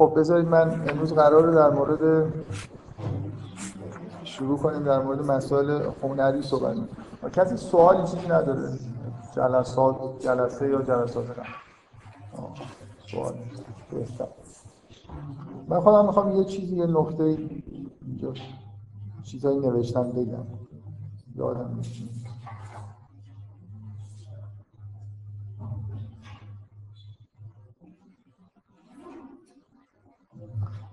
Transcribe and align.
خب 0.00 0.12
بذارید 0.16 0.48
من 0.48 0.88
امروز 0.88 1.12
قرار 1.12 1.50
در 1.50 1.70
مورد 1.70 2.32
شروع 4.24 4.58
کنیم 4.58 4.82
در 4.82 5.02
مورد 5.02 5.22
مسائل 5.22 5.82
هنری 6.02 6.42
صحبت 6.42 6.76
کسی 7.32 7.56
سوالی 7.56 8.06
چیزی 8.06 8.26
نداره. 8.26 8.78
جلسات 9.36 9.96
جلسه 10.20 10.68
یا 10.68 10.82
جلسات 10.82 11.38
نه. 11.38 11.44
سوال. 13.10 13.34
من 15.68 15.80
خودم 15.80 16.06
می‌خوام 16.06 16.36
یه 16.36 16.44
چیزی 16.44 16.76
یه 16.76 16.86
نکته 16.86 17.24
اینجا 18.06 18.32
چیزایی 19.22 19.58
نوشتم 19.58 20.12
بگم. 20.12 20.46
یادم 21.34 21.74
نیست. 21.76 22.19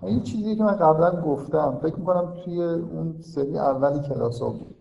این 0.02 0.22
چیزی 0.22 0.56
که 0.56 0.64
من 0.64 0.76
قبلا 0.76 1.20
گفتم 1.20 1.78
فکر 1.82 1.96
می‌کنم 1.96 2.34
توی 2.44 2.64
اون 2.64 3.20
سری 3.20 3.58
اولی 3.58 4.08
کلاس 4.08 4.42
ها 4.42 4.48
بود. 4.48 4.74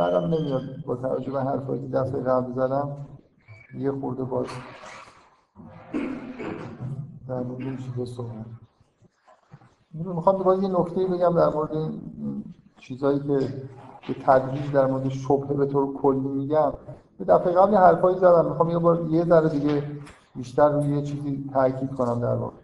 نمیاد 0.00 0.62
با 0.86 0.96
توجه 0.96 1.32
به 1.32 1.42
حرفایی 1.42 1.82
که 1.82 1.88
دفعه 1.88 2.22
قبل 2.22 2.52
زدم 2.52 2.96
یه 3.78 3.92
خورده 3.92 4.24
باز 4.24 4.46
در 7.28 7.40
مورد 7.40 7.60
این 7.60 7.76
چیزا 7.76 8.04
صحبت 8.04 8.46
می‌خوام 9.94 10.42
باز 10.42 10.62
یه 10.62 10.68
نکته 10.68 11.06
بگم 11.06 11.34
در 11.36 11.48
مورد 11.48 11.72
این 11.72 12.00
چیزایی 12.78 13.18
که 13.18 13.38
به 14.08 14.14
تدریج 14.26 14.72
در 14.72 14.86
مورد 14.86 15.08
شبهه 15.08 15.54
به 15.54 15.66
طور 15.66 15.94
کلی 15.94 16.28
میگم. 16.28 16.72
به 17.18 17.24
دفعه 17.24 17.52
قبل 17.52 17.74
حرفایی 17.74 18.18
زدم 18.18 18.48
می‌خوام 18.48 18.70
یه 18.70 18.78
بار 18.78 19.06
یه 19.10 19.24
ذره 19.24 19.48
دیگه 19.48 19.82
بیشتر 20.34 20.68
روی 20.68 20.88
یه 20.88 21.02
چیزی 21.02 21.50
تاکید 21.52 21.94
کنم 21.94 22.20
در 22.20 22.34
واقع. 22.34 22.56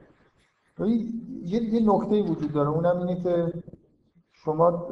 یه 0.78 1.62
یه 1.62 1.92
نکته 1.92 2.22
وجود 2.22 2.52
داره. 2.52 2.68
اونم 2.68 2.98
اینه 2.98 3.22
که 3.22 3.52
شما 4.32 4.88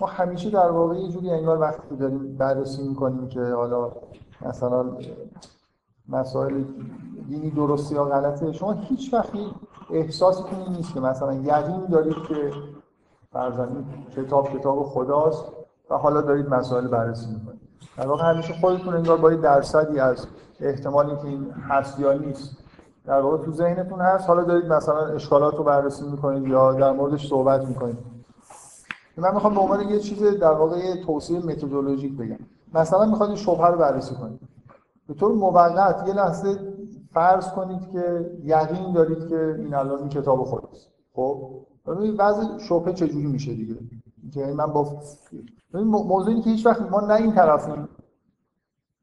ما 0.00 0.06
همیشه 0.06 0.50
در 0.50 0.70
واقع 0.70 0.94
یه 0.94 1.08
جوری 1.08 1.30
انگار 1.30 1.60
وقتی 1.60 1.96
داریم 1.96 2.36
بررسی 2.36 2.88
می‌کنیم 2.88 3.28
که 3.28 3.40
حالا 3.40 3.92
مثلا 4.46 4.96
مسائل 6.08 6.64
دینی 7.28 7.50
درسته 7.50 7.94
یا 7.94 8.04
غلطه 8.04 8.52
شما 8.52 8.72
هیچ 8.72 9.14
وقتی 9.14 9.38
این 9.90 10.76
نیست 10.76 10.94
که 10.94 11.00
مثلا 11.00 11.34
یقین 11.34 11.86
دارید 11.90 12.16
که 12.28 12.52
فرزن 13.32 13.84
کتاب 14.16 14.58
کتاب 14.58 14.82
خداست 14.82 15.44
و 15.90 15.94
حالا 15.94 16.20
دارید 16.20 16.48
مسائل 16.48 16.88
بررسی 16.88 17.30
می‌کنید. 17.30 17.60
در 17.96 18.06
واقع 18.06 18.24
همیشه 18.24 18.54
خودتون 18.60 18.94
انگار 18.94 19.16
با 19.16 19.30
درصدی 19.30 19.98
از 19.98 20.26
احتمالی 20.60 21.16
که 21.16 21.24
این 21.24 21.50
هست 21.50 22.00
یا 22.00 22.12
نیست 22.12 22.56
در 23.06 23.20
واقع 23.20 23.44
تو 23.44 23.52
ذهنتون 23.52 24.00
هست. 24.00 24.28
حالا 24.28 24.44
دارید 24.44 24.72
مثلا 24.72 25.06
اشکالات 25.06 25.54
رو 25.54 25.64
بررسی 25.64 26.04
می‌کنید 26.10 26.48
یا 26.48 26.72
در 26.72 26.92
موردش 26.92 27.28
صحبت 27.28 27.64
می‌کنید. 27.64 27.98
من 29.16 29.34
می‌خوام 29.34 29.54
به 29.54 29.60
عنوان 29.60 29.88
یه 29.88 29.98
چیز 29.98 30.22
در 30.22 30.52
واقع 30.52 30.78
یه 30.78 31.04
توصیه 31.04 31.38
متدولوژیک 31.38 32.16
بگم. 32.16 32.38
مثلا 32.74 33.04
می‌خواد 33.04 33.28
این 33.28 33.38
شبهه 33.38 33.66
رو 33.66 33.78
بررسی 33.78 34.14
کنید. 34.14 34.40
به 35.08 35.14
طور 35.14 35.32
موقت 35.32 36.08
یه 36.08 36.14
لحظه 36.14 36.58
فرض 37.12 37.48
کنید 37.48 37.90
که 37.90 38.30
یقین 38.44 38.92
دارید 38.92 39.28
که 39.28 39.56
این 39.58 39.74
الان 39.74 39.98
این 39.98 40.08
کتاب 40.08 40.44
خداست 40.44 40.90
خب؟ 41.14 41.50
ببینید 41.86 42.14
وضع 42.18 42.58
شبهه 42.58 42.92
چجوری 42.92 43.26
میشه 43.26 43.54
دیگه. 43.54 43.76
که 44.34 44.46
من 44.46 44.66
با 44.66 44.86
موضوعی 45.82 46.40
که 46.40 46.50
هیچ 46.50 46.66
وقت 46.66 46.82
ما 46.90 47.00
نه 47.00 47.14
این 47.14 47.32
طرفیم. 47.32 47.88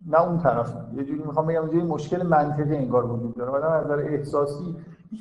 نه 0.07 0.21
اون 0.21 0.37
طرف 0.37 0.73
یه 0.95 1.03
جوری 1.03 1.23
می‌خوام 1.25 1.47
بگم 1.47 1.77
یه 1.77 1.83
مشکل 1.83 2.23
منطقی 2.27 2.75
انگار 2.75 3.11
وجود 3.11 3.35
داره. 3.35 3.51
آدم 3.51 3.71
از 3.71 3.85
نظر 3.85 3.99
احساسی 3.99 4.75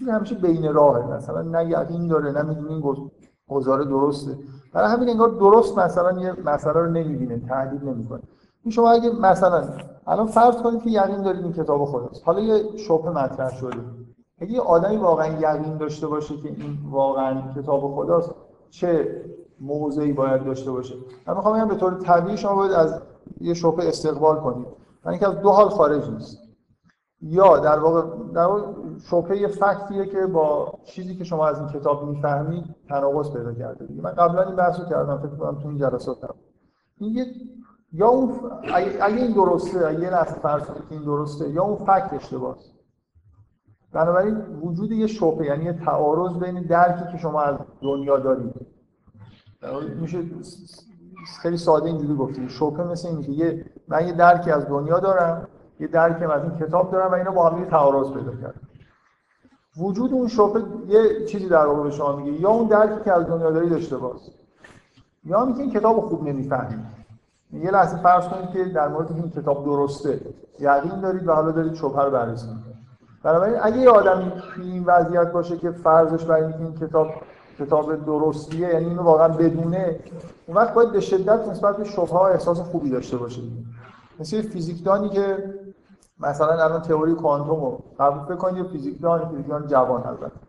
یه 0.06 0.12
همیشه 0.12 0.34
بین 0.34 0.72
راهه. 0.72 1.14
مثلا 1.14 1.42
نه 1.42 1.70
یقین 1.70 2.08
داره 2.08 2.32
نه 2.32 2.42
می‌دونه 2.42 2.70
این 2.70 3.10
گزاره 3.48 3.84
درسته. 3.84 4.38
برای 4.72 4.90
همین 4.90 5.08
انگار 5.08 5.28
درست 5.28 5.78
مثلا 5.78 6.20
یه 6.20 6.32
مسئله 6.44 6.72
رو 6.72 6.86
نمی‌بینه 6.86 7.38
تحلیل 7.38 7.84
نمی‌کنه. 7.84 8.20
این 8.62 8.72
شما 8.72 8.90
اگه 8.90 9.10
مثلا 9.10 9.64
الان 10.06 10.26
فرض 10.26 10.56
کنید 10.56 10.82
که 10.82 10.90
یقین 10.90 11.22
دارید 11.22 11.42
این 11.42 11.52
کتاب 11.52 11.84
خداست. 11.84 12.22
حالا 12.24 12.40
یه 12.40 12.76
شبهه 12.76 13.24
مطرح 13.24 13.56
شده. 13.56 13.78
اگه 14.38 14.52
یه 14.52 14.60
آدمی 14.60 14.96
واقعا 14.96 15.26
یقین 15.26 15.76
داشته 15.76 16.06
باشه 16.06 16.36
که 16.36 16.48
این 16.48 16.78
واقعا 16.90 17.42
کتاب 17.56 17.94
خداست 17.94 18.34
چه 18.70 19.22
موضعی 19.60 20.12
باید 20.12 20.44
داشته 20.44 20.70
باشه؟ 20.70 20.94
من 21.26 21.34
می‌خوام 21.34 21.56
بگم 21.56 21.68
به 21.68 21.74
طور 21.74 21.94
طبیعی 21.94 22.36
شما 22.36 22.54
باید 22.54 22.72
از 22.72 23.00
یه 23.40 23.54
شبهه 23.54 23.88
استقبال 23.88 24.40
کنید 24.40 24.66
من 25.04 25.12
اینکه 25.12 25.28
از 25.28 25.40
دو 25.40 25.50
حال 25.50 25.68
خارج 25.68 26.10
نیست. 26.10 26.38
یا 27.20 27.58
در 27.58 27.78
واقع 27.78 28.02
در 28.34 28.46
واقع 28.46 28.72
شبهه 29.10 29.36
یه 29.36 29.48
فکتیه 29.48 30.06
که 30.06 30.26
با 30.26 30.72
چیزی 30.84 31.14
که 31.16 31.24
شما 31.24 31.46
از 31.46 31.58
این 31.58 31.68
کتاب 31.68 32.08
می‌فهمید 32.08 32.64
تناقض 32.88 33.32
پیدا 33.32 33.52
کرده 33.52 33.86
دیگه. 33.86 34.02
من 34.02 34.10
قبلا 34.10 34.42
این 34.42 34.56
بحث 34.56 34.80
رو 34.80 34.86
کردم 34.86 35.18
فکر 35.18 35.36
کنم 35.36 35.58
تو 35.62 35.68
این 35.68 35.78
جلسات 35.78 36.24
هم. 36.24 36.34
این 36.98 37.16
یه 37.16 37.26
یا 37.92 38.08
اون 38.08 38.40
اگه 39.00 39.16
این 39.16 39.32
درسته 39.32 39.86
اگه 39.86 40.00
یه 40.00 40.10
لحظه 40.10 40.34
فرض 40.34 40.62
که 40.62 40.72
این 40.90 41.02
درسته 41.02 41.50
یا 41.50 41.62
اون 41.62 41.76
فکت 41.76 42.12
اشتباهه 42.12 42.56
بنابراین 43.92 44.36
وجود 44.62 44.92
یه 44.92 45.06
شبهه 45.06 45.46
یعنی 45.46 45.64
یه 45.64 45.72
تعارض 45.72 46.38
بین 46.38 46.62
درکی 46.62 47.12
که 47.12 47.18
شما 47.18 47.40
از 47.42 47.58
دنیا 47.82 48.18
دارید. 48.18 48.54
میشه 50.00 50.22
خیلی 51.42 51.56
ساده 51.56 51.86
اینجوری 51.86 52.14
گفتیم. 52.14 52.48
شبهه 52.48 52.90
مثل 52.90 53.08
اینه 53.08 53.22
که 53.22 53.32
یه 53.32 53.64
من 53.88 54.06
یه 54.06 54.12
درکی 54.12 54.50
از 54.50 54.68
دنیا 54.68 54.98
دارم 54.98 55.48
یه 55.80 55.86
درکی 55.86 56.24
از 56.24 56.42
این 56.42 56.58
کتاب 56.58 56.92
دارم 56.92 57.10
و 57.10 57.14
اینا 57.14 57.30
با 57.30 57.50
هم 57.50 57.64
تعارض 57.64 58.12
پیدا 58.12 58.32
کردن. 58.32 58.60
وجود 59.76 60.12
اون 60.12 60.28
شبهه 60.28 60.62
یه 60.88 61.26
چیزی 61.26 61.48
در 61.48 61.66
واقع 61.66 61.82
به 61.82 61.90
شما 61.90 62.16
میگه. 62.16 62.32
یا 62.32 62.50
اون 62.50 62.68
درکی 62.68 63.04
که 63.04 63.12
از 63.12 63.26
دنیا 63.26 63.50
داری 63.50 63.68
داشته 63.68 63.96
باز 63.96 64.20
یا 65.24 65.44
میگه 65.44 65.60
این 65.60 65.70
کتاب 65.70 66.00
خوب 66.00 66.28
نمی‌فهمید. 66.28 66.78
یه 67.52 67.70
لحظه 67.70 67.96
فرض 67.96 68.28
کنید 68.28 68.50
که 68.50 68.64
در 68.64 68.88
مورد 68.88 69.12
این 69.12 69.30
کتاب 69.30 69.64
درسته. 69.64 70.20
یقین 70.58 71.00
دارید 71.00 71.28
و 71.28 71.32
حالا 71.32 71.50
دارید 71.50 71.74
شبهه 71.74 72.04
رو 72.04 72.10
بررسی 72.10 72.46
می‌کنید. 72.46 72.76
بنابراین 73.22 73.56
اگه 73.62 73.76
یه 73.76 73.90
آدمی 73.90 74.32
این 74.62 74.84
وضعیت 74.84 75.32
باشه 75.32 75.56
که 75.56 75.70
فرضش 75.70 76.24
بر 76.24 76.34
این 76.34 76.74
کتاب 76.74 77.06
کتاب 77.58 78.04
درستیه 78.04 78.68
یعنی 78.68 78.86
اینو 78.86 79.02
واقعا 79.02 79.28
بدونه. 79.28 80.00
اون 80.46 80.56
وقت 80.56 80.74
باید 80.74 80.92
به 80.92 81.00
شدت 81.00 81.48
نسبت 81.48 81.76
به 81.76 81.84
شبهه 81.84 82.22
احساس 82.22 82.60
خوبی 82.60 82.90
داشته 82.90 83.16
باشه 83.16 83.42
مثل 84.20 84.42
فیزیکدانی 84.42 85.08
که 85.08 85.54
مثلا 86.20 86.64
الان 86.64 86.82
تئوری 86.82 87.14
کوانتوم 87.14 87.60
رو 87.60 87.82
قبول 87.98 88.36
بکنید 88.36 88.66
فیزیکدان 88.66 89.28
فیزیکدان 89.28 89.66
جوان 89.66 90.06
البته 90.06 90.40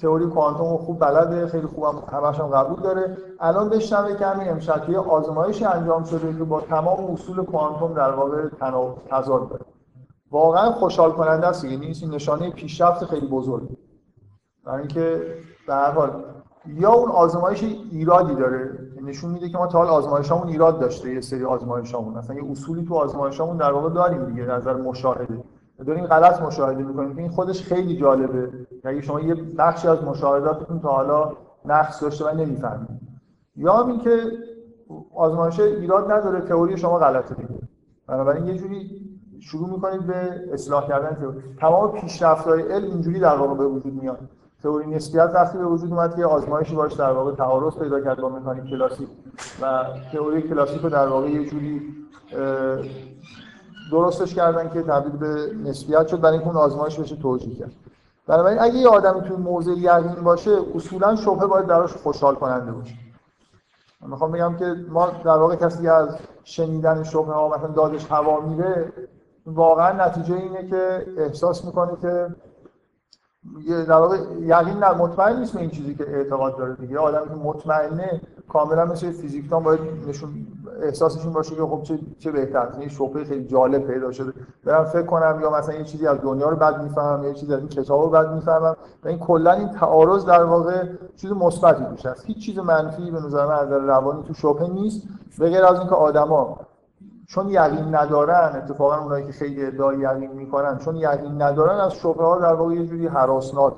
تئوری 0.00 0.26
کوانتوم 0.26 0.70
رو 0.70 0.76
خوب 0.76 0.98
بلده 1.00 1.46
خیلی 1.46 1.66
خوبم 1.66 2.02
همش 2.12 2.40
هم 2.40 2.46
قبول 2.46 2.80
داره. 2.80 3.16
الان 3.40 3.68
بشنوه 3.68 4.16
که 4.16 4.26
همین 4.26 4.48
امشب 4.48 4.90
یه 4.90 4.98
آزمایشی 4.98 5.64
انجام 5.64 6.04
شده 6.04 6.38
که 6.38 6.44
با 6.44 6.60
تمام 6.60 7.10
اصول 7.12 7.44
کوانتوم 7.44 7.94
در 7.94 8.10
واقع 8.10 8.48
تضاد 9.10 9.48
داره. 9.48 9.64
واقعا 10.30 10.72
خوشحال 10.72 11.12
کننده 11.12 11.46
است. 11.46 11.64
یعنی 11.64 11.92
نشانه 12.10 12.50
پیشرفت 12.50 13.04
خیلی 13.04 13.26
بزرگه 13.26 13.76
برای 14.64 14.78
اینکه 14.78 15.34
به 15.66 15.74
حال 15.74 16.24
یا 16.66 16.92
اون 16.92 17.10
آزمایش 17.10 17.62
ایرادی 17.90 18.34
داره 18.34 18.78
نشون 19.02 19.30
میده 19.30 19.48
که 19.48 19.58
ما 19.58 19.66
تا 19.66 19.78
حال 19.78 19.88
آزمایشامون 19.88 20.48
ایراد 20.48 20.80
داشته 20.80 21.14
یه 21.14 21.20
سری 21.20 21.44
آزمایشامون. 21.44 22.14
مثلا 22.14 22.36
یه 22.36 22.50
اصولی 22.50 22.84
تو 22.84 22.94
آزمایشامون 22.94 23.56
در 23.56 23.72
واقع 23.72 23.90
داریم 23.90 24.24
دیگه 24.24 24.42
نظر 24.46 24.76
مشاهده. 24.76 25.44
داریم 25.86 26.06
غلط 26.06 26.42
مشاهده 26.42 26.82
می‌کنیم 26.82 27.16
این 27.16 27.28
خودش 27.28 27.62
خیلی 27.62 27.96
جالبه. 27.96 28.50
اگه 28.84 29.00
شما 29.00 29.20
یه 29.20 29.34
بخشی 29.34 29.88
از 29.88 30.04
مشاهداتتون 30.04 30.80
تا 30.80 30.88
حالا 30.88 31.32
نقص 31.64 32.02
داشته 32.02 32.24
و 32.24 32.34
نمی‌فهمید. 32.34 32.88
یا 33.56 33.86
این 33.86 33.98
که 33.98 34.20
آزمایش 35.14 35.60
ایراد 35.60 36.12
نداره 36.12 36.40
تئوری 36.40 36.76
شما 36.76 36.98
غلطه 36.98 37.34
دیگه. 37.34 37.60
بنابراین 38.06 38.46
یه 38.46 38.54
جوری 38.54 39.10
شروع 39.40 39.70
می‌کنید 39.70 40.06
به 40.06 40.44
اصلاح 40.52 40.88
کردن 40.88 41.42
تمام 41.60 41.92
پیشرفت‌های 41.92 42.62
علم 42.62 42.90
اینجوری 42.90 43.20
در 43.20 43.36
واقع 43.36 43.54
به 43.54 43.66
وجود 43.66 43.94
میاد. 44.02 44.18
تئوری 44.66 44.86
نسبیت 44.86 45.30
وقتی 45.34 45.58
به 45.58 45.64
وجود 45.64 45.92
اومد 45.92 46.16
که 46.16 46.24
آزمایشی 46.24 46.74
باش 46.74 46.92
در 46.92 47.12
واقع 47.12 47.34
تعارض 47.34 47.74
پیدا 47.74 48.00
کرد 48.00 48.20
با 48.20 48.28
مکانیک 48.28 48.70
کلاسیک 48.70 49.08
و 49.62 49.84
تئوری 50.12 50.42
کلاسیک 50.42 50.82
رو 50.82 50.88
در 50.88 51.08
واقع 51.08 51.28
یه 51.28 51.50
جوری 51.50 51.82
درستش 53.92 54.34
کردن 54.34 54.68
که 54.68 54.82
تبدیل 54.82 55.16
به 55.16 55.50
نسبیت 55.64 56.06
شد 56.06 56.20
برای 56.20 56.32
اینکه 56.32 56.46
اون 56.46 56.56
آزمایش 56.56 57.00
بشه 57.00 57.16
توجیه 57.16 57.54
کرد. 57.54 57.72
بنابراین 58.26 58.58
اگه 58.58 58.74
یه 58.74 58.88
آدمی 58.88 59.20
توی 59.20 59.36
موضع 59.36 59.70
یقین 59.70 60.24
باشه 60.24 60.58
اصولا 60.74 61.16
شبهه 61.16 61.46
باید 61.46 61.66
براش 61.66 61.92
خوشحال 61.92 62.34
کننده 62.34 62.72
باشه. 62.72 62.94
من 64.02 64.10
می‌خوام 64.10 64.32
بگم 64.32 64.56
که 64.56 64.74
ما 64.88 65.10
در 65.24 65.36
واقع 65.36 65.56
کسی 65.56 65.88
از 65.88 66.16
شنیدن 66.44 67.02
شبهه 67.02 67.34
ها 67.34 67.48
مثلا 67.48 67.68
دادش 67.68 68.10
هوا 68.10 68.40
میره 68.40 68.92
واقعا 69.46 70.06
نتیجه 70.06 70.34
اینه 70.34 70.70
که 70.70 71.06
احساس 71.18 71.64
می‌کنه 71.64 71.92
که 72.02 72.26
در 73.88 73.94
واقع 73.94 74.16
یقین 74.40 74.78
نه 74.78 74.92
مطمئن 74.92 75.38
نیست 75.38 75.54
به 75.54 75.60
این 75.60 75.70
چیزی 75.70 75.94
که 75.94 76.10
اعتقاد 76.10 76.56
داره 76.56 76.74
دیگه. 76.74 76.98
آدمی 76.98 77.28
که 77.28 77.34
مطمئنه 77.34 78.20
کاملا 78.48 78.84
مثل 78.84 79.10
فیزیکدان 79.10 79.62
باید 79.62 79.80
نشون 80.08 80.30
احساسشون 80.82 81.32
باشه 81.32 81.54
که 81.54 81.62
خب 81.62 81.82
چه 81.82 81.98
چه 82.18 82.32
بهتر 82.32 82.68
یه 82.80 82.88
شوخی 82.88 83.24
خیلی 83.24 83.44
جالب 83.44 83.86
پیدا 83.86 84.12
شده. 84.12 84.32
برم 84.64 84.84
فکر 84.84 85.02
کنم 85.02 85.38
یا 85.42 85.50
مثلا 85.50 85.74
یه 85.74 85.84
چیزی 85.84 86.06
از 86.06 86.20
دنیا 86.22 86.48
رو 86.48 86.56
بد 86.56 86.82
می‌فهمم 86.82 87.24
یا 87.24 87.32
چیزی 87.32 87.54
از 87.54 87.60
این 87.60 87.68
کتاب 87.68 88.00
رو 88.00 88.10
بد 88.10 88.34
می‌فهمم. 88.34 88.76
و 89.04 89.08
این 89.08 89.18
کلا 89.18 89.52
این 89.52 89.68
تعارض 89.68 90.24
در 90.24 90.44
واقع 90.44 90.84
چیز 91.16 91.32
مثبتی 91.32 91.84
توش 91.84 92.06
هست. 92.06 92.24
هیچ 92.26 92.46
چیز 92.46 92.58
منفی 92.58 93.10
به 93.10 93.20
نظر 93.20 93.46
من 93.46 93.54
از 93.54 93.72
روانی 93.72 94.22
تو 94.22 94.34
شبهه 94.34 94.70
نیست. 94.70 95.02
به 95.38 95.66
از 95.66 95.78
اینکه 95.78 95.94
آدما 95.94 96.58
چون 97.28 97.48
یقین 97.48 97.94
ندارن 97.94 98.56
اتفاقا 98.56 98.96
اونایی 98.96 99.26
که 99.26 99.32
خیلی 99.32 99.66
ادعای 99.66 99.98
یقین 99.98 100.32
می‌کنن 100.32 100.78
چون 100.78 100.96
یقین 100.96 101.42
ندارن 101.42 101.80
از 101.80 101.92
شبهه 101.92 102.26
ها 102.26 102.38
در 102.38 102.54
واقع 102.54 102.74
یه 102.74 102.86
جوری 102.86 103.06
هراسناک 103.06 103.74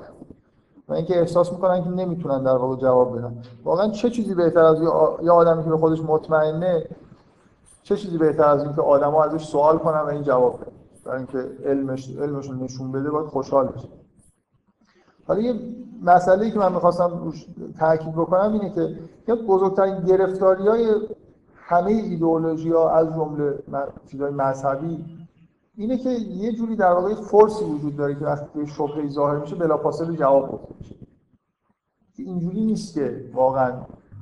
و 0.87 0.93
اینکه 0.93 1.19
احساس 1.19 1.51
می‌کنن 1.51 1.83
که 1.83 1.89
نمی‌تونن 1.89 2.43
در 2.43 2.55
واقع 2.55 2.75
جواب 2.75 3.17
بدن. 3.17 3.41
واقعا 3.63 3.89
چه 3.89 4.09
چیزی 4.09 4.35
بهتر 4.35 4.63
از 4.63 4.81
یه 5.21 5.31
آدمی 5.31 5.63
که 5.63 5.69
به 5.69 5.77
خودش 5.77 6.01
مطمئنه 6.01 6.85
چه 7.83 7.97
چیزی 7.97 8.17
بهتر 8.17 8.43
از 8.43 8.63
اینکه 8.63 8.81
آدما 8.81 9.23
ازش 9.23 9.45
سوال 9.45 9.77
کنن 9.77 10.01
و 10.01 10.07
این 10.07 10.23
جواب 10.23 10.61
بدن؟ 10.61 10.71
برای 11.05 11.17
اینکه 11.17 11.69
علمش 11.69 12.09
علمشون 12.09 12.63
نشون 12.63 12.91
بده 12.91 13.11
باید 13.11 13.27
خوشحال 13.27 13.67
بشه 13.67 13.87
حالا 15.27 15.41
یه 15.41 15.59
مسئله 16.01 16.51
که 16.51 16.59
من 16.59 16.73
می‌خواستم 16.73 17.19
روش 17.23 17.45
تاکید 17.79 18.13
بکنم 18.13 18.53
اینه 18.53 18.69
که 18.69 18.81
یک 19.27 19.45
بزرگترین 19.47 19.99
گرفتاری 19.99 20.69
همه 21.69 21.91
ایدئولوژی 21.91 22.71
ها 22.71 22.89
از 22.89 23.07
جمله 23.13 23.59
چیزهای 24.11 24.31
مذهبی 24.31 25.05
اینه 25.75 25.97
که 25.97 26.09
یه 26.09 26.51
جوری 26.51 26.75
در 26.75 26.91
واقع 26.91 27.13
فورسی 27.13 27.65
وجود 27.65 27.97
داره 27.97 28.15
که 28.15 28.25
وقتی 28.25 28.67
شبهه 28.67 29.07
ظاهر 29.07 29.37
میشه 29.37 29.55
بلافاصله 29.55 30.17
جواب 30.17 30.47
بده 30.47 30.75
میشه. 30.79 30.95
اینجوری 32.17 32.65
نیست 32.65 32.93
که 32.93 33.25
واقعا 33.33 33.73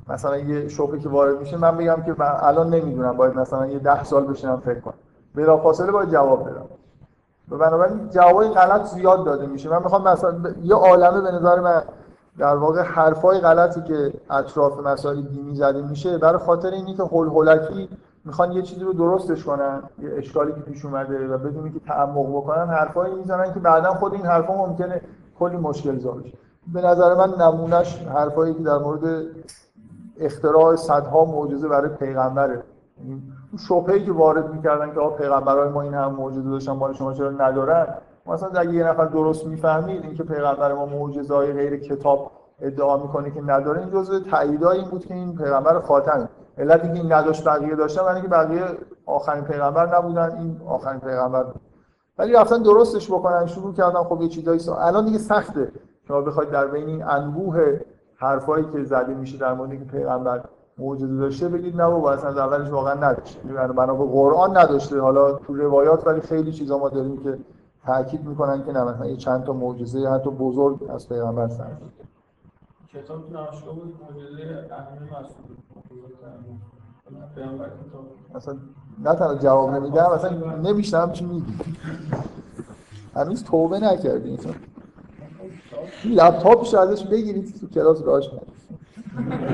مثلا 0.09 0.37
یه 0.37 0.67
شبهه 0.67 0.99
که 0.99 1.09
وارد 1.09 1.39
میشه 1.39 1.57
من 1.57 1.77
بگم 1.77 2.03
که 2.05 2.15
من 2.17 2.37
الان 2.39 2.69
نمی‌دونم 2.69 3.17
باید 3.17 3.33
مثلا 3.33 3.67
یه 3.67 3.79
ده 3.79 4.03
سال 4.03 4.25
بشینم 4.25 4.59
فکر 4.59 4.79
کنم. 4.79 4.93
بلافاصله 5.35 5.91
باید 5.91 6.09
جواب 6.09 6.49
بدم. 6.49 6.65
و 7.51 7.57
بنابراین 7.57 8.09
جوابای 8.09 8.49
غلط 8.49 8.85
زیاد 8.85 9.25
داده 9.25 9.45
میشه. 9.45 9.69
من 9.69 9.83
می‌خوام 9.83 10.07
مثلا 10.07 10.53
یه 10.63 10.75
عالمه 10.75 11.21
به 11.21 11.31
نظر 11.31 11.59
من 11.59 11.83
در 12.37 12.55
واقع 12.55 12.81
حرفای 12.81 13.39
غلطی 13.39 13.81
که 13.81 14.13
اطراف 14.29 14.79
مسائل 14.79 15.21
دینی 15.21 15.55
زده 15.55 15.81
میشه 15.81 16.17
برای 16.17 16.37
خاطر 16.37 16.71
اینی 16.71 16.93
که 16.93 17.03
هول 17.03 17.27
هولکی 17.27 17.89
می‌خوان 18.25 18.51
یه 18.51 18.61
چیزی 18.61 18.83
رو 18.83 18.93
درستش 18.93 19.43
کنن 19.43 19.83
یه 19.99 20.13
اشکالی 20.17 20.53
که 20.53 20.59
پیش 20.59 20.85
اومده 20.85 21.27
و 21.27 21.37
بدون 21.37 21.73
که 21.73 21.79
تعمق 21.79 22.37
بکنن 22.37 22.67
حرفایی 22.67 23.15
می‌زنن 23.15 23.53
که 23.53 23.59
بعدا 23.59 23.93
خود 23.93 24.13
این 24.13 24.25
حرفا 24.25 24.55
ممکنه 24.55 25.01
کلی 25.39 25.57
مشکل 25.57 25.99
زا 25.99 26.17
به 26.73 26.81
نظر 26.81 27.13
من 27.13 27.33
نمونهش 27.41 27.97
حرفایی 27.97 28.53
که 28.53 28.63
در 28.63 28.77
مورد 28.77 29.25
اختراع 30.19 30.75
صدها 30.75 31.25
معجزه 31.25 31.67
برای 31.67 31.89
پیغمبره. 31.89 32.63
اون 33.07 33.21
شبهه‌ای 33.69 34.05
که 34.05 34.11
وارد 34.11 34.53
می‌کردن 34.53 34.93
که 34.93 34.99
آقا 34.99 35.15
پیغمبرای 35.15 35.69
ما 35.69 35.81
این 35.81 35.93
هم 35.93 36.13
معجزه 36.13 36.49
داشتن 36.49 36.71
مال 36.71 36.93
شما 36.93 37.13
چرا 37.13 37.31
ندارن؟ 37.31 37.87
مثلا 38.27 38.49
اگه 38.59 38.73
یه 38.73 38.87
نفر 38.87 39.05
درست 39.05 39.45
می‌فهمید 39.45 40.03
اینکه 40.03 40.23
پیغمبر 40.23 40.73
ما 40.73 40.85
معجزه‌های 40.85 41.53
غیر 41.53 41.77
کتاب 41.79 42.31
ادعا 42.61 42.97
می‌کنه 42.97 43.31
که 43.31 43.41
نداره 43.41 43.79
این 43.79 43.91
جزء 43.91 44.19
تاییدای 44.19 44.79
این 44.79 44.89
بود 44.89 45.05
که 45.05 45.13
این 45.13 45.35
پیغمبر 45.35 45.79
خاتمه. 45.79 46.29
علتی 46.57 46.87
که 46.87 46.93
این 46.93 47.13
نداشت 47.13 47.47
بقیه 47.47 47.75
داشتن 47.75 48.01
برای 48.01 48.15
اینکه 48.15 48.29
بقیه 48.29 48.63
آخرین 49.05 49.43
پیغمبر 49.43 49.97
نبودن 49.97 50.37
این 50.37 50.61
آخرین 50.67 50.99
پیغمبر 50.99 51.45
ولی 52.17 52.33
رفتن 52.33 52.61
درستش 52.61 53.11
بکنن 53.11 53.45
شروع 53.45 53.73
کردن 53.73 54.03
خب 54.03 54.21
یه 54.21 54.27
چیزایی 54.27 54.59
سا... 54.59 54.77
الان 54.77 55.05
دیگه 55.05 55.17
سخته. 55.17 55.71
شما 56.07 56.21
بخواید 56.21 56.49
در 56.49 56.67
بین 56.67 56.87
این 56.87 57.03
انبوه 57.03 57.79
حرفایی 58.15 58.65
که 58.73 58.83
زده 58.83 59.13
میشه 59.13 59.37
در 59.37 59.53
مورد 59.53 59.71
اینکه 59.71 59.85
پیغمبر 59.85 60.43
معجزه 60.77 61.17
داشته 61.17 61.47
بگید 61.47 61.81
نه 61.81 61.89
بابا 61.89 62.11
اصلا 62.11 62.29
از 62.29 62.37
اولش 62.37 62.69
واقعا 62.69 62.93
نداشته 62.93 63.45
یعنی 63.45 63.73
بنا 63.73 63.95
به 63.95 64.05
قرآن 64.05 64.57
نداشته. 64.57 65.01
حالا 65.01 65.31
تو 65.31 65.53
روایات 65.53 66.07
ولی 66.07 66.21
خیلی 66.21 66.51
چیزا 66.51 66.77
ما 66.77 66.89
داریم 66.89 67.23
که 67.23 67.37
تاکید 67.87 68.25
می‌کنن 68.25 68.63
که 68.65 68.71
نه 68.71 68.83
مثلا 68.83 69.15
چند 69.15 69.43
تا 69.43 69.53
معجزه 69.53 70.09
حتی 70.09 70.29
بزرگ 70.29 70.89
از 70.89 71.09
پیغمبر 71.09 71.47
سر. 71.47 71.67
کتاب 72.93 73.31
نمایشگاه 73.33 73.75
بود 73.75 73.95
معجزه 74.01 74.67
اصلا 78.35 78.57
نه 79.03 79.15
تنها 79.15 79.35
جواب 79.35 79.69
نمیدم 79.69 80.05
اصلا 80.05 80.55
نمیشنم 80.55 81.11
چی 81.11 81.25
میگی. 81.25 81.53
هنوز 83.15 83.43
توبه 83.43 83.79
نکردی 83.79 84.39
لپتاپش 86.05 86.73
ازش 86.73 87.03
بگیرید 87.05 87.59
تو 87.61 87.67
کلاس 87.67 88.01
راش 88.01 88.29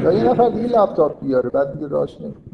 یا 0.04 0.14
یه 0.14 0.24
نفر 0.24 0.50
دیگه 0.50 0.68
لپتاپ 0.68 1.20
بیاره 1.20 1.50
بعد 1.50 1.74
دیگه 1.74 1.88
راش 1.88 2.22
نمید 2.22 2.53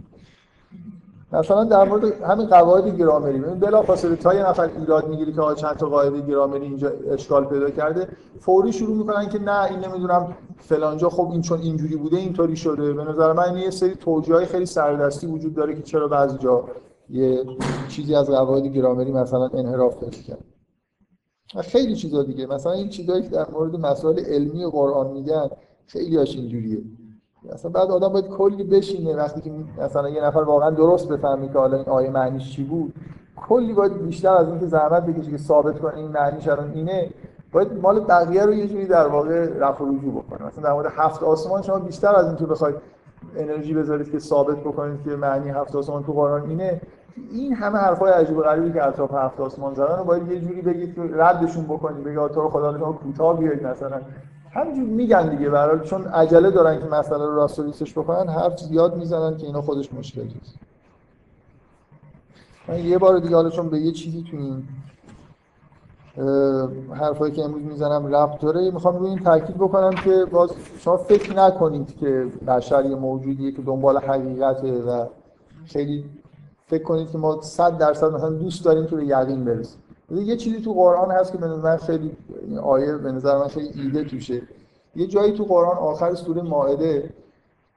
مثلا 1.33 1.63
در 1.63 1.83
مورد 1.83 2.21
همین 2.21 2.47
قواعد 2.47 2.97
گرامری 2.97 3.39
ببین 3.39 3.59
بلافاصله 3.59 4.15
تا 4.15 4.33
یه 4.33 4.49
نفر 4.49 4.69
ایراد 4.79 5.07
می‌گیره 5.07 5.31
که 5.31 5.41
چند 5.55 5.77
تا 5.77 5.89
قاعده 5.89 6.21
گرامری 6.21 6.65
اینجا 6.65 6.91
اشکال 7.11 7.45
پیدا 7.45 7.69
کرده 7.69 8.07
فوری 8.39 8.73
شروع 8.73 8.97
می‌کنن 8.97 9.29
که 9.29 9.39
نه 9.39 9.63
این 9.63 9.79
نمی‌دونم 9.79 10.37
فلانجا 10.57 11.09
خب 11.09 11.31
این 11.31 11.41
چون 11.41 11.59
اینجوری 11.59 11.95
بوده 11.95 12.17
اینطوری 12.17 12.55
شده. 12.55 12.93
به 12.93 13.03
نظر 13.03 13.33
من 13.33 13.57
یه 13.57 13.69
سری 13.69 13.95
توجیه‌های 13.95 14.45
خیلی 14.45 14.65
سردستی 14.65 15.27
وجود 15.27 15.53
داره 15.53 15.75
که 15.75 15.81
چرا 15.81 16.07
بعضی 16.07 16.37
جا 16.37 16.63
یه 17.09 17.45
چیزی 17.87 18.15
از 18.15 18.29
قواعد 18.29 18.67
گرامری 18.67 19.11
مثلا 19.11 19.49
انحراف 19.53 19.99
پیدا 19.99 20.17
کرد. 20.27 20.43
خیلی 21.61 21.95
چیزا 21.95 22.23
دیگه. 22.23 22.45
مثلا 22.45 22.71
این 22.71 22.89
چیزایی 22.89 23.23
که 23.23 23.29
در 23.29 23.51
مورد 23.51 23.75
مسائل 23.75 24.19
علمی 24.19 24.65
قرآن 24.65 25.11
میگن 25.11 25.49
خیلی 25.87 26.17
هاش 26.17 26.35
اینجوریه. 26.35 26.81
اصلا 27.53 27.71
بعد 27.71 27.91
آدم 27.91 28.07
باید 28.07 28.27
کلی 28.27 28.63
بشینه. 28.63 29.15
وقتی 29.15 29.41
که 29.41 29.51
مثلا 29.83 30.09
یه 30.09 30.23
نفر 30.23 30.39
واقعا 30.39 30.69
درست 30.69 31.09
بفهمی 31.09 31.49
که 31.49 31.59
حالا 31.59 31.77
این 31.77 31.89
آیه 31.89 32.09
معنیش 32.09 32.55
چی 32.55 32.63
بود 32.63 32.93
کلی 33.47 33.73
باید 33.73 34.01
بیشتر 34.01 34.33
از 34.33 34.47
اینکه 34.47 34.65
زحمت 34.65 35.05
بکشه 35.05 35.31
که 35.31 35.37
ثابت 35.37 35.79
کنه 35.79 35.97
این 35.97 36.11
معنیش 36.11 36.47
الان 36.47 36.71
اینه. 36.71 37.09
باید 37.51 37.73
مال 37.81 37.99
بقیه 37.99 38.45
رو 38.45 38.53
یه 38.53 38.67
جوری 38.67 38.85
در 38.85 39.07
واقع 39.07 39.47
رفع 39.57 39.83
و 39.83 39.95
رجوع 39.95 40.23
بکنه. 40.23 40.47
مثلا 40.47 40.63
در 40.63 40.73
مورد 40.73 40.91
هفت 40.95 41.23
آسمان 41.23 41.61
شما 41.61 41.79
بیشتر 41.79 42.15
از 42.15 42.27
اینکه 42.27 42.45
بخواید 42.45 42.75
انرژی 43.35 43.73
بذارید 43.73 44.11
که 44.11 44.19
ثابت 44.19 44.57
بکنید 44.57 45.03
که 45.03 45.09
معنی 45.09 45.49
هفت 45.49 45.75
آسمان 45.75 46.03
تو 46.03 46.13
قرآن 46.13 46.49
اینه. 46.49 46.81
این 47.31 47.53
همه 47.53 47.77
حرفای 47.77 48.11
عجیب 48.11 48.37
و 48.37 48.41
غریبی 48.41 48.73
که 48.73 48.87
اطراف 48.87 49.13
هفت 49.13 49.39
آسمان 49.39 49.73
زدن 49.73 49.97
رو 49.97 50.03
باید 50.03 50.31
یه 50.31 50.39
جوری 50.39 50.61
بگید 50.61 50.95
که 50.95 51.01
ردشون 51.13 51.63
بکنید. 51.63 52.03
بگید 52.03 52.27
تو 52.27 52.41
رو 52.41 52.49
خدا 52.49 52.77
شما 52.77 52.91
کوتاه 52.91 53.37
بیارید 53.37 53.67
مثلا. 53.67 54.01
همینجور 54.51 54.85
میگن 54.85 55.35
دیگه 55.35 55.49
برای 55.49 55.87
چون 55.87 56.05
عجله 56.05 56.51
دارن 56.51 56.79
که 56.79 56.85
مسئله 56.85 57.25
رو 57.25 57.35
راست 57.35 57.59
و 57.59 57.63
بکنن 57.95 58.29
حرف 58.29 58.59
زیاد 58.59 58.97
می‌زنن 58.97 59.37
که 59.37 59.45
اینا 59.45 59.61
خودش 59.61 59.93
مشکل 59.93 60.21
نیست. 60.23 60.55
من 62.67 62.85
یه 62.85 62.97
بار 62.97 63.19
دیگه 63.19 63.35
حالا 63.35 63.49
چون 63.49 63.69
به 63.69 63.79
یه 63.79 63.91
چیزی 63.91 64.23
تو 64.31 64.37
این 64.37 64.67
حرفایی 66.95 67.33
که 67.33 67.43
امروز 67.43 67.63
می‌زنم 67.63 68.15
ربط 68.15 68.39
داره 68.41 68.71
می‌خوام 68.71 68.97
روی 68.97 69.09
این 69.09 69.19
تاکید 69.19 69.57
بکنم 69.57 69.95
که 69.95 70.25
باز 70.31 70.53
شما 70.79 70.97
فکر 70.97 71.35
نکنید 71.35 71.97
که 71.97 72.27
بشر 72.47 72.85
یه 72.85 72.95
موجودیه 72.95 73.51
که 73.51 73.61
دنبال 73.61 73.97
حقیقته 73.97 74.71
و 74.71 75.05
خیلی 75.65 76.05
فکر 76.67 76.83
کنید 76.83 77.11
که 77.11 77.17
ما 77.17 77.41
100 77.41 77.77
درصد 77.77 78.13
مثلا 78.13 78.29
دوست 78.29 78.65
داریم 78.65 78.87
که 78.87 78.95
به 78.95 79.05
یقین 79.05 79.45
برسیم. 79.45 79.81
یه 80.11 80.35
چیزی 80.35 80.61
تو 80.61 80.73
قرآن 80.73 81.11
هست 81.11 81.31
که 81.31 81.37
به 81.37 81.47
نظر 81.47 81.77
خیلی 81.77 82.17
این 82.47 82.57
آیه 82.57 82.97
به 82.97 83.11
نظر 83.11 83.37
من 83.37 83.47
خیلی 83.47 83.81
ایده 83.81 84.03
توشه. 84.03 84.41
یه 84.95 85.07
جایی 85.07 85.31
تو 85.31 85.43
قرآن 85.43 85.77
آخر 85.77 86.13
سوره 86.13 86.41
مائده 86.41 87.13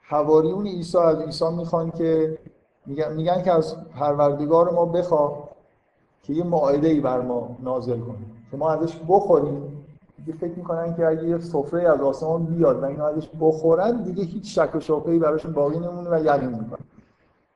حواریون 0.03 0.67
عیسی 0.67 0.99
از 0.99 1.21
عیسی 1.21 1.51
می‌خوان 1.57 1.91
که 1.91 2.39
میگن, 2.87 3.13
میگن 3.13 3.43
که 3.43 3.53
از 3.53 3.77
پروردگار 3.91 4.71
ما 4.71 4.85
بخواه 4.85 5.49
که 6.23 6.33
یه 6.33 6.45
مائده 6.45 6.89
ای 6.89 7.01
بر 7.01 7.21
ما 7.21 7.57
نازل 7.63 8.01
کنه. 8.01 8.17
که 8.51 8.57
ما 8.57 8.71
ازش 8.71 9.01
بخوریم 9.09 9.87
دیگه 10.17 10.39
فکر 10.39 10.55
می‌کنن 10.57 10.95
که 10.95 11.07
اگه 11.07 11.29
یه 11.29 11.39
سفره 11.39 11.91
از 11.91 12.01
آسمان 12.01 12.45
بیاد 12.45 12.83
و 12.83 12.85
اینا 12.85 13.07
ازش 13.07 13.29
بخورن 13.41 14.03
دیگه 14.03 14.23
هیچ 14.25 14.59
شک 14.59 14.75
و 14.75 14.81
شبهه‌ای 14.81 15.19
براشون 15.19 15.53
باقی 15.53 15.79
نمونه 15.79 16.11
و 16.11 16.25
یقین 16.25 16.49
می‌کنن. 16.49 16.85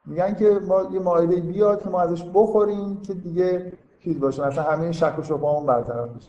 میگن 0.07 0.35
که 0.35 0.61
ما 0.69 0.83
یه 0.93 1.01
مائده 1.01 1.37
بیاد 1.37 1.83
که 1.83 1.89
ما 1.89 2.01
ازش 2.01 2.25
بخوریم 2.35 3.01
که 3.03 3.15
دیگه 3.15 3.73
چیز 4.07 4.21
باشه. 4.21 4.47
مثلا 4.47 4.65
همه 4.65 4.93
شک 4.93 5.19
و 5.19 5.23
شبهه‌مون 5.23 5.67
برطرف 5.67 6.09
بشه 6.09 6.29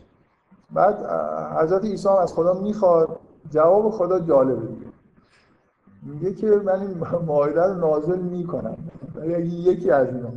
بعد 0.72 0.94
حضرت 1.62 1.84
عیسی 1.84 2.08
از 2.08 2.34
خدا 2.34 2.54
می‌خواد. 2.54 3.08
جواب 3.50 3.90
خدا 3.90 4.20
جالبه 4.20 4.66
دیگه. 4.66 4.86
میگه 6.02 6.34
که 6.34 6.46
من 6.46 6.80
این 6.80 7.00
رو 7.00 7.74
نازل 7.74 8.18
می‌کنم. 8.18 8.76
ولی 9.14 9.34
اگه 9.34 9.44
یکی 9.44 9.90
از 9.90 10.08
اینا 10.08 10.28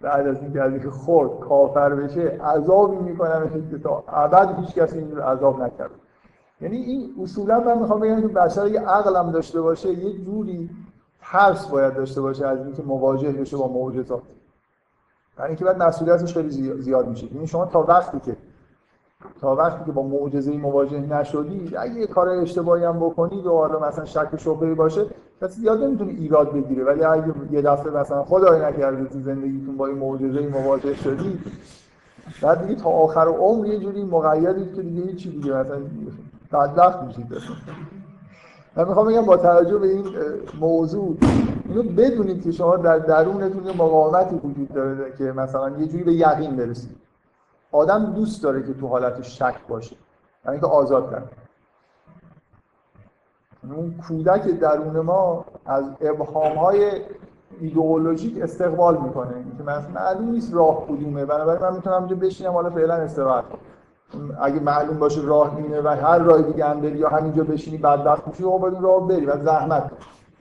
بعد 0.00 0.26
از 0.26 0.36
اینکه 0.42 0.62
از 0.62 0.72
اینکه 0.72 0.90
خورد 0.90 1.40
کافر 1.40 1.94
بشه 1.94 2.20
عذابی 2.28 2.96
می‌کنم 2.96 3.50
که 3.70 3.78
تا 3.78 4.04
ابد 4.08 4.58
هیچ 4.58 4.74
کسی 4.74 4.98
این 4.98 5.18
عذاب 5.18 5.62
نکرد. 5.62 5.90
یعنی 6.60 6.76
این 6.76 7.14
اصولا 7.22 7.60
من 7.60 7.78
می‌خوام 7.78 8.00
بگم 8.00 8.20
که 8.20 8.28
بشر 8.28 8.68
یه 8.68 8.80
عقلم 8.80 9.30
داشته 9.30 9.60
باشه 9.60 9.92
یه 9.92 10.24
جوری 10.24 10.70
ترس 11.20 11.68
باید 11.68 11.94
داشته 11.94 12.20
باشه 12.20 12.46
از 12.46 12.58
اینکه 12.66 12.82
مواجه 12.82 13.32
بشه 13.32 13.56
با 13.56 13.68
معجزات. 13.68 14.22
برای 15.36 15.48
اینکه 15.48 15.64
بعد 15.64 15.82
مسئولیتش 15.82 16.34
خیلی 16.34 16.82
زیاد 16.82 17.08
میشه. 17.08 17.34
یعنی 17.34 17.46
شما 17.46 17.66
تا 17.66 17.82
وقتی 17.82 18.20
که 18.20 18.36
تا 19.40 19.56
وقتی 19.56 19.84
که 19.84 19.92
با 19.92 20.02
معجزه 20.02 20.56
مواجه 20.56 21.00
نشدی 21.00 21.76
اگه 21.76 21.94
یه 21.94 22.06
کار 22.06 22.28
اشتباهی 22.28 22.84
هم 22.84 23.00
بکنید 23.00 23.46
و 23.46 23.50
حالا 23.50 23.78
مثلا 23.88 24.04
شک 24.04 24.36
شبهه 24.36 24.74
باشه 24.74 25.06
کسی 25.42 25.60
زیاد 25.60 25.82
نمی‌تونه 25.82 26.10
ایراد 26.10 26.52
بگیره 26.52 26.84
ولی 26.84 27.04
اگه 27.04 27.34
یه 27.50 27.62
دفعه 27.62 27.92
مثلا 27.92 28.24
خدای 28.24 28.60
نکرده 28.60 29.04
تو 29.04 29.20
زندگیتون 29.20 29.76
با 29.76 29.86
این 29.86 29.98
معجزه 29.98 30.48
مواجه 30.48 30.94
شدید 30.94 31.40
بعد 32.42 32.66
دیگه 32.66 32.82
تا 32.82 32.90
آخر 32.90 33.28
عمر 33.28 33.66
یه 33.66 33.78
جوری 33.78 34.04
مقیدید 34.04 34.74
که 34.74 34.82
دیگه 34.82 35.14
چی 35.14 35.30
دیگه 35.30 35.52
مثلا 35.52 35.78
بدبخت 36.52 37.02
میشید. 37.02 37.26
من 38.76 38.88
می‌خوام 38.88 39.06
بگم 39.06 39.24
با 39.24 39.36
توجه 39.36 39.78
به 39.78 39.86
این 39.86 40.04
موضوع 40.60 41.16
اینو 41.68 41.82
بدونید 41.82 42.44
که 42.44 42.52
شما 42.52 42.76
در 42.76 42.98
درونتون 42.98 43.66
یه 43.66 43.72
مقاومتی 43.72 44.34
وجود 44.36 44.72
داره 44.72 45.12
که 45.18 45.24
مثلا 45.24 45.70
یه 45.70 45.86
جوری 45.86 46.04
به 46.04 46.12
یقین 46.12 46.56
برسید. 46.56 46.96
آدم 47.72 48.04
دوست 48.04 48.42
داره 48.42 48.62
که 48.62 48.74
تو 48.74 48.88
حالت 48.88 49.22
شک 49.22 49.54
باشه 49.68 49.96
یعنی 50.46 50.60
که 50.60 50.66
آزاد 50.66 51.10
کرد. 51.10 51.32
اون 53.76 53.94
کودک 54.08 54.44
درون 54.46 55.00
ما 55.00 55.44
از 55.66 55.84
ابهام 56.00 56.56
های 56.56 56.90
ایدئولوژیک 57.60 58.42
استقبال 58.42 58.96
می‌کنه. 58.96 59.44
که 59.58 59.62
مثلا 59.62 59.90
معلوم 59.94 60.30
نیست 60.30 60.54
راه 60.54 60.86
کدومه. 60.86 61.24
بنابراین 61.24 61.62
من 61.62 61.74
می‌تونم 61.74 61.96
اینجا 61.96 62.16
بشینم 62.16 62.52
حالا 62.52 62.70
فعلا 62.70 62.94
استراحت 62.94 63.44
اگه 64.42 64.60
معلوم 64.60 64.98
باشه 64.98 65.20
راه 65.20 65.56
اینه 65.56 65.80
و 65.80 65.88
هر 65.88 66.18
راه 66.18 66.42
دیگه 66.42 66.64
هم 66.64 66.80
بری 66.80 66.98
یا 66.98 67.08
همینجا 67.08 67.44
بشینی 67.44 67.78
بدبخت 67.78 68.28
میشی 68.28 68.42
و 68.42 68.58
باید 68.58 68.80
راه 68.80 69.08
بری 69.08 69.26
و 69.26 69.44
زحمت 69.44 69.90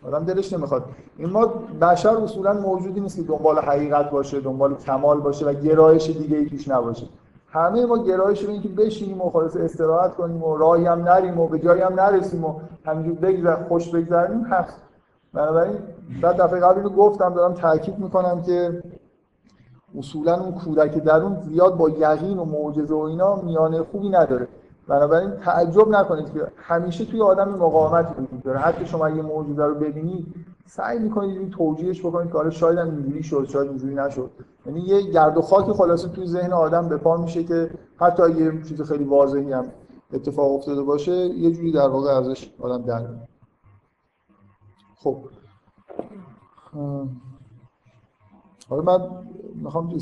آدم 0.07 0.25
دلش 0.25 0.53
نمی‌خواد. 0.53 0.83
این 1.17 1.29
ما 1.29 1.45
بشر 1.81 2.09
اصولا 2.09 2.53
موجودی 2.53 2.99
نیست 2.99 3.15
که 3.15 3.23
دنبال 3.23 3.59
حقیقت 3.59 4.09
باشه 4.09 4.39
دنبال 4.39 4.75
کمال 4.75 5.19
باشه 5.19 5.45
و 5.45 5.53
گرایش 5.53 6.09
دیگه 6.09 6.37
ای 6.37 6.45
توش 6.45 6.67
نباشه. 6.67 7.07
همه 7.51 7.85
ما 7.85 8.03
گرایش 8.03 8.43
به 8.45 8.51
اینکه 8.51 8.69
بشینیم 8.69 9.21
و 9.21 9.29
خلاص 9.29 9.55
استراحت 9.55 10.15
کنیم 10.15 10.43
و 10.43 10.57
راهی 10.57 10.85
هم 10.85 11.03
نریم 11.03 11.39
و 11.39 11.47
به 11.47 11.59
جایی 11.59 11.81
هم 11.81 11.93
نرسیم 11.93 12.45
و 12.45 12.59
همینجور 12.85 13.15
بگذر 13.15 13.55
خوش 13.55 13.89
بگذریم 13.89 14.43
هست. 14.43 14.81
بنابراین 15.33 15.77
بعد 16.21 16.41
دفعه 16.41 16.59
قبل 16.59 16.89
گفتم 16.89 17.33
دارم 17.33 17.53
تاکید 17.53 17.99
می‌کنم 17.99 18.41
که 18.41 18.83
اصولا 19.97 20.43
اون 20.43 20.51
کودک 20.51 20.97
درون 20.97 21.41
زیاد 21.41 21.77
با 21.77 21.89
یقین 21.89 22.39
و 22.39 22.45
معجزه 22.45 22.93
و 22.93 22.99
اینا 22.99 23.35
میانه 23.35 23.83
خوبی 23.83 24.09
نداره. 24.09 24.47
بنابراین 24.87 25.31
تعجب 25.31 25.89
نکنید 25.89 26.33
که 26.33 26.47
همیشه 26.55 27.05
توی 27.05 27.21
آدم 27.21 27.49
مقاومتی 27.49 28.13
وجود 28.13 28.43
داره. 28.43 28.59
حتی 28.59 28.85
شما 28.85 29.09
یه 29.09 29.21
معجزه 29.21 29.65
رو 29.65 29.75
ببینید 29.75 30.35
سعی 30.67 30.99
می‌کنید 30.99 31.37
این 31.37 31.49
توجیهش 31.49 31.99
بکنید 31.99 32.31
که 32.31 32.37
حالا 32.37 32.49
شاید 32.49 32.77
هم 32.77 32.89
اینجوری 32.89 33.23
شد 33.23 33.47
شاید 33.49 33.69
اینجوری 33.69 33.95
نشد. 33.95 34.31
یعنی 34.65 34.79
یه 34.79 35.01
گرد 35.01 35.37
و 35.37 35.41
خاک 35.41 35.71
خلاصه 35.71 36.07
توی 36.07 36.27
ذهن 36.27 36.53
آدم 36.53 36.89
به 36.89 36.97
پا 36.97 37.17
میشه 37.17 37.43
که 37.43 37.69
حتی 37.97 38.31
یه 38.31 38.63
چیز 38.63 38.81
خیلی 38.81 39.03
واضحی 39.03 39.53
هم 39.53 39.65
اتفاق 40.13 40.51
افتاده 40.51 40.81
باشه 40.81 41.11
یه 41.11 41.51
جوری 41.51 41.71
در 41.71 41.87
واقع 41.87 42.11
ازش 42.11 42.53
آدم 42.59 42.81
در 42.81 43.05
خب. 44.95 45.17
حالا 48.71 48.83
من 48.83 49.09
می‌خوام 49.55 49.93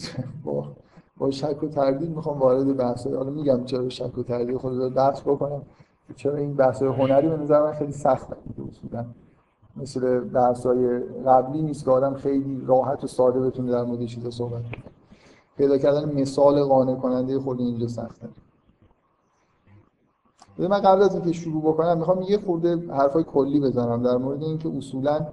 با 0.44 0.66
با 1.18 1.32
شک 1.32 1.64
و 1.64 1.68
تردید 1.68 2.16
می‌خوام 2.16 2.40
وارد 2.40 2.78
بحث 2.78 3.08
حالا 3.08 3.30
میگم 3.30 3.64
چرا 3.66 3.90
شک 3.90 4.18
و 4.18 4.24
تردید 4.24 4.58
خود 4.58 4.78
رو 4.78 4.90
درس 4.90 5.22
بکنم. 5.22 5.62
چرا 6.16 6.36
این 6.36 6.56
بحث 6.56 6.84
هنری 6.84 7.30
به 7.30 7.38
نظر 7.38 7.64
من 7.64 7.74
خیلی 7.74 7.92
سخته. 7.92 8.36
اصولا 8.70 9.06
مثل 9.78 10.20
بحث 10.20 10.66
های 10.66 11.00
قبلی 11.00 11.62
نیست 11.62 11.86
که 11.86 11.92
آدم 11.92 12.14
خیلی 12.14 12.64
راحت 12.66 13.04
و 13.04 13.08
ساده 13.08 13.40
بتونه 13.40 13.72
در 13.72 13.84
مورد 13.84 14.06
چیزا 14.06 14.30
صحبت 14.30 14.64
کنه. 14.64 14.84
پیدا 15.58 15.78
کردن 15.78 16.22
مثال 16.22 16.64
قانع 16.64 16.96
کننده 16.96 17.40
خود 17.40 17.60
اینجا 17.60 17.88
سخته. 17.88 18.28
من 20.58 20.80
قبل 20.82 21.02
از 21.02 21.16
اینکه 21.16 21.32
شروع 21.32 21.62
بکنم 21.62 21.98
می‌خوام 21.98 22.22
یه 22.22 22.38
خورده 22.38 22.94
حرفای 22.94 23.24
کلی 23.24 23.60
بزنم 23.60 24.04
در 24.04 24.18
مورد 24.18 24.44
اینکه 24.44 24.70
اصولا 24.78 25.28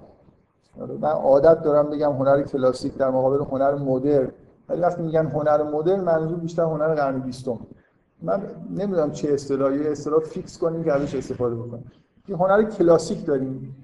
من 0.79 1.09
عادت 1.09 1.61
دارم 1.61 1.89
بگم 1.89 2.11
هنر 2.11 2.41
کلاسیک 2.41 2.97
در 2.97 3.09
مقابل 3.09 3.43
هنر 3.43 3.75
مدرن. 3.75 4.31
ولی 4.69 4.81
وقتی 4.81 5.01
میگن 5.01 5.25
هنر 5.25 5.63
مدرن 5.63 5.99
منظور 5.99 6.37
بیشتر 6.37 6.63
هنر 6.63 6.95
قرن 6.95 7.19
بیستم. 7.19 7.59
من 8.21 8.41
نمی‌دونم 8.69 9.11
چه 9.11 9.33
اصطلاحی 9.33 9.87
اصطلاح 9.87 10.19
فیکس 10.19 10.57
کنیم 10.57 10.83
که 10.83 10.93
ازش 10.93 11.15
استفاده 11.15 11.55
بکنیم. 11.55 11.91
یه 12.27 12.37
هنر 12.37 12.63
کلاسیک 12.63 13.25
داریم. 13.25 13.75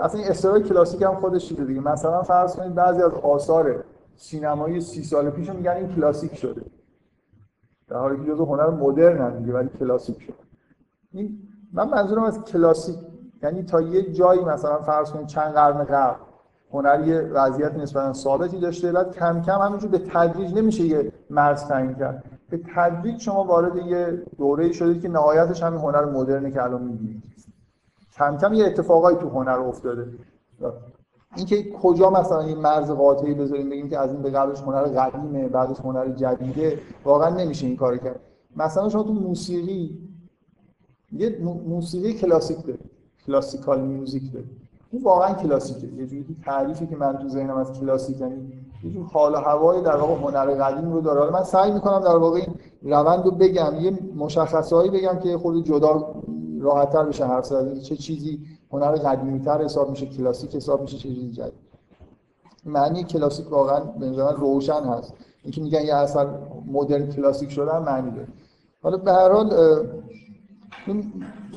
اصلا 0.00 0.20
این 0.20 0.30
اصطلاح 0.30 0.58
کلاسیک 0.58 1.02
هم 1.02 1.14
خودش 1.14 1.48
چیزه 1.48 1.64
دیگه؟ 1.64 1.80
مثلا 1.80 2.22
فرض 2.22 2.56
کنید 2.56 2.74
بعضی 2.74 3.02
از 3.02 3.12
آثار 3.12 3.84
سینمایی 4.16 4.80
سی 4.80 5.02
سال 5.02 5.30
پیش 5.30 5.50
میگن 5.50 5.70
این 5.70 5.88
کلاسیک 5.88 6.34
شده. 6.34 6.62
در 7.88 7.96
حالی 7.96 8.24
که 8.24 8.32
جزو 8.32 8.44
هنر 8.44 8.70
مدرن 8.70 9.18
هم 9.18 9.38
دیگه 9.38 9.52
ولی 9.52 9.68
کلاسیک 9.78 10.22
شده. 10.22 10.34
این 11.12 11.38
من 11.72 11.88
منظورم 11.88 12.22
از 12.22 12.44
کلاسیک 12.44 12.96
یعنی 13.42 13.62
تا 13.62 13.80
یه 13.80 14.12
جایی 14.12 14.40
مثلا 14.40 14.82
فرض 14.82 15.10
کنید 15.10 15.26
چند 15.26 15.52
قرن 15.52 15.84
قبل 15.84 16.20
هنر 16.72 17.06
یه 17.06 17.20
وضعیت 17.20 17.74
نسبتا 17.74 18.12
ثابتی 18.12 18.60
داشته 18.60 18.92
بعد 18.92 19.14
کم 19.14 19.42
کم 19.42 19.58
همینجور 19.58 19.90
به 19.90 19.98
تدریج 19.98 20.54
نمیشه 20.54 20.84
یه 20.84 21.12
مرز 21.30 21.64
تعیین 21.64 21.94
کرد. 21.94 22.24
به 22.50 22.60
تدریج 22.74 23.20
شما 23.20 23.44
وارد 23.44 23.76
یه 23.76 24.22
دوره 24.38 24.72
شدید 24.72 25.02
که 25.02 25.08
نهایتش 25.08 25.62
همین 25.62 25.80
هنر 25.80 26.04
مدرنه 26.04 26.50
که 26.50 26.62
الان 26.62 26.82
می‌بینید 26.82 27.22
کم 28.12 28.36
کم 28.36 28.52
یه 28.54 28.66
اتفاقایی 28.66 29.16
تو 29.16 29.28
هنر 29.28 29.58
افتاده. 29.58 30.06
اینکه 31.36 31.72
کجا 31.82 32.10
مثلا 32.10 32.40
این 32.40 32.58
مرز 32.58 32.90
قاطعی 32.90 33.34
بذاریم 33.34 33.70
بگیم 33.70 33.88
که 33.88 33.98
از 33.98 34.12
این 34.12 34.22
به 34.22 34.30
قبلش 34.30 34.60
هنر 34.60 34.82
قدیمه 34.82 35.48
بعدش 35.48 35.80
هنر 35.80 36.08
جدیده 36.08 36.78
واقعا 37.04 37.36
نمیشه 37.36 37.66
این 37.66 37.76
کارو 37.76 37.96
کرد. 37.96 38.20
مثلا 38.56 38.88
شما 38.88 39.02
تو 39.02 39.12
موسیقی 39.12 40.08
یه 41.12 41.38
موسیقی 41.66 42.14
کلاسیک 42.14 42.66
دارید. 42.66 42.91
کلاسیکال 43.26 43.80
میوزیک 43.80 44.32
دارید 44.32 44.50
این 44.90 45.02
واقعا 45.02 45.34
کلاسیکه. 45.34 45.86
یه 45.86 46.06
جوری 46.06 46.36
تعریفی 46.44 46.86
که 46.86 46.96
من 46.96 47.18
تو 47.18 47.28
ذهنم 47.28 47.56
از 47.56 47.72
کلاسیک 47.80 48.20
یعنی 48.20 48.52
یه 48.84 48.90
جور 48.90 49.06
حال 49.06 49.34
و 49.34 49.36
هوای 49.36 49.82
در 49.82 49.96
واقع 49.96 50.14
هنر 50.14 50.54
قدیم 50.54 50.92
رو 50.92 51.00
داره. 51.00 51.32
من 51.32 51.42
سعی 51.42 51.72
می‌کنم 51.72 52.00
در 52.00 52.16
واقع 52.16 52.36
این 52.36 52.54
روند 52.82 53.24
رو 53.24 53.30
بگم. 53.30 53.74
یه 53.80 53.98
مشخصهایی 54.16 54.90
بگم 54.90 55.18
که 55.18 55.38
خود 55.38 55.64
جدا 55.64 56.14
راحتتر 56.60 57.04
بشه 57.04 57.26
حرف 57.26 57.44
زد 57.44 57.78
چه 57.78 57.96
چیزی 57.96 58.40
هنر 58.72 58.92
قدیمی‌تر 58.92 59.62
حساب 59.64 59.90
میشه 59.90 60.06
کلاسیک 60.06 60.56
حساب 60.56 60.80
میشه 60.80 60.96
چه 60.96 61.08
چیزی 61.08 61.32
جدید. 61.32 61.52
معنی 62.64 63.04
کلاسیک 63.04 63.52
واقعا 63.52 63.80
به 63.80 64.06
نظر 64.06 64.32
روشن 64.32 64.84
هست. 64.84 65.14
اینکه 65.42 65.60
میگن 65.60 65.82
یه 65.82 65.94
اثر 65.94 66.28
مدرن 66.72 67.06
کلاسیک 67.06 67.50
شده 67.50 67.78
معنی 67.78 68.10
داره. 68.10 68.28
حالا 68.82 68.96
به 68.96 69.12
هر 69.12 69.32
حال 69.32 69.50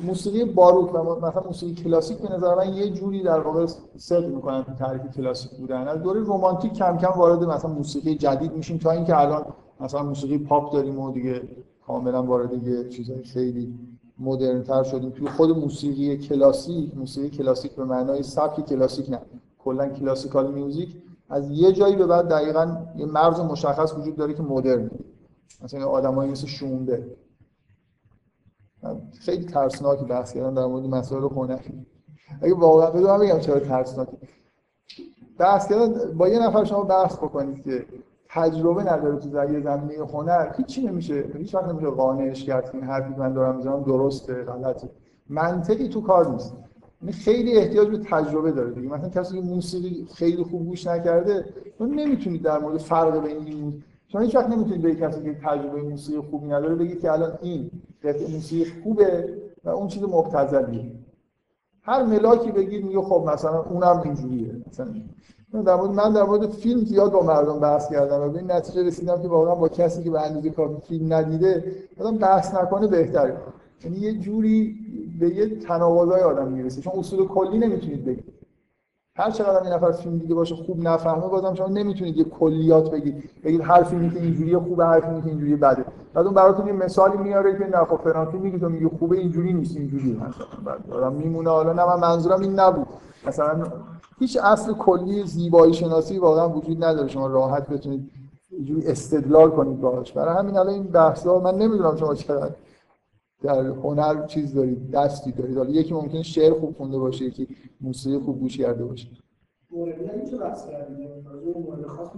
موسیقی 0.02 0.44
باروک 0.44 0.94
و 0.94 1.26
مثلا 1.26 1.42
موسیقی 1.42 1.74
کلاسیک 1.74 2.18
به 2.18 2.34
نظر 2.34 2.54
من 2.54 2.74
یه 2.74 2.90
جوری 2.90 3.22
در 3.22 3.40
واقع 3.40 3.66
صدق 3.96 4.26
می‌کنن 4.26 4.64
تعریف 4.78 5.02
کلاسیک 5.16 5.50
بودن. 5.50 5.88
از 5.88 6.02
دوره 6.02 6.20
رمانتیک 6.20 6.72
کم 6.72 6.98
کم 6.98 7.12
وارد 7.16 7.44
مثلا 7.44 7.70
موسیقی 7.70 8.14
جدید 8.14 8.52
میشیم 8.52 8.78
تا 8.78 8.90
اینکه 8.90 9.20
الان 9.20 9.44
مثلا 9.80 10.02
موسیقی 10.02 10.38
پاپ 10.38 10.72
داریم 10.72 10.98
و 10.98 11.12
دیگه 11.12 11.42
کاملا 11.86 12.22
وارد 12.22 12.68
یه 12.68 12.88
چیزای 12.88 13.22
خیلی 13.22 13.74
مدرن 14.18 14.62
تر 14.62 14.82
شدیم. 14.82 15.10
توی 15.10 15.28
خود 15.28 15.58
موسیقی 15.58 16.16
کلاسیک 16.16 16.96
موسیقی 16.96 17.30
کلاسیک 17.30 17.72
به 17.72 17.84
معنای 17.84 18.22
سبک 18.22 18.66
کلاسیک 18.66 19.10
نه. 19.10 19.20
کلا 19.58 19.88
کلاسیکال 19.88 20.52
میوزیک 20.52 20.96
از 21.28 21.50
یه 21.50 21.72
جایی 21.72 21.96
به 21.96 22.06
بعد 22.06 22.28
دقیقا 22.28 22.76
یه 22.96 23.06
مرز 23.06 23.40
مشخص 23.40 23.94
وجود 23.98 24.16
داره 24.16 24.34
که 24.34 24.42
مدرن. 24.42 24.90
مثلا 25.64 25.86
آدمایی 25.86 26.30
مثل 26.30 26.46
شونده 26.46 27.16
خیلی 29.20 29.44
ترسناکی 29.44 30.04
بحث 30.04 30.32
کردن 30.32 30.54
در 30.54 30.66
مورد 30.66 30.84
مسائل 30.84 31.22
هنری 31.22 31.86
اگه 32.42 32.54
واقعا 32.54 32.90
بدونم 32.90 33.18
بگم 33.18 33.38
چرا 33.38 33.60
ترسناکی. 33.60 34.16
بحث 35.38 35.68
کردن 35.68 36.12
با 36.16 36.28
یه 36.28 36.38
نفر 36.38 36.64
شما 36.64 36.82
بحث 36.82 37.16
بکنید 37.16 37.64
که 37.64 37.86
تجربه 38.28 38.82
نداره 38.82 39.16
تو 39.16 39.28
زمینه 39.28 39.60
زمینه 39.60 40.06
هنر 40.06 40.52
هیچی 40.56 40.86
نمیشه 40.86 41.24
هیچ 41.36 41.54
وقت 41.54 41.68
نمیشه 41.68 41.86
قانعش 41.86 42.44
کرد 42.44 42.70
این 42.72 42.82
حرفی 42.82 43.14
من 43.20 43.32
دارم 43.32 43.56
می‌زنم 43.56 43.82
درسته 43.82 44.34
غلطه. 44.34 44.88
منطقی 45.28 45.88
تو 45.88 46.00
کار 46.00 46.32
نیست. 46.32 46.54
یعنی 47.02 47.12
خیلی 47.12 47.58
احتیاج 47.58 47.88
به 47.88 47.98
تجربه 47.98 48.52
داره 48.52 48.70
دیگه. 48.70 48.88
مثلا 48.88 49.08
کسی 49.08 49.34
که 49.34 49.46
موسیقی 49.46 50.06
خیلی 50.14 50.42
خوب 50.42 50.66
گوش 50.66 50.86
نکرده 50.86 51.44
تو 51.78 51.86
نمی‌تونید 51.86 52.42
در 52.42 52.58
مورد 52.58 52.78
فرق 52.78 53.22
بین 53.22 53.46
این 53.46 53.82
شما 54.16 54.24
هیچ 54.24 54.36
وقت 54.36 54.48
نمی‌تونید 54.48 54.82
به 54.82 54.94
کسی 54.94 55.22
که 55.22 55.34
تجربه 55.44 55.82
موسیقی 55.82 56.20
خوبی 56.20 56.46
نداره 56.46 56.74
بگید 56.74 57.00
که 57.00 57.12
الان 57.12 57.38
این 57.42 57.70
قطعه 58.04 58.32
موسیقی 58.32 58.70
خوبه 58.82 59.34
و 59.64 59.68
اون 59.68 59.88
چیز 59.88 60.02
مبتذلیه 60.02 60.92
هر 61.82 62.02
ملاکی 62.02 62.52
بگید 62.52 62.84
میگه 62.84 63.00
خب 63.00 63.30
مثلا 63.32 63.62
اونم 63.62 64.02
اینجوریه. 64.04 64.62
مثلا 64.68 65.62
در 65.62 65.74
مورد 65.76 65.90
من 65.90 66.12
در 66.12 66.22
مورد 66.22 66.46
فیلم 66.46 66.80
زیاد 66.80 67.12
با 67.12 67.22
مردم 67.22 67.60
بحث 67.60 67.90
کردم 67.90 68.20
و 68.20 68.28
به 68.28 68.38
این 68.38 68.52
نتیجه 68.52 68.82
رسیدم 68.82 69.22
که 69.22 69.28
واقعا 69.28 69.54
با 69.54 69.68
کسی 69.68 70.04
که 70.04 70.10
به 70.10 70.20
اندازه 70.20 70.50
کافی 70.50 70.80
فیلم 70.88 71.12
ندیده 71.12 71.72
آدم 72.00 72.18
بحث 72.18 72.54
نکنه 72.54 72.86
بهتره. 72.86 73.36
یعنی 73.84 73.96
یه 73.98 74.12
جوری 74.12 74.76
به 75.20 75.28
یه 75.34 75.58
تناقضای 75.58 76.20
آدم 76.20 76.52
می‌رسه. 76.52 76.80
چون 76.80 76.92
اصول 76.96 77.26
کلی 77.26 77.58
نمی‌تونید 77.58 78.04
بگید. 78.04 78.35
هر 79.18 79.30
چقدر 79.30 79.62
این 79.62 79.72
نفر 79.72 79.90
فیلم 79.90 80.18
دیگه 80.18 80.34
باشه 80.34 80.54
خوب 80.54 80.88
نفهمه 80.88 81.28
بازم 81.28 81.54
شما 81.54 81.68
نمی‌تونید 81.68 82.16
یه 82.16 82.24
کلیات 82.24 82.90
بگید 82.90 83.30
بگید 83.44 83.60
هر 83.60 83.82
فیلمی 83.82 84.10
که 84.10 84.20
اینجوریه 84.20 84.58
خوبه 84.58 84.86
هر 84.86 85.00
فیلمی 85.00 85.22
که 85.22 85.28
اینجوری 85.28 85.56
بده. 85.56 85.84
بعد 86.14 86.24
اون 86.26 86.34
براتون 86.34 86.66
یه 86.66 86.72
مثالی 86.72 87.16
میاره 87.16 87.58
که 87.58 87.64
نه 87.64 87.84
خب 87.84 87.96
فلان 87.96 88.26
فیلمی 88.26 88.52
که 88.52 88.58
تو 88.58 88.68
میگی 88.68 88.88
خوبه 88.98 89.16
اینجوری 89.16 89.52
نیست 89.52 89.76
اینجوری 89.76 90.20
مثلا 90.88 91.10
میمونه 91.10 91.50
حالا 91.50 91.72
نه 91.72 91.86
من 91.86 92.00
منظورم 92.00 92.40
این 92.40 92.60
نبود. 92.60 92.86
مثلا 93.26 93.66
هیچ 94.18 94.38
اصل 94.42 94.72
کلی 94.72 95.22
زیبایی 95.22 95.74
شناسی 95.74 96.18
واقعا 96.18 96.48
وجود 96.48 96.84
نداره. 96.84 97.08
شما 97.08 97.26
راحت 97.26 97.68
بتونید 97.68 98.10
اینجوری 98.50 98.86
استدلال 98.86 99.50
کنید 99.50 99.80
باهاش. 99.80 100.12
برای 100.12 100.36
همین 100.36 100.56
الان 100.56 100.74
این 100.74 100.82
بحثا 100.82 101.38
من 101.38 101.54
نمی‌دونم 101.54 101.96
شما 101.96 102.14
چقدر 102.14 102.50
در 103.42 103.66
هنر 103.66 104.26
چیز 104.26 104.54
دارید 104.54 104.90
دستی 104.90 105.32
دارید 105.32 105.56
حالا 105.56 105.70
یکی 105.70 105.94
ممکنه 105.94 106.22
شعر 106.22 106.54
خوب 106.54 106.76
خونده 106.76 106.98
باشه 106.98 107.24
یکی 107.24 107.48
موسیقی 107.80 108.18
خوب 108.18 108.40
گوش 108.40 108.58
کرده 108.58 108.84
باشه. 108.84 109.08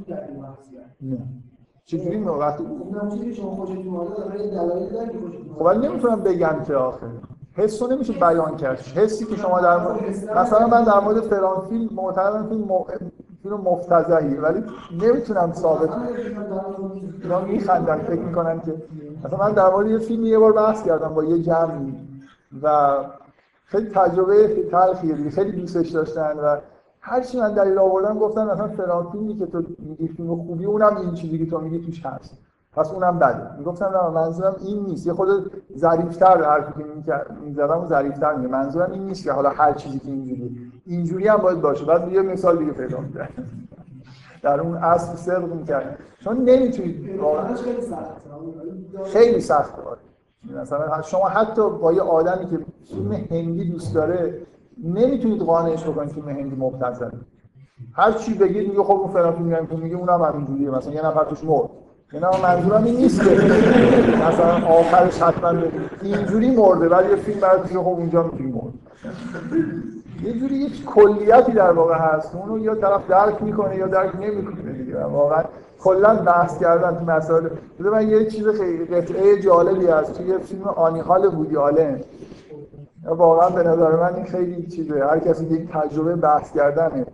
کردیم 0.09 0.45
نه. 1.01 1.19
چجوری 1.85 2.19
وقتی 2.19 2.65
که 2.65 2.71
داره 4.15 4.49
که 5.11 5.19
خوشتون 5.19 5.55
خب 5.55 5.63
ولی 5.63 5.89
نمی‌تونم 5.89 6.23
بگم 6.23 6.63
که 6.67 6.75
آخه. 6.75 7.07
حس 7.55 7.83
رو 7.83 7.89
نمیشه 7.89 8.13
بیان 8.13 8.57
کرد. 8.57 8.79
حسی 8.79 9.25
که 9.25 9.37
شما 9.37 9.61
در 9.61 9.77
مورد 9.77 10.05
مثلا 10.37 10.67
من 10.67 10.85
در 10.85 11.01
مورد 11.01 11.21
فلان 11.21 11.61
فیلم 11.61 11.89
معتقدم 11.95 12.49
فیلم 12.49 12.65
م... 12.65 12.85
فیلم 13.43 13.55
مفتضحیه 13.57 14.41
ولی 14.41 14.65
نمی‌تونم 15.01 15.53
ثابت 15.53 15.91
اینا 17.23 17.41
میخندن 17.41 17.99
فکر 17.99 18.21
می‌کنن 18.21 18.61
که 18.61 18.75
مثلا 19.25 19.39
من 19.39 19.53
در 19.53 19.87
یه 19.87 19.99
فیلم 19.99 20.25
یه 20.27 20.39
بار 20.39 20.53
بحث 20.53 20.83
کردم 20.83 21.09
با 21.09 21.25
یه 21.25 21.43
جمعی 21.43 21.95
و 22.63 22.97
خیلی 23.65 23.91
تجربه 23.91 24.65
تلخیه 24.71 25.15
دیگه 25.15 25.31
خیلی 25.31 25.53
دوستش 25.61 25.89
داشتن 25.89 26.37
و 26.37 26.57
هر 27.01 27.21
چی 27.21 27.41
من 27.41 27.53
دلیل 27.53 27.79
آوردم 27.79 28.19
گفتن 28.19 28.51
مثلا 28.51 28.69
فلان 28.69 29.11
فیلمی 29.13 29.39
که 29.39 29.47
تو 29.47 29.63
میگی 29.79 30.09
فیلم 30.09 30.37
خوبی 30.37 30.65
اونم 30.65 30.97
این 30.97 31.15
چیزی 31.15 31.39
که 31.39 31.51
تو 31.51 31.61
میگی 31.61 31.87
توش 31.87 32.07
هست. 32.07 32.39
پس 32.77 32.93
اونم 32.93 33.19
بده. 33.19 33.59
می‌گفتم 33.59 33.87
نه 33.87 34.09
منظورم 34.11 34.57
این 34.65 34.85
نیست. 34.85 35.07
یه 35.07 35.13
خود 35.13 35.29
ظریف‌تر 35.77 36.43
حرفی 36.43 36.73
که 36.73 36.85
می‌زدم 37.45 37.87
ظریف‌تر 37.87 38.35
میگه. 38.35 38.49
منظورم 38.49 38.93
این 38.93 39.03
نیست 39.03 39.25
که 39.25 39.33
حالا 39.33 39.49
هر 39.49 39.73
چیزی 39.73 39.99
که 39.99 40.09
اینجوری 40.09 40.68
اینجوری 40.89 41.29
هم 41.29 41.37
باید 41.37 41.61
باشه. 41.61 41.85
بعد 41.85 42.13
یه 42.13 42.23
مثال 42.23 42.59
دیگه 42.59 42.73
پیدا 42.73 43.01
می‌کنم. 43.01 43.29
در 44.43 44.61
اون 44.61 44.77
اصل 44.77 45.17
صدق 45.17 45.53
می‌کرد 45.53 45.99
چون 46.25 46.37
نمی‌تونید 46.37 47.21
خیلی 49.13 49.41
سخته. 49.41 49.83
مثلا 50.61 51.03
شما 51.03 51.29
حتی 51.29 51.71
با 51.71 51.93
یه 51.93 52.01
آدمی 52.01 52.47
که 52.47 52.59
فیلم 52.89 53.13
هندی 53.13 53.71
دوست 53.71 53.95
داره 53.95 54.35
نمی‌تونید 54.85 55.43
قانعش 55.43 55.85
بکنید 55.85 56.13
فیلم 56.13 56.29
هندی 56.29 56.57
مبتذله 56.57 57.11
هر 57.93 58.13
چی 58.13 58.35
بگید 58.35 58.69
میگه 58.69 58.83
خب 58.83 58.93
اون 58.93 59.13
فلان 59.13 59.33
فیلم 59.33 59.67
که 59.67 59.77
میگه 59.77 59.97
اونم 59.97 60.23
همینجوریه 60.23 60.71
مثلا 60.71 60.93
یه 60.93 61.07
نفر 61.07 61.25
توش 61.25 61.45
مرد. 61.45 61.69
اینا 62.13 62.31
منظورم 62.43 62.85
این 62.85 62.97
نیست 62.97 63.25
که. 63.25 63.31
مثلا 64.29 64.67
آخرش 64.67 65.23
حتما 65.23 65.63
اینجوری 66.03 66.57
مرده 66.57 66.89
ولی 66.89 67.11
یه 67.11 67.17
فیلم 67.17 67.41
برای 67.41 67.63
خب 67.63 67.77
اونجا 67.79 68.23
می‌تونی 68.23 68.53
مرد. 68.53 68.75
یه 70.23 70.33
جوری 70.39 70.55
یک 70.55 70.85
کلیتی 70.85 71.53
در 71.53 71.73
واقع 71.73 71.95
هست. 71.95 72.35
اونو 72.35 72.59
یا 72.59 72.75
طرف 72.75 73.07
درک 73.09 73.43
می‌کنه 73.43 73.77
یا 73.77 73.87
درک 73.87 74.17
نمی‌کنه 74.17 74.73
دیگه. 74.73 75.05
واقعا 75.05 75.45
کلا 75.81 76.15
بحث 76.15 76.59
کردن 76.59 76.99
تو 76.99 77.05
مسائل. 77.05 77.49
بذار 77.81 77.93
من 77.93 78.09
یه 78.09 78.31
چیز 78.31 78.49
خیلی 78.49 78.85
قطعه 78.85 79.41
جالبی 79.41 79.87
هست. 79.87 80.13
توی 80.13 80.39
فیلم 80.39 80.65
آنیهال 80.65 81.35
وودی 81.35 81.57
آلن. 81.57 82.01
واقعا 83.05 83.51
به 83.51 83.63
نظر 83.63 83.97
من 83.97 84.15
این 84.15 84.25
خیلی 84.25 84.67
چیزه. 84.67 85.05
هر 85.05 85.19
کسی 85.19 85.45
یک 85.45 85.69
تجربه 85.73 86.17
بحث 86.17 86.53
کردنه 86.53 87.07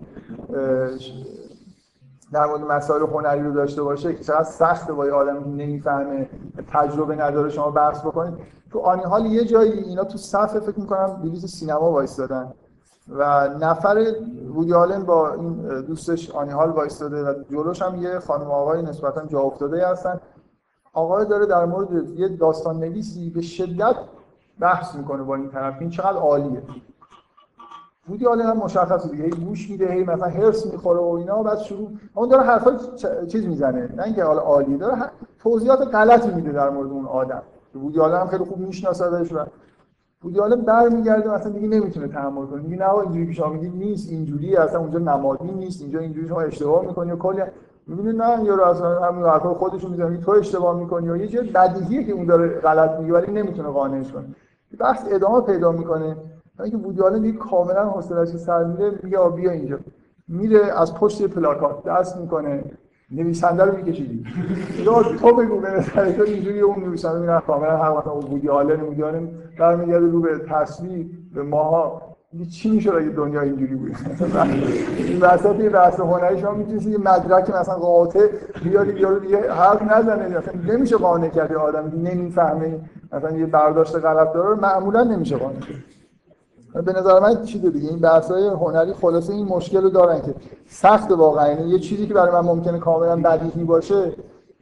در 2.33 2.47
مورد 2.47 2.61
مسائل 2.61 3.03
هنری 3.03 3.43
رو 3.43 3.53
داشته 3.53 3.83
باشه 3.83 4.15
که 4.15 4.25
چقدر 4.25 4.45
سخته 4.45 4.93
با 4.93 5.07
یه 5.07 5.13
آدمی 5.13 5.45
که 5.45 5.49
نمی‌فهمه 5.49 6.29
تجربه 6.73 7.17
نداره 7.17 7.51
شما 7.51 7.71
بحث 7.71 8.01
بکنید. 8.01 8.35
تو 8.73 8.79
آنی 8.79 9.03
حال 9.03 9.27
یه 9.27 9.45
جایی 9.45 9.73
اینا 9.73 10.05
تو 10.05 10.19
صفحه 10.19 10.61
فکر 10.61 10.81
می‌کنم 10.81 11.21
بلیط 11.23 11.47
سینما 11.47 11.91
وایستادن. 11.91 12.53
و 13.09 13.49
نفر 13.49 14.15
وودی 14.55 14.75
آلن 14.75 15.03
با 15.03 15.33
این 15.33 15.81
دوستش 15.81 16.31
آنی 16.31 16.53
هال 16.53 16.71
وایستاده 16.71 17.25
و 17.25 17.35
جلوش 17.51 17.83
هم 17.83 18.03
یه 18.03 18.19
خانم 18.19 18.51
آقای 18.51 18.83
نسبتا 18.83 19.27
جا 19.27 19.41
افتاده 19.41 19.89
هستن. 19.89 20.21
آقای 20.93 21.27
داره 21.27 21.47
در 21.47 21.65
مورد 21.65 22.11
یه 22.11 22.29
داستان 22.29 22.79
نویسی 22.79 23.31
به 23.31 23.43
شدت 23.43 23.97
بحث 24.61 24.95
می‌کنه 24.95 25.23
با 25.23 25.35
این 25.35 25.51
طرف. 25.51 25.75
این 25.81 25.91
چقدر 25.91 26.19
عالیه. 26.19 26.63
بودی 28.07 28.25
حالا 28.25 28.45
هم 28.45 28.57
مشخصه 28.57 29.09
دیگه. 29.09 29.25
هی 29.25 29.31
گوش 29.31 29.71
میده 29.71 29.93
هی 29.93 30.05
مثلا 30.05 30.29
هرس 30.29 30.67
می‌خوره 30.67 31.01
و 31.01 31.09
اینا. 31.09 31.43
بعد 31.43 31.59
شروع 31.59 31.91
اون 32.15 32.29
داره 32.29 32.43
حرفای 32.43 32.75
چیز 33.29 33.47
می‌زنه. 33.47 33.93
نه 33.97 34.03
اینکه 34.03 34.25
حالا 34.25 34.41
عالی 34.41 34.77
داره 34.77 35.11
توضیحات 35.39 35.95
غلطی 35.95 36.31
میده 36.31 36.53
در 36.53 36.71
مورد 36.71 36.91
اون 36.91 37.07
آدم. 37.07 37.43
بودی 37.73 37.99
حالا 37.99 38.21
هم 38.21 38.27
خیلی 38.27 38.45
خوب 38.45 38.59
میشناسدش 38.59 39.33
و 39.33 39.39
بودی. 40.25 40.39
حالا 40.39 40.57
برمیگرده 40.57 41.35
مثلا 41.35 41.53
دیگه 41.53 41.69
نمی‌تونه 41.69 42.09
تحمل 42.09 42.47
کنه. 42.47 42.63
میگه 42.63 42.77
نه 42.77 42.95
اینجوری 42.95 43.27
پیش 43.27 43.41
میگه 43.41 43.69
نیست 43.69 44.13
اینجوری 44.13 44.57
اصلا 44.57 44.81
اونجا 44.81 44.99
نمادی 44.99 45.53
نیست 45.53 45.83
اینجا 45.83 45.99
اینجوری 45.99 46.29
شما 46.29 46.41
اشتباه 46.41 46.87
می‌کنی 46.87 47.11
و 47.13 47.17
کلی. 47.17 47.43
می‌بینی 47.87 48.13
نه 48.19 48.45
یا 48.45 48.67
اصلا 48.67 49.01
همین 49.01 49.25
حرفا 49.25 49.55
خودشون 49.55 49.91
می‌زنه 49.91 50.17
تو 50.17 50.31
اشتباه 50.31 50.79
می‌کنی 50.79 51.11
و 51.11 51.17
یه 51.17 51.29
چیز 51.29 51.41
بدیهیه 51.41 52.05
که 52.05 52.13
اون 52.13 52.27
داره 52.27 52.49
غلط 52.49 53.01
میگه 53.01 53.13
ولی 53.13 53.33
نمی‌تونه 53.33 53.69
قانعش 53.69 54.13
کنه. 54.13 54.25
بحث 54.79 55.05
ادامه 55.11 55.41
پیدا 55.41 55.73
می‌کنه. 55.73 56.17
اینکه 56.61 56.77
وودی 56.77 57.03
آلن 57.03 57.23
دیگه 57.23 57.39
کاملا 57.39 57.85
حوصله‌اش 57.85 58.29
سر 58.29 58.65
میره 58.65 58.99
میگه 59.03 59.19
بیا 59.37 59.51
اینجا. 59.51 59.79
میره 60.29 60.81
از 60.81 60.95
پشت 60.95 61.27
پلاکات 61.27 61.85
دست 61.85 62.17
می‌کنه. 62.17 62.65
نویسنده 63.11 63.65
رو 63.65 63.77
میکشیدی. 63.77 64.25
تو 65.21 65.33
بگو 65.35 65.61
به 65.61 65.71
نظر 65.71 66.13
تو 66.13 66.23
اینجوری 66.23 66.61
اون 66.61 66.85
نویسنده 66.85 67.19
میره 67.19 67.43
کاملا 67.47 67.77
هر 67.77 67.91
وقت 67.91 68.07
اون 68.07 68.25
وودی 68.25 68.49
آلن 68.49 68.81
وودی 68.81 69.03
آلن 69.03 69.29
برمیگرده 69.59 70.07
رو 70.07 70.21
به 70.21 70.39
تصویر 70.39 71.07
به 71.35 71.43
ماها. 71.43 72.03
چی 72.53 72.71
میشه 72.71 72.95
اگه 72.95 73.09
دنیا 73.09 73.41
اینجوری 73.41 73.75
بود؟ 73.75 73.97
این 74.97 75.21
وسط 75.21 75.61
این 75.61 75.69
بحث 75.69 76.01
هنری 76.01 76.41
شما 76.41 76.53
می‌تونید 76.53 76.83
یه 76.83 76.99
مدرک 76.99 77.51
مثلا 77.51 77.75
قاطع 77.75 78.27
بیاری 78.65 79.01
یارو 79.01 79.19
دیگه 79.19 79.53
حرف 79.53 79.83
نزنه. 79.83 80.39
مثلا 80.39 80.75
نمیشه 80.75 80.97
قانع 80.97 81.29
کرد 81.29 81.53
آدم. 81.53 81.93
نمی‌فهمه. 82.03 82.81
مثلا 83.13 83.37
یه 83.37 83.47
برداشت 83.47 83.97
غلط 83.97 84.33
داره 84.33 84.61
معمولا 84.61 85.03
نمیشه 85.03 85.37
قانع 85.37 85.55
به 86.83 86.93
نظر 86.93 87.21
من 87.21 87.43
چیزه 87.43 87.71
دیگه. 87.71 87.89
این 87.89 88.05
های 88.05 88.49
هنری 88.49 88.93
خلاصه 88.93 89.33
این 89.33 89.47
مشکل 89.47 89.83
رو 89.83 89.89
دارن 89.89 90.21
که 90.23 90.35
سخت 90.67 91.11
واقعا. 91.11 91.49
یعنی 91.49 91.71
یه 91.71 91.79
چیزی 91.79 92.07
که 92.07 92.15
برای 92.15 92.33
من 92.33 92.41
ممکنه 92.41 92.79
کاملا 92.79 93.17
بدیهی 93.17 93.65
باشه 93.65 94.13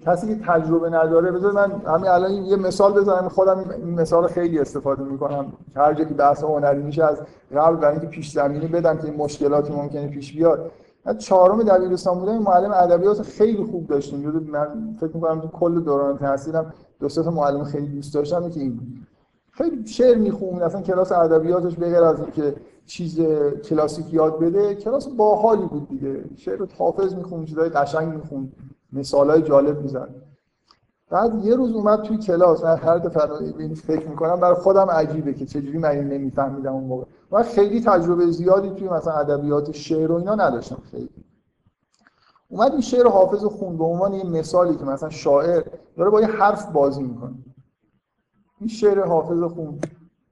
کسی 0.06 0.26
که 0.26 0.44
تجربه 0.46 0.90
نداره 0.90 1.32
بذار 1.32 1.52
من 1.52 1.72
همین 1.86 2.08
الان 2.08 2.32
یه 2.32 2.56
مثال 2.56 2.92
بزنم. 2.92 3.28
خودم 3.28 3.64
این 3.84 4.00
مثال 4.00 4.26
خیلی 4.26 4.58
استفاده 4.58 5.02
می‌کنم. 5.02 5.52
هر 5.76 5.94
جایی 5.94 6.08
که 6.08 6.14
بحث 6.14 6.44
هنری 6.44 6.82
میشه 6.82 7.04
از 7.04 7.16
قبل 7.56 7.76
برای 7.76 7.92
اینکه 7.92 8.06
پیش 8.06 8.32
زمینی 8.32 8.66
بدم 8.66 8.96
که 8.98 9.04
این 9.04 9.16
مشکلاتی 9.16 9.72
ممکنه 9.72 10.06
پیش 10.08 10.36
بیاد. 10.36 10.70
من 11.06 11.18
چهارم 11.18 11.62
دبیرستان 11.62 12.18
بودم 12.18 12.38
معلم 12.38 12.70
ادبیات 12.72 13.22
خیلی 13.22 13.64
خوب 13.64 13.86
داشتیم. 13.86 14.48
من 14.52 14.96
فکر 15.00 15.10
می‌کنم 15.14 15.40
تو 15.40 15.48
کل 15.48 15.80
دوران 15.80 16.18
تحصیلم 16.18 16.72
دو 17.00 17.08
سه 17.08 17.30
معلم 17.30 17.64
خیلی 17.64 17.86
دوست 17.86 18.14
داشتم. 18.14 18.50
که 18.50 18.60
این 18.60 18.80
خیلی 19.54 19.86
شعر 19.86 20.18
می‌خوند 20.18 20.62
اصلا 20.62 20.80
کلاس 20.80 21.12
ادبیاتش 21.12 21.76
به 21.76 21.96
از 21.96 22.20
اینکه 22.20 22.54
چیز 22.86 23.20
کلاسیک 23.64 24.14
یاد 24.14 24.38
بده 24.38 24.74
کلاس 24.74 25.08
باحالی 25.08 25.66
بود 25.66 25.88
دیگه. 25.88 26.24
شعر 26.36 26.56
رو 26.56 26.66
حافظ 26.78 27.14
می‌خوند 27.14 27.46
چیزای 27.46 27.68
قشنگ 27.68 28.14
می‌خوند 28.14 28.52
مثالای 28.92 29.42
جالب 29.42 29.82
می‌زد. 29.82 30.08
بعد 31.10 31.44
یه 31.44 31.54
روز 31.54 31.72
اومد 31.72 32.02
توی 32.02 32.16
کلاس 32.16 32.64
من 32.64 32.76
هر 32.76 32.98
دفعه 32.98 33.42
این 33.58 33.74
فکر 33.74 34.08
می‌کنم 34.08 34.40
برای 34.40 34.54
خودم 34.54 34.90
عجیبه 34.90 35.34
که 35.34 35.46
چجوری 35.46 35.78
من 35.78 35.88
این 35.88 36.08
نمیفهمیدم 36.08 36.72
اون 36.72 36.84
موقع. 36.84 37.04
من 37.30 37.42
خیلی 37.42 37.80
تجربه 37.80 38.26
زیادی 38.26 38.70
توی 38.70 38.88
مثلا 38.88 39.12
ادبیات 39.12 39.72
شعر 39.72 40.12
و 40.12 40.14
اینا 40.14 40.34
نداشتم 40.34 40.78
خیلی. 40.90 41.08
اومد 42.48 42.72
این 42.72 42.80
شعر 42.80 43.06
حافظ 43.06 43.44
خون 43.44 43.78
به 43.78 43.84
عنوان 43.84 44.14
یه 44.14 44.26
مثالی 44.26 44.76
که 44.76 44.84
مثلا 44.84 45.10
شاعر 45.10 45.62
داره 45.96 46.10
با 46.10 46.20
یه 46.20 46.26
حرف 46.26 46.72
بازی 46.72 47.02
می‌کنه. 47.02 47.34
این 48.62 48.68
شعر 48.68 49.04
حافظ 49.04 49.42
خون 49.42 49.78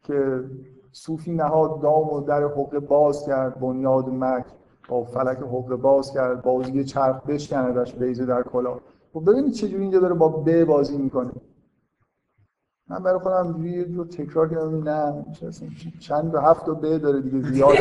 که 0.03 0.45
صوفی 0.93 1.33
نهاد 1.33 1.81
دام 1.83 2.13
و 2.13 2.21
در 2.21 2.45
حقه 2.45 2.81
باز 2.81 3.27
کرد 3.27 3.61
بنیاد 3.61 4.09
مک 4.09 4.45
با 4.89 5.05
فلک 5.05 5.39
حقه 5.39 5.77
باز 5.77 6.13
کرد 6.13 6.43
بازی 6.43 6.85
چرخ 6.85 7.23
بشکندش 7.23 7.95
بیزه 7.95 8.27
در 8.27 8.43
کلا 8.43 8.77
خب 9.13 9.31
ببینید 9.31 9.53
چجوری 9.53 9.83
اینجا 9.83 9.99
داره 10.01 10.15
با 10.15 10.29
ب 10.29 10.65
بازی 10.65 10.99
می‌کنه. 10.99 11.31
من 12.89 13.03
برای 13.03 13.19
خودم 13.19 13.67
یه 13.67 13.87
رو 13.97 14.05
تکرار 14.05 14.49
کردم 14.49 14.89
نه 14.89 15.25
چند 16.01 16.33
به 16.33 16.43
هفت 16.43 16.69
و 16.69 16.75
ب 16.75 16.99
داره 16.99 17.21
دیگه 17.21 17.43
زیاد 17.43 17.75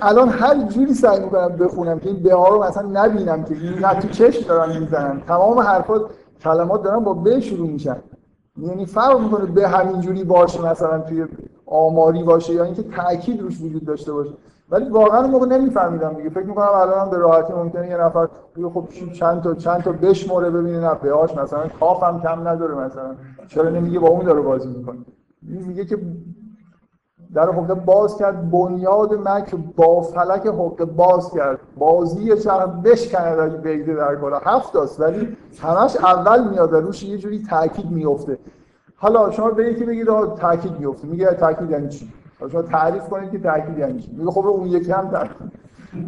الان 0.00 0.28
هر 0.28 0.62
جوری 0.62 0.94
سعی 0.94 1.20
می‌کنم 1.20 1.56
بخونم 1.56 1.98
که 1.98 2.08
این 2.08 2.22
به 2.22 2.34
ها 2.34 2.48
رو 2.48 2.64
مثلا 2.64 2.88
نبینم 3.04 3.44
که 3.44 3.54
این 3.54 3.78
نه 3.78 4.00
تو 4.00 4.08
چشم 4.08 4.48
دارن 4.48 4.78
می‌زنن. 4.78 5.20
تمام 5.20 5.58
حرفات 5.58 6.10
کلمات 6.40 6.82
دارن 6.82 7.04
با 7.04 7.14
ب 7.14 7.38
شروع 7.38 7.68
میشن. 7.68 7.96
یعنی 8.62 8.86
فرق 8.86 9.20
می‌کنه 9.20 9.44
به 9.44 9.68
همینجوری 9.68 10.24
باشه 10.24 10.66
مثلا 10.70 10.98
توی 10.98 11.26
آماری 11.66 12.22
باشه 12.22 12.52
یا 12.52 12.64
اینکه 12.64 12.82
تاکید 12.82 13.40
روش 13.40 13.60
وجود 13.60 13.84
داشته 13.84 14.12
باشه. 14.12 14.30
ولی 14.70 14.88
واقعا 14.88 15.26
موقع 15.26 15.46
نمیفهمیدم 15.46 16.12
دیگه. 16.12 16.28
فکر 16.28 16.46
می‌کنم 16.46 16.68
الان 16.74 17.10
به 17.10 17.18
راحتی 17.18 17.52
ممکنه 17.52 17.88
یه 17.88 17.96
نفر 17.96 18.28
بگه 18.56 18.68
خب 18.68 18.88
چند 19.12 19.42
تا 19.42 19.54
چند 19.54 19.82
تا 19.82 19.92
بشموره 19.92 20.50
ببینه 20.50 20.80
نه 20.80 20.94
بهاش 20.94 21.36
مثلا 21.36 21.68
کافم 21.80 22.20
کم 22.22 22.48
نداره 22.48 22.74
مثلا. 22.74 23.14
چرا 23.48 23.68
نمیگه 23.68 23.98
با 23.98 24.08
اون 24.08 24.24
داره 24.24 24.40
بازی 24.40 24.68
می‌کنه؟ 24.68 24.98
میگه 25.42 25.84
که 25.84 25.98
در 27.34 27.50
حقه 27.50 27.74
باز 27.74 28.18
کرد 28.18 28.50
بنیاد 28.50 29.28
مکر 29.28 29.56
با 29.76 30.02
فلک 30.02 30.46
حقه 30.46 30.84
باز 30.84 31.30
کرد. 31.30 31.58
بازی 31.78 32.36
چرا 32.36 32.66
بشکنه 32.66 33.42
اگه 33.42 33.56
بیده 33.56 33.94
در 33.94 34.16
کلا 34.16 34.38
هفت 34.38 34.76
است 34.76 35.00
ولی 35.00 35.36
همش 35.62 35.96
اول 35.96 36.48
میاد 36.48 36.74
روش 36.74 37.02
یه 37.02 37.18
جوری 37.18 37.42
تاکید 37.50 37.90
میفته 37.90 38.38
حالا 38.96 39.30
شما 39.30 39.50
به 39.50 39.72
یکی 39.72 39.84
بگید 39.84 40.06
تاکید 40.36 40.78
میفته 40.78 41.06
میگه 41.06 41.26
تاکید 41.26 41.70
یعنی 41.70 41.88
چی؟ 41.88 42.12
شما 42.50 42.62
تعریف 42.62 43.08
کنید 43.08 43.30
که 43.30 43.38
تاکید 43.38 43.78
یعنی 43.78 44.00
چی. 44.00 44.10
میگه 44.16 44.30
خب 44.30 44.46
اون 44.46 44.66
یکی 44.66 44.92
هم 44.92 45.10
تاکید 45.10 45.52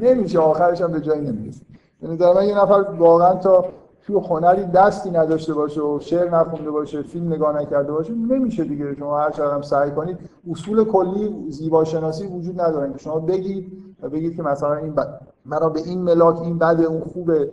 نمیشه 0.00 0.38
آخرش 0.38 0.80
هم 0.80 0.92
به 0.92 1.00
جایی 1.00 1.20
نمی‌رسه. 1.20 1.60
یعنی 2.02 2.16
در 2.16 2.32
من 2.32 2.44
یه 2.44 2.62
نفر 2.62 2.84
واقعا 2.98 3.34
تا 3.34 3.64
توی 4.02 4.16
هنری 4.16 4.64
دستی 4.64 5.10
نداشته 5.10 5.54
باشه 5.54 5.82
و 5.82 6.00
شعر 6.00 6.30
نخونده 6.30 6.70
باشه 6.70 7.02
فیلم 7.02 7.32
نگاه 7.32 7.56
نکرده 7.56 7.92
باشه 7.92 8.12
نمیشه 8.12 8.64
دیگه. 8.64 8.94
شما 8.94 9.18
هر 9.18 9.30
چقدر 9.30 9.54
هم 9.54 9.62
سعی 9.62 9.90
کنید. 9.90 10.18
اصول 10.50 10.84
کلی 10.84 11.50
زیباشناسی 11.50 12.26
وجود 12.26 12.60
نداره. 12.60 12.98
شما 12.98 13.18
بگید 13.18 13.72
و 14.02 14.08
بگید 14.08 14.36
که 14.36 14.42
مثلا 14.42 14.74
این 14.74 14.94
بد 14.94 15.20
مرا 15.46 15.68
به 15.68 15.80
این 15.80 16.02
ملاک 16.02 16.42
این 16.42 16.58
بده 16.58 16.84
اون 16.84 17.00
خوبه. 17.00 17.50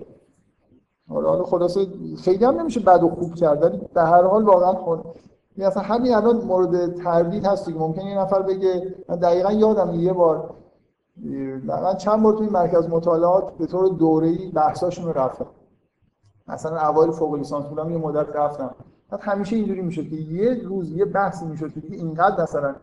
حالا 1.10 1.44
خلاصه 1.44 1.88
خیلی 2.24 2.46
هم 2.46 2.60
نمیشه 2.60 2.80
بد 2.80 3.04
و 3.04 3.10
خوب 3.10 3.34
کرد 3.34 3.64
ولی 3.64 3.82
به 3.94 4.02
هر 4.02 4.24
حال 4.24 4.44
واقعا 4.44 4.74
خود 4.74 5.00
مثلا 5.58 5.84
همین 5.84 6.16
الان 6.16 6.38
مورد 6.38 6.96
تردید 6.96 7.46
هست 7.46 7.66
که 7.66 7.74
ممکنه 7.74 8.06
یه 8.06 8.20
نفر 8.20 8.42
بگه 8.42 8.96
من 9.10 9.16
دقیقا 9.16 9.52
یادم 9.52 9.94
یه 9.94 10.14
بار. 10.14 10.50
من 11.64 11.96
چند 11.98 12.24
بار 12.24 12.34
توی 12.34 12.50
مرکز 12.50 12.90
مطالعات 12.90 13.58
به 13.58 13.66
طور 13.66 13.88
دوره‌ای 13.88 14.52
بحثاشون 14.52 15.06
رو 15.06 15.12
رفتم. 15.20 15.46
مثلا 16.48 16.90
اوایل 16.90 17.12
فوق 17.12 17.36
لیسانس 17.36 17.66
بودم 17.66 17.90
یه 17.90 17.98
مدت 17.98 18.36
رفتم. 18.36 18.76
بعد 19.10 19.20
همیشه 19.24 19.56
اینجوری 19.56 19.82
می‌شد 19.82 20.10
که 20.10 20.16
یه 20.16 20.64
روز 20.64 20.92
یه 20.92 21.06
بحثی 21.06 21.46
می‌شد 21.46 21.74
که 21.74 21.82
اینقدر 21.92 22.44
مثلا 22.44 22.76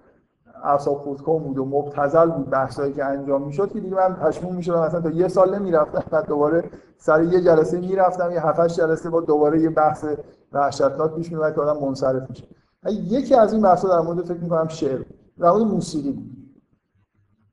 اعصاب 0.64 0.98
خودکام 0.98 1.42
بود 1.42 1.58
و 1.58 1.64
مبتذل 1.64 2.30
بود 2.30 2.50
بحثایی 2.50 2.92
که 2.92 3.04
انجام 3.04 3.42
می‌شد 3.42 3.72
که 3.72 3.80
دیگه 3.80 3.96
من 3.96 4.14
پشمون 4.14 4.56
می‌شدم 4.56 4.80
مثلا 4.80 5.00
تا 5.00 5.10
یه 5.10 5.28
سال 5.28 5.58
نمی‌رفتم 5.58 6.04
بعد 6.10 6.26
دوباره 6.26 6.70
سر 6.98 7.22
یه 7.22 7.40
جلسه 7.40 7.80
می‌رفتم 7.80 8.32
یه 8.32 8.46
7 8.46 8.66
جلسه 8.66 9.10
با 9.10 9.20
دوباره 9.20 9.62
یه 9.62 9.70
بحث 9.70 10.04
وحشتناک 10.52 11.14
پیش 11.14 11.32
میاد 11.32 11.54
که 11.54 11.60
آدم 11.60 11.86
منصرف 11.86 12.30
میشه. 12.30 12.44
یکی 12.90 13.34
از 13.34 13.52
این 13.52 13.62
بحثا 13.62 13.88
در 13.88 14.00
مورد 14.00 14.24
فکر 14.24 14.40
می‌کنم 14.40 14.68
شعر 14.68 15.02
در 15.38 15.50
مورد 15.50 15.62
موسیقی 15.62 16.10
بود. 16.10 16.30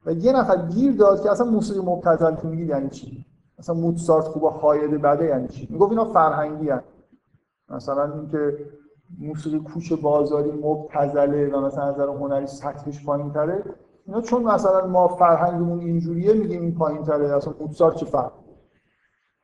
و 0.05 0.11
یه 0.11 0.33
نفر 0.33 0.67
گیر 0.67 0.95
داد 0.95 1.23
که 1.23 1.31
اصلا 1.31 1.45
موسیقی 1.45 1.79
مبتذل 1.79 2.35
که 2.35 2.47
میگید 2.47 2.69
یعنی 2.69 2.89
چی؟ 2.89 3.25
مثلا 3.61 3.75
موتسارت 3.75 4.25
خوبه 4.25 4.49
هایده 4.49 4.97
بده 4.97 5.25
یعنی 5.25 5.47
چی؟ 5.47 5.67
می‌گفت 5.71 5.91
اینا 5.91 6.05
فرهنگی 6.05 6.69
هن. 6.69 6.81
مثلا 7.69 8.13
اینکه 8.13 8.57
موسیقی 9.19 9.59
کوچه 9.59 9.95
بازاری 9.95 10.51
مبتذله 10.51 11.49
و 11.49 11.61
مثلا 11.61 11.83
از 11.83 11.93
نظر 11.93 12.07
هنری 12.07 12.47
سطحش 12.47 13.05
پایین 13.05 13.31
تره 13.31 13.63
اینا 14.07 14.21
چون 14.21 14.43
مثلا 14.43 14.87
ما 14.87 15.07
فرهنگمون 15.07 15.79
اینجوریه 15.79 16.33
میگیم 16.33 16.61
این 16.61 16.75
پایین 16.75 17.03
تره 17.03 17.35
اصلا 17.35 17.53
موتسارت 17.59 17.95
چه 17.95 18.05
فرق؟ 18.05 18.31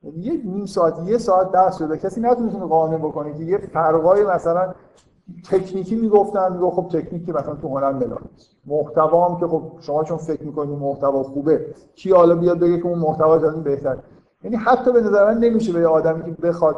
یه 0.01 0.41
نیم 0.45 0.65
ساعت 0.65 0.99
یه 1.05 1.17
ساعت 1.17 1.51
درس 1.51 1.77
شده 1.77 1.97
کسی 1.97 2.21
نتونستونه 2.21 2.65
قانع 2.65 2.97
بکنه 2.97 3.33
که 3.33 3.43
یه 3.43 3.57
فرقای 3.57 4.23
مثلا 4.23 4.73
تکنیکی 5.51 5.95
می‌گفتن 5.95 6.53
میگه 6.53 6.71
خب 6.71 6.87
تکنیکی 6.87 7.31
مثلا 7.31 7.55
تو 7.55 7.67
هنر 7.67 7.91
ملاک 7.91 8.19
محتوا 8.65 9.29
هم 9.29 9.39
که 9.39 9.47
خب 9.47 9.71
شما 9.79 10.03
چون 10.03 10.17
فکر 10.17 10.43
می‌کنید 10.43 10.79
محتوا 10.79 11.23
خوبه 11.23 11.65
کی 11.95 12.11
حالا 12.11 12.35
بیاد 12.35 12.59
بگه 12.59 12.77
که 12.77 12.87
اون 12.87 12.99
محتوا 12.99 13.35
از 13.35 13.43
این 13.43 13.63
بهتر؟ 13.63 13.97
یعنی 14.43 14.55
حتی 14.55 14.91
به 14.91 15.01
نظر 15.01 15.33
من 15.33 15.37
نمیشه 15.37 15.73
به 15.73 15.87
آدمی 15.87 16.35
که 16.35 16.41
بخواد 16.41 16.75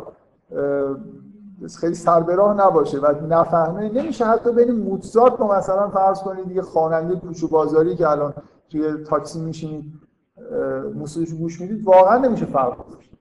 خیلی 1.79 1.93
سربراه 1.93 2.67
نباشه 2.67 2.99
و 2.99 3.13
نفهمه. 3.29 3.89
نمیشه 3.89 4.25
حتی 4.25 4.51
بین 4.51 4.71
موتزارت 4.71 5.39
رو 5.39 5.53
مثلا 5.53 5.89
فرض 5.89 6.19
کنید 6.19 6.51
یه 6.51 6.61
خواننده 6.61 7.15
کوچو 7.15 7.47
بازاری 7.47 7.95
که 7.95 8.09
الان 8.09 8.33
توی 8.69 9.03
تاکسی 9.03 9.39
میشینید 9.39 9.93
موسیقیش 10.95 11.33
گوش 11.33 11.61
می‌دید 11.61 11.87
واقعا 11.87 12.17
نمیشه 12.17 12.45
فرق 12.45 12.87
گذاشت 12.87 13.11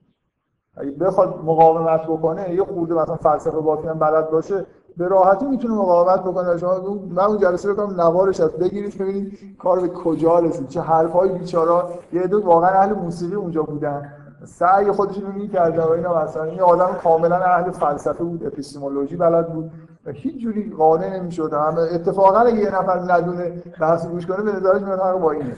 اگه 0.77 0.91
بخواد 0.91 1.39
مقاومت 1.45 2.03
بکنه 2.03 2.53
یه 2.53 2.63
خورده 2.63 2.93
مثلا 2.93 3.15
فلسفه 3.15 3.59
باطنی 3.59 3.99
بلد 3.99 4.29
باشه 4.31 4.65
به 4.99 5.07
راحتی 5.07 5.45
می‌تونه 5.45 5.73
مقاومت 5.73 6.23
بکنه. 6.23 6.57
شما 6.57 6.99
من 7.09 7.23
اون 7.23 7.37
جلسه 7.37 7.73
بکنم 7.73 8.01
نوارش 8.01 8.39
از 8.39 8.51
بگیرید 8.51 8.97
ببینید 8.97 9.57
کار 9.59 9.79
به 9.79 9.87
کجا 9.87 10.39
رسید. 10.39 10.67
چه 10.67 10.81
حرفای 10.81 11.29
بیچارا 11.29 11.89
یه 12.13 12.27
دو 12.27 12.41
واقعا 12.45 12.69
اهل 12.69 12.93
موسیقی 12.93 13.35
اونجا 13.35 13.63
بودن. 13.63 14.13
سعی 14.45 14.91
خودشون 14.91 15.23
رو 15.23 15.31
می‌کردن 15.31 15.83
و 15.83 15.89
اینا 15.89 16.23
مثلا. 16.23 16.43
این 16.43 16.61
آدم 16.61 16.95
کاملا 17.03 17.35
اهل 17.35 17.71
فلسفه 17.71 18.23
بود 18.23 18.45
اپیستمولوژی 18.45 19.15
بلد 19.15 19.53
بود. 19.53 19.71
هیچ 20.13 20.43
جوری 20.43 20.73
قانع 20.77 21.19
نمی‌شد. 21.19 21.53
هم 21.53 21.75
اتفاقا 21.93 22.39
اگه 22.39 22.59
یه 22.59 22.79
نفر 22.79 23.13
ندونه 23.13 23.63
بحث 23.81 24.07
گوش 24.07 24.25
کنه 24.25 24.43
به 24.43 24.51
نظرش 24.51 24.81
میاد 24.81 25.19
با 25.19 25.31
اینه. 25.31 25.45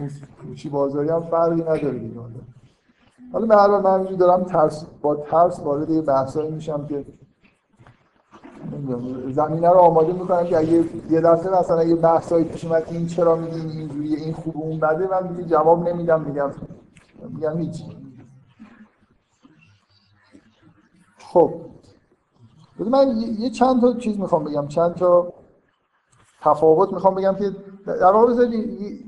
موسیقی 0.00 0.26
با 0.30 0.48
موسیقی 0.48 0.68
بازاری 0.68 1.08
هم 1.08 1.22
فرقی 1.22 1.62
نداره 1.62 1.98
دیگه. 1.98 2.20
حالا 3.32 3.46
به 3.46 3.56
هر 3.56 3.80
من 3.80 4.04
دارم 4.04 4.44
ترس 4.44 4.84
با 5.02 5.16
ترس 5.16 5.60
وارد 5.60 5.90
یه 5.90 6.00
بحثایی 6.00 6.50
میشم 6.50 6.86
که 6.86 7.04
زمینه 9.30 9.68
رو 9.68 9.78
آماده 9.78 10.12
می‌کنم 10.12 10.44
که 10.44 10.58
اگه 10.58 10.84
یه 11.10 11.20
دفعه 11.20 11.60
مثلا 11.60 11.84
یه 11.84 11.96
بحثایی 11.96 12.44
پیش 12.44 12.64
اومد 12.64 12.84
این 12.90 13.06
چرا 13.06 13.36
میگین 13.36 13.70
اینجوریه 13.70 14.18
این 14.18 14.34
خوب 14.34 14.56
اون 14.56 14.80
بده 14.80 15.08
من 15.10 15.26
دیگه 15.26 15.48
جواب 15.48 15.88
نمیدم 15.88 16.20
میگم 16.20 16.50
میگم 17.28 17.58
هیچ 17.58 17.82
خب 21.18 21.54
من 22.78 23.16
یه 23.38 23.50
چند 23.50 23.80
تا 23.80 23.92
چیز 23.92 24.18
می‌خوام 24.18 24.44
بگم 24.44 24.68
چند 24.68 24.94
تا 24.94 25.32
تفاوت 26.40 26.92
می‌خوام 26.92 27.14
بگم 27.14 27.34
که 27.34 27.56
در 27.94 28.12
واقع 28.12 28.32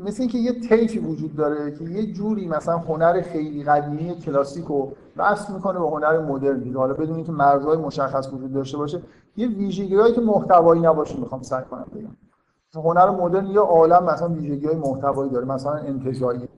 مثل 0.04 0.22
اینکه 0.22 0.38
یه 0.38 0.60
تیفی 0.60 0.98
وجود 0.98 1.36
داره 1.36 1.70
که 1.70 1.84
یه 1.84 2.12
جوری 2.12 2.48
مثلا 2.48 2.78
هنر 2.78 3.20
خیلی 3.20 3.64
قدیمی 3.64 4.14
کلاسیک 4.14 4.64
رو 4.64 4.92
وصل 5.16 5.52
می‌کنه 5.52 5.78
به 5.78 5.86
هنر 5.86 6.18
مدرن 6.18 6.58
دیگه. 6.58 6.78
حالا 6.78 6.94
بدون 6.94 7.16
اینکه 7.16 7.32
مرزهای 7.32 7.76
مشخص 7.76 8.32
وجود 8.32 8.52
داشته 8.52 8.78
باشه 8.78 9.02
یه 9.36 9.48
ویژگیهایی 9.48 10.14
که 10.14 10.20
محتوایی 10.20 10.80
نباشه 10.80 11.20
می‌خوام 11.20 11.42
سعی 11.42 11.64
کنم 11.70 11.86
بگم. 11.94 12.16
هنر 12.84 13.10
مدرن 13.10 13.46
یه 13.46 13.60
عالم 13.60 14.04
مثلا 14.04 14.28
ویژگی 14.28 14.66
های 14.66 14.76
محتوایی 14.76 15.30
داره 15.30 15.44
مثلا 15.44 15.72
انتزاعی 15.72 16.48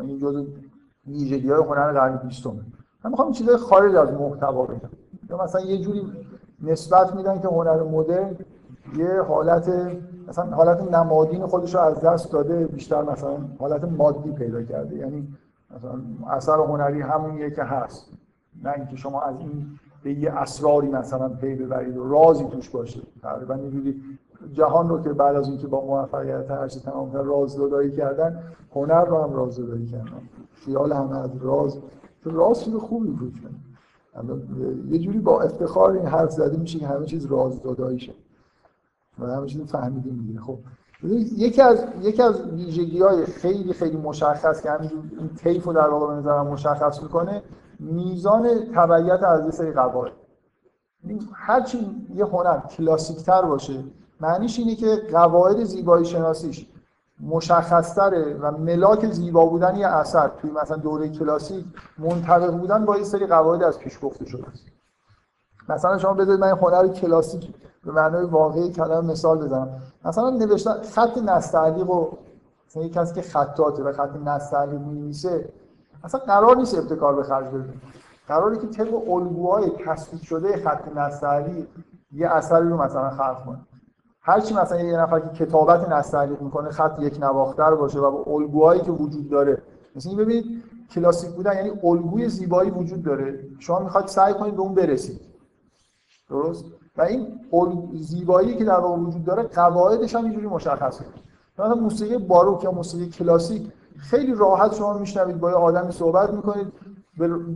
این 0.00 0.18
جزء 0.18 0.42
ویژگی 1.06 1.50
های 1.50 1.62
هنر 1.62 1.92
قرن 1.92 2.16
20 2.16 2.46
من 2.46 3.10
می‌خوام 3.10 3.32
چیزای 3.32 3.56
خارج 3.56 3.94
از 3.94 4.12
محتوا 4.12 4.64
بگم. 4.64 4.90
یا 5.30 5.44
مثلا 5.44 5.60
یه 5.60 5.78
جوری 5.78 6.12
نسبت 6.62 7.14
میدن 7.14 7.40
که 7.40 7.48
هنر 7.48 7.82
مدرن 7.82 8.36
یه 8.96 9.22
حالت 9.22 9.70
مثلا 10.28 10.56
حالت 10.56 10.92
نمادین 10.92 11.46
خودش 11.46 11.74
رو 11.74 11.80
از 11.80 12.00
دست 12.00 12.32
داده 12.32 12.66
بیشتر 12.66 13.02
مثلا 13.02 13.36
حالت 13.58 13.84
مادی 13.84 14.32
پیدا 14.32 14.62
کرده. 14.62 14.96
یعنی 14.96 15.28
مثلا 15.76 16.00
اثر 16.30 16.56
هنری 16.56 17.00
همونیه 17.00 17.50
که 17.50 17.62
هست. 17.62 18.12
نه 18.64 18.72
اینکه 18.76 18.96
شما 18.96 19.20
از 19.20 19.38
این 19.38 19.66
به 20.02 20.12
یه 20.12 20.32
اسراری 20.32 20.88
مثلا 20.88 21.28
پی 21.28 21.54
ببرید 21.54 21.96
و 21.96 22.08
رازی 22.08 22.44
توش 22.44 22.70
باشه. 22.70 23.00
تقریبا 23.22 23.54
اینجوری 23.54 24.02
جهان 24.52 24.88
رو 24.88 25.02
که 25.02 25.12
بعد 25.12 25.36
از 25.36 25.48
اینکه 25.48 25.66
با 25.66 25.84
موفقیت 25.84 26.50
هرچی 26.50 26.80
تمام 26.80 27.12
راز 27.12 27.56
دادایی 27.56 27.90
کردن 27.90 28.42
هنر 28.74 29.04
رو 29.04 29.22
هم 29.22 29.32
راز 29.32 29.56
دادایی 29.56 29.86
کردن. 29.86 30.22
خیال 30.52 30.92
همه 30.92 31.18
از 31.18 31.30
راز. 31.40 31.78
راز 32.24 32.64
چیز 32.64 32.74
خوبی 32.74 33.10
بود. 33.10 33.34
یه 34.90 34.98
جوری 34.98 35.18
با 35.18 35.40
افتخار 35.40 35.92
این 35.92 36.06
حرف 36.06 36.30
زده 36.30 36.56
میشه 36.56 36.78
که 36.78 36.86
همه 36.86 37.06
چیز 37.06 37.26
راز 37.26 37.62
دادایی 37.62 37.98
شد 37.98 38.14
و 39.18 39.26
همه 39.26 39.46
چیز 39.46 39.62
فهمیدیم 39.62 40.24
دیگه. 40.26 40.40
خب 40.40 40.58
یکی 41.36 41.62
از 41.62 41.84
یکی 42.00 42.22
از 42.22 42.40
ویژگی 42.40 43.02
های 43.02 43.26
خیلی 43.26 43.72
خیلی 43.72 43.96
مشخص 43.96 44.62
که 44.62 44.70
همین 44.70 44.90
این 45.18 45.28
طیف 45.28 45.64
رو 45.64 45.72
در 45.72 45.88
واقع 45.88 46.06
به 46.06 46.12
نظرم 46.12 46.46
مشخص 46.46 47.02
می‌کنه 47.02 47.42
میزان 47.80 48.48
تبعیت 48.74 49.22
از 49.22 49.44
یه 49.44 49.50
سری 49.50 49.72
قواعد. 49.72 50.12
هرچی 51.34 52.04
یه 52.14 52.24
هنر 52.24 52.60
کلاسیک 52.60 53.16
تر 53.16 53.42
باشه 53.42 53.84
معنیش 54.20 54.58
اینه 54.58 54.74
که 54.74 55.02
قواعد 55.12 55.64
زیبایی 55.64 56.04
شناسیش 56.04 56.66
مشخصتره 57.20 58.34
و 58.34 58.50
ملاک 58.50 59.10
زیبا 59.10 59.46
بودن 59.46 59.76
یه 59.76 59.86
اثر. 59.86 60.28
توی 60.28 60.50
مثلا 60.50 60.76
دوره 60.76 61.08
کلاسیک 61.08 61.64
منطبق 61.98 62.56
بودن 62.56 62.84
با 62.84 62.98
یه 62.98 63.04
سری 63.04 63.26
قواعد 63.26 63.62
از 63.62 63.78
پیش 63.78 63.98
گفته 64.02 64.26
شده 64.26 64.48
است. 64.48 64.64
مثلا 65.68 65.98
شما 65.98 66.14
بذارید 66.14 66.40
من 66.40 66.50
هنر 66.50 66.88
کلاسیک 66.88 67.54
به 67.84 67.92
معنای 67.92 68.24
واقعی 68.24 68.72
کلمه 68.72 69.12
مثال 69.12 69.38
بزنم. 69.38 69.68
مثلا 70.04 70.30
نوشتن 70.30 70.82
خط 70.82 71.18
نستعلیق 71.18 71.90
و 71.90 72.08
مثلا 72.66 72.88
کسی 72.88 73.14
که 73.14 73.22
خطاته 73.22 73.82
و 73.82 73.92
خط 73.92 74.16
نستعلیق 74.26 74.80
می‌نویسه 74.80 75.48
اصلا 76.04 76.20
قرار 76.20 76.56
نیست 76.56 76.78
ابتکار 76.78 77.14
به 77.14 77.22
خرج 77.22 77.46
بده. 77.46 77.74
قراری 78.28 78.58
که 78.58 78.66
طبق 78.66 79.10
الگوهای 79.10 79.70
تصویب 79.86 80.22
شده 80.22 80.56
خط 80.56 80.96
نستعلیق 80.96 81.66
یه 82.12 82.28
اثری 82.28 82.68
رو 82.68 82.76
مثلا 82.82 83.10
خلق 83.10 83.44
کنه. 83.44 83.58
هرچی 84.22 84.54
مثلا 84.54 84.80
یه 84.80 85.00
نفر 85.00 85.20
که 85.20 85.46
کتابت 85.46 85.88
نستعلیق 85.88 86.40
می‌کنه 86.40 86.70
خط 86.70 86.96
یک 87.00 87.20
نواختر 87.20 87.74
باشه 87.74 87.98
و 87.98 88.10
با 88.10 88.32
الگوهایی 88.32 88.80
که 88.80 88.90
وجود 88.90 89.30
داره. 89.30 89.62
مثلا 89.96 90.14
ببینید 90.14 90.62
کلاسیک 90.90 91.30
بودن 91.30 91.56
یعنی 91.56 91.70
الگوی 91.84 92.28
زیبایی 92.28 92.70
وجود 92.70 93.02
داره. 93.02 93.40
شما 93.58 93.78
می‌خواد 93.78 94.06
سعی 94.06 94.34
کنید 94.34 94.56
به 94.56 94.62
اون 94.62 94.74
برسید. 94.74 95.20
درست؟ 96.32 96.64
و 96.96 97.02
این 97.02 97.26
زیبایی 97.94 98.56
که 98.56 98.64
در 98.64 98.80
واقع 98.80 99.00
وجود 99.00 99.24
داره 99.24 99.42
قواعدش 99.42 100.14
هم 100.14 100.24
اینجوری 100.24 100.46
مشخصه 100.46 101.04
مثلا 101.58 101.74
موسیقی 101.74 102.18
باروک 102.18 102.64
یا 102.64 102.70
موسیقی 102.70 103.08
کلاسیک 103.08 103.72
خیلی 103.96 104.34
راحت 104.34 104.74
شما 104.74 104.98
میشنوید 104.98 105.40
با 105.40 105.50
یه 105.50 105.56
آدمی 105.56 105.92
صحبت 105.92 106.30
می‌کنید 106.30 106.72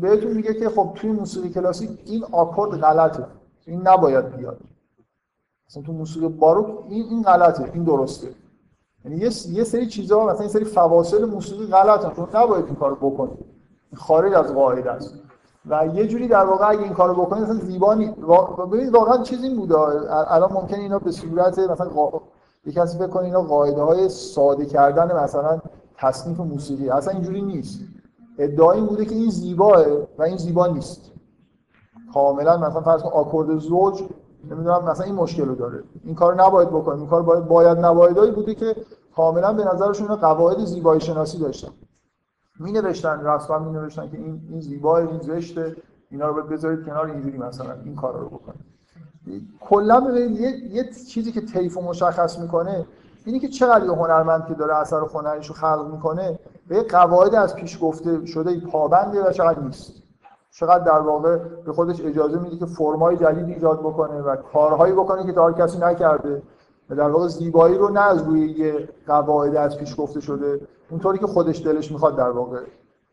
بهتون 0.00 0.32
میگه 0.32 0.54
که 0.54 0.68
خب 0.68 0.92
توی 0.94 1.12
موسیقی 1.12 1.48
کلاسیک 1.48 1.90
این 2.04 2.24
آکورد 2.32 2.80
غلطه. 2.80 3.26
این 3.66 3.88
نباید 3.88 4.36
بیاد. 4.36 4.60
مثلا 5.68 5.82
تو 5.82 5.92
موسیقی 5.92 6.28
باروک 6.28 6.66
این 6.88 7.04
این 7.10 7.22
غلطه 7.22 7.70
این 7.74 7.84
درسته. 7.84 8.28
یعنی 9.04 9.16
یه 9.52 9.64
سری 9.64 9.86
چیزا 9.86 10.26
مثلا 10.26 10.40
این 10.40 10.48
سری 10.48 10.64
فواصل 10.64 11.24
موسیقی 11.24 11.66
غلطه 11.66 12.16
چون 12.16 12.28
نباید 12.34 12.64
این 12.64 12.74
کارو 12.74 13.10
بکنید 13.10 13.38
خارج 13.94 14.32
از 14.32 14.54
قاعده 14.54 14.90
است. 14.90 15.14
و 15.70 15.86
یه 15.94 16.06
جوری 16.06 16.28
در 16.28 16.44
واقع 16.44 16.68
اگه 16.68 16.82
این 16.82 16.92
کارو 16.92 17.14
بکنید 17.14 17.42
مثلا 17.42 17.54
زیبا 17.54 17.94
ببینید 18.66 18.94
واقعا 18.94 19.22
چیزی 19.22 19.46
این 19.46 19.56
بوده. 19.56 19.74
الان 20.32 20.52
ممکنه 20.52 20.78
اینا 20.78 20.98
به 20.98 21.10
صورت 21.10 21.58
مثلا 21.58 21.88
قا... 21.88 22.20
یه 22.66 22.72
کسی 22.72 22.98
فکر 22.98 23.06
کنه 23.06 23.24
اینا 23.24 23.42
قاعده 23.42 23.82
های 23.82 24.08
ساده 24.08 24.66
کردن 24.66 25.16
مثلا 25.16 25.60
تصنیف 25.96 26.40
موسیقی. 26.40 26.90
اصلا 26.90 27.12
اینجوری 27.12 27.42
نیست. 27.42 27.80
ادعا 28.38 28.72
این 28.72 28.86
بوده 28.86 29.04
که 29.04 29.14
این 29.14 29.30
زیباه 29.30 29.84
و 30.18 30.22
این 30.22 30.36
زیبا 30.36 30.66
نیست. 30.66 31.12
کاملا 32.14 32.56
مثلا 32.56 32.80
فرض 32.80 33.02
کن 33.02 33.10
آکورد 33.10 33.58
زوج 33.58 34.02
نمی‌دونم 34.50 34.84
مثلا 34.84 35.06
این 35.06 35.14
مشکل 35.14 35.44
رو 35.44 35.54
داره. 35.54 35.82
این 36.04 36.14
کار 36.14 36.42
نباید 36.42 36.68
بکنیم. 36.68 36.98
این 36.98 37.08
کار 37.08 37.22
باید 37.22 37.48
باید 37.48 37.78
نبایدایی 37.78 38.30
بوده 38.30 38.54
که 38.54 38.76
کاملا 39.16 39.52
به 39.52 39.64
نظرشون 39.64 40.16
قواعد 40.16 40.64
زیبایی 40.64 41.00
شناسی 41.00 41.38
داشتن. 41.38 41.68
می 42.60 42.72
نوشتن 42.72 43.26
رسما 43.26 43.58
می 43.58 43.72
نوشتن 43.72 44.10
که 44.10 44.16
این 44.16 44.40
این 44.50 44.60
زیبا 44.60 44.98
این 44.98 45.20
زشته 45.20 45.76
اینا 46.10 46.28
رو 46.28 46.42
بذارید 46.42 46.86
کنار 46.86 47.06
اینجوری 47.06 47.38
مثلا 47.38 47.72
این 47.84 47.96
کارا 47.96 48.20
رو 48.20 48.28
بکنید. 48.28 48.76
کلا 49.60 50.00
ببینید 50.00 50.40
یه،, 50.40 50.74
یه 50.74 50.90
چیزی 51.08 51.32
که 51.32 51.40
طیف 51.40 51.78
مشخص 51.78 52.38
می‌کنه 52.38 52.86
اینی 53.24 53.40
که 53.40 53.48
چقدر 53.48 53.84
یه 53.84 53.92
هنرمند 53.92 54.46
که 54.46 54.54
داره 54.54 54.76
اثر 54.76 55.00
هنریشو 55.00 55.54
خلق 55.54 55.90
می‌کنه 55.92 56.38
به 56.68 56.82
قواعد 56.82 57.34
از 57.34 57.54
پیش 57.54 57.78
گفته 57.82 58.26
شده 58.26 58.60
پابنده 58.60 59.28
و 59.28 59.32
چقدر 59.32 59.60
نیست. 59.60 59.92
چقدر 60.50 60.84
در 60.84 60.98
واقع 60.98 61.38
به 61.38 61.72
خودش 61.72 62.00
اجازه 62.00 62.38
میده 62.38 62.56
که 62.56 62.66
فرمای 62.66 63.16
جدید 63.16 63.48
ایجاد 63.48 63.80
بکنه 63.80 64.20
و 64.20 64.36
کارهایی 64.36 64.92
بکنه 64.92 65.26
که 65.26 65.32
تا 65.32 65.52
کسی 65.52 65.78
نکرده. 65.78 66.42
و 66.90 66.94
در 66.94 67.10
واقع 67.10 67.28
زیبایی 67.28 67.78
رو 67.78 67.88
نه 67.88 68.00
از 68.00 68.22
روی 68.22 68.48
یه 68.50 68.88
قواعد 69.06 69.56
از 69.56 69.78
پیش 69.78 69.94
گفته 69.98 70.20
شده 70.20 70.60
اونطوری 70.90 71.18
که 71.18 71.26
خودش 71.26 71.62
دلش 71.62 71.92
می‌خواد 71.92 72.16
در 72.16 72.30
واقع 72.30 72.60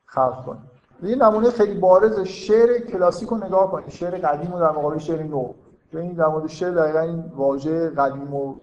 خلق 0.05 0.45
کنه. 0.45 0.59
یه 1.03 1.15
نمونه 1.15 1.49
خیلی 1.49 1.79
بارز 1.79 2.19
شعر 2.19 2.77
کلاسیک 2.77 3.29
رو 3.29 3.37
نگاه 3.37 3.71
کنید. 3.71 3.89
شعر 3.89 4.17
قدیم 4.17 4.53
رو 4.53 4.59
در 4.59 4.71
مقابل 4.71 4.97
شعر 4.97 5.23
نو. 5.23 5.53
این 5.93 6.13
در 6.13 6.27
مورد 6.27 6.47
شعر 6.47 6.71
دقیقا 6.71 6.99
این 6.99 7.23
واژه 7.35 7.89
قدیم 7.89 8.33
و 8.33 8.55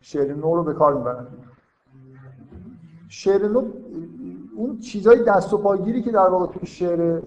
شعر 0.00 0.34
نو 0.34 0.56
رو 0.56 0.64
به 0.64 0.74
کار 0.74 0.94
می‌برن. 0.94 1.26
شعر 3.08 3.48
نو 3.48 3.62
اون 4.56 4.78
چیزای 4.78 5.22
دست 5.22 5.52
و 5.52 5.58
پاگیری 5.58 6.02
که 6.02 6.12
در 6.12 6.28
واقع 6.28 6.46
توی 6.46 6.66
شعر 6.66 7.22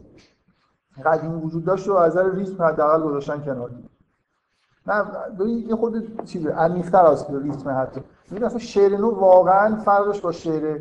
قدیم 1.05 1.45
وجود 1.45 1.65
داشت 1.65 1.87
رو 1.87 1.95
از 1.95 2.17
نظر 2.17 2.31
ریتم 2.31 2.63
حداقل 2.63 3.01
گذاشتن 3.01 3.41
کنار. 3.41 3.71
نه 4.87 5.05
یه 5.67 5.75
خود 5.75 6.23
چیزه 6.25 6.49
عمیق‌تر 6.49 7.05
از 7.05 7.25
ریتم 7.43 7.69
حتی. 7.69 8.01
ببین 8.31 8.43
اصلا 8.43 8.59
شعر 8.59 8.97
نو 8.97 9.09
واقعا 9.09 9.75
فرقش 9.75 10.21
با 10.21 10.31
شعر 10.31 10.79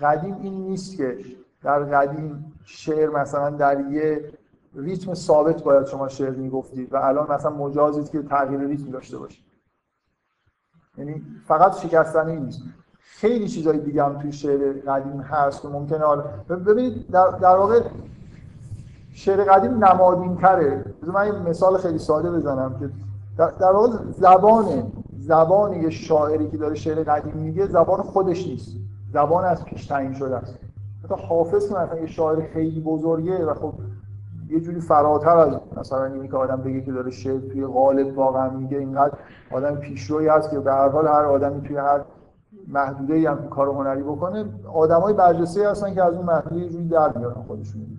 قدیم 0.00 0.36
این 0.42 0.54
نیست 0.54 0.96
که 0.96 1.18
در 1.62 1.84
قدیم 1.84 2.52
شعر 2.64 3.10
مثلا 3.10 3.50
در 3.50 3.80
یه 3.80 4.32
ریتم 4.74 5.14
ثابت 5.14 5.62
باید 5.62 5.86
شما 5.86 6.08
شعر 6.08 6.30
می‌گفتید 6.30 6.92
و 6.92 6.96
الان 6.96 7.32
مثلا 7.32 7.50
مجازید 7.50 8.10
که 8.10 8.22
تغییر 8.22 8.60
ریتم 8.60 8.90
داشته 8.90 9.18
باشید 9.18 9.44
یعنی 10.98 11.22
فقط 11.46 11.76
شکستن 11.76 12.26
این 12.26 12.44
نیست. 12.44 12.62
خیلی 13.00 13.48
چیزای 13.48 13.78
دیگه 13.78 14.04
هم 14.04 14.18
توی 14.18 14.32
شعر 14.32 14.72
قدیم 14.72 15.20
هست 15.20 15.62
که 15.62 15.68
ممکنه 15.68 16.04
حالا 16.04 16.24
ببینید 16.48 17.10
در, 17.10 17.30
در 17.30 17.56
واقع 17.56 17.80
شعر 19.12 19.44
قدیم 19.44 19.84
نمادین 19.84 20.36
تره 20.36 20.84
من 21.02 21.26
یه 21.26 21.32
مثال 21.32 21.78
خیلی 21.78 21.98
ساده 21.98 22.30
بزنم 22.30 22.78
که 22.80 22.90
در, 23.38 23.72
واقع 23.72 23.96
زبان 24.10 24.92
زبان 25.18 25.72
یه 25.72 25.90
شاعری 25.90 26.50
که 26.50 26.56
داره 26.56 26.74
شعر 26.74 27.02
قدیم 27.02 27.36
میگه 27.36 27.66
زبان 27.66 28.02
خودش 28.02 28.46
نیست. 28.46 28.76
زبان 29.12 29.44
از 29.44 29.64
پیش 29.64 29.86
تعیین 29.86 30.14
شده 30.14 30.36
است. 30.36 30.58
حتی 31.04 31.22
حافظ 31.28 31.72
مثلا 31.72 31.98
یه 32.00 32.06
شاعر 32.06 32.46
خیلی 32.52 32.80
بزرگه 32.80 33.44
و 33.44 33.54
خب 33.54 33.72
یه 34.48 34.60
جوری 34.60 34.80
فراتر 34.80 35.36
از 35.36 35.60
مثلا 35.76 36.04
اینی 36.04 36.28
که 36.28 36.36
آدم 36.36 36.56
بگه 36.56 36.80
که 36.80 36.92
داره 36.92 37.10
شعر 37.10 37.40
توی 37.40 37.66
غالب 37.66 38.18
واقعا 38.18 38.50
میگه 38.50 38.78
اینقدر 38.78 39.14
آدم 39.52 39.76
پیشروی 39.76 40.28
هست 40.28 40.50
که 40.50 40.60
به 40.60 40.72
هر 40.72 40.88
حال 40.88 41.06
هر 41.06 41.24
آدمی 41.24 41.62
توی 41.62 41.76
هر 41.76 42.00
محدوده 42.68 43.14
ای 43.14 43.26
هم 43.26 43.48
کار 43.48 43.68
هنری 43.68 44.02
بکنه. 44.02 44.44
آدمای 44.74 45.14
برجسته 45.14 45.70
هستن 45.70 45.94
که 45.94 46.04
از 46.04 46.14
اون 46.14 46.24
محدوده 46.24 46.56
یه 46.56 46.68
جوری 46.68 46.88
در 46.88 47.18
میارن 47.18 47.42
خودشون 47.46 47.97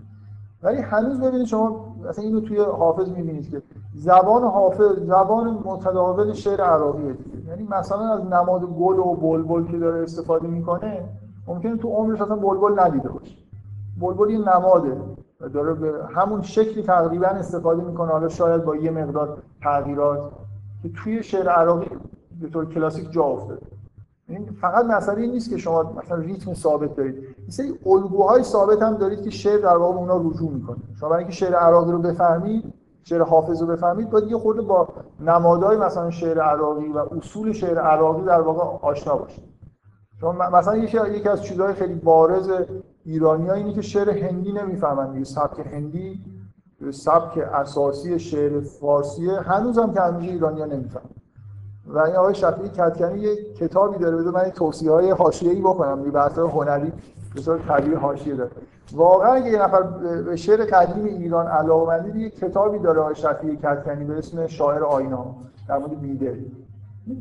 ولی 0.63 0.81
هنوز 0.81 1.19
ببینید 1.19 1.47
شما 1.47 1.95
مثلا 2.09 2.23
اینو 2.23 2.41
توی 2.41 2.57
حافظ 2.57 3.09
می‌بینید 3.09 3.51
که 3.51 3.61
زبان 3.95 4.43
حافظ 4.43 4.99
زبان 4.99 5.59
متداول 5.65 6.33
شعر 6.33 6.61
عراقیه 6.61 7.15
یعنی 7.47 7.67
مثلا 7.69 8.13
از 8.13 8.25
نماد 8.25 8.61
گل 8.61 8.99
و 8.99 9.13
بلبل 9.15 9.71
که 9.71 9.77
داره 9.77 10.03
استفاده 10.03 10.47
می‌کنه 10.47 11.03
ممکنه 11.47 11.77
تو 11.77 11.89
عمرش 11.89 12.21
اصلا 12.21 12.35
بلبل 12.35 12.79
ندیده 12.79 13.09
باشه. 13.09 13.35
بلبل 14.01 14.29
یه 14.29 14.37
نماده 14.39 14.97
داره 15.53 15.73
به 15.73 15.93
همون 16.15 16.41
شکلی 16.41 16.83
تقریبا 16.83 17.27
استفاده 17.27 17.83
می‌کنه. 17.83 18.11
حالا 18.11 18.29
شاید 18.29 18.65
با 18.65 18.75
یه 18.75 18.91
مقدار 18.91 19.37
تغییرات 19.61 20.31
که 20.83 20.89
توی 20.89 21.23
شعر 21.23 21.49
عراقی 21.49 21.87
به 22.41 22.49
طور 22.49 22.65
کلاسیک 22.65 23.11
جا 23.11 23.23
افتاده. 23.23 23.61
این 24.29 24.45
فقط 24.61 24.85
مسئله 24.85 25.21
این 25.21 25.31
نیست 25.31 25.49
که 25.49 25.57
شما 25.57 25.93
مثلا 26.03 26.17
ریتم 26.17 26.53
ثابت 26.53 26.95
دارید. 26.95 27.15
این 27.15 27.49
سری 27.49 27.79
الگوهای 27.85 28.43
ثابت 28.43 28.81
هم 28.81 28.97
دارید 28.97 29.21
که 29.21 29.29
شعر 29.29 29.57
در 29.57 29.77
واقع 29.77 29.97
اونا 29.97 30.17
رجوع 30.17 30.51
می‌کنه. 30.51 30.77
شما 30.99 31.09
برای 31.09 31.23
اینکه 31.23 31.35
شعر 31.35 31.55
عراقی 31.55 31.91
رو 31.91 31.99
بفهمید 31.99 32.73
شعر 33.03 33.21
حافظ 33.21 33.61
رو 33.61 33.67
بفهمید 33.67 34.09
باید 34.09 34.31
یه 34.31 34.37
خورده 34.37 34.61
با 34.61 34.87
نمادهای 35.19 35.77
مثلا 35.77 36.09
شعر 36.09 36.41
عراقی 36.41 36.87
و 36.87 36.97
اصول 36.97 37.51
شعر 37.51 37.79
عراقی 37.79 38.25
در 38.25 38.41
واقع 38.41 38.87
آشنا 38.87 39.17
باشید. 39.17 39.43
شما 40.21 40.31
مثلا 40.31 40.77
یکی 40.77 41.29
از 41.29 41.43
چیزهای 41.43 41.73
خیلی 41.73 41.93
بارز 41.95 42.51
ایرانی 43.05 43.47
ها 43.47 43.53
اینه 43.53 43.73
که 43.73 43.81
شعر 43.81 44.09
هندی 44.09 44.51
نمی‌فهمن 44.51 45.11
دیگه. 45.11 45.25
سبک 45.25 45.59
هندی 45.73 46.19
سبک 46.91 47.37
اساسی 47.37 48.19
شعر 48.19 48.59
فارسیه 48.59 49.39
هنوز 49.39 49.77
هم 49.77 49.93
که 49.93 50.01
هنوز 50.01 50.23
ایرانی 50.23 50.59
ها 50.59 50.65
نمی‌فهمن. 50.65 51.09
و 51.89 51.99
این 51.99 52.15
آقای 52.15 52.36
شفیعی 52.36 52.69
کتکنی 52.69 53.19
یه 53.19 53.54
کتابی 53.54 53.97
داره 53.97 54.17
بده 54.17 54.32
من 54.32 54.49
توصیه 54.49 54.91
های 54.91 55.12
حاشیه‌ای 55.12 55.62
بکنم 55.62 56.06
یه 56.06 56.12
بحث 56.12 56.38
هنری 56.38 56.93
به 57.36 57.41
صورت 57.41 57.67
طبیعی 57.67 57.95
حاشیه 57.95 58.36
داره. 58.36 58.52
واقعا 58.93 59.34
اگه 59.34 59.52
یه 59.52 59.63
نفر 59.63 59.82
به 59.82 60.36
شعر 60.36 60.65
قدیم 60.65 61.06
ایران 61.06 61.47
علاقه‌مندی 61.47 62.19
یه 62.19 62.30
کتابی 62.30 62.80
داره 62.80 62.99
آقای 62.99 63.15
شفیعی 63.15 63.56
کتکنی 63.56 64.06
به 64.06 64.17
اسم 64.17 64.47
شاعر 64.47 64.84
آینا 64.84 65.36
در 65.67 65.78
مورد 65.78 66.02
بیده 66.02 66.45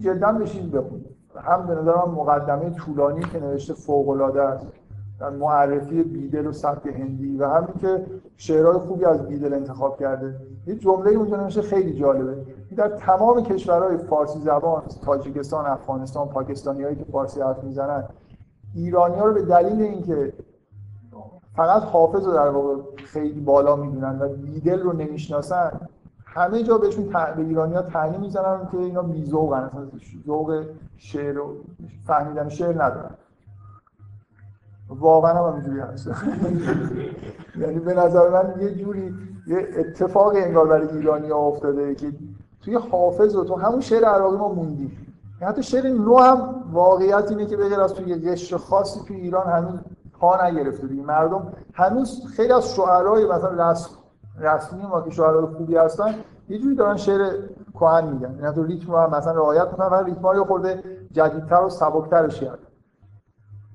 جدا 0.01 0.33
بشین 0.33 0.71
بخونید 0.71 1.07
هم 1.45 1.67
به 1.67 1.75
نظرم 1.75 2.11
مقدمه 2.17 2.71
طولانی 2.71 3.21
که 3.21 3.41
نوشته 3.41 3.75
فوق‌العاده 3.75 4.43
است. 4.43 4.67
در 4.67 4.73
معرفی 5.21 6.03
بیدل 6.03 6.47
و 6.47 6.53
سبک 6.53 6.87
هندی 6.87 7.37
و 7.37 7.49
همین 7.49 7.75
که 7.81 8.07
شعرهای 8.37 8.79
خوبی 8.79 9.05
از 9.05 9.29
بیدل 9.29 9.55
انتخاب 9.55 10.01
کرده. 10.01 10.35
یه 10.67 10.75
جمله 10.75 11.11
اونجا 11.11 11.37
نوشته 11.37 11.63
خیلی 11.63 11.93
جالبه. 11.93 12.37
در 12.77 12.89
تمام 12.89 13.43
کشورهای 13.43 13.97
فارسی 13.97 14.39
زبان 14.39 14.83
تاجیکستان 15.05 15.67
افغانستان 15.67 16.29
پاکستانی 16.29 16.83
هایی 16.83 16.97
که 16.97 17.05
فارسی 17.05 17.41
حرف 17.41 17.65
می‌زنن 17.65 18.05
ایرانی 18.75 19.19
ها 19.19 19.27
رو 19.27 19.35
به 19.35 19.43
دلیل 19.43 19.83
اینکه 19.83 20.33
فقط 21.57 21.83
حافظ 21.83 22.27
رو 22.27 22.33
در 22.33 22.49
واقع 22.49 22.75
خیلی 22.97 23.41
بالا 23.41 23.77
می‌دونن 23.77 24.19
و 24.21 24.29
بیدل 24.29 24.81
رو 24.81 24.93
نمی‌شناسن 24.93 25.81
همه 26.25 26.63
جا 26.63 26.79
بهشون 26.79 27.05
به 27.37 27.43
ایرانی 27.43 27.75
ها 27.75 27.83
تعلیم 27.83 28.21
می‌زنن 28.21 28.69
که 28.73 28.79
اینا 28.79 29.03
بیزوغن 29.03 29.71
ذوق 30.27 30.65
شعر 30.97 31.39
و 31.39 31.57
فهمیدن 32.07 32.49
شعر 32.49 32.85
ندارن. 32.85 33.15
واقعا 34.89 35.35
هم 35.35 35.55
اینجوری 35.55 35.81
هست. 35.81 36.11
یعنی 37.61 37.79
به 37.79 37.95
نظر 37.95 38.29
من 38.29 38.61
یه 38.61 38.75
جوری 38.75 39.15
یه 39.47 39.69
اتفاق 39.77 40.33
انگار 40.37 40.67
برای 40.67 40.89
ایرانی 40.89 41.31
ها 41.31 41.39
افتاده 41.39 41.95
که 41.95 42.13
توی 42.61 42.75
حافظ 42.75 43.37
و 43.37 43.45
تو 43.45 43.57
همون 43.57 43.81
شعر 43.81 44.05
عراقی 44.05 44.37
ما 44.37 44.49
موندیم. 44.49 45.15
حتی 45.41 45.63
شعر 45.63 45.89
نو 45.89 46.17
هم 46.17 46.65
واقعیت 46.73 47.31
اینه 47.31 47.47
که 47.47 47.57
بغیر 47.57 47.81
از 47.81 47.95
توی 47.95 48.15
قشر 48.15 48.57
خاصی 48.57 49.01
توی 49.09 49.17
ایران 49.17 49.47
هنوز 49.47 49.81
پا 50.21 50.47
نگرفته 50.47 50.87
دیگه. 50.87 51.03
مردم 51.03 51.53
هنوز 51.75 52.27
خیلی 52.37 52.53
از 52.53 52.75
شعرهای 52.75 53.27
مثلا 53.27 53.71
رسم 53.71 53.91
رسمی 54.41 54.83
ما 54.83 55.01
که 55.01 55.11
شعرهای 55.11 55.47
خوبی 55.47 55.77
هستن 55.77 56.15
یه 56.49 56.59
جوری 56.59 56.75
دارن 56.75 56.97
شعر 56.97 57.33
کهن 57.75 58.09
میگن. 58.09 58.39
این 58.43 58.53
تو 58.53 58.65
ریتم 58.65 58.93
رو 58.93 58.99
هم 58.99 59.11
مثلا 59.11 59.33
رعایت 59.33 59.71
کنن 59.71 59.87
و 59.87 59.95
ریتم 59.95 60.29
رو 60.29 60.37
یه 60.37 60.45
خورده 60.45 60.83
جدیدتر 61.13 61.63
و 61.63 61.69
سبکترش 61.71 62.41
کرد 62.41 62.59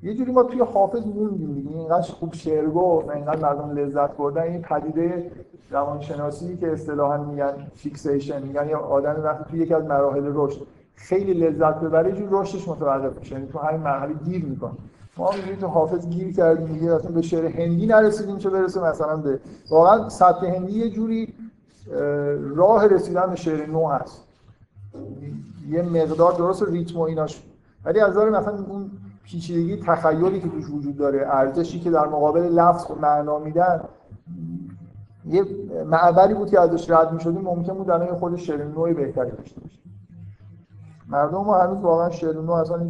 یه 0.04 0.13
جوری 0.13 0.32
ما 0.32 0.44
توی 0.44 0.62
حافظ 0.62 1.06
موندیم 1.06 1.54
دیگه. 1.54 1.70
اینقدر 1.70 2.12
خوب 2.12 2.34
شعر 2.34 2.70
گفت 2.70 3.10
اینقدر 3.10 3.39
مردم 3.39 3.72
لذت 3.72 4.18
بردن. 4.18 4.42
این 4.42 4.62
پدیده 4.62 5.32
روانشناسی 5.72 6.58
که 6.58 6.72
اصطلاحا 6.72 7.18
میگن 7.18 7.68
fixation 7.76 8.42
میگن 8.42 8.70
یا 8.70 8.80
آدم 8.80 9.24
وقتی 9.24 9.44
توی 9.52 9.60
یکی 9.60 9.74
از 9.74 9.84
مراحل 9.84 10.32
رشد 10.34 10.68
خیلی 10.96 11.34
لذت 11.34 11.80
ببره 11.80 12.10
یه 12.10 12.16
جور 12.16 12.42
رشدش 12.42 12.68
متوقف 12.68 13.20
میشه. 13.20 13.36
یعنی 13.36 13.48
تو 13.48 13.60
همین 13.60 13.82
مرحله 13.82 14.13
گیر 14.13 14.46
می‌کنه. 14.46 14.72
ما 15.18 15.32
میگیم 15.32 15.56
تو 15.56 15.68
حافظ 15.68 16.10
گیر 16.10 16.34
کردیم 16.36 16.68
دیگه 16.68 16.92
اصلا 16.92 17.12
به 17.12 17.22
شعر 17.22 17.46
هندی 17.46 17.86
نرسیدیم 17.86 18.38
چه 18.38 18.50
برسه 18.50 18.84
مثلا 18.84 19.18
به 19.18 19.39
واقعا 19.72 20.10
سطح 20.10 20.46
هندی 20.46 20.72
یه 20.72 20.89
جوری 20.89 21.34
راه 22.56 22.88
رسیدن 22.88 23.30
به 23.30 23.36
شعر 23.36 23.66
نو 23.66 23.88
هست. 23.88 24.24
یه 25.70 25.82
مقدار 25.82 26.34
درست 26.34 26.63
ریتم 26.63 27.00
و 27.00 27.02
ایناش. 27.02 27.44
ولی 27.86 28.00
از 28.00 28.12
نظر 28.12 28.30
مثلا 28.30 28.66
اون 28.68 28.92
پیچیدگی 29.24 29.78
تخیلی 29.78 30.40
که 30.40 30.50
توش 30.50 30.70
وجود 30.70 30.98
داره 30.98 31.28
ارزشی 31.28 31.80
که 31.80 31.92
در 31.92 32.08
مقابل 32.08 32.42
لفظ 32.42 32.92
و 32.92 32.96
معنا 32.96 33.40
میدن 33.40 33.82
یه 35.26 35.46
معبری 35.86 36.34
بود 36.34 36.50
که 36.50 36.60
ازش 36.60 36.90
رد 36.90 37.14
می‌شدیم 37.14 37.42
ممکن 37.42 37.74
بود 37.74 37.90
الان 37.90 38.16
خود 38.16 38.36
شعر 38.36 38.64
نوعی 38.64 38.94
بهتری 38.94 39.32
داشته 39.32 39.62
باشه. 39.62 39.80
مردم 41.08 41.38
ما 41.38 41.58
هنوز 41.58 41.82
واقعا 41.82 42.10
شعر 42.10 42.42
نو 42.42 42.52
اصلا 42.52 42.88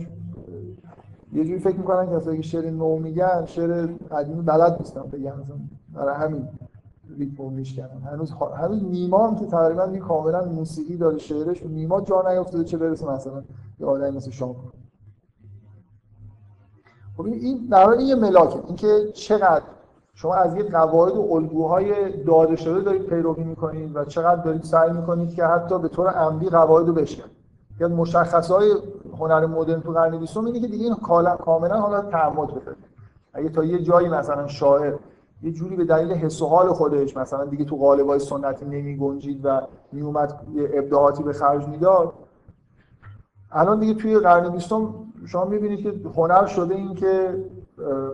یه 1.34 1.46
جوری 1.46 1.60
فکر 1.60 1.78
می‌کنن 1.78 2.10
که 2.10 2.15
اصلا 2.15 2.41
شعر 2.41 2.69
نو 2.69 2.98
میگن 2.98 3.46
شعر 3.46 3.88
قدیمی 4.12 4.41
بلد 4.41 4.78
نیستن 4.80 5.02
بگن 5.02 5.34
برای 5.93 6.15
همین 6.15 6.48
ریتم 7.17 7.43
میشکنن. 7.43 8.02
هنوز 8.12 8.34
هنوز 8.58 8.84
نیما 8.84 9.28
هم 9.28 9.36
که 9.36 9.46
تقریبا 9.46 9.88
کاملا 9.88 10.46
موسیقی 10.46 10.98
داره 10.98 11.17
شعرش 11.17 11.63
نیما 11.63 12.02
جا 12.02 12.24
نیافتاده 12.30 12.63
چه 12.63 12.78
برسه 12.78 13.12
مثلا 13.12 13.43
یه 13.80 13.88
آدمی 13.88 14.17
مثل 14.17 14.32
شام 14.32 14.56
خب 17.17 17.26
این 17.26 17.67
در 17.71 17.89
این 17.89 18.08
یه 18.08 18.15
ملاکه. 18.15 18.60
اینکه 18.67 19.12
چقدر 19.13 19.63
شما 20.15 20.36
از 20.36 20.56
یه 20.56 20.63
قواعد 20.63 21.15
و 21.15 21.34
الگوهای 21.34 22.17
داده 22.23 22.56
شده 22.56 22.82
دارید 22.82 23.06
پیروی 23.06 23.43
می‌کنید 23.43 23.95
و 23.95 24.06
چقدر 24.06 24.41
دارید 24.41 24.63
سعی 24.63 24.91
می‌کنید 24.91 25.36
که 25.36 25.45
حتی 25.45 25.80
به 25.80 25.88
طور 25.88 26.08
عمدی 26.08 26.49
قواعد 26.49 26.88
رو 26.88 26.93
بشکنید 26.93 27.32
یاد 27.80 27.91
مشخصهای 27.91 28.73
هنر 29.19 29.45
مدرن 29.45 29.82
تو 29.82 29.91
قرن 29.91 30.17
بیستم 30.17 30.45
اینه 30.45 30.60
که 30.60 30.67
دیگه 30.67 30.86
این 30.86 30.95
کاملا 31.45 31.80
حالا 31.80 32.02
تعمد 32.02 32.47
بده. 32.47 32.76
اگه 33.34 33.49
تا 33.49 33.63
یه 33.63 33.84
جایی 33.84 34.10
مثلا 34.10 34.47
شاعر 34.47 34.93
یه 35.41 35.52
جوری 35.52 35.76
به 35.76 35.86
دلیل 35.86 36.12
حس 36.12 36.41
و 36.41 36.47
حال 36.47 36.73
خودش 36.73 37.17
مثلا 37.17 37.45
دیگه 37.45 37.65
تو 37.65 37.76
قالبای 37.76 38.19
سنتی 38.19 38.65
نمی 38.65 38.97
گنجید 38.97 39.45
و 39.45 39.62
میومد 39.91 40.39
یه 40.56 40.69
ابداعاتی 40.73 41.23
به 41.23 41.34
خرج 41.34 41.67
می‌داد 41.67 42.13
الان 43.52 43.80
دیگه 43.80 43.93
توی 43.93 44.19
قرن 44.19 44.49
بیستم 44.49 44.93
شما 45.25 45.45
می‌بینید 45.45 45.79
که 45.79 45.93
هنر 46.15 46.45
شده 46.45 46.75
این 46.75 46.95
که 46.95 47.43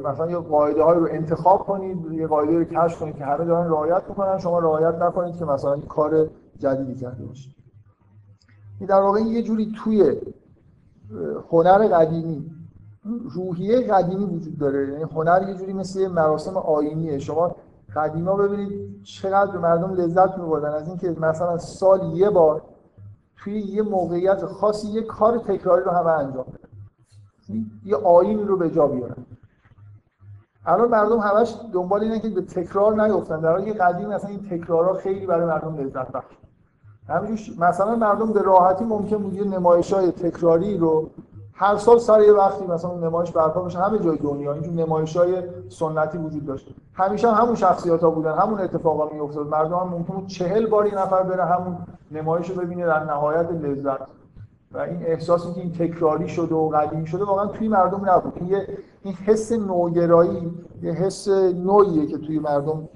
مثلا 0.04 0.32
یه 0.32 0.38
قاعده 0.38 0.84
های 0.84 1.00
رو 1.00 1.08
انتخاب 1.12 1.60
کنید 1.60 2.12
یه 2.12 2.28
قاعده 2.28 2.58
رو 2.58 2.64
کشف 2.64 3.00
کنید 3.00 3.16
که 3.16 3.26
همه 3.26 3.46
دارن 3.46 3.70
رعایت 3.70 4.04
می‌کنن 4.10 4.38
شما 4.38 4.60
رعایت 4.60 4.96
نکنید 5.02 5.38
که 5.38 5.46
مثلا 5.46 5.78
کار 5.78 6.30
جدیدی 6.58 6.96
کرده 6.96 7.26
باشید 7.26 7.56
در 8.88 9.02
واقع 9.02 9.20
یه 9.20 9.44
جوری 9.44 9.74
توی 9.84 10.16
هنر 11.52 11.88
قدیمی 11.88 12.52
روحیه 13.30 13.82
قدیمی 13.82 14.26
وجود 14.26 14.58
داره. 14.58 14.88
یعنی 14.88 15.04
هنر 15.04 15.46
یه 15.50 15.54
جوری 15.56 15.74
مثل 15.74 16.08
مراسم 16.08 16.58
آینیه. 16.58 17.20
شما 17.20 17.56
قدیما 17.96 18.36
ببینید 18.36 19.04
چقدر 19.04 19.58
مردم 19.58 19.94
لذت 19.94 20.38
می‌بردن 20.38 20.70
از 20.70 20.88
اینکه 20.88 21.16
مثلا 21.20 21.58
سال 21.58 22.14
یه 22.14 22.30
بار 22.30 22.62
توی 23.38 23.60
یه 23.60 23.82
موقعیت 23.82 24.46
خاصی 24.46 24.88
یه 24.88 25.02
کار 25.02 25.38
تکراری 25.38 25.84
رو 25.84 25.92
همه 25.92 26.10
انجام 26.10 26.44
بدن. 26.44 26.69
یه 27.86 27.96
آین 27.96 28.48
رو 28.48 28.58
به 28.58 28.70
جا 28.70 28.88
بیارن. 28.88 29.26
الان 30.66 30.90
مردم 30.90 31.20
همش 31.20 31.56
دنبال 31.74 32.02
اینه 32.02 32.20
که 32.20 32.30
به 32.30 32.42
تکرار 32.42 33.02
نیفتن. 33.02 33.40
در 33.40 33.52
حالی 33.52 33.74
قدیم 33.74 34.08
مثلا 34.08 34.30
این 34.30 34.50
تکرارها 34.50 34.94
خیلی 34.94 35.26
برای 35.26 35.46
مردم 35.46 35.78
لذت 35.78 36.12
بخش. 36.12 36.36
همینجوری 37.10 37.60
مثلا 37.60 37.96
مردم 37.96 38.34
به 38.34 38.42
راحتی 38.42 38.86
ممکن 38.86 39.18
بود 39.18 39.34
یه 39.34 39.44
نمایش 39.44 39.94
های 39.94 40.12
تکراری 40.12 40.78
رو 40.78 41.10
هر 41.54 41.78
سال 41.78 42.00
سر 42.00 42.22
یه 42.22 42.32
وقتی 42.32 42.68
مثلا 42.68 42.94
نمایش 42.96 43.32
برپا 43.32 43.62
بشه 43.62 43.80
همه 43.80 44.00
جای 44.00 44.18
دنیا 44.18 44.54
اینجور 44.54 44.74
نمایش 44.74 45.18
های 45.18 45.44
سنتی 45.70 46.18
وجود 46.18 46.46
داشت 46.46 46.68
همیشه 46.94 47.32
هم 47.32 47.42
همون 47.42 47.56
شخصیت 47.56 48.02
ها 48.02 48.10
بودن 48.10 48.34
همون 48.34 48.60
اتفاقا 48.62 49.14
می 49.14 49.20
افتاد 49.20 49.48
مردم 49.48 49.76
هم 49.76 49.88
ممکن 49.88 50.14
بود 50.14 50.28
چهل 50.28 50.68
بار 50.68 50.84
این 50.84 50.96
نفر 50.96 51.24
بره 51.24 51.46
همون 51.46 51.78
نمایش 52.12 52.50
رو 52.50 52.56
ببینه 52.56 52.86
در 52.86 53.04
نهایت 53.04 53.52
لذت. 53.52 54.19
و 54.72 54.78
این 54.78 55.06
احساسی 55.06 55.54
که 55.54 55.62
این 55.62 55.72
تکراری 55.72 56.30
شده 56.30 56.56
و 56.56 56.70
قدیمی 56.70 57.08
شده 57.08 57.24
واقعا 57.24 57.46
توی 57.46 57.68
مردم 57.68 58.10
نبود. 58.10 58.34
این 58.36 58.62
این 59.04 59.14
حس 59.14 59.52
نوگرایی 59.52 60.52
یه 60.82 60.92
حس 60.92 61.28
نوعیه 61.56 62.06
که 62.06 62.18
توی 62.18 62.40
مردم 62.40 62.90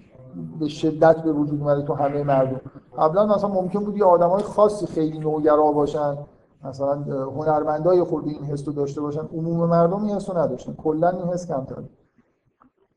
به 0.59 0.67
شدت 0.67 1.23
به 1.23 1.31
وجود 1.31 1.61
اومده 1.61 1.81
تو 1.81 1.93
همه 1.93 2.23
مردم. 2.23 2.61
قبلا 2.97 3.25
مثلا 3.25 3.49
ممکن 3.49 3.85
بود 3.85 3.97
یه 3.97 4.03
آدمای 4.03 4.43
خاصی 4.43 4.85
خیلی 4.85 5.19
نوگرا 5.19 5.71
باشن 5.71 6.17
مثلا 6.63 6.93
هنرمندای 7.23 8.03
خود 8.03 8.27
این 8.27 8.43
حس 8.43 8.67
رو 8.67 8.73
داشته 8.73 9.01
باشن. 9.01 9.21
عموم 9.33 9.69
مردم 9.69 10.03
این 10.03 10.15
حس 10.15 10.29
رو 10.29 10.37
نداشتن. 10.37 10.73
کلا 10.73 11.09
این 11.09 11.27
حس 11.27 11.47
کمتر 11.47 11.75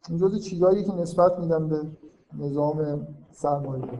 این 0.09 0.19
جزء 0.19 0.39
چیزایی 0.39 0.85
که 0.85 0.95
نسبت 0.95 1.39
میدم 1.39 1.69
به 1.69 1.81
نظام 2.39 3.07
سرمایه‌داری 3.33 3.99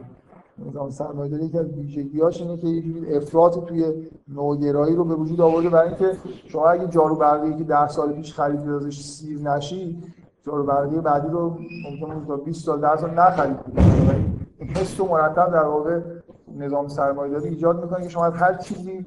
نظام 0.65 0.89
سرمایه‌داری 0.89 1.45
یکی 1.45 1.57
از 1.57 1.73
ویژگی‌هاش 1.73 2.41
اینه 2.41 2.57
که 2.57 2.67
یه 2.67 3.17
افراط 3.17 3.65
توی 3.65 4.09
نوگرایی 4.27 4.95
رو 4.95 5.03
به 5.03 5.15
وجود 5.15 5.41
آورده 5.41 5.69
برای 5.69 5.87
اینکه 5.87 6.17
شما 6.47 6.69
اگه 6.69 6.87
جارو 6.87 7.15
برقی 7.15 7.57
که 7.57 7.63
10 7.63 7.87
سال 7.87 8.13
پیش 8.13 8.33
خریدید 8.33 8.69
ازش 8.69 9.01
سیر 9.01 9.39
نشی 9.39 10.03
جارو 10.43 10.63
برقی 10.63 11.01
بعدی 11.01 11.27
رو 11.27 11.57
ممکن 11.83 12.25
تا 12.27 12.35
20 12.35 12.65
سال 12.65 12.81
10 12.81 12.95
سال 12.95 13.09
نخرید. 13.09 13.57
حس 14.59 15.01
مرتب 15.01 15.51
در 15.51 15.65
واقع 15.65 16.01
نظام 16.55 16.87
سرمایه‌داری 16.87 17.49
ایجاد 17.49 17.83
می‌کنه 17.83 18.03
که 18.03 18.09
شما 18.09 18.23
هر 18.23 18.57
چیزی 18.57 19.05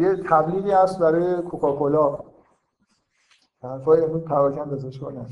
یه 0.00 0.16
تبلیغی 0.28 0.70
هست 0.70 0.98
برای 0.98 1.42
کوکاکولا. 1.42 2.18
حرفای 3.62 4.04
امروز 4.04 4.22
پراکن 4.22 4.70
بزش 4.70 4.98
کنن 4.98 5.26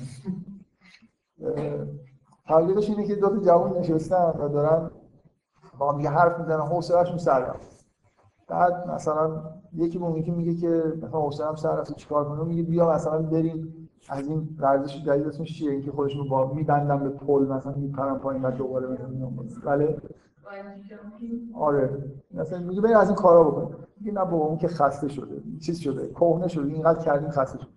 تبلیغش 2.49 2.91
اینه 2.91 3.07
که 3.07 3.15
دو 3.15 3.29
تا 3.29 3.37
جوان 3.37 3.79
نشستن 3.79 4.33
و 4.39 4.49
دارن 4.49 4.91
با 5.79 5.93
هم 5.93 6.07
حرف 6.07 6.39
می‌زنن 6.39 6.61
حوصله‌شون 6.61 7.19
سر 7.19 7.41
رفت. 7.41 7.87
بعد 8.49 8.91
مثلا 8.91 9.43
یکی 9.73 9.99
به 9.99 10.23
که 10.23 10.33
میگه 10.33 10.55
که 10.55 10.83
مثلا 10.97 11.21
حوصله‌ام 11.21 11.57
سر 11.57 11.77
رفت 11.77 11.97
چیکار 11.97 12.25
کنم؟ 12.25 12.47
میگه 12.47 12.63
بیا 12.63 12.91
مثلا 12.91 13.23
بریم 13.23 13.89
از 14.09 14.29
این 14.29 14.49
ورزش 14.59 15.03
جدید 15.05 15.27
اسمش 15.27 15.59
چیه؟ 15.59 15.71
اینکه 15.71 15.93
خودشون 15.93 16.29
با 16.29 16.53
میبندن 16.53 16.99
به 16.99 17.09
پل 17.09 17.43
مثلا 17.43 17.73
میپرن 17.73 18.19
پایین 18.19 18.43
بعد 18.43 18.57
دوباره 18.57 18.87
میرن 18.87 19.29
ولی 19.65 19.97
آره. 21.55 22.05
مثلا 22.35 22.59
میگه 22.59 22.81
بریم 22.81 22.97
از 22.97 23.09
این 23.09 23.17
کارا 23.17 23.45
بکن 23.45 23.75
میگه 24.01 24.13
نه 24.13 24.25
بابا 24.25 24.45
اون 24.45 24.59
که 24.59 24.69
خسته 24.69 25.09
شده. 25.09 25.43
چیز 25.61 25.79
شده. 25.79 26.09
کهنه 26.09 26.49
شده. 26.49 26.73
اینقدر 26.73 26.99
کردیم 26.99 27.31
خسته 27.31 27.59
شده. 27.59 27.69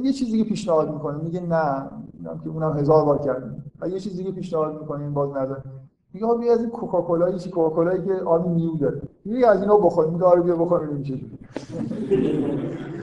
یه 0.00 0.12
چیز 0.12 0.30
دیگه 0.30 0.44
پیشنهاد 0.44 0.92
می‌کنه. 0.92 1.22
میگه 1.22 1.40
نه 1.40 1.90
میگم 2.12 2.38
که 2.38 2.48
اونم 2.48 2.78
هزار 2.78 3.04
بار 3.04 3.18
کردیم. 3.18 3.72
یه 3.86 4.00
چیز 4.00 4.16
دیگه 4.16 4.32
پیشنهاد 4.32 4.80
می‌کنه. 4.80 5.02
این 5.02 5.14
باز 5.14 5.30
نظر. 5.30 5.56
میگه 6.14 6.26
بیا 6.40 6.52
از 6.52 6.60
این 6.60 6.70
کوکاکولا 6.70 7.30
یه 7.30 7.50
کوکاکولایی 7.50 8.04
که 8.04 8.12
آب 8.12 8.48
نیو 8.48 8.74
داره. 8.74 9.02
میگه 9.24 9.46
از 9.46 9.60
اینا 9.60 9.76
بخور. 9.76 10.06
میگه 10.06 10.24
آره 10.24 10.40
بیا 10.40 10.56
بخور 10.56 10.86
ببین 10.86 11.02
چه 11.02 11.20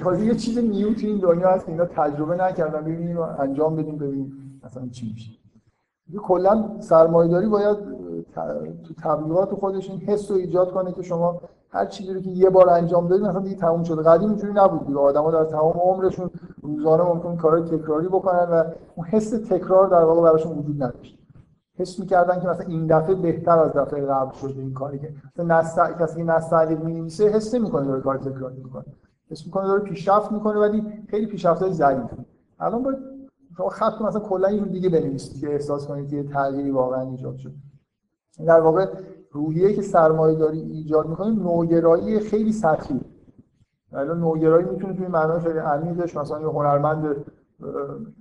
جوری 0.03 0.25
یه 0.25 0.35
چیز 0.35 0.57
نیو 0.57 0.93
تو 0.93 1.07
این 1.07 1.17
دنیا 1.17 1.49
هست 1.49 1.69
اینا 1.69 1.85
تجربه 1.85 2.35
نکردن. 2.35 2.81
ببینیم 2.81 3.19
انجام 3.19 3.75
بدیم 3.75 3.97
ببینیم 3.97 4.59
مثلا 4.65 4.87
چی 4.87 5.11
میشه. 5.13 5.31
کلا 6.23 6.69
سرمایه‌داری 6.79 7.47
باید 7.47 7.77
تو 8.83 8.93
تبلیغات 9.03 9.53
خودش 9.53 9.89
این 9.89 9.99
حس 9.99 10.31
رو 10.31 10.37
ایجاد 10.37 10.71
کنه 10.71 10.91
که 10.91 11.01
شما 11.01 11.41
هر 11.69 11.85
چیزی 11.85 12.13
رو 12.13 12.21
که 12.21 12.29
یه 12.29 12.49
بار 12.49 12.69
انجام 12.69 13.07
بدید 13.07 13.21
مثلا 13.21 13.39
دیگه 13.39 13.55
تموم 13.55 13.83
شده. 13.83 14.01
قدیم 14.01 14.29
اینجوری 14.29 14.53
نبود 14.53 14.87
دیگه. 14.87 14.99
آدما 14.99 15.31
در 15.31 15.43
تمام 15.43 15.73
عمرشون 15.83 16.29
روزانه 16.61 17.03
ممکن 17.03 17.35
کارهای 17.35 17.63
تکراری 17.63 18.07
بکنن 18.07 18.47
و 18.51 18.63
اون 18.95 19.07
حس 19.07 19.29
تکرار 19.29 19.87
در 19.87 20.03
واقع 20.03 20.21
براشون 20.21 20.57
وجود 20.57 20.83
نداشت. 20.83 21.20
حس 21.81 21.99
می‌کردن 21.99 22.39
که 22.39 22.47
مثلا 22.47 22.65
این 22.67 22.87
دفعه 22.87 23.15
بهتر 23.15 23.59
از 23.59 23.73
دفعه 23.73 24.05
قبل 24.05 24.33
شده 24.33 24.59
این 24.61 24.73
کاری 24.73 24.99
که 24.99 25.13
مثلا 25.33 25.59
نسل 25.59 25.93
کسی 25.93 26.15
که 26.15 26.23
نستعلیق 26.23 26.83
می‌نویسه 26.83 27.27
حس 27.27 27.55
نمی‌کنه 27.55 27.87
داره 27.87 28.01
کار 28.01 28.17
تکراری 28.17 28.63
می‌کنه. 28.63 28.85
حس 29.31 29.45
می‌کنه 29.45 29.67
داره 29.67 29.81
پیشرفت 29.81 30.31
می‌کنه 30.31 30.59
ولی 30.59 30.83
خیلی 31.09 31.25
پیشرفت‌های 31.25 31.73
ضعیف. 31.73 32.11
الان 32.59 32.83
باید 32.83 32.97
شما 33.57 33.69
خط 33.69 34.01
مثلا 34.01 34.21
کلا 34.21 34.51
یه 34.51 34.65
دیگه 34.65 34.89
بنویسید 34.89 35.41
که 35.41 35.53
احساس 35.53 35.87
کنید 35.87 36.09
که 36.09 36.23
تغییری 36.23 36.71
واقعا 36.71 37.01
ایجاد 37.01 37.37
شده 37.37 37.53
در 38.45 38.59
واقع 38.59 38.85
روحیه 39.31 39.73
که 39.73 39.81
سرمایه 39.81 40.37
داری 40.37 40.59
ایجاد 40.59 41.07
می‌کنه 41.07 41.29
نوگرایی 41.29 42.19
خیلی 42.19 42.51
سطحی. 42.51 43.01
الان 43.93 44.19
نوگرایی 44.19 44.65
می‌تونه 44.65 44.93
توی 44.93 45.07
معنای 45.07 45.39
خیلی 45.39 45.59
عمیقش 45.59 46.17
مثلا 46.17 46.41
یه 46.41 46.47
هنرمند 46.47 47.15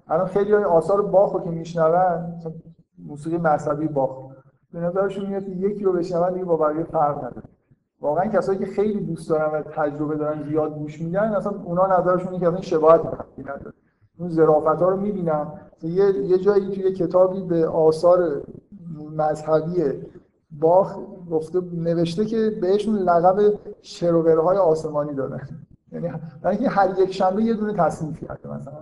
الان 0.08 0.26
خیلی 0.26 0.52
های 0.52 0.64
آثار 0.64 1.02
باخو 1.02 1.40
که 1.40 1.50
میشنون 1.50 2.40
موسیقی 3.06 3.36
مذهبی 3.36 3.88
باخ 3.88 4.30
به 4.72 4.80
نظرشون 4.80 5.26
میاد 5.26 5.44
که 5.44 5.50
یکی 5.50 5.84
رو 5.84 5.92
بشنون 5.92 6.32
دیگه 6.32 6.44
با 6.44 6.56
بقیه 6.56 6.84
فرق 6.84 7.18
نداره. 7.18 7.42
واقعا 8.00 8.26
کسایی 8.26 8.58
که 8.58 8.66
خیلی 8.66 9.00
دوست 9.00 9.30
دارن 9.30 9.58
و 9.58 9.62
تجربه 9.62 10.16
دارن 10.16 10.48
زیاد 10.48 10.74
گوش 10.74 11.00
میدن 11.00 11.34
اصلا 11.34 11.52
اونا 11.64 11.98
نظرشون 11.98 12.28
اینه 12.28 12.40
که 12.40 12.48
اصلا 12.48 12.60
شباهت 12.60 13.00
نداره. 13.38 13.72
اون 14.18 14.28
ظرافت 14.28 14.82
ها 14.82 14.88
رو 14.88 14.96
می‌بینم 14.96 15.52
یه 15.82 16.04
یه 16.16 16.38
جایی 16.38 16.70
توی 16.70 16.92
کتابی 16.92 17.42
به 17.42 17.68
آثار 17.68 18.42
مذهبی 19.16 19.82
باخ 20.50 20.98
گفته 21.30 21.60
نوشته 21.60 22.24
که 22.24 22.58
بهشون 22.62 22.94
لقب 22.96 23.54
شروورهای 23.82 24.56
آسمانی 24.56 25.14
دادن. 25.14 25.40
یعنی 25.92 26.12
برای 26.42 26.66
هر 26.66 26.98
یک 26.98 27.12
شنبه 27.12 27.42
یه 27.42 27.54
دونه 27.54 27.72
تصنیف 27.72 28.24
کرده 28.24 28.54
مثلا. 28.54 28.74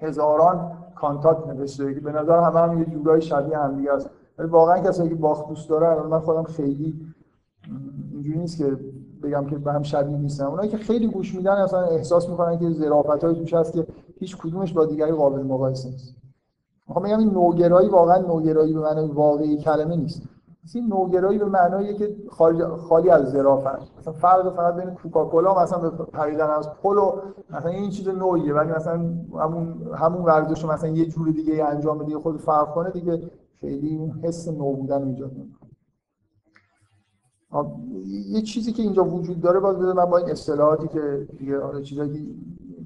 هزاران 0.00 0.72
کانتاکت 0.94 1.46
نوشته 1.46 1.84
به 1.84 2.12
نظر 2.12 2.40
همه 2.40 2.60
هم 2.60 2.78
یه 2.78 2.84
جورای 2.84 3.20
شبیه 3.20 3.58
هم 3.58 3.76
دیگه 3.76 3.92
است. 3.92 4.10
ولی 4.38 4.48
واقعا 4.48 4.78
کسایی 4.78 5.08
که 5.08 5.14
باخ 5.14 5.48
دوست 5.48 5.68
دارن 5.68 6.06
من 6.06 6.20
خودم 6.20 6.42
خیلی 6.42 7.06
اینجوری 8.12 8.38
نیست 8.38 8.58
که 8.58 8.76
بگم 9.22 9.46
که 9.46 9.58
به 9.58 9.72
هم 9.72 9.82
شبیه 9.82 10.16
نیستن. 10.16 10.44
اونایی 10.44 10.68
که 10.68 10.76
خیلی 10.76 11.06
گوش 11.06 11.34
میدن 11.34 11.52
اصلا 11.52 11.80
احساس 11.80 12.28
می‌کنن 12.28 12.58
که 12.58 12.70
ظرافت‌های 12.70 13.34
توش 13.34 13.54
هست 13.54 13.72
که 13.72 13.86
هیچ 14.18 14.36
کدومش 14.36 14.72
با 14.72 14.84
دیگری 14.84 15.12
قابل 15.12 15.42
مقایسه 15.42 15.88
نیست. 15.88 16.14
می‌خوام 16.88 17.04
بگم 17.04 17.18
این 17.18 17.30
نوگرایی 17.30 17.88
واقعا 17.88 18.18
نوگرایی 18.18 18.72
به 18.72 18.80
معنای 18.80 19.08
واقعی 19.08 19.56
کلمه 19.56 19.96
نیست. 19.96 20.22
این 20.74 20.86
نوگرایی 20.86 21.38
به 21.38 21.44
معنایی 21.44 21.94
که 21.94 22.16
خالی, 22.88 23.10
از 23.10 23.30
ظرافت 23.30 23.98
مثلا 23.98 24.12
فرق 24.12 24.56
فقط 24.56 24.74
بین 24.76 24.94
کوکاکولا 24.94 25.62
مثلا 25.62 25.78
به 25.78 26.04
پریدن 26.04 26.50
از 26.50 26.70
پلو 26.82 27.12
مثلا 27.50 27.70
این 27.70 27.90
چیز 27.90 28.08
نوعیه. 28.08 28.54
ولی 28.54 28.72
مثلا 28.72 28.94
همون 29.38 29.94
همون 29.94 30.22
ورزش 30.24 30.64
مثلا 30.64 30.90
یه 30.90 31.06
جور 31.06 31.28
دیگه 31.28 31.64
انجام 31.64 31.98
بده 31.98 32.18
خود 32.18 32.40
فرق 32.40 32.74
کنه 32.74 32.90
دیگه 32.90 33.30
خیلی 33.60 33.96
اون 33.96 34.10
حس 34.10 34.48
نو 34.48 34.72
بودن 34.72 35.08
ایجاد 35.08 35.32
یه 38.06 38.42
چیزی 38.42 38.72
که 38.72 38.82
اینجا 38.82 39.04
وجود 39.04 39.40
داره 39.40 39.60
باز 39.60 39.76
بده 39.76 39.92
من 39.92 40.04
با 40.04 40.18
این 40.18 40.30
اصطلاحاتی 40.30 40.88
که 40.88 41.28
دیگه 41.38 41.82
چیزایی 41.82 42.12
که 42.12 42.34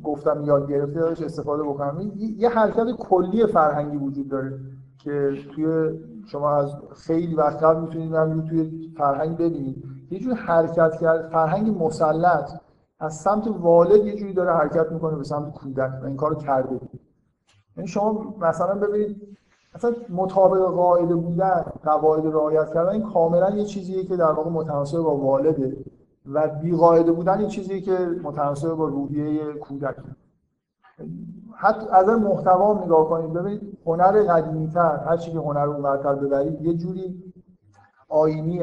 گفتم 0.05 0.45
یاد 0.45 0.68
گرفته 0.68 1.25
استفاده 1.25 1.62
بکنم. 1.62 2.12
یه 2.16 2.49
حرکت 2.49 2.93
کلی 2.99 3.47
فرهنگی 3.47 3.97
وجود 3.97 4.29
داره. 4.29 4.61
که 5.05 5.39
توی 5.55 5.99
شما 6.27 6.51
از 6.51 6.77
خیلی 6.97 7.35
وقت 7.35 7.63
قبل 7.63 7.81
می‌تونید 7.81 8.15
هم 8.15 8.47
توی 8.49 8.93
فرهنگ 8.97 9.37
ببینید. 9.37 9.85
یه 10.11 10.19
جور 10.19 10.35
حرکت 10.35 10.97
کرد 11.01 11.29
فرهنگ 11.29 11.83
مسلط. 11.83 12.51
از 13.01 13.15
سمت 13.15 13.49
والد 13.49 14.07
یه 14.07 14.17
جوری 14.17 14.33
داره 14.33 14.53
حرکت 14.53 14.93
می‌کنه 14.93 15.17
به 15.17 15.25
سمت 15.25 15.53
کودک 15.53 15.93
و 16.03 16.07
این 16.07 16.17
کارو 16.17 16.35
کرده. 16.35 16.81
یعنی 17.77 17.89
شما 17.89 18.35
مثلا 18.41 18.75
ببینید 18.75 19.39
مثلا 19.75 19.93
مطابق 20.09 20.63
قاعده 20.63 21.15
بودن 21.15 21.65
قواعد 21.85 22.27
رعایت 22.27 22.75
کردن 22.75 22.89
این 22.89 23.13
کاملا 23.13 23.51
یه 23.51 23.65
چیزیه 23.65 24.05
که 24.05 24.17
در 24.17 24.33
واقع 24.33 24.51
متناسب 24.51 24.99
با 24.99 25.17
والده 25.17 25.77
و 26.27 26.49
بی 26.49 26.77
قاعده 26.77 27.13
بودن 27.13 27.41
یه 27.41 27.47
چیزیه 27.47 27.81
که 27.81 27.99
متناسب 28.23 28.75
با 28.75 28.89
روحیه 28.89 29.53
کودک. 29.53 29.97
حتی 31.57 31.87
از 31.89 32.09
محتوا 32.09 32.85
نگاه 32.85 33.09
کنید 33.09 33.33
ببینید 33.33 33.79
هنر 33.87 34.23
قدیمیتر 34.23 34.97
هر 34.97 35.17
چی 35.17 35.33
که 35.33 35.39
هنر 35.39 35.65
رو 35.65 35.83
برتر 35.83 36.15
ببرید 36.15 36.63
یه 36.63 36.75
جوری 36.75 37.33
آینی 38.09 38.63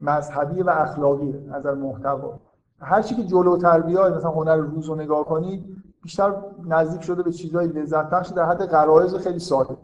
مذهبی 0.00 0.62
و 0.62 0.70
اخلاقی 0.70 1.34
از 1.52 1.66
محتوا. 1.66 2.38
هر 2.80 3.02
چی 3.02 3.14
که 3.14 3.24
جلوتر 3.24 3.80
بیاد 3.80 4.16
مثلا 4.16 4.30
هنر 4.30 4.56
روز 4.56 4.86
رو 4.86 4.94
نگاه 4.94 5.24
کنید 5.24 5.76
بیشتر 6.02 6.34
نزدیک 6.64 7.02
شده 7.02 7.22
به 7.22 7.32
چیزهای 7.32 7.66
لذت 7.66 8.10
بخش 8.10 8.28
در 8.28 8.44
حد 8.44 8.66
غرایز 8.66 9.14
خیلی 9.14 9.38
ساده. 9.38 9.76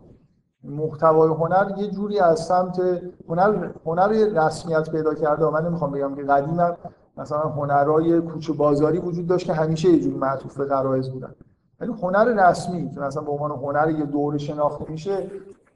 محتوای 0.65 1.29
هنر 1.29 1.73
یه 1.77 1.91
جوری 1.91 2.19
از 2.19 2.41
سمت 2.41 2.81
هنر 3.29 3.71
هنر 3.87 4.09
رسمیت 4.09 4.91
پیدا 4.91 5.15
کرده. 5.15 5.51
من 5.51 5.67
نمی‌خوام 5.67 5.93
بگم 5.93 6.15
که 6.15 6.23
قدیم 6.23 6.59
مثلا 7.17 7.41
هنرهای 7.41 8.21
کوچه 8.21 8.53
بازاری 8.53 8.99
وجود 8.99 9.27
داشت 9.27 9.47
که 9.47 9.53
همیشه 9.53 9.89
یه 9.89 10.01
جوری 10.01 10.17
معطوف 10.17 10.59
به 10.59 10.65
غرایز 10.65 11.11
بودن. 11.11 11.35
ولی 11.83 11.93
هنر 12.03 12.25
رسمی 12.25 12.91
که 12.91 13.01
مثلا 13.01 13.23
به 13.23 13.31
عنوان 13.31 13.51
هنر 13.51 13.91
یه 13.91 14.05
دوره 14.05 14.39
شناخته 14.39 14.91
میشه 14.91 15.31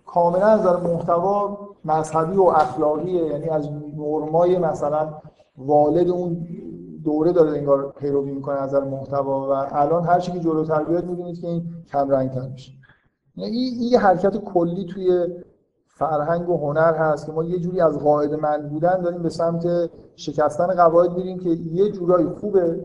کاملا 0.06 0.46
از 0.46 0.60
نظر 0.60 0.76
محتوا 0.76 1.58
مذهبی 1.84 2.36
و 2.36 2.42
اخلاقیه 2.42 3.24
یعنی 3.24 3.48
از 3.48 3.68
نرمای 3.96 4.58
مثلا 4.58 5.14
والد 5.58 6.08
اون 6.08 6.46
دوره 7.04 7.32
داره 7.32 7.58
انگار 7.58 7.92
پیروی 7.98 8.30
می‌کنه 8.30 8.54
از 8.54 8.74
نظر 8.74 8.84
محتوا 8.84 9.40
و 9.40 9.76
الان 9.76 10.04
هر 10.04 10.20
چیزی 10.20 10.38
که 10.38 10.44
جلوتر 10.44 10.84
بیاد 10.84 11.04
می‌بینید 11.04 11.40
که 11.40 11.48
این 11.48 11.64
کم 11.92 12.10
رنگ 12.10 12.30
تر 12.30 12.48
میشه. 12.48 12.72
یعنی 13.36 13.56
این 13.56 13.82
یه 13.82 13.98
حرکت 13.98 14.36
کلی 14.36 14.86
توی 14.86 15.26
فرهنگ 15.86 16.48
و 16.48 16.56
هنر 16.56 16.94
هست 16.94 17.26
که 17.26 17.32
ما 17.32 17.44
یه 17.44 17.58
جوری 17.58 17.80
از 17.80 17.98
قاعده 17.98 18.36
مند 18.36 18.70
بودن 18.70 19.00
داریم 19.00 19.22
به 19.22 19.28
سمت 19.28 19.90
شکستن 20.16 20.66
قواعد 20.66 21.12
میریم 21.12 21.38
که 21.38 21.48
یه 21.50 21.92
جورایی 21.92 22.26
خوبه. 22.26 22.84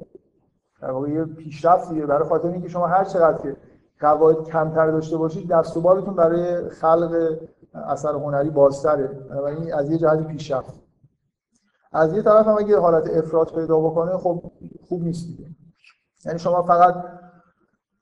در 0.82 0.92
واقع 0.92 1.10
یه 1.10 1.26
پیشرفتیه 1.26 2.06
برای 2.06 2.30
خاطر 2.30 2.48
اینکه 2.48 2.70
شما 2.70 2.88
هر 2.88 3.04
چقدر 3.04 3.38
که 3.38 3.56
قواعد 4.00 4.44
کمتر 4.44 4.92
داشته 4.92 5.18
باشید 5.18 5.48
دست 5.48 5.78
و 5.78 5.82
بالتون 5.82 6.16
برای 6.16 6.70
خلق 6.70 7.38
اثر 7.74 8.14
هنری 8.14 8.50
بازتره. 8.50 9.20
و 9.30 9.46
این 9.46 9.74
از 9.74 9.92
یه 9.92 9.98
جهت 9.98 10.28
پیشرفت. 10.28 10.74
از 11.92 12.14
یه 12.14 12.22
طرف 12.22 12.48
هم 12.48 12.58
اگه 12.58 12.80
حالت 12.80 13.10
افراط 13.10 13.56
پیدا 13.56 13.80
بکنه 13.80 14.18
خب 14.18 14.44
خوب 14.90 15.04
نیست 15.04 15.28
دیگه. 15.28 15.50
یعنی 16.26 16.40
شما 16.40 16.62
فقط 16.62 17.04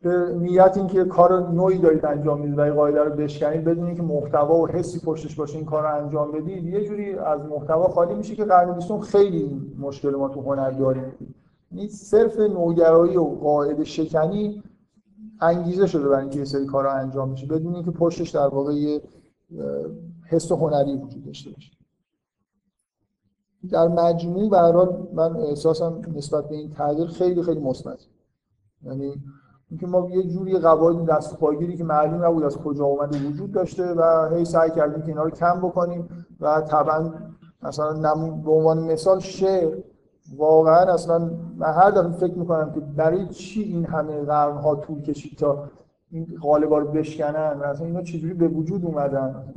به 0.01 0.33
نیت 0.35 0.77
اینکه 0.77 1.05
کار 1.05 1.49
نوعی 1.49 1.77
دارید 1.77 2.05
انجام 2.05 2.41
می‌دید 2.41 2.57
و 2.57 2.61
این 2.61 2.73
قاعده 2.73 3.03
رو 3.03 3.15
بشکنید 3.15 3.63
بدون 3.63 3.95
که 3.95 4.01
محتوا 4.01 4.55
و 4.55 4.67
حسی 4.67 4.99
پشتش 5.05 5.35
باشه 5.35 5.57
این 5.57 5.65
کار 5.65 5.83
رو 5.83 5.95
انجام 5.95 6.31
بدید 6.31 6.65
یه 6.65 6.85
جوری 6.85 7.17
از 7.17 7.45
محتوا 7.45 7.87
خالی 7.87 8.13
میشه 8.13 8.35
که 8.35 8.45
قرن 8.45 8.79
خیلی 9.03 9.73
مشکل 9.79 10.15
ما 10.15 10.29
تو 10.29 10.41
هنر 10.41 10.69
داریم. 10.69 11.35
یعنی 11.71 11.89
صرف 11.89 12.39
نوگرایی 12.39 13.17
و 13.17 13.23
قاعده 13.23 13.83
شکنی 13.83 14.63
انگیزه 15.41 15.87
شده 15.87 16.07
برای 16.07 16.21
اینکه 16.21 16.39
یه 16.39 16.45
سری 16.45 16.65
کارا 16.65 16.93
انجام 16.93 17.29
میشه 17.29 17.47
بدون 17.47 17.75
اینکه 17.75 17.91
پشتش 17.91 18.29
در 18.29 18.47
واقع 18.47 18.73
یه 18.73 19.01
حس 20.25 20.51
هنری 20.51 20.95
وجود 20.95 21.25
داشته 21.25 21.51
باشه. 21.51 21.71
در 23.71 23.87
مجموع 23.87 24.49
به 24.49 24.89
من 25.13 25.35
احساسم 25.35 26.01
نسبت 26.15 26.49
به 26.49 26.55
این 26.55 26.69
تغییر 26.69 27.07
خیلی 27.07 27.43
خیلی 27.43 27.59
مثبت 27.59 27.99
یعنی 28.83 29.13
اینکه 29.69 29.87
ما 29.87 30.09
یه 30.09 30.23
جوری 30.23 30.59
قواعد 30.59 31.05
دست 31.05 31.37
پاگیری 31.37 31.77
که 31.77 31.83
معلوم 31.83 32.25
نبود 32.25 32.43
از 32.43 32.57
کجا 32.57 32.85
اومده 32.85 33.27
وجود 33.27 33.51
داشته 33.51 33.93
و 33.93 34.29
هی 34.35 34.45
سعی 34.45 34.71
کردیم 34.71 35.01
که 35.01 35.07
اینا 35.07 35.23
رو 35.23 35.29
کم 35.29 35.59
بکنیم 35.61 36.27
و 36.39 36.61
طبعا 36.61 37.13
مثلا 37.61 37.93
به 38.45 38.51
عنوان 38.51 38.79
مثال 38.79 39.19
شعر 39.19 39.77
واقعا 40.37 40.93
اصلا 40.93 41.31
من 41.57 41.73
هر 41.73 41.91
دفعه 41.91 42.11
فکر 42.11 42.33
می‌کنم 42.33 42.71
که 42.73 42.79
برای 42.79 43.27
چی 43.27 43.61
این 43.63 43.85
همه 43.85 44.21
قرنها 44.21 44.75
طول 44.75 45.01
کشید 45.01 45.37
تا 45.37 45.69
این 46.11 46.27
قالبا 46.41 46.77
رو 46.77 46.87
بشکنن 46.87 47.59
و 47.59 47.63
اصلا 47.63 47.87
اینا 47.87 48.01
چجوری 48.01 48.33
به 48.33 48.47
وجود 48.47 48.85
اومدن؟ 48.85 49.53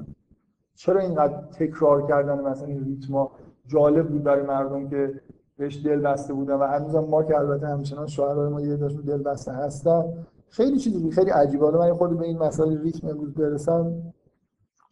چرا 0.75 1.01
اینقدر 1.01 1.35
تکرار 1.59 2.07
کردن 2.07 2.41
مثلا 2.41 2.67
این 2.67 2.85
ریتما 2.85 3.31
جالب 3.67 4.09
بود 4.09 4.23
برای 4.23 4.47
مردم 4.47 4.89
که 4.89 5.21
بهش 5.57 5.87
دل 5.87 6.01
بسته 6.01 6.35
بودن 6.35 6.55
و 6.55 6.67
هنوزم 6.67 7.05
ما 7.05 7.23
که 7.23 7.39
البته 7.39 7.67
همچنان 7.67 8.07
شاعرای 8.07 8.51
ما 8.51 8.61
یه 8.61 8.77
داشتون 8.77 9.03
دل 9.03 9.23
بسته 9.23 9.53
هستن 9.53 10.05
خیلی 10.49 10.79
چیزی 10.79 11.11
خیلی 11.11 11.31
عجیبه. 11.31 11.71
من 11.71 11.95
خود 11.95 12.19
به 12.19 12.25
این 12.25 12.39
مسئله 12.39 12.83
ریتم 12.83 13.09
امروز 13.09 13.35
برسم 13.35 14.03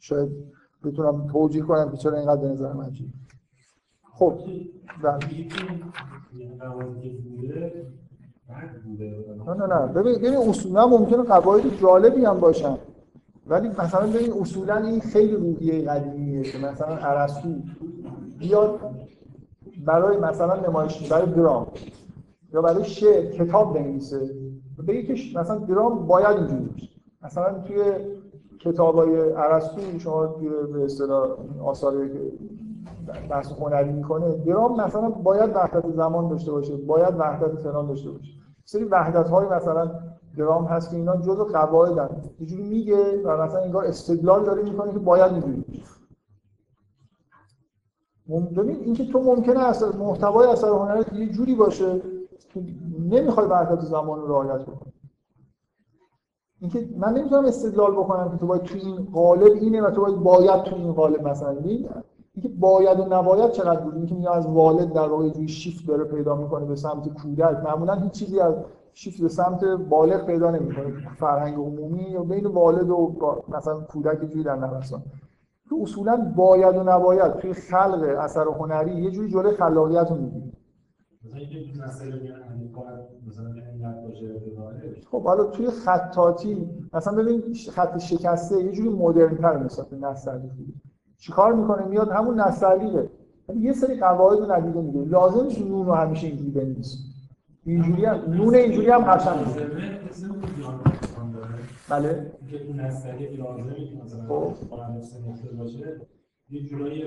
شاید 0.00 0.28
بتونم 0.84 1.26
توجیه 1.26 1.62
کنم 1.62 1.90
که 1.90 1.96
چرا 1.96 2.18
اینقدر 2.18 2.40
به 2.40 2.48
نظرم 2.48 2.80
عجیبه. 2.80 3.12
خب. 4.20 4.38
نه 9.46 9.54
نه 9.54 9.66
نه. 9.66 9.86
ببین 9.86 10.14
ببین 10.14 10.36
اصولا 10.36 10.86
ممکنه 10.86 11.22
قواعد 11.22 11.80
جالبی 11.80 12.24
هم 12.24 12.40
باشن. 12.40 12.76
ولی 13.46 13.68
مثلا 13.68 14.06
ببین 14.06 14.32
اصولا 14.40 14.76
این 14.76 15.00
خیلی 15.00 15.32
روحیه 15.32 15.84
قدیمیه 15.84 16.42
که 16.42 16.58
مثلا 16.58 16.96
ارسطو 16.96 17.48
بیاد 18.38 18.80
برای 19.86 20.16
مثلا 20.16 20.66
نمایش 20.68 21.12
برای 21.12 21.32
درام 21.32 21.66
یا 22.54 22.62
برای 22.62 22.84
شعر 22.84 23.32
کتاب 23.32 23.74
بنویسه 23.74 24.30
بگه 24.88 25.02
که 25.02 25.38
مثلا 25.38 25.58
درام 25.58 26.06
باید 26.06 26.36
اینجوری 26.36 26.64
باشه. 26.64 26.88
مثلا 27.22 27.58
توی 27.58 27.82
کتابای 28.60 29.20
ارسطو 29.20 29.98
شما 29.98 30.26
توی 30.26 30.48
به 30.72 30.84
اصطلاح 30.84 31.28
آثار 31.64 32.10
بحث 33.30 33.52
هنری 33.52 33.92
می‌کنه. 33.92 34.34
درام 34.34 34.80
مثلا 34.80 35.08
باید 35.10 35.56
وحدت 35.56 35.90
زمان 35.90 36.28
داشته 36.28 36.52
باشه 36.52 36.76
باید 36.76 37.14
وحدت 37.18 37.54
فلان 37.54 37.86
داشته 37.86 38.10
باشه. 38.10 38.32
سری 38.64 38.84
وحدت 38.84 39.28
های 39.28 39.46
مثلا 39.46 39.90
درام 40.36 40.64
هست 40.64 40.90
که 40.90 40.96
اینا 40.96 41.16
جزء 41.16 41.44
قواعدن. 41.44 42.22
یه 42.40 42.46
جوری 42.46 42.62
میگه 42.62 43.22
و 43.24 43.42
مثلا 43.42 43.60
انگار 43.60 43.84
استدلال 43.84 44.44
داره 44.44 44.62
می‌کنه 44.62 44.92
که 44.92 44.98
باید 44.98 45.32
اینجوری 45.32 45.64
ببین 48.56 48.76
اینکه 48.76 49.06
تو 49.06 49.20
ممکنه 49.22 49.60
اصلا 49.60 49.92
محتوای 49.92 50.48
اثر 50.48 50.68
هنری 50.68 51.20
یه 51.20 51.32
جوری 51.32 51.54
باشه 51.54 52.00
که 52.48 52.64
نمی‌خوای 53.10 53.46
وحدت 53.46 53.80
زمان 53.80 54.20
رو 54.20 54.28
رعایت 54.28 54.62
بکنی. 54.62 54.92
اینکه 56.60 56.88
من 56.96 57.12
نمی‌تونم 57.12 57.44
استدلال 57.44 57.92
بکنم 57.92 58.30
که 58.30 58.36
تو 58.36 58.46
باید 58.46 58.62
تو 58.62 58.74
این 58.74 59.08
قالب 59.12 59.52
اینه 59.52 59.82
و 59.82 59.90
تو 59.90 60.00
باید 60.00 60.16
باید 60.16 60.62
تو 60.62 60.76
این 60.76 60.92
قالب 60.92 61.28
مثلا. 61.28 61.56
اینکه 62.34 62.48
باید 62.48 63.00
و 63.00 63.04
نباید 63.04 63.50
چقدر 63.50 63.80
بود 63.80 63.94
اینکه 63.94 64.14
میگه 64.14 64.30
از 64.36 64.46
والد 64.46 64.92
در 64.92 65.08
واقع 65.08 65.28
جوی 65.28 65.48
شیفت 65.48 65.86
داره 65.86 66.04
پیدا 66.04 66.34
می‌کنه 66.36 66.64
به 66.64 66.76
سمت 66.76 67.08
کودک. 67.08 67.56
معمولا 67.64 67.94
هیچ 67.94 68.12
چیزی 68.12 68.40
از 68.40 68.54
شیفت 68.94 69.22
به 69.22 69.28
سمت 69.28 69.64
بالغ 69.64 70.26
پیدا 70.26 70.50
نمی‌کنه. 70.50 71.14
فرهنگ 71.18 71.54
عمومی 71.54 72.02
یا 72.02 72.22
بین 72.22 72.46
والد 72.46 72.90
و 72.90 73.16
مثلا 73.48 73.80
کودک 73.80 74.24
جوی 74.24 74.42
در 74.42 74.56
نوسان 74.56 75.02
تو 75.68 75.78
اصولا 75.82 76.32
باید 76.36 76.76
و 76.76 76.82
نباید 76.82 77.36
توی 77.36 77.52
خلق 77.52 78.16
اثر 78.18 78.44
هنری 78.44 78.92
یه 79.02 79.10
جوری 79.10 79.28
جلوی 79.28 79.56
خلاقیت 79.56 80.06
رو 80.10 80.16
می‌گیره 80.16 80.52
خب 85.10 85.22
حالا 85.24 85.44
توی 85.44 85.70
خطاطی 85.70 86.70
مثلا 86.94 87.22
ببین 87.22 87.54
خط 87.70 87.98
شکسته 87.98 88.64
یه 88.64 88.72
جوری 88.72 88.88
مدرن 88.88 89.36
تر 89.36 89.58
نسبت 89.58 89.88
به 89.90 89.96
نستعلیق 89.96 90.52
چیکار 91.20 91.52
می‌کنه؟ 91.52 91.86
میاد 91.86 92.10
همون 92.10 92.40
نستعلیقه 92.40 93.10
یه 93.56 93.72
سری 93.72 93.96
قواعد 93.96 94.38
رو 94.38 94.52
ندیده 94.52 94.80
میگه 94.80 95.10
لازم 95.10 95.44
نیست 95.44 95.60
نون 95.60 95.86
رو 95.86 95.92
همیشه 95.92 96.26
اینجوری 96.26 96.50
بنویسه. 96.50 96.98
اینجوری 97.66 98.04
هم 98.04 98.34
نون 98.34 98.54
اینجوری 98.54 98.90
هم 98.90 99.04
قشنگ 99.04 99.46
بله. 101.88 102.32
خب. 104.28 104.52
یه 106.50 106.62
جورایی 106.62 107.04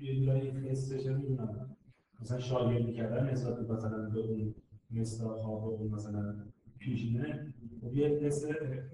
یه 0.00 0.14
جورایی 0.20 0.50
حسش 0.50 1.06
می‌دونم 1.06 1.76
مثلا 2.20 2.38
شاگردی 2.38 2.92
کردن 2.92 3.30
نسبت 3.30 3.54
به 3.58 3.74
مثلا 3.74 4.10
به 4.14 4.20
اون 4.20 4.54
مثل 4.90 5.24
خواب 5.24 5.64
اون 5.64 5.90
مثلا 5.94 6.34
پیشینه 6.78 7.46
خب 7.82 7.94
یه 7.94 8.08
حس 8.08 8.44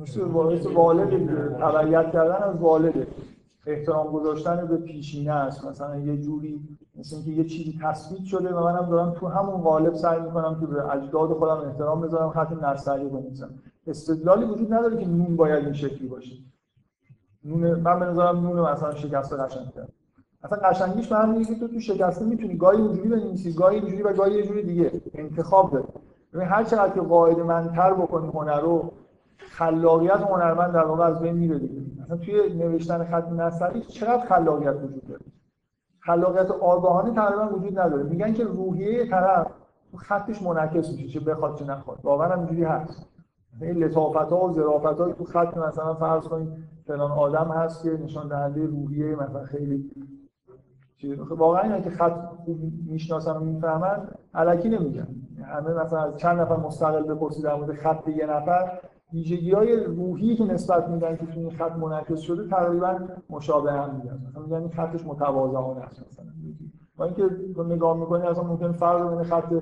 مثل 0.00 0.20
والده 0.72 1.18
دیگه 1.18 1.34
تبعیت 1.34 2.12
کردن 2.12 2.42
از 2.42 2.56
والده. 2.56 3.06
احترام 3.66 4.06
گذاشتن 4.06 4.66
به 4.66 4.76
پیشینه 4.76 5.32
است. 5.32 5.64
مثلا 5.64 5.96
یه 5.96 6.16
جوری 6.16 6.60
مثل 6.98 7.16
اینکه 7.16 7.30
یه 7.30 7.44
چیزی 7.44 7.78
تثبیت 7.82 8.24
شده 8.24 8.54
و 8.54 8.64
منم 8.64 8.90
دارم 8.90 9.10
تو 9.10 9.26
همون 9.26 9.60
قالب 9.60 9.94
سعی 9.94 10.20
می‌کنم 10.20 10.60
که 10.60 10.66
به 10.66 10.94
اجداد 10.94 11.32
خودم 11.32 11.68
احترام 11.68 12.00
بذارم 12.00 12.30
خط 12.30 12.52
نستعلیق 12.62 13.08
بنویسم. 13.08 13.50
استدلالی 13.86 14.44
وجود 14.44 14.74
نداره 14.74 14.96
که 14.96 15.06
نون 15.08 15.36
باید 15.36 15.64
این 15.64 15.72
شکلی 15.72 16.08
باشه. 16.08 16.36
نون 17.44 17.80
من 17.80 18.00
به 18.00 18.06
نظرم 18.06 18.46
نون 18.46 18.60
مثلا 18.60 18.94
شکسته 18.94 19.36
قشنگ 19.36 19.74
کرد. 19.74 19.92
اصلا 20.42 20.58
قشنگیش 20.58 21.08
به 21.08 21.16
همینه 21.16 21.44
که 21.44 21.54
تو 21.54 21.68
تو 21.68 21.80
شکسته 21.80 22.24
می‌تونی 22.24 22.56
گاهی 22.56 22.80
اونجوری 22.80 23.08
بنویسی 23.08 23.52
گاهی 23.52 23.78
اینجوری 23.78 24.02
و 24.02 24.12
گاهی 24.12 24.34
یه 24.34 24.46
جوری 24.46 24.62
دیگه. 24.62 24.92
انتخاب 25.14 25.72
داری. 25.72 25.86
ببین 26.32 26.46
هر 26.48 26.64
چقدر 26.64 26.94
که 26.94 27.00
قاعده 27.00 27.42
منتر 27.42 27.94
بکنی 27.94 28.26
هنر 28.26 28.60
رو 28.60 28.92
خلاقیت 29.38 30.20
هنرمند 30.20 30.72
در 30.72 30.84
واقع 30.84 31.04
از 31.04 31.20
بین 31.20 31.34
میره 31.34 31.58
دیگه. 31.58 31.80
مثلا 32.02 32.16
توی 32.16 32.54
نوشتن 32.54 33.04
خط 33.04 33.28
نثری 33.32 33.80
چقدر 33.80 34.26
خلاقیت 34.26 34.74
وجود 34.76 35.06
داره؟ 35.08 35.20
خلاقیت 36.00 36.50
آگاهانه 36.50 37.14
تقریبا 37.14 37.56
وجود 37.56 37.78
نداره. 37.78 38.02
میگن 38.02 38.32
که 38.32 38.44
روحیه 38.44 39.10
طرف 39.10 39.46
تو 39.90 39.96
خطش 39.96 40.42
منعکس 40.42 40.92
میشه 40.92 41.08
چه 41.08 41.20
بخواد 41.20 41.58
چه 41.58 41.64
نخواد. 41.64 41.98
واقعا 42.02 42.34
اینجوری 42.34 42.64
هست. 42.64 43.08
این 43.60 43.84
لطافت 43.84 44.32
ها 44.32 44.44
و 44.44 44.52
ظرافت 44.52 45.18
تو 45.18 45.24
خط 45.24 45.56
مثلا 45.56 45.94
فرض 45.94 46.28
کنید 46.28 46.48
فلان 46.86 47.10
آدم 47.10 47.50
هست 47.50 47.82
که 47.82 47.90
نشان 47.90 48.28
دهنده 48.28 48.66
روحیه 48.66 49.16
مثلا 49.16 49.44
خیلی 49.44 49.90
واقعا 51.30 51.62
اینا 51.62 51.80
که 51.80 51.90
خط 51.90 52.26
خوب 52.44 52.58
می‌شناسن 52.86 53.36
و 53.36 53.40
می‌فهمن 53.40 54.08
علکی 54.34 54.68
نمیگن. 54.68 55.08
همه 55.44 55.70
مثلا 55.70 56.12
چند 56.12 56.40
نفر 56.40 56.56
مستقل 56.56 57.02
بپرسید 57.02 57.44
در 57.44 57.54
مورد 57.54 57.72
خط 57.72 58.08
یه 58.08 58.26
نفر 58.26 58.80
ویژگی 59.12 59.52
های 59.52 59.84
روحی 59.84 60.36
که 60.36 60.44
نسبت 60.44 60.88
میدن 60.88 61.16
که 61.16 61.26
تو 61.26 61.40
این 61.40 61.50
خط 61.50 61.76
منعکس 61.76 62.20
شده 62.20 62.48
تقریبا 62.48 62.98
مشابه 63.30 63.72
هم 63.72 63.94
میگن. 63.94 64.26
مثلا 64.28 64.42
میگن 64.42 64.56
این 64.56 64.70
خطش 64.70 65.06
متواضعانه 65.06 65.80
است 65.80 66.06
مثلا. 66.06 66.26
با 66.96 67.04
اینکه 67.04 67.30
نگاه 67.68 67.96
می‌کنی 67.96 68.22
اصلا 68.22 68.44
ممکن 68.44 68.72
فرق 68.72 69.10
بین 69.10 69.22
خط 69.22 69.52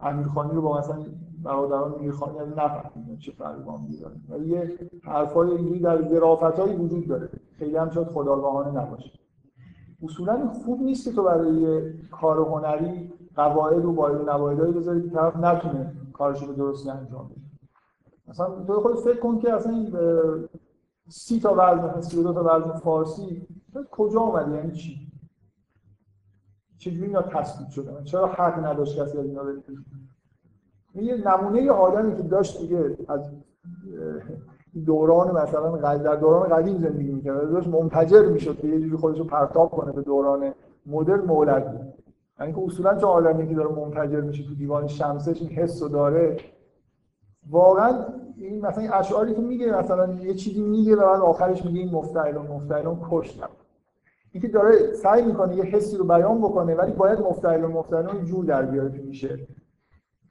امیرخانی 0.00 0.52
رو 0.52 0.62
با 0.62 0.78
مثلا 0.78 0.96
برادران 1.42 1.94
میرخانی 2.00 2.38
از 2.38 2.48
نفهمید 2.48 3.18
چه 3.18 3.32
فرقی 3.32 3.62
با 3.62 3.72
هم 3.72 3.88
داره 4.00 4.14
ولی 4.28 4.48
یه 4.48 4.78
حرفای 5.02 5.50
اینجوری 5.50 5.80
در 5.80 6.08
ظرافتایی 6.08 6.76
وجود 6.76 7.08
داره. 7.08 7.28
خیلی 7.58 7.76
هم 7.76 7.90
شاید 7.90 8.08
خودآگاهانه 8.08 8.82
نباشه. 8.82 9.10
اصولا 10.02 10.52
خوب 10.64 10.82
نیست 10.82 11.04
که 11.04 11.12
تو 11.12 11.22
برای 11.22 11.82
کار 12.10 12.38
هنری 12.38 13.12
قواعد 13.36 13.84
و 13.84 13.92
باید 13.92 14.30
نبایدهایی 14.30 14.72
بذاری 14.72 15.02
که 15.02 15.10
طرف 15.10 15.36
نتونه 15.36 15.92
کارش 16.12 16.42
رو 16.42 16.54
درستی 16.54 16.90
انجام 16.90 17.28
بده. 17.28 17.51
مثلا 18.32 18.64
تو 18.66 18.80
خود 18.80 18.98
فکر 18.98 19.20
کن 19.20 19.38
که 19.38 19.52
اصلا 19.52 19.72
این 19.72 19.96
سی 21.08 21.40
تا 21.40 21.54
وزن 21.58 22.00
سی 22.00 22.22
دو 22.22 22.32
تا 22.32 22.44
وزن 22.44 22.72
فارسی 22.72 23.46
کجا 23.90 24.20
اومده؟ 24.20 24.56
یعنی 24.56 24.72
چی؟ 24.72 25.12
چجوری 26.78 27.06
اینا 27.06 27.22
تثبیت 27.22 27.70
شده؟ 27.70 28.04
چرا 28.04 28.26
حق 28.26 28.64
نداشت 28.64 28.98
کسی 28.98 29.18
از 29.18 29.24
اینا 29.24 29.42
بده 29.42 29.62
یه 30.94 31.28
نمونه 31.28 31.70
آدمی 31.70 32.16
که 32.16 32.22
داشت 32.22 32.60
دیگه 32.60 32.96
از 33.08 33.30
دوران 34.86 35.42
مثلا 35.42 35.96
در 35.96 36.16
دوران 36.16 36.48
قدیم 36.48 36.78
زندگی 36.78 37.12
می‌کرد. 37.12 37.50
داشت 37.50 37.68
منفجر 37.68 38.26
می‌شد 38.28 38.60
که 38.60 38.68
یه 38.68 38.80
جوری 38.80 38.96
خودش 38.96 39.18
رو 39.18 39.24
پرتاب 39.24 39.70
کنه 39.70 39.92
به 39.92 40.02
دوران 40.02 40.54
مدرن 40.86 41.20
مولوی 41.20 41.78
یعنی 42.40 42.52
که 42.52 42.60
اصولا 42.60 42.98
چه 42.98 43.06
آدمی 43.06 43.48
که 43.48 43.54
داره 43.54 43.68
منفجر 43.68 44.20
میشه 44.20 44.44
تو 44.44 44.54
دیوان 44.54 44.86
شمسش 44.86 45.42
این 45.42 45.50
حس 45.50 45.82
رو 45.82 45.88
داره 45.88 46.36
واقعا 47.50 48.04
این 48.36 48.66
مثلا 48.66 48.82
این 48.82 48.92
اشعاری 48.92 49.34
که 49.34 49.40
میگه 49.40 49.78
مثلا 49.78 50.14
یه 50.14 50.34
چیزی 50.34 50.62
میگه 50.62 50.96
و 50.96 51.00
بعد 51.00 51.20
آخرش 51.20 51.64
میگه 51.64 51.80
این 51.80 51.90
مفتعلون 51.90 52.46
مفتعلون 52.46 52.98
کشتم 53.10 53.48
اینکه 54.32 54.48
داره 54.48 54.92
سعی 54.94 55.22
می‌کنه 55.22 55.56
یه 55.56 55.64
حسی 55.64 55.96
رو 55.96 56.04
بیان 56.04 56.38
بکنه 56.38 56.74
ولی 56.74 56.92
باید 56.92 57.20
مفتعلون 57.20 57.72
مفتعلون 57.72 58.24
جور 58.24 58.44
در 58.44 58.62
بیاره 58.62 58.88
تو 58.88 59.02
میشه 59.02 59.38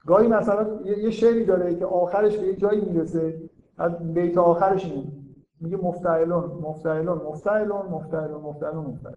گاهی 0.06 0.28
مثلا 0.28 0.66
یه 0.84 1.10
شعری 1.10 1.44
داره 1.44 1.74
که 1.74 1.86
آخرش 1.86 2.36
به 2.36 2.46
یه 2.46 2.56
جایی 2.56 2.80
می‌رسه 2.80 3.50
از 3.78 4.14
بیت 4.14 4.38
آخرش 4.38 4.84
اینه 4.84 5.12
میگه 5.60 5.76
مفتعلون 5.76 6.44
مفتعلون 6.62 7.18
مفتعلون 7.18 7.86
مفتعلون 7.86 8.42
مفتعلون 8.42 8.84
مفتعلون 8.84 9.14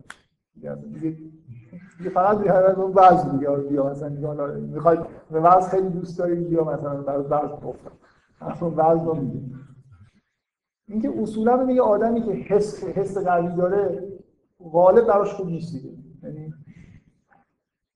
دیگه 1.99 2.09
فقط 2.09 2.37
دیگه 2.37 2.51
هر 2.51 2.63
اون 2.63 2.91
بعض 2.91 3.29
دیگه 3.31 3.49
بیا 3.49 3.89
مثلا 3.89 4.09
می‌خواید 4.47 4.99
به 5.31 5.39
بعض 5.39 5.67
خیلی 5.67 5.89
دوست 5.89 6.19
دارید 6.19 6.49
بیا 6.49 6.63
مثلا 6.63 7.01
برای 7.01 7.23
بعض 7.23 7.49
گفتم 7.49 7.91
بعض 8.75 8.99
رو 9.03 9.15
میگه. 9.15 9.41
اینکه 10.87 11.21
اصولا 11.21 11.57
میگه 11.57 11.81
آدمی 11.81 12.21
که 12.21 12.31
حس 12.31 12.83
حس 12.83 13.17
قوی 13.17 13.55
داره 13.55 14.07
غالب 14.71 15.07
براش 15.07 15.33
خوب 15.33 15.47
نیست 15.47 15.73
دیگه. 15.73 15.89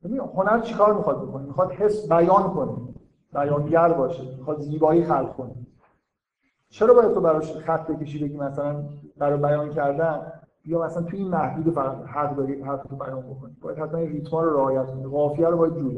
یعنی 0.03 0.17
هنر 0.17 0.59
چیکار 0.59 0.93
می‌خواد 0.93 1.27
بکنه؟ 1.27 1.45
می‌خواد 1.45 1.71
حس 1.71 2.09
بیان 2.09 2.43
کنه 2.43 2.93
بیانگر 3.33 3.93
باشه 3.93 4.35
می‌خواد 4.37 4.61
زیبایی 4.61 5.03
خلق 5.03 5.35
کنه. 5.35 5.55
چرا 6.69 6.93
باید 6.93 7.13
تو 7.13 7.21
براش 7.21 7.51
خط 7.51 7.87
بکشی 7.87 8.23
بگی 8.23 8.37
مثلا 8.37 8.83
برای 9.17 9.39
بیان 9.39 9.69
کردن؟ 9.69 10.31
یا 10.65 10.85
مثلا 10.85 11.03
توی 11.03 11.19
این 11.19 11.27
محدود 11.27 11.73
فقط 11.73 12.05
حق 12.05 12.35
داری 12.35 12.61
حق 12.61 12.87
تو 12.87 12.95
بیان 12.95 13.21
بکنی؟ 13.21 13.55
باید 13.61 13.77
حتما 13.77 13.99
ریتم 13.99 14.37
رو 14.37 14.53
رعایت 14.53 14.85
کنی. 14.85 15.03
قافیه 15.03 15.47
رو 15.47 15.57
باید 15.57 15.73
جور 15.73 15.93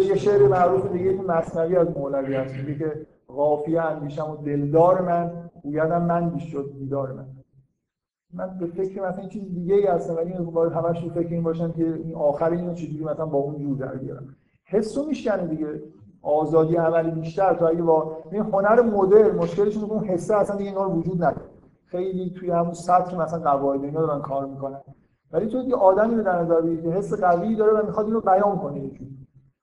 یه 0.00 0.16
شعر 0.16 0.48
معروف 0.48 0.92
دیگه 0.92 1.16
که 1.16 1.22
مصنوی 1.22 1.76
از 1.76 1.96
مولوی 1.96 2.34
هست. 2.34 2.54
میگه 2.54 2.78
که 2.78 3.06
قافیه 3.28 3.82
اندیشم 3.82 4.30
و 4.30 4.36
دلدار 4.36 5.02
من 5.02 5.50
گویدم 5.62 6.02
من 6.02 6.30
بیش 6.30 6.44
شد 6.44 6.72
دیدار 6.78 7.12
من. 7.12 7.26
من 8.34 8.58
به 8.58 8.66
فکر 8.66 9.08
مثلا 9.08 9.28
چیز 9.28 9.54
دیگه 9.54 9.74
ای 9.74 9.86
هستم 9.86 10.16
ولی 10.16 10.32
باید 10.32 10.72
همش 10.72 11.00
تو 11.00 11.10
فکر 11.10 11.28
این 11.28 11.42
باشم 11.42 11.72
که 11.72 11.84
این 11.84 12.14
آخر 12.14 12.50
اینو 12.50 12.74
چجوری 12.74 13.04
مثلا 13.04 13.26
با 13.26 13.38
اون 13.38 13.58
جور 13.58 13.78
در 13.78 13.94
بیارم. 13.94 14.36
حسو 14.64 15.06
میشکنه 15.06 15.46
دیگه. 15.46 15.82
آزادی 16.22 16.76
عملی 16.76 17.10
بیشتر 17.10 17.54
تا 17.54 17.68
اگه 17.68 17.82
با 17.82 18.16
این 18.32 18.42
هنر 18.42 18.82
مدرن 18.82 19.36
مشکلش 19.36 19.76
اینه 19.76 19.92
اون 19.92 20.04
حسه 20.04 20.36
اصلا 20.36 20.56
دیگه 20.56 20.70
اینا 20.70 20.84
رو 20.84 20.92
وجود 20.92 21.24
نداره. 21.24 21.46
خیلی 21.86 22.30
توی 22.30 22.50
همون 22.50 22.72
سطح 22.72 23.16
مثلا 23.22 23.40
قواعد 23.40 23.84
اینا 23.84 24.06
دارن 24.06 24.20
کار 24.20 24.46
می‌کنن. 24.46 24.80
ولی 25.32 25.46
تو 25.46 25.58
یه 25.58 25.76
آدمی 25.76 26.14
رو 26.14 26.22
در 26.22 26.42
نظر 26.42 26.60
بگیری 26.60 26.82
که 26.82 26.88
حس 26.88 27.14
قوی 27.14 27.56
داره 27.56 27.72
و 27.72 27.86
می‌خواد 27.86 28.06
اینو 28.06 28.20
بیان 28.20 28.58
کنه 28.58 28.80
جوری 28.80 29.16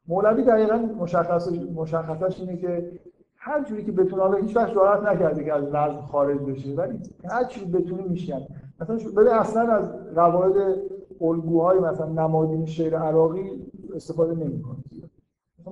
مولوی 0.07 0.43
دقیقاً 0.43 0.78
مشخص 0.78 1.51
مشخصش 1.76 2.39
اینه 2.39 2.57
که 2.57 2.91
هر 3.36 3.63
جوری 3.63 3.86
که 3.86 3.91
بتونه 3.91 4.38
هیچ 4.38 4.55
وقت 4.55 4.74
جرأت 4.74 5.03
نکرده 5.03 5.43
که 5.43 5.53
از 5.53 5.63
وزن 5.63 6.01
خارج 6.01 6.39
بشه 6.39 6.76
ولی 6.76 6.99
هر 7.30 7.43
چی 7.43 7.65
بتونه 7.65 8.03
میشن 8.03 8.41
مثلا 8.82 8.95
ببین 8.95 9.34
اصلا 9.34 9.74
از 9.74 10.15
قواعد 10.15 10.53
الگوهای 11.22 11.80
مثلا 11.80 12.05
نمادین 12.05 12.65
شعر 12.65 12.95
عراقی 12.95 13.72
استفاده 13.95 14.36
نمی‌کنه. 14.36 14.78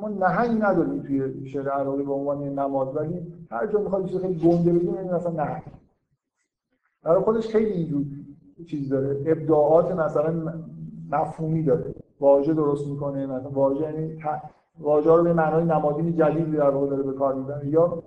ما 0.01 0.09
نهنگ 0.09 0.61
نداریم 0.61 1.01
توی 1.01 1.47
شعر 1.47 1.69
عراقی 1.69 2.03
به 2.03 2.13
عنوان 2.13 2.43
نماد 2.43 2.95
ولی 2.95 3.33
هر 3.51 3.67
جا 3.67 3.79
می‌خواد 3.79 4.05
چیز 4.05 4.21
خیلی 4.21 4.39
گنده 4.39 4.73
بگیم 4.73 4.93
مثلا 4.93 5.31
نهنگ. 5.31 5.63
برای 7.03 7.21
خودش 7.21 7.47
خیلی 7.47 7.71
اینجور. 7.71 8.05
چیز 8.65 8.89
داره. 8.89 9.23
ابداعات 9.25 9.91
مثلا 9.91 10.53
مفهومی 11.11 11.63
داره. 11.63 11.95
واژه 12.19 12.53
درست 12.53 12.87
می‌کنه 12.87 13.25
مثلا 13.25 13.49
واژه 13.49 13.81
یعنی 13.81 14.19
واژه 14.79 15.15
رو 15.15 15.23
به 15.23 15.33
معنای 15.33 15.63
نمادین 15.63 16.15
جدید 16.15 16.51
در 16.55 16.69
واقع 16.69 16.87
داره 16.87 17.03
به 17.03 17.13
کار 17.13 17.35
می‌بره. 17.35 17.67
یا 17.67 18.03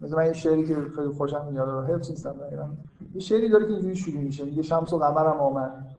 مثلا 0.00 0.18
من 0.18 0.26
یه 0.26 0.32
شعری 0.32 0.66
که 0.66 0.74
خیلی 0.96 1.08
خوشم 1.08 1.46
میاد 1.50 1.68
رو 1.68 1.82
حفظ 1.82 2.10
نیستم 2.10 2.32
دقیقاً. 2.32 2.68
یه 3.14 3.20
شعری 3.20 3.48
داره 3.48 3.66
که 3.66 3.72
اینجوری 3.72 3.96
شروع 3.96 4.22
میشه. 4.22 4.44
میگه 4.44 4.62
شمس 4.62 4.92
و 4.92 4.98
قمرم 4.98 5.40
آمد. 5.40 5.96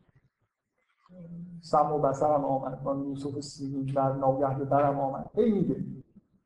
سم 1.61 1.91
و 1.91 1.99
بسرم 1.99 2.45
آمد. 2.45 2.83
با 2.83 2.95
یوسف 2.95 3.39
سیمین 3.39 3.93
بر 3.95 4.13
ناگه 4.13 4.65
برم 4.65 4.99
آمد. 4.99 5.29
هی 5.33 5.51
میگه. 5.51 5.75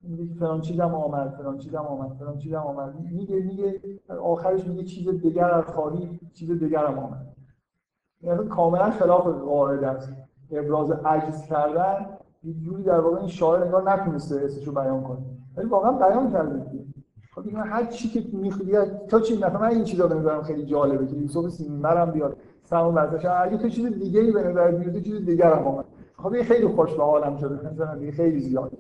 میگه 0.02 0.34
فلان 0.34 0.62
چیزم 0.62 0.96
آمد 0.96 1.30
فلان 1.38 1.58
چیزم 1.58 1.78
آمد 1.78 2.18
فلان 2.20 2.38
چیزم 2.38 2.58
آمد. 2.58 3.00
میگه 3.00 3.36
میگه 3.36 3.82
آخرش 4.22 4.68
میگه 4.68 4.84
چیز 4.84 5.10
دیگر 5.22 5.52
از 5.52 5.66
خالی 5.66 6.20
چیز 6.34 6.52
دیگرم 6.52 7.00
آمد. 7.00 7.36
کاملا 8.50 8.92
خلاف 8.92 9.28
قاعده 9.28 9.88
است. 9.88 10.14
ابراز 10.52 10.92
عجز 10.92 11.42
کردن 11.42 12.06
یه 12.44 12.54
جوری 12.54 12.84
در 12.84 13.00
واقع 13.00 13.18
این 13.18 13.28
شاعر 13.28 13.64
انگار 13.64 13.92
نتونسته 13.92 14.42
اسمشو 14.46 14.72
بیان 14.72 15.04
کنه. 15.04 15.18
ولی 15.58 15.68
واقعا 15.68 15.92
بیان 15.92 16.32
کرده 16.32 16.66
خب 17.36 17.44
دیگه 17.44 17.58
هر 17.58 17.86
چی 17.86 18.10
که 18.10 18.38
می‌خواد 18.38 19.06
تا 19.08 19.20
چی 19.20 19.38
مثلا 19.38 19.60
من 19.60 19.68
این 19.68 19.84
چیزا 19.84 20.08
نظرم 20.08 20.44
خیلی 20.44 20.66
جالبه 20.66 21.08
که 21.08 21.16
یوسف 21.16 21.48
سیمبرم 21.50 22.12
بیاد 22.12 22.38
سمون 22.64 22.96
ورزش 22.96 23.26
اگه 23.26 23.58
تو 23.58 23.70
چیز 23.70 23.86
دیگه 23.86 24.20
ای 24.20 24.32
به 24.32 24.44
نظر 24.44 24.72
بیاد 24.72 24.94
تو 24.94 25.00
چیز 25.00 25.26
دیگه 25.26 25.46
هم 25.46 25.68
اومد 25.68 25.86
خب 26.18 26.34
این 26.34 26.44
خیلی 26.44 26.68
خوش 26.68 26.94
به 26.94 27.04
حالم 27.04 27.38
شده. 27.38 27.72
مثلا 27.72 28.12
خیلی 28.12 28.40
زیاد. 28.40 28.72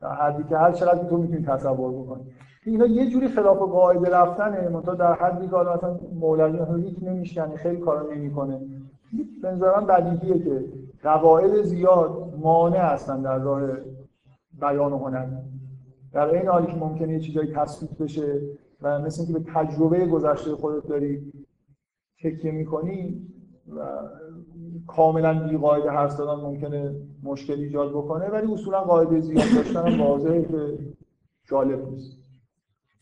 در 0.00 0.14
حدی 0.14 0.44
که 0.44 0.56
هر 0.56 0.72
چقدر 0.72 1.08
تو 1.08 1.16
می‌تونی 1.16 1.46
تصور 1.46 1.92
بکنی. 1.92 2.22
اینا 2.66 2.86
یه 2.86 3.10
جوری 3.10 3.28
خلاف 3.28 3.58
قاعده 3.58 4.10
رفتنه 4.10 4.68
منتها 4.68 4.94
در 4.94 5.14
حدی 5.14 5.48
که 5.48 5.56
مثلا 5.56 6.00
مولوی 6.14 6.60
مثلا 6.60 6.76
هیچ 6.76 6.96
نمیشکنه 7.02 7.56
خیلی 7.56 7.76
کارا 7.76 8.14
نمی‌کنه. 8.14 8.60
به 9.42 9.50
بدیهیه 9.88 10.38
که 10.38 10.64
قواعد 11.02 11.62
زیاد 11.62 12.34
مانع 12.40 12.78
هستن 12.78 13.22
در 13.22 13.38
راه 13.38 13.60
بیان 14.60 14.92
و 14.92 14.98
هنر. 14.98 15.26
در 16.12 16.26
این 16.26 16.48
حالی 16.48 16.66
که 16.66 16.76
ممکنه 16.76 17.12
یه 17.12 17.20
چیزایی 17.20 17.52
تثبیت 17.54 17.98
بشه 17.98 18.40
و 18.82 18.98
مثل 18.98 19.22
اینکه 19.22 19.38
به 19.38 19.52
تجربه 19.54 20.06
گذشته 20.06 20.54
خودت 20.54 20.86
داری 20.86 21.32
تکیه 22.22 22.52
می‌کنی 22.52 23.26
و 23.76 23.80
کاملا 24.86 25.48
بی 25.48 25.56
قاعده 25.56 25.90
حرف 25.90 26.10
زدن 26.10 26.34
ممکنه 26.34 26.94
مشکل 27.22 27.60
ایجاد 27.60 27.90
بکنه 27.90 28.28
ولی 28.28 28.52
اصولا 28.52 28.80
قاعده 28.80 29.20
زیاد 29.20 29.44
داشتن 29.56 30.00
واضحه 30.00 30.42
که 30.42 30.78
جالب 31.44 31.88
نیست. 31.88 32.19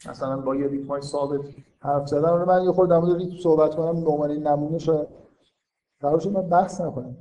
مثلا 0.07 0.37
با 0.37 0.57
یه 0.57 0.67
ریتم 0.67 0.89
های 0.89 1.03
ثابت 1.03 1.41
حرف 1.81 2.09
زدن. 2.09 2.29
رو 2.29 2.47
من 2.47 2.65
یه 2.65 2.73
خورده 2.73 2.95
در 2.95 3.01
مورد 3.01 3.17
ریتم 3.17 3.37
صحبت 3.43 3.75
کنم 3.75 4.05
به 4.05 4.11
عنوان 4.11 4.31
نمونه 4.31 4.79
شاید 4.79 5.09
قرار 6.01 6.29
من 6.29 6.49
بحث 6.49 6.81
نکنم. 6.81 7.17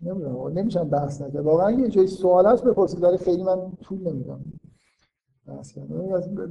نمی‌دونم 0.00 0.58
نمیشم 0.58 0.88
بحث 0.88 1.22
نکنم. 1.22 1.44
واقعا 1.44 1.70
یه 1.70 1.88
جای 1.88 2.06
سوال 2.06 2.46
هست 2.46 2.64
بپرسید 2.64 3.00
داره 3.00 3.16
خیلی 3.16 3.42
من 3.42 3.72
طول 3.82 3.98
نمیدم 3.98 4.44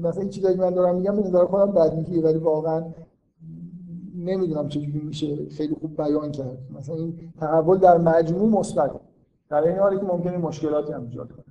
مثلا 0.02 0.22
این 0.22 0.30
چیزایی 0.30 0.58
من 0.58 0.70
دارم 0.70 0.95
میگم 0.95 1.16
به 1.16 1.45
خودم 1.45 1.72
بدیهیه 1.72 2.24
ولی 2.24 2.38
واقعا 2.38 2.86
نمی‌دونم 4.16 4.68
چجوری 4.68 4.99
میشه 4.99 5.49
خیلی 5.49 5.76
خوب 5.76 5.97
بیان 5.97 6.32
کرد. 6.32 6.58
مثلا 6.78 6.95
این 6.95 7.34
تحول 7.39 7.78
در 7.78 7.97
مجموع 7.97 8.49
مثبت. 8.49 8.91
در 9.49 9.64
این 9.64 9.78
حالی 9.78 9.97
که 9.97 10.04
ممکنه 10.04 10.38
مشکلاتی 10.38 10.93
هم 10.93 11.04
ایجاد 11.04 11.32
کنه. 11.32 11.45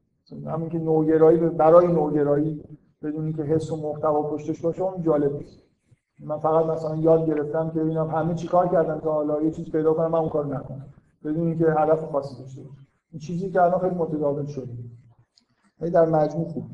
همین 0.51 0.69
که 0.69 0.79
نوگرایی 0.79 1.39
برای 1.39 1.87
نوگرایی 1.87 2.63
بدونی 3.03 3.33
که 3.33 3.43
حس 3.43 3.71
و 3.71 3.77
محتوا 3.77 4.23
پشتش 4.23 4.61
باشه 4.61 4.83
اون 4.83 5.03
جالب 5.03 5.33
نیست. 5.33 5.59
من 6.25 6.39
فقط 6.39 6.67
مثلا 6.67 6.97
یاد 6.97 7.27
گرفتم 7.27 7.71
که 7.71 7.81
ببینم 7.81 8.11
همه 8.11 8.35
چیکار 8.35 8.69
کردن 8.69 9.01
تا 9.01 9.13
حالا 9.13 9.43
یه 9.43 9.51
چیز 9.51 9.71
پیدا 9.71 9.95
کنم 9.95 10.11
من 10.11 10.19
اون 10.19 10.29
کار 10.29 10.47
نکنم. 10.47 10.87
بدون 11.25 11.47
اینکه 11.47 11.67
هدف 11.79 12.11
خاصی 12.13 12.43
داشته 12.43 12.63
باشه 12.63 12.77
این 13.13 13.21
چیزی 13.21 13.51
که 13.51 13.63
الان 13.63 13.81
خیلی 13.81 13.95
متداول 13.95 14.47
شده. 14.47 14.73
در 15.93 16.07
مجموع 16.07 16.49
خوب. 16.49 16.65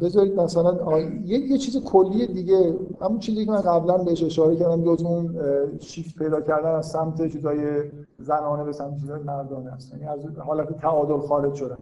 بذارید 0.00 0.40
مثلا 0.40 1.00
یه, 1.00 1.38
یه 1.38 1.58
چیز 1.58 1.84
کلی 1.84 2.26
دیگه. 2.26 2.74
همون 3.00 3.18
چیزی 3.18 3.44
که 3.44 3.50
من 3.50 3.60
قبلا 3.60 3.98
بهش 3.98 4.24
اشاره 4.24 4.56
کردم 4.56 4.84
جز 4.84 5.02
اون 5.02 5.38
شیفت 5.78 6.18
پیدا 6.18 6.40
کردن 6.40 6.74
از 6.74 6.86
سمت 6.86 7.32
چیزای 7.32 7.82
زنانه 8.18 8.64
به 8.64 8.72
سمت 8.72 9.00
چیزای 9.00 9.22
مردانه 9.22 9.70
هست 9.70 9.92
یعنی 9.92 10.04
از 10.04 10.38
حالت 10.38 10.80
تعادل 10.80 11.18
خارج 11.18 11.54
شدن. 11.54 11.78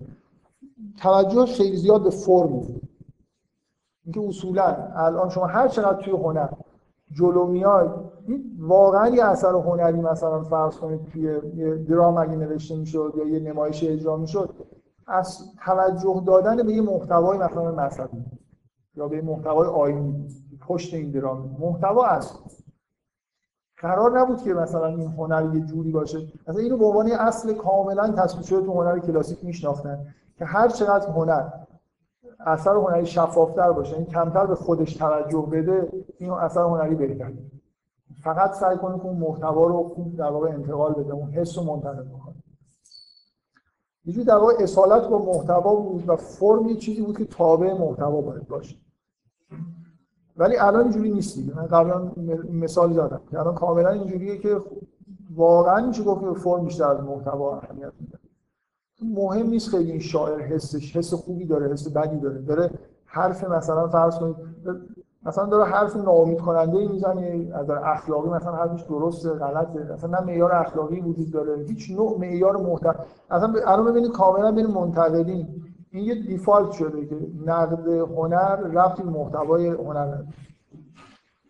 توجه 0.96 1.46
خیلی 1.46 1.76
زیاد 1.76 2.02
به 2.02 2.10
فرم 2.10 2.62
اینکه 4.04 4.28
اصولا 4.28 4.76
الان 4.94 5.28
شما 5.28 5.46
هر 5.46 5.68
چقدر 5.68 6.02
توی 6.02 6.12
هنر 6.12 6.48
جلو 7.12 7.46
میای 7.46 7.88
واقعا 8.58 9.08
یه 9.08 9.24
اثر 9.24 9.52
هنری 9.52 10.00
مثلا 10.00 10.42
فرض 10.42 10.76
کنید 10.76 11.04
توی 11.04 11.22
یه 11.54 11.76
درام 11.76 12.16
اگه 12.16 12.36
نوشته 12.36 12.76
می‌شد 12.76 13.14
یا 13.16 13.28
یه 13.28 13.40
نمایش 13.40 13.84
اجرا 13.84 14.16
می‌شد 14.16 14.54
از 15.06 15.38
توجه 15.64 16.22
دادن 16.26 16.56
به 16.56 16.72
یه 16.72 16.82
محتوای 16.82 17.38
مثلا 17.38 17.72
مذهبی 17.72 18.24
یا 18.96 19.08
به 19.08 19.22
محتوای 19.22 19.68
آینی 19.68 20.28
پشت 20.60 20.94
این 20.94 21.10
درام 21.10 21.56
محتوا 21.60 22.06
است. 22.06 22.64
قرار 23.76 24.20
نبود 24.20 24.42
که 24.42 24.54
مثلا 24.54 24.86
این 24.86 25.12
هنر 25.12 25.54
یه 25.54 25.60
جوری 25.60 25.90
باشه. 25.90 26.18
مثلا 26.48 26.62
اینو 26.62 26.76
به 26.76 26.84
عنوان 26.84 27.10
اصل 27.12 27.54
کاملا 27.54 28.12
تصویر 28.12 28.46
شده 28.46 28.66
تو 28.66 28.72
هنر 28.72 28.98
کلاسیک 28.98 29.44
میشناختن. 29.44 30.14
که 30.38 30.44
هر 30.44 30.68
چقدر 30.68 31.08
هنر 31.08 31.48
اثر 32.46 32.74
هنری 32.74 33.06
شفافتر 33.06 33.72
باشه 33.72 33.96
این 33.96 34.06
کمتر 34.06 34.46
به 34.46 34.54
خودش 34.54 34.94
توجه 34.94 35.48
بده 35.52 35.88
این 36.18 36.30
اثر 36.30 36.62
هنری 36.62 36.94
بهتر 36.94 37.32
فقط 38.22 38.52
سعی 38.52 38.76
کنه 38.76 38.98
که 38.98 39.04
اون 39.04 39.16
محتوا 39.16 39.66
رو 39.66 39.82
خوب 39.82 40.16
در 40.16 40.30
واقع 40.30 40.48
انتقال 40.48 40.92
بده 40.92 41.12
اون 41.12 41.30
حس 41.30 41.58
رو 41.58 41.64
منتقل 41.64 42.02
بکنه. 42.02 42.34
یه 44.04 44.24
در 44.24 44.36
واقع 44.36 44.52
اصالت 44.58 45.08
با 45.08 45.18
محتوا 45.18 45.74
بود 45.74 46.08
و 46.08 46.16
فرم 46.16 46.68
یه 46.68 46.76
چیزی 46.76 47.02
بود 47.02 47.18
که 47.18 47.24
تابع 47.24 47.72
محتوا 47.72 48.20
باید 48.20 48.48
باشه. 48.48 48.76
ولی 50.36 50.56
الان 50.56 50.82
اینجوری 50.82 51.10
نیست 51.10 51.36
دیگه. 51.36 51.56
من 51.56 51.66
قبلا 51.66 52.12
مثال 52.52 52.92
زدم 52.92 53.20
که 53.30 53.38
الان 53.38 53.54
کاملا 53.54 53.90
اینجوریه 53.90 54.38
که 54.38 54.60
واقعا 55.34 55.86
میشه 55.86 56.02
گفت؟ 56.02 56.38
فرم 56.38 56.64
بیشتر 56.64 56.84
از 56.84 57.00
محتوا 57.00 57.56
اهمیت 57.56 57.92
میده. 58.00 58.07
مهم 59.02 59.46
نیست 59.46 59.70
خیلی 59.70 59.90
این 59.90 60.00
شاعر 60.00 60.40
حسش 60.40 60.96
حس 60.96 61.14
خوبی 61.14 61.44
داره 61.44 61.72
حس 61.72 61.88
بدی 61.88 62.18
داره. 62.20 62.38
داره 62.38 62.70
حرف 63.06 63.44
مثلا 63.44 63.88
فرض 63.88 64.18
کنید 64.18 64.36
مثلا 65.22 65.44
داره 65.46 65.64
حرف 65.70 65.96
ناامید 65.96 66.40
کننده 66.40 66.88
می‌زنه 66.88 67.50
از 67.54 67.70
اخلاقی 67.70 68.28
مثلا 68.30 68.52
حرفش 68.52 68.82
درسته 68.82 69.30
غلطه. 69.30 69.92
مثلا 69.92 70.18
نه 70.18 70.26
معیار 70.26 70.52
اخلاقی 70.52 71.00
وجود 71.00 71.30
داره 71.30 71.64
هیچ 71.68 71.90
نوع 71.90 72.18
معیار 72.18 72.56
محتوا 72.56 72.94
اصلا 73.30 73.52
الان 73.66 73.90
ببینید 73.92 74.12
کاملا 74.12 74.52
بین 74.52 74.66
منتقدین. 74.66 75.48
این 75.90 76.04
یه 76.04 76.14
دیفالت 76.14 76.70
شده 76.70 77.06
که 77.06 77.16
نقد 77.46 77.88
هنر 77.88 78.56
رفتی 78.56 79.02
محتوای 79.02 79.68
هنر. 79.68 80.22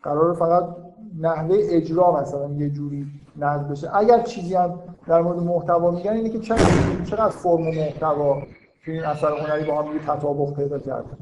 قرار 0.02 0.34
فقط 0.34 0.64
نحوه 1.20 1.56
اجرا 1.60 2.20
مثلا 2.20 2.48
یه 2.50 2.70
جوری 2.70 3.06
نقد 3.36 3.68
بشه. 3.68 3.96
اگر 3.96 4.22
چیزی 4.22 4.54
هم 4.54 4.80
در 5.08 5.22
مورد 5.22 5.38
محتوا 5.38 5.90
میگن 5.90 6.12
اینه 6.12 6.28
که 6.28 6.38
چقدر 6.38 6.64
چقدر 7.04 7.28
فرم 7.28 7.60
و 7.66 7.72
محتوا 7.72 8.42
که 8.84 8.92
این 8.92 9.04
اثر 9.04 9.32
هنری 9.38 9.70
با 9.70 9.82
هم 9.82 9.92
یه 9.92 9.98
تطابق 10.06 10.54
پیدا 10.54 10.78
کرده. 10.78 11.16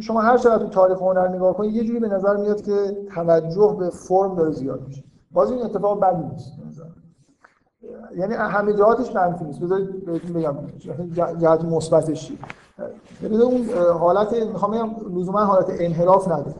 شما 0.00 0.20
هر 0.20 0.38
چقدر 0.38 0.58
تو 0.58 0.68
تاریخ 0.68 0.98
هنر 0.98 1.28
نگاه 1.28 1.54
کنید 1.54 1.74
یه 1.74 1.84
جوری 1.84 2.00
به 2.00 2.08
نظر 2.08 2.36
میاد 2.36 2.62
که 2.62 2.96
توجه 3.14 3.76
به 3.78 3.90
فرم 3.90 4.34
داره 4.34 4.50
زیاد 4.50 4.86
میشه. 4.86 5.04
باز 5.30 5.50
این 5.50 5.62
اتفاق 5.62 6.00
بدی 6.00 6.22
نیست 6.22 6.52
یعنی 8.16 8.34
همه 8.34 8.72
جهاتش 8.72 9.14
منفی 9.14 9.44
نیست. 9.44 9.60
بذارید 9.60 10.04
بهتون 10.04 10.32
بگم 10.32 10.56
جهت 11.38 11.64
مثبتش 11.64 12.32
ببینید 13.22 13.40
اون 13.40 13.68
حالت 13.98 14.32
می‌خوام 14.32 14.72
بگم 14.72 15.18
لزوما 15.18 15.44
حالت 15.44 15.66
انحراف 15.70 16.28
نداره. 16.28 16.54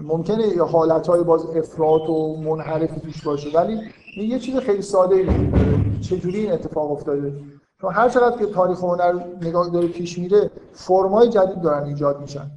ممکنه 0.00 0.46
یه 0.46 0.62
حالتهای 0.62 1.22
باز 1.24 1.46
افراط 1.56 2.10
و 2.10 2.36
منحرفی 2.36 3.00
توش 3.00 3.24
باشه 3.24 3.58
ولی 3.58 3.80
یه 4.16 4.38
چیز 4.38 4.56
خیلی 4.56 4.82
ساده 4.82 5.14
ای 5.14 5.28
چجوری 6.00 6.38
این 6.38 6.52
اتفاق 6.52 6.92
افتاده. 6.92 7.34
چون 7.80 7.92
هر 7.92 8.08
چقدر 8.08 8.38
که 8.38 8.46
تاریخ 8.46 8.84
هنر 8.84 9.24
نگاه 9.42 9.70
داره 9.70 9.88
پیش 9.88 10.18
میره 10.18 10.50
فرمای 10.72 11.28
جدید 11.28 11.60
دارن 11.60 11.84
ایجاد 11.84 12.20
میشن. 12.20 12.50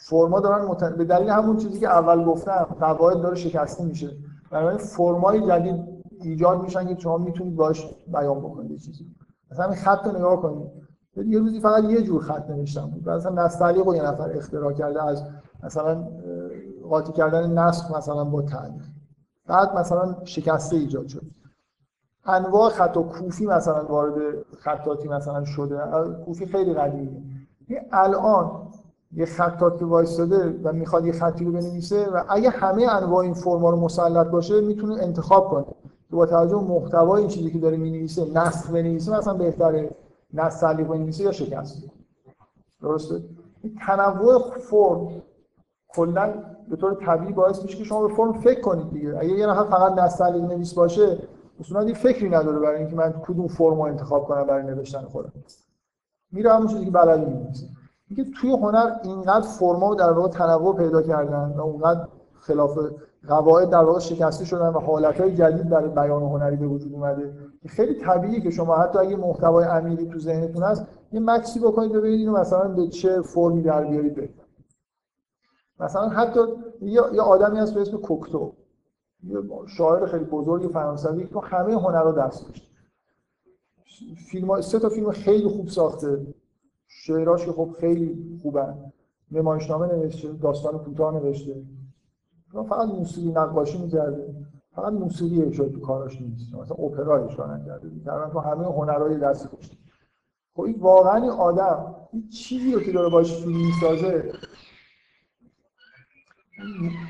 فرما 0.00 0.40
دارن 0.40 0.64
مت... 0.64 0.84
به 0.84 1.04
دلیل 1.04 1.28
همون 1.28 1.56
چیزی 1.56 1.80
که 1.80 1.88
اول 1.88 2.24
گفتم 2.24 2.66
قواعد 2.80 3.20
داره 3.20 3.34
شکسته 3.34 3.84
میشه. 3.84 4.10
بنابراین 4.50 4.78
فرمای 4.78 5.46
جدید 5.46 5.84
ایجاد 6.22 6.62
میشن 6.62 6.94
که 6.94 7.00
شما 7.00 7.18
می‌تونید 7.18 7.56
باش 7.56 7.86
بیان 8.06 8.38
بکنید 8.40 8.80
چیزی. 8.80 9.06
مثلا 9.50 9.64
این 9.64 9.74
خط 9.74 10.06
رو 10.06 10.16
نگاه 10.16 10.42
کنید. 10.42 10.70
یه 11.26 11.38
روزی 11.38 11.60
فقط 11.60 11.84
یه 11.84 12.02
جور 12.02 12.22
خط 12.22 12.50
نوشتم 12.50 12.86
بود. 12.86 13.08
مثلا 13.08 13.44
نستعلیق 13.44 13.86
یه 13.94 14.02
نفر 14.02 14.30
اختراع 14.30 14.72
کرده 14.72 15.04
از 15.04 15.24
مثلا 15.62 16.08
قاطی 16.90 17.12
کردن 17.12 17.58
نسخ 17.58 17.96
مثلا 17.96 18.24
با 18.24 18.42
تعلیق. 18.42 18.82
بعد 19.48 19.76
مثلا 19.78 20.16
شکسته 20.24 20.76
ایجاد 20.76 21.06
شد. 21.06 21.22
انواع 22.26 22.70
خط 22.70 22.96
و 22.96 23.02
کوفی 23.02 23.46
مثلا 23.46 23.84
وارد 23.84 24.34
خطاتی 24.58 25.08
مثلا 25.08 25.44
شده. 25.44 25.80
کوفی 26.24 26.46
خیلی 26.46 26.74
قدیمیه. 26.74 27.22
الان 27.92 28.50
یه 29.12 29.26
خطاتی 29.26 29.84
وایستاده 29.84 30.60
و 30.62 30.72
می‌خواد 30.72 31.06
یه 31.06 31.12
خطی 31.12 31.44
رو 31.44 31.52
بنویسه 31.52 32.08
و 32.10 32.24
اگه 32.28 32.50
همه 32.50 32.82
انواع 32.82 33.18
این 33.18 33.34
فرما 33.34 33.70
رو 33.70 33.76
مسلط 33.80 34.26
باشه 34.26 34.60
می‌تونه 34.60 35.02
انتخاب 35.02 35.48
کنه. 35.48 35.64
که 36.10 36.16
با 36.16 36.26
توجه 36.26 36.56
به 36.56 36.62
محتوای 36.62 37.20
این 37.20 37.30
چیزی 37.30 37.50
که 37.50 37.58
داره 37.58 37.76
می‌نویسه 37.76 38.32
نسخ 38.34 38.70
بنویسه 38.70 39.18
مثلا 39.18 39.34
بهتره 39.34 39.90
نسخ 40.34 40.60
تعلیق 40.60 40.86
بنویسه 40.86 41.24
یا 41.24 41.32
شکست. 41.32 41.82
درسته؟ 42.82 43.20
تنوع 43.86 44.50
فرم 44.70 45.22
کلا 45.88 46.34
به 46.68 46.76
طور 46.76 46.94
طبیعی 46.94 47.32
باعث 47.32 47.62
میشه 47.62 47.78
که 47.78 47.84
شما 47.84 48.06
به 48.06 48.14
فرم 48.14 48.32
فکر 48.32 48.60
کنید 48.60 48.90
دیگه. 48.90 49.18
اگه 49.18 49.28
یه 49.28 49.46
نفر 49.46 49.64
فقط 49.64 49.98
نستعلیق 49.98 50.42
نویس 50.42 50.74
باشه 50.74 51.18
اصولا 51.60 51.84
دیگه 51.84 51.98
فکری 51.98 52.28
نداره 52.28 52.58
برای 52.58 52.78
اینکه 52.78 52.96
من 52.96 53.12
کدوم 53.12 53.48
فرم 53.48 53.74
رو 53.74 53.80
انتخاب 53.80 54.24
کنم 54.24 54.46
برای 54.46 54.62
نوشتن 54.62 55.02
خودم. 55.02 55.32
میره 56.32 56.52
همون 56.52 56.66
چیزی 56.66 56.84
که 56.84 56.90
بلد 56.90 57.28
می‌نویسه 57.28 57.66
اینکه 58.08 58.30
توی 58.40 58.50
هنر 58.50 58.96
اینقدر 59.04 59.46
فرما 59.46 59.94
در 59.94 60.12
واقع 60.12 60.28
تنوع 60.28 60.76
پیدا 60.76 61.02
کردن 61.02 61.54
و 61.56 61.60
اونقدر 61.60 62.08
خلاف 62.40 62.78
قواعد 63.28 63.70
در 63.70 63.84
واقع 63.84 63.98
شکسته 63.98 64.44
شدن 64.44 64.68
و 64.68 64.78
حالتهای 64.78 65.34
جدید 65.34 65.68
در 65.68 65.86
بیان 65.86 66.22
هنری 66.22 66.56
به 66.56 66.66
وجود 66.66 66.92
اومده 66.92 67.32
خیلی 67.66 67.94
طبیعیه 67.94 68.40
که 68.40 68.50
شما 68.50 68.76
حتی 68.76 68.98
اگه 68.98 69.16
محتوای 69.16 69.64
عمیقی 69.64 70.06
تو 70.06 70.18
ذهنتون 70.18 70.62
هست 70.62 70.86
یه 71.12 71.20
مکسی 71.20 71.60
بکنید 71.60 71.92
ببینید 71.92 72.18
اینو 72.20 72.38
مثلا 72.38 72.68
به 72.68 72.88
چه 72.88 73.22
فرمی 73.22 73.62
در 73.62 73.84
بیارید 73.84 74.30
مثلا 75.80 76.08
حتی 76.08 76.40
یه, 76.82 77.00
آدمی 77.20 77.58
هست 77.58 77.74
به 77.74 77.80
اسم 77.80 77.96
کوکتو. 77.96 78.52
یه 79.22 79.36
شاعر 79.66 80.06
خیلی 80.06 80.24
بزرگ 80.24 80.70
فرانسوی 80.70 81.26
که 81.26 81.38
همه 81.42 81.72
هنر 81.74 82.02
رو 82.02 82.12
دست 82.12 82.46
داشت. 82.46 82.70
فیلم 84.30 84.60
سه 84.60 84.78
تا 84.78 84.88
فیلم 84.88 85.10
خیلی 85.10 85.48
خوب 85.48 85.68
ساخته. 85.68 86.26
شعراش 86.86 87.46
که 87.46 87.52
خب 87.52 87.76
خیلی 87.80 88.38
خوبن 88.42 88.92
نمایشنامه 89.30 89.86
نوشته 89.86 90.32
داستان 90.32 90.78
کوتاه 90.78 91.14
نوشته. 91.14 91.62
فقط 92.52 92.88
موسیقی 92.88 93.28
نقاشی 93.28 93.78
می‌کرده. 93.78 94.34
فقط 94.74 94.92
موسیقی 94.92 95.42
اجرا 95.42 95.68
تو 95.68 95.80
کاراش 95.80 96.20
نیست. 96.20 96.54
مثلا 96.54 96.76
اپرا 96.76 97.24
اجرا 97.24 97.56
نکرده 97.56 97.90
تقریبا 98.04 98.30
تو 98.30 98.38
همه 98.38 98.64
هنرهای 98.64 99.18
دست 99.18 99.52
داشته 99.52 99.76
خب 100.54 100.62
این 100.62 100.80
واقعا 100.80 101.32
آدم 101.32 101.94
این 102.12 102.28
چیزی 102.28 102.84
که 102.84 102.92
داره 102.92 103.08
باش 103.08 103.42
فیلم 103.42 103.56
می‌سازه 103.56 104.32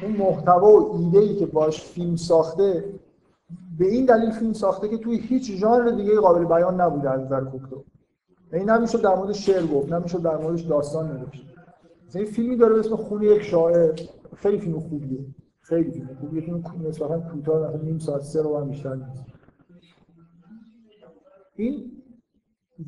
اون 0.02 0.16
محتوا 0.16 0.72
و 0.72 0.96
ایده 0.96 1.18
ای 1.18 1.36
که 1.36 1.46
باش 1.46 1.82
فیلم 1.82 2.16
ساخته 2.16 2.84
به 3.78 3.86
این 3.86 4.04
دلیل 4.04 4.30
فیلم 4.30 4.52
ساخته 4.52 4.88
که 4.88 4.98
توی 4.98 5.18
هیچ 5.18 5.52
ژانر 5.52 5.90
دیگه 5.90 6.20
قابل 6.20 6.44
بیان 6.44 6.80
نبوده 6.80 7.10
از 7.10 7.20
نظر 7.20 7.44
کوکتو 7.44 7.84
این 8.52 8.70
نمیشه 8.70 8.98
در 8.98 9.14
مورد 9.14 9.32
شعر 9.32 9.66
گفت 9.66 9.92
نمیشه 9.92 10.18
در 10.18 10.36
موردش 10.36 10.60
داستان 10.60 11.12
نوشت. 11.12 11.46
مثلا 12.06 12.24
فیلمی 12.24 12.56
داره 12.56 12.74
به 12.74 12.80
اسم 12.80 12.96
خون 12.96 13.22
یک 13.22 13.42
شاعر. 13.42 14.00
خیلی 14.36 14.58
فیلم 14.58 14.80
خوبیه. 14.80 15.18
خیلی 15.60 15.90
فیلم 15.90 16.08
خوبیه. 16.20 16.40
فیلم 16.40 16.64
نسبتا 16.88 17.20
کوتاه 17.20 17.68
مثلا 17.68 17.82
نیم 17.82 17.98
ساعت 17.98 18.22
سه 18.22 18.42
رو 18.42 18.58
هم 18.58 18.68
بیشتر 18.68 18.94
نیست. 18.94 19.24
این 21.56 21.92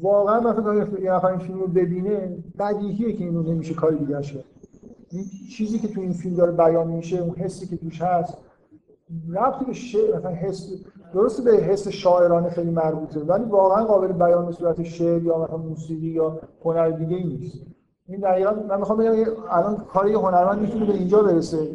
واقعا 0.01 0.41
مثلا 0.41 0.75
یه 0.75 1.13
نفر 1.13 1.27
این 1.27 1.39
فیلم 1.39 1.61
رو 1.61 1.67
ببینه 1.67 2.45
بدیهیه 2.59 3.13
که 3.13 3.25
اینو 3.25 3.43
نمیشه 3.43 3.75
کاری 3.75 3.99
دیگه 3.99 4.23
کرد 4.23 4.45
چیزی 5.57 5.79
که 5.79 5.89
تو 5.89 6.01
این 6.01 6.13
فیلم 6.13 6.37
داره 6.37 6.53
بیان 6.53 6.87
میشه 6.87 7.19
اون 7.19 7.35
حسی 7.35 7.67
که 7.67 7.77
توش 7.77 8.03
هست 8.03 8.39
ربطی 9.31 9.65
به 9.65 9.73
شعر 9.73 10.19
مثلا 10.19 10.31
حس 10.31 10.73
درسته 11.15 11.43
به 11.43 11.57
حس 11.57 11.89
شاعرانه 11.89 12.51
خیلی 12.51 12.71
مربوطه 12.71 13.21
ولی 13.21 13.45
واقعا 13.45 13.85
قابل 13.85 14.13
بیان 14.13 14.47
به 14.47 14.53
صورت 14.53 14.83
شعر 14.83 15.23
یا 15.23 15.39
مثلا 15.39 15.57
موسیقی 15.57 16.07
یا 16.07 16.39
هنر 16.65 16.91
دیگه 16.91 17.17
نیست. 17.17 17.59
این 18.09 18.21
دقیقا 18.21 18.55
من 18.69 18.79
می‌خوام 18.79 18.99
بگم 18.99 19.33
الان 19.51 19.77
کار 19.77 20.09
یه 20.09 20.19
هنرمند 20.19 20.61
می‌تونه 20.61 20.87
به 20.87 20.93
اینجا 20.93 21.23
برسه. 21.23 21.69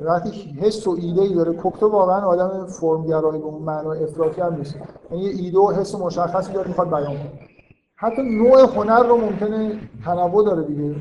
وقتی 0.00 0.30
حس 0.30 0.86
و 0.86 0.90
ایده 0.90 1.22
ای 1.22 1.34
داره 1.34 1.52
کوکتو 1.52 1.88
واقعا 1.88 2.26
آدم 2.26 2.66
فرمگرایی 2.66 3.40
به 3.40 3.46
اون 3.46 3.62
معنی 3.62 3.88
افراطی 3.88 4.40
هم 4.40 4.54
نیست. 4.54 4.76
یعنی 5.10 5.26
ایده 5.26 5.58
و 5.58 5.70
حس 5.70 5.94
مشخصی 5.94 6.52
داره 6.52 6.68
می‌خواد 6.68 6.90
بیان 6.90 7.04
کنه. 7.04 7.32
حتی 7.96 8.22
نوع 8.22 8.60
هنر 8.60 9.02
رو 9.02 9.16
ممکنه 9.16 9.78
تنوع 10.04 10.44
داره 10.44 10.62
دیگه. 10.62 10.94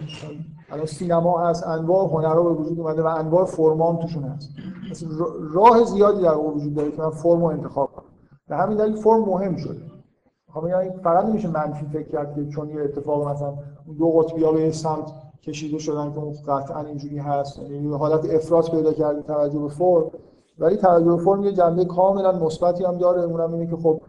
الان 0.72 0.86
سینما 0.86 1.40
هست 1.40 1.68
انواع 1.68 2.08
هنرها 2.08 2.44
به 2.44 2.50
وجود 2.50 2.80
اومده 2.80 3.04
و 3.04 3.06
انواع 3.06 3.46
فرمام 3.46 3.98
توشون 3.98 4.24
هست. 4.24 4.50
مثلا 4.92 5.10
راه 5.54 5.84
زیادی 5.84 6.22
در 6.22 6.38
وجود 6.38 6.74
داره 6.76 6.92
که 6.92 7.02
من 7.02 7.10
فرم 7.10 7.40
رو 7.40 7.46
انتخاب 7.46 7.92
کنم. 7.92 8.06
به 8.48 8.56
همین 8.56 8.78
دلیل 8.78 8.96
فرم 8.96 9.22
مهم 9.22 9.56
شده. 9.56 9.82
خب 10.54 10.68
یعنی 10.68 10.90
فقط 11.04 11.26
نمیشه 11.26 11.48
منفی 11.48 11.86
فکر 11.86 12.08
کرد 12.08 12.36
که 12.36 12.46
چون 12.46 12.70
یه 12.70 12.82
اتفاق 12.82 13.28
مثلا 13.28 13.54
دو 14.00 14.12
قطبی 14.12 14.42
به 14.42 14.72
سمت 14.72 15.12
کشیده 15.44 15.80
شدن 15.80 16.12
که 16.12 16.20
اون 16.20 16.34
قطعا 16.48 16.82
اینجوری 16.82 17.18
هست 17.18 17.60
یعنی 17.60 17.94
حالت 17.94 18.26
افراط 18.30 18.72
پیدا 18.72 18.94
کرده 18.94 19.22
توجه 19.22 19.60
به 19.60 19.68
فرم 19.68 20.12
ولی 20.60 20.78
توجه 20.78 21.06
به 21.06 21.18
فرم 21.18 21.44
یه 21.44 21.52
جنبه 21.52 21.86
کاملا 21.86 22.32
مثبتی 22.32 22.84
هم 22.84 22.98
داره. 22.98 23.22
اونم 23.22 23.54
اینه 23.54 23.68
که 23.68 23.76
خب 23.76 24.02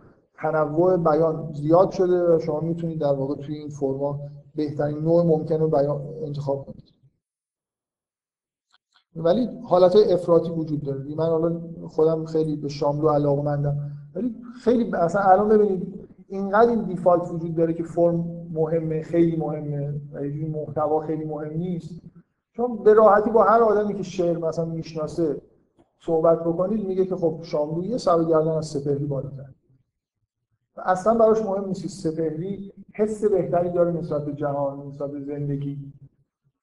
تنوع 0.43 0.97
بیان 0.97 1.53
زیاد 1.55 1.91
شده 1.91 2.37
و 2.37 2.39
شما 2.39 2.61
می‌تونید 2.61 2.99
در 2.99 3.13
واقع 3.13 3.35
توی 3.35 3.55
این 3.55 3.69
فرما 3.69 4.21
بهترین 4.55 4.99
نوع 4.99 5.25
ممکن 5.25 5.61
رو 5.61 5.69
بیان 5.69 6.01
انتخاب 6.23 6.67
کنید. 6.67 6.93
ولی 9.17 9.49
حالت 9.63 9.97
های 9.97 10.13
افراطی 10.13 10.51
وجود 10.51 10.83
داره. 10.83 11.15
من 11.17 11.27
حالا 11.27 11.61
خودم 11.89 12.25
خیلی 12.25 12.57
به 12.57 12.69
شاملو 12.69 13.09
علاقه 13.09 13.43
مندم 13.43 13.77
ولی 14.15 14.35
خیلی 14.65 14.95
اصلا 14.95 15.23
الان 15.23 15.49
ببینید 15.49 16.09
اینقدر 16.29 16.71
این 16.71 16.83
دیفالت 16.83 17.31
وجود 17.31 17.55
داره 17.55 17.73
که 17.75 17.83
فرم 17.83 18.25
مهمه 18.53 19.03
خیلی 19.03 19.37
مهمه 19.37 20.01
و 20.13 20.19
این 20.19 20.51
محتوا 20.51 21.01
خیلی 21.01 21.25
مهم 21.25 21.53
نیست. 21.53 22.01
چون 22.57 22.83
به 22.83 22.95
راحتی 22.95 23.31
با 23.31 23.45
هر 23.45 23.63
آدمی 23.63 23.95
که 23.95 24.03
شعر 24.03 24.39
مثلا 24.39 24.65
می‌شناسه 24.65 25.43
صحبت 26.01 26.41
بکنید 26.41 26.87
میگه 26.87 27.05
که 27.05 27.17
خب 27.17 27.39
شاملو 27.43 27.85
یه 27.85 27.99
سر 27.99 28.25
گردن 28.25 28.51
از 28.51 28.67
سپهری 28.67 29.05
بالاتر. 29.05 29.47
اصلا 30.77 31.15
براش 31.15 31.43
مهم 31.43 31.65
نیست 31.65 31.87
سپهری 31.87 32.73
حس 32.95 33.25
بهتری 33.25 33.71
داره 33.71 33.93
نسبت 33.93 34.25
به 34.25 34.33
جهان 34.33 34.87
نسبت 34.87 35.11
به 35.11 35.21
زندگی. 35.21 35.79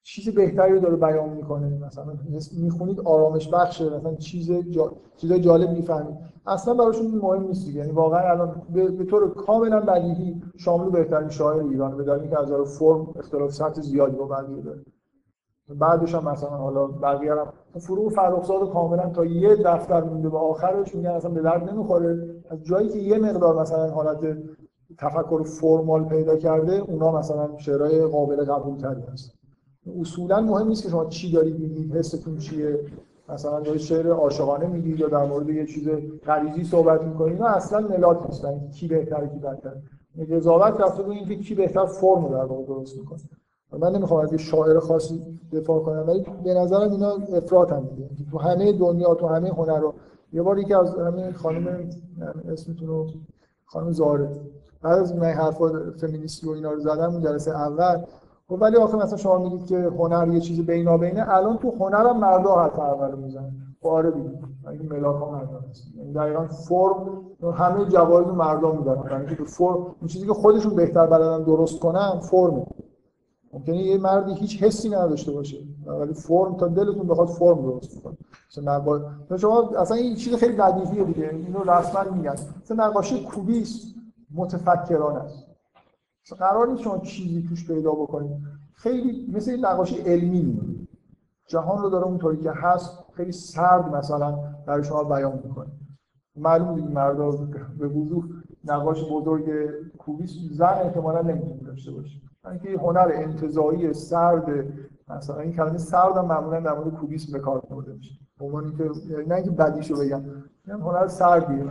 چیز 0.03 0.29
بهتری 0.35 0.73
رو 0.73 0.79
داره 0.79 0.95
بیان 0.95 1.29
می‌کنه. 1.29 1.85
مثلا 1.85 2.13
می‌خونید 2.61 2.99
آرامش 2.99 3.49
بخشه 3.53 3.89
مثلا 3.97 4.15
چیز 4.15 4.51
جا... 4.51 4.91
چیزای 5.17 5.41
جالب 5.41 5.69
می‌فهمید. 5.69 6.17
اصلا 6.47 6.73
براشون 6.73 7.07
مهم 7.07 7.43
نیست 7.43 7.67
یعنی 7.67 7.91
واقعا 7.91 8.29
الان 8.31 8.61
به, 8.73 8.87
به 8.87 9.05
طور 9.05 9.33
کاملا 9.33 9.79
بدیهی 9.79 10.41
شامل 10.57 10.89
بهترین 10.89 11.29
شاعر 11.29 11.63
ایران 11.63 11.97
به 11.97 12.03
دلیل 12.03 12.21
اینکه 12.21 12.39
از 12.39 12.51
فرم 12.79 13.07
اختلاف 13.15 13.51
سطح 13.53 13.81
زیادی 13.81 14.15
با 14.15 14.25
بقیه 14.25 14.61
داره. 14.61 14.81
بعدش 15.69 16.15
هم 16.15 16.29
مثلا 16.29 16.49
حالا 16.49 16.87
بقیه 16.87 17.31
هم 17.31 17.47
فروغ 17.79 18.11
فرخزاد 18.11 18.73
کاملا 18.73 19.09
تا 19.09 19.25
یه 19.25 19.55
دفتر 19.55 20.03
مونده 20.03 20.29
به 20.29 20.37
آخرش 20.37 20.95
میگن 20.95 21.09
اصلا 21.09 21.31
به 21.31 21.41
درد 21.41 21.69
نمی‌خوره. 21.69 22.38
از 22.49 22.63
جایی 22.63 22.89
که 22.89 22.97
یه 22.97 23.17
مقدار 23.17 23.61
مثلا 23.61 23.89
حالت 23.89 24.37
تفکر 24.97 25.43
فرمال 25.43 26.03
پیدا 26.03 26.35
کرده 26.35 26.73
اونا 26.73 27.11
مثلا 27.11 27.57
شعرهای 27.57 28.05
قابل 28.05 28.45
قبول 28.45 28.77
تری 28.77 29.01
هست. 29.01 29.31
اصولا 30.01 30.41
مهم 30.41 30.67
نیست 30.67 30.83
که 30.83 30.89
شما 30.89 31.05
چی 31.05 31.31
دارید 31.31 31.59
میگید 31.59 31.95
حستون 31.95 32.37
چیه. 32.37 32.79
مثلا 33.29 33.59
دارید 33.59 33.81
شعر 33.81 34.07
عاشقانه 34.07 34.67
میگید 34.67 34.99
یا 34.99 35.07
در 35.07 35.25
مورد 35.25 35.49
یه 35.49 35.65
چیز 35.65 35.89
غریزی 36.25 36.63
صحبت 36.63 37.01
می‌کنید 37.03 37.33
اینا 37.33 37.47
اصلا 37.47 37.87
ملاک 37.87 38.25
نیستن. 38.25 38.69
کی 38.69 38.87
بهتره 38.87 39.27
کی 39.27 39.39
بدتر. 39.39 39.73
قضاوت 40.31 40.81
رفته 40.81 41.03
به 41.03 41.09
اینکه 41.09 41.35
کی 41.35 41.55
بهتر 41.55 41.85
فرم 41.85 42.25
رو 42.25 42.29
در 42.29 42.45
واقع 42.45 42.65
درست 42.65 42.97
می‌کنه. 42.97 43.19
من 43.79 43.95
نمی‌خوام 43.95 44.21
از 44.21 44.31
یه 44.31 44.37
شاعر 44.37 44.79
خاصی 44.79 45.39
دفاع 45.51 45.83
کنم 45.83 46.03
ولی 46.07 46.25
به 46.43 46.53
نظرم 46.53 46.91
اینا 46.91 47.11
افراط 47.33 47.71
هم 47.71 47.85
دیگه. 47.85 48.09
تو 48.31 48.37
همه 48.37 48.73
دنیا 48.73 49.15
تو 49.15 49.27
همه 49.27 49.49
هنر 49.49 49.79
رو 49.79 49.93
یه 50.33 50.41
بار 50.41 50.59
یکی 50.59 50.73
از 50.73 50.95
همین 50.95 51.33
خانم 51.33 51.89
اسمتون 52.51 52.87
رو 52.87 53.07
خانم 53.65 53.91
زاره 53.91 54.29
بعد 54.81 54.99
از 54.99 55.15
من 55.15 55.27
حرفا 55.27 55.91
فمینیستی 56.01 56.47
و 56.47 56.51
اینا 56.51 56.71
رو 56.71 56.79
زدم 56.79 57.11
اون 57.11 57.21
جلسه 57.21 57.51
اول. 57.51 58.01
خب 58.47 58.57
ولی 58.61 58.77
آخه 58.77 58.97
مثلا 58.97 59.17
شما 59.17 59.37
میگید 59.37 59.65
که 59.65 59.77
هنر 59.77 60.33
یه 60.33 60.39
چیز 60.39 60.65
بینابینه. 60.65 61.29
الان 61.29 61.57
تو 61.57 61.71
هنر 61.79 62.07
هم 62.09 62.19
مردا 62.19 62.55
حرف 62.55 62.79
اول 62.79 63.15
می‌زنن. 63.15 63.51
خب 63.81 63.87
آره 63.87 64.11
دیگه. 64.11 64.29
این 64.71 64.89
ملاک 64.89 65.15
ها 65.15 65.31
مردا 65.31 65.59
هست 65.69 65.83
یعنی 65.97 66.13
دقیقاً 66.13 66.47
فرم 66.47 67.21
همه 67.53 67.85
جوایز 67.85 68.27
مردم 68.27 68.77
میدن 68.77 69.03
یعنی 69.11 69.35
که 69.35 69.43
فرم 69.43 69.75
اون 69.75 70.07
چیزی 70.07 70.27
که 70.27 70.33
خودشون 70.33 70.75
بهتر 70.75 71.05
بلدن 71.05 71.43
درست 71.43 71.79
کنن 71.79 72.19
فرم 72.19 72.65
ممکنه 73.53 73.77
یه 73.77 73.97
مردی 73.97 74.33
هیچ 74.33 74.63
حسی 74.63 74.89
نداشته 74.89 75.31
باشه. 75.31 75.57
ولی 75.85 76.13
فرم 76.13 76.57
تا 76.57 76.67
دلتون 76.67 77.07
بخواد 77.07 77.27
فرم 77.27 77.61
درست 77.61 78.03
کنه. 78.03 78.17
مثلا 78.51 79.37
شما 79.37 79.69
اصلا 79.77 79.97
این 79.97 80.15
چیز 80.15 80.35
خیلی 80.35 80.55
بدیهیه 80.55 81.03
دیگه. 81.03 81.29
اینو 81.29 81.63
رسما 81.63 82.11
میگن. 82.11 82.35
مثلا 82.61 82.87
نقاشی 82.87 83.23
کوبیس 83.23 83.93
متفکرانه 84.35 85.19
است. 85.19 85.45
قرار 86.39 86.67
نیست 86.67 86.81
شما 86.81 86.97
چیزی 86.97 87.45
توش 87.49 87.67
پیدا 87.67 87.91
بکنید. 87.91 88.37
خیلی 88.73 89.31
مثل 89.33 89.65
نقاشی 89.65 89.97
علمی 89.97 90.41
میمونه 90.41 90.87
جهان 91.47 91.81
رو 91.81 91.89
داره 91.89 92.05
اونطوری 92.05 92.37
که 92.37 92.51
هست 92.51 93.05
خیلی 93.13 93.31
سرد 93.31 93.95
مثلا 93.95 94.39
برای 94.65 94.83
شما 94.83 95.03
بیان 95.03 95.41
می‌کنه. 95.45 95.71
معلوم 96.35 96.75
دیگه 96.75 96.87
مردا 96.87 97.31
به 97.79 97.87
وضوح 97.87 98.23
نقاش 98.65 99.03
بزرگ 99.11 99.49
کوبیس 99.97 100.35
زن 100.51 100.65
احتمالا 100.65 101.21
نمی‌تونه 101.21 101.63
داشته 101.63 101.91
باشه. 101.91 102.21
اینکه 102.45 102.69
هنر 102.69 103.11
انتزاعی 103.13 103.93
سرد 103.93 104.65
مثلا 105.09 105.39
این 105.39 105.53
کلمه 105.53 105.77
سرد 105.77 106.17
هم 106.17 106.25
معمولا 106.25 106.59
در 106.59 106.73
مورد 106.73 106.93
کوبیسم 106.93 107.33
به 107.33 107.39
کار 107.39 107.59
برده 107.59 107.93
میشه. 107.93 108.19
به 108.39 108.45
اینکه 108.45 108.89
یعنی 109.09 109.25
نه 109.25 109.35
اینکه 109.35 109.51
بدیشو 109.51 109.95
بگم 109.95 110.21
هنر 110.67 111.07
سردیه. 111.07 111.63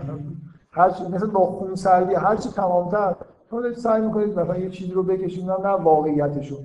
هر 0.70 0.88
مثل 0.88 1.26
با 1.26 1.46
خون 1.46 1.74
سردی 1.74 2.14
هر 2.14 2.36
چی 2.36 2.48
تمامتر 2.48 3.16
شما 3.50 3.72
سعی 3.72 4.02
می‌کنید 4.02 4.38
مثلا 4.38 4.58
یه 4.58 4.70
چیزی 4.70 4.92
رو 4.92 5.02
بکشید 5.02 5.50
نه 5.50 5.68
واقعیتشو. 5.68 6.56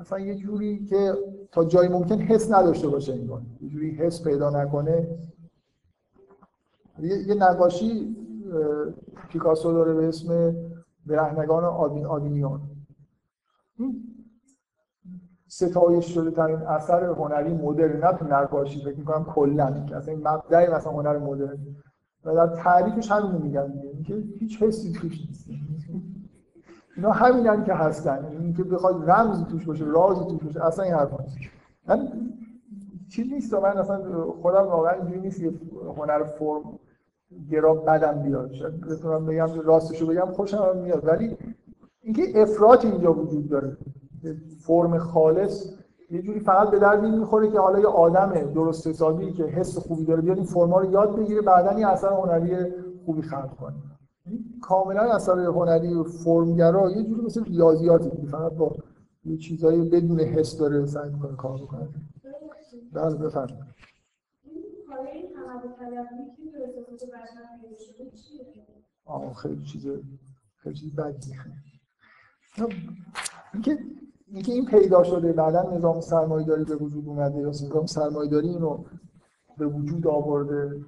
مثلا 0.00 0.18
یه 0.18 0.34
جوری 0.34 0.84
که 0.84 1.14
تا 1.52 1.64
جای 1.64 1.88
ممکن 1.88 2.14
حس 2.14 2.52
نداشته 2.52 2.88
باشه 2.88 3.12
انگار. 3.12 3.42
یه 3.60 3.68
جوری 3.68 3.90
حس 3.90 4.24
پیدا 4.24 4.50
نکنه. 4.50 5.08
یه, 6.98 7.28
یه 7.28 7.34
نقاشی 7.34 8.16
پیکاسو 9.28 9.72
داره 9.72 9.94
به 9.94 10.08
اسم 10.08 10.54
برهنگان 11.06 11.64
آدین 11.64 12.06
آدینیان. 12.06 12.60
ستایش 15.46 16.14
شده 16.14 16.30
ترین 16.30 16.56
اثر 16.56 17.04
هنری 17.04 17.54
مدرن 17.54 18.04
نه 18.04 18.12
تو 18.12 18.24
نقاشی 18.24 18.80
فکر 18.84 18.96
می‌کنم 18.98 19.24
کلا. 19.24 19.66
اصلا 19.66 20.14
این 20.14 20.28
مبدأ 20.28 20.76
مثلا 20.76 20.92
هنر 20.92 21.18
مدرن. 21.18 21.58
و 22.24 22.34
در 22.34 22.46
تعریفش 22.46 23.10
همین 23.10 23.42
میگن 23.42 23.66
دیگه. 23.72 23.88
اینکه 23.88 24.14
هیچ 24.38 24.62
حسی 24.62 24.92
توش 24.92 25.26
نیست. 25.26 25.50
اینا 26.96 27.10
همینن 27.10 27.64
که 27.64 27.74
هستن. 27.74 28.24
اینکه 28.24 28.64
بخواد 28.64 29.10
رمزی 29.10 29.44
توش 29.44 29.66
باشه 29.66 29.84
رازی 29.84 30.24
توش 30.24 30.42
باشه 30.42 30.66
اصلا 30.66 30.84
این 30.84 30.94
حرفا 30.94 31.22
نیست. 31.22 31.36
من 31.88 32.08
چیز 33.08 33.32
نیست 33.32 33.54
من 33.54 33.78
اصلا 33.78 34.24
خودم 34.42 34.66
واقعا 34.66 34.92
اینجوری 34.92 35.20
نیست 35.20 35.40
که 35.40 35.52
هنر 35.96 36.24
فرم 36.24 36.78
گرا 37.50 37.74
بدم 37.74 38.22
بیاد. 38.22 38.52
شاید 38.52 38.80
بتونم 38.80 39.26
بگم 39.26 39.60
راستشو 39.60 40.06
بگم 40.06 40.26
خوشم 40.26 40.76
میاد. 40.76 41.06
ولی 41.06 41.36
اینکه 42.10 42.42
افراط 42.42 42.84
اینجا 42.84 43.12
وجود 43.12 43.48
داره. 43.48 43.76
فرم 44.60 44.98
خالص 44.98 45.72
یه 46.10 46.22
جوری 46.22 46.40
فقط 46.40 46.70
به 46.70 46.78
درد 46.78 47.04
می‌خوره 47.04 47.50
که 47.50 47.58
حالا 47.58 47.78
یه 47.78 47.86
آدم 47.86 48.52
درست 48.52 48.86
حسابی 48.86 49.32
که 49.32 49.44
حس 49.44 49.78
خوبی 49.78 50.04
داره 50.04 50.20
بیاد 50.20 50.36
این 50.36 50.46
فرما 50.46 50.80
رو 50.80 50.92
یاد 50.92 51.16
بگیره 51.16 51.40
بعدا 51.40 51.80
یه 51.80 51.88
اثر 51.88 52.08
هنری 52.08 52.56
خوبی 53.04 53.22
خلق 53.22 53.56
کنه. 53.56 53.76
یعنی 54.26 54.44
کاملا 54.62 55.14
اثر 55.14 55.40
هنری 55.40 56.04
فرمگرا 56.24 56.90
یه 56.90 57.04
جوری 57.04 57.20
مثل 57.20 57.44
ریاضیاتی 57.44 58.10
که 58.10 58.26
فقط 58.26 58.52
با 58.52 58.76
یه 59.24 59.36
چیزایی 59.36 59.90
بدون 59.90 60.20
حس 60.20 60.58
داره 60.58 60.86
سعی 60.86 61.10
می‌کنه 61.10 61.36
کار 61.36 61.58
بکنه. 61.58 61.88
بله 62.92 63.14
بفرمایید. 63.14 63.64
که؟ 68.66 68.72
آه 69.04 69.34
خیلی 69.34 69.64
چیز 69.64 69.86
خیلی 70.56 70.74
چیز 70.74 70.96
بدی 70.96 71.32
اینکه 73.54 73.78
اینکه 74.32 74.52
این 74.52 74.64
پیدا 74.64 75.02
شده 75.02 75.32
بعدا 75.32 75.76
نظام 75.76 76.00
سرمایه‌داری 76.00 76.64
به 76.64 76.76
وجود 76.76 77.08
اومده 77.08 77.38
یا 77.38 77.48
نظام 77.48 77.86
سرمایه‌داری 77.86 78.48
اینو 78.48 78.84
به 79.58 79.66
وجود 79.66 80.06
آورده. 80.06 80.84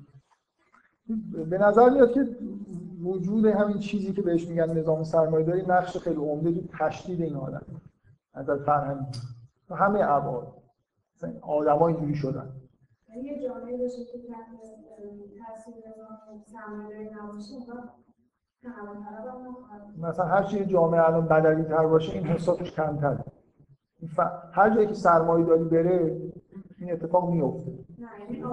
به 1.50 1.58
نظر 1.58 1.90
میاد 1.90 2.12
که 2.12 2.36
وجود 3.02 3.46
همین 3.46 3.78
چیزی 3.78 4.12
که 4.12 4.22
بهش 4.22 4.48
میگن 4.48 4.78
نظام 4.78 5.04
سرمایه‌داری 5.04 5.62
نقش 5.66 5.96
خیلی 5.96 6.16
عمده 6.16 6.52
تو 6.52 6.68
تشدید 6.78 7.20
این 7.20 7.36
آدم. 7.36 7.66
از 8.34 8.50
فرهنگی. 8.50 9.18
همه 9.70 10.00
ابعاد. 10.02 10.62
مثلا 11.16 11.32
آدم‌ها 11.42 11.88
اینجوری 11.88 12.14
شدن. 12.14 12.48
یه 13.22 13.42
جامعه 13.42 13.76
باشه 13.76 14.04
که 14.04 14.18
تاثیر 14.18 15.74
نظام 15.74 16.42
سرمایه‌داری 16.46 17.10
نباشه 17.10 17.54
مثلا 19.98 20.24
هر 20.24 20.42
چی 20.42 20.64
جامعه 20.64 21.08
الان 21.08 21.26
بدوی 21.28 21.64
تر 21.64 21.86
باشه 21.86 22.12
این 22.12 22.26
حساتش 22.26 22.72
کمتره. 22.72 23.24
این 23.98 24.10
ف... 24.10 24.20
هر 24.52 24.74
جایی 24.74 24.86
که 24.86 24.94
سرمایه 24.94 25.46
داری 25.46 25.64
بره 25.64 26.20
این 26.78 26.92
اتفاق 26.92 27.30
میفته 27.30 27.70
نه 27.98 28.08
یعنی 28.20 28.44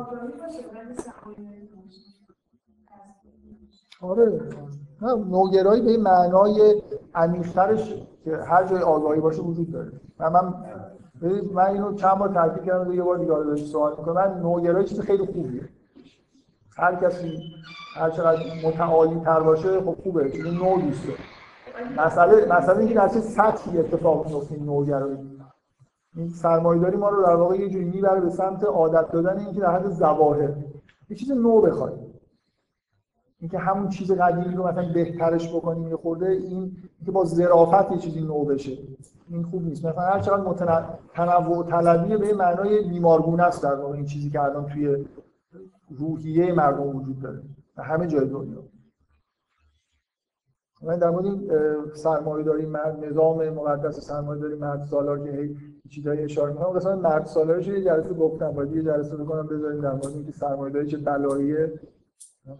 آره. 4.02 4.42
نه 5.02 5.16
نوگرایی 5.16 5.82
به 5.82 5.92
این 5.92 6.02
معنای 6.02 6.82
عمیق‌ترش 7.16 8.06
که 8.24 8.38
هر 8.38 8.64
جای 8.66 8.82
آگاهی 8.82 9.22
باشه 9.22 9.42
وجود 9.42 9.72
داره. 9.72 9.92
و 10.20 10.30
من 10.30 10.54
من 11.54 11.66
اینو 11.66 11.94
چند 11.94 12.18
بار 12.18 12.34
تاکید 12.34 12.64
کردم 12.64 12.94
یه 12.94 13.04
بار 13.04 13.18
دیگه 13.18 13.56
سوال 13.56 13.96
می‌کنم. 13.98 14.14
من 14.16 14.40
نوگرایی 14.40 14.86
چیز 14.86 15.00
خیلی 15.00 15.26
خوبیه. 15.26 15.70
هر 16.80 16.96
کسی 16.96 17.40
هر 17.96 18.10
چقدر 18.10 18.40
متعالی 18.66 19.20
تر 19.20 19.40
باشه 19.40 19.82
خب 19.82 19.98
خوبه 20.04 20.30
چون 20.30 20.52
نو 20.52 20.82
داره 20.82 21.20
مسئله 21.98 22.58
مسئله 22.58 22.80
اینکه 22.80 22.94
در 22.94 23.08
چه 23.08 23.20
سطحی 23.20 23.78
اتفاق 23.78 24.28
میفته 24.28 24.56
این 24.56 24.66
نوگرایی. 24.66 25.18
این 26.16 26.30
سرمایه‌داری 26.30 26.98
ما 26.98 27.10
رو 27.10 27.26
در 27.26 27.36
واقع 27.36 27.56
یه 27.56 27.70
جوری 27.70 27.86
می‌بره 27.86 28.22
به 28.22 28.30
سمت 28.30 28.64
عادت 28.64 29.12
دادن 29.12 29.40
اینکه 29.40 29.60
در 29.60 29.72
حد 29.72 29.90
ظواهر 29.90 30.50
یه 31.10 31.18
چیز 31.18 31.32
نو 31.32 31.62
بخوایم. 31.62 32.06
اینکه 33.40 33.58
همون 33.58 33.90
چیز 33.90 34.12
قدیمی 34.12 34.56
رو 34.56 34.68
مثلا 34.68 34.94
بهترش 34.94 35.56
بکنیم 35.56 35.88
یه 35.88 35.96
خورده 35.96 36.30
این 36.30 36.78
که 37.06 37.12
با 37.12 37.26
ظرافت 37.26 37.92
یه 37.92 37.98
چیزی 37.98 38.22
نو 38.22 38.46
بشه. 38.46 38.78
این 39.30 39.44
خوب 39.44 39.64
نیست. 39.64 39.86
مثلا 39.86 40.02
هر 40.02 40.20
چقدر 40.20 40.42
متن... 40.42 40.86
تنوع 41.14 41.66
طلبی 41.70 42.18
به 42.18 42.34
معنای 42.34 42.82
بیمارگونه 42.82 43.44
است 43.44 43.64
در 43.64 43.76
واقع 43.76 43.96
این 43.96 44.06
چیزی 44.06 44.30
که 44.30 44.42
الان 44.42 44.66
توی 44.66 45.06
روحیه 45.90 46.54
مردم 46.54 46.96
وجود 46.96 47.20
داره 47.20 47.42
در 47.78 47.84
همه 47.84 48.08
جای 48.08 48.28
دنیا. 48.28 48.64
من 50.84 51.00
در 51.00 51.10
مورد 51.10 51.26
این 51.26 51.52
سرمایه 51.94 52.46
داری 52.46 52.66
مرد 52.66 53.06
نظام 53.06 53.50
مقدس 53.50 54.00
سرمایه 54.00 54.42
داری 54.42 54.56
مرد 54.56 54.84
سالار 54.84 55.20
که 55.20 55.32
هی 55.32 55.58
چیزایی 55.90 56.22
اشاره 56.22 56.54
می‌کنم. 56.54 56.70
قسمت 56.70 56.98
مرد 56.98 57.26
سالارش 57.26 57.68
یه 57.68 57.84
جلسه 57.84 58.14
گفتم 58.14 58.52
باید 58.52 58.72
یه 58.72 58.84
جلسه 58.84 59.18
بکنم 59.18 59.48
بذاریم 59.48 59.82
در 59.82 59.92
مورد 59.92 60.08
اینکه 60.08 60.32
سرمایه 60.32 60.74
داری 60.74 60.88
چه 60.88 60.98
بلاییه. 60.98 61.80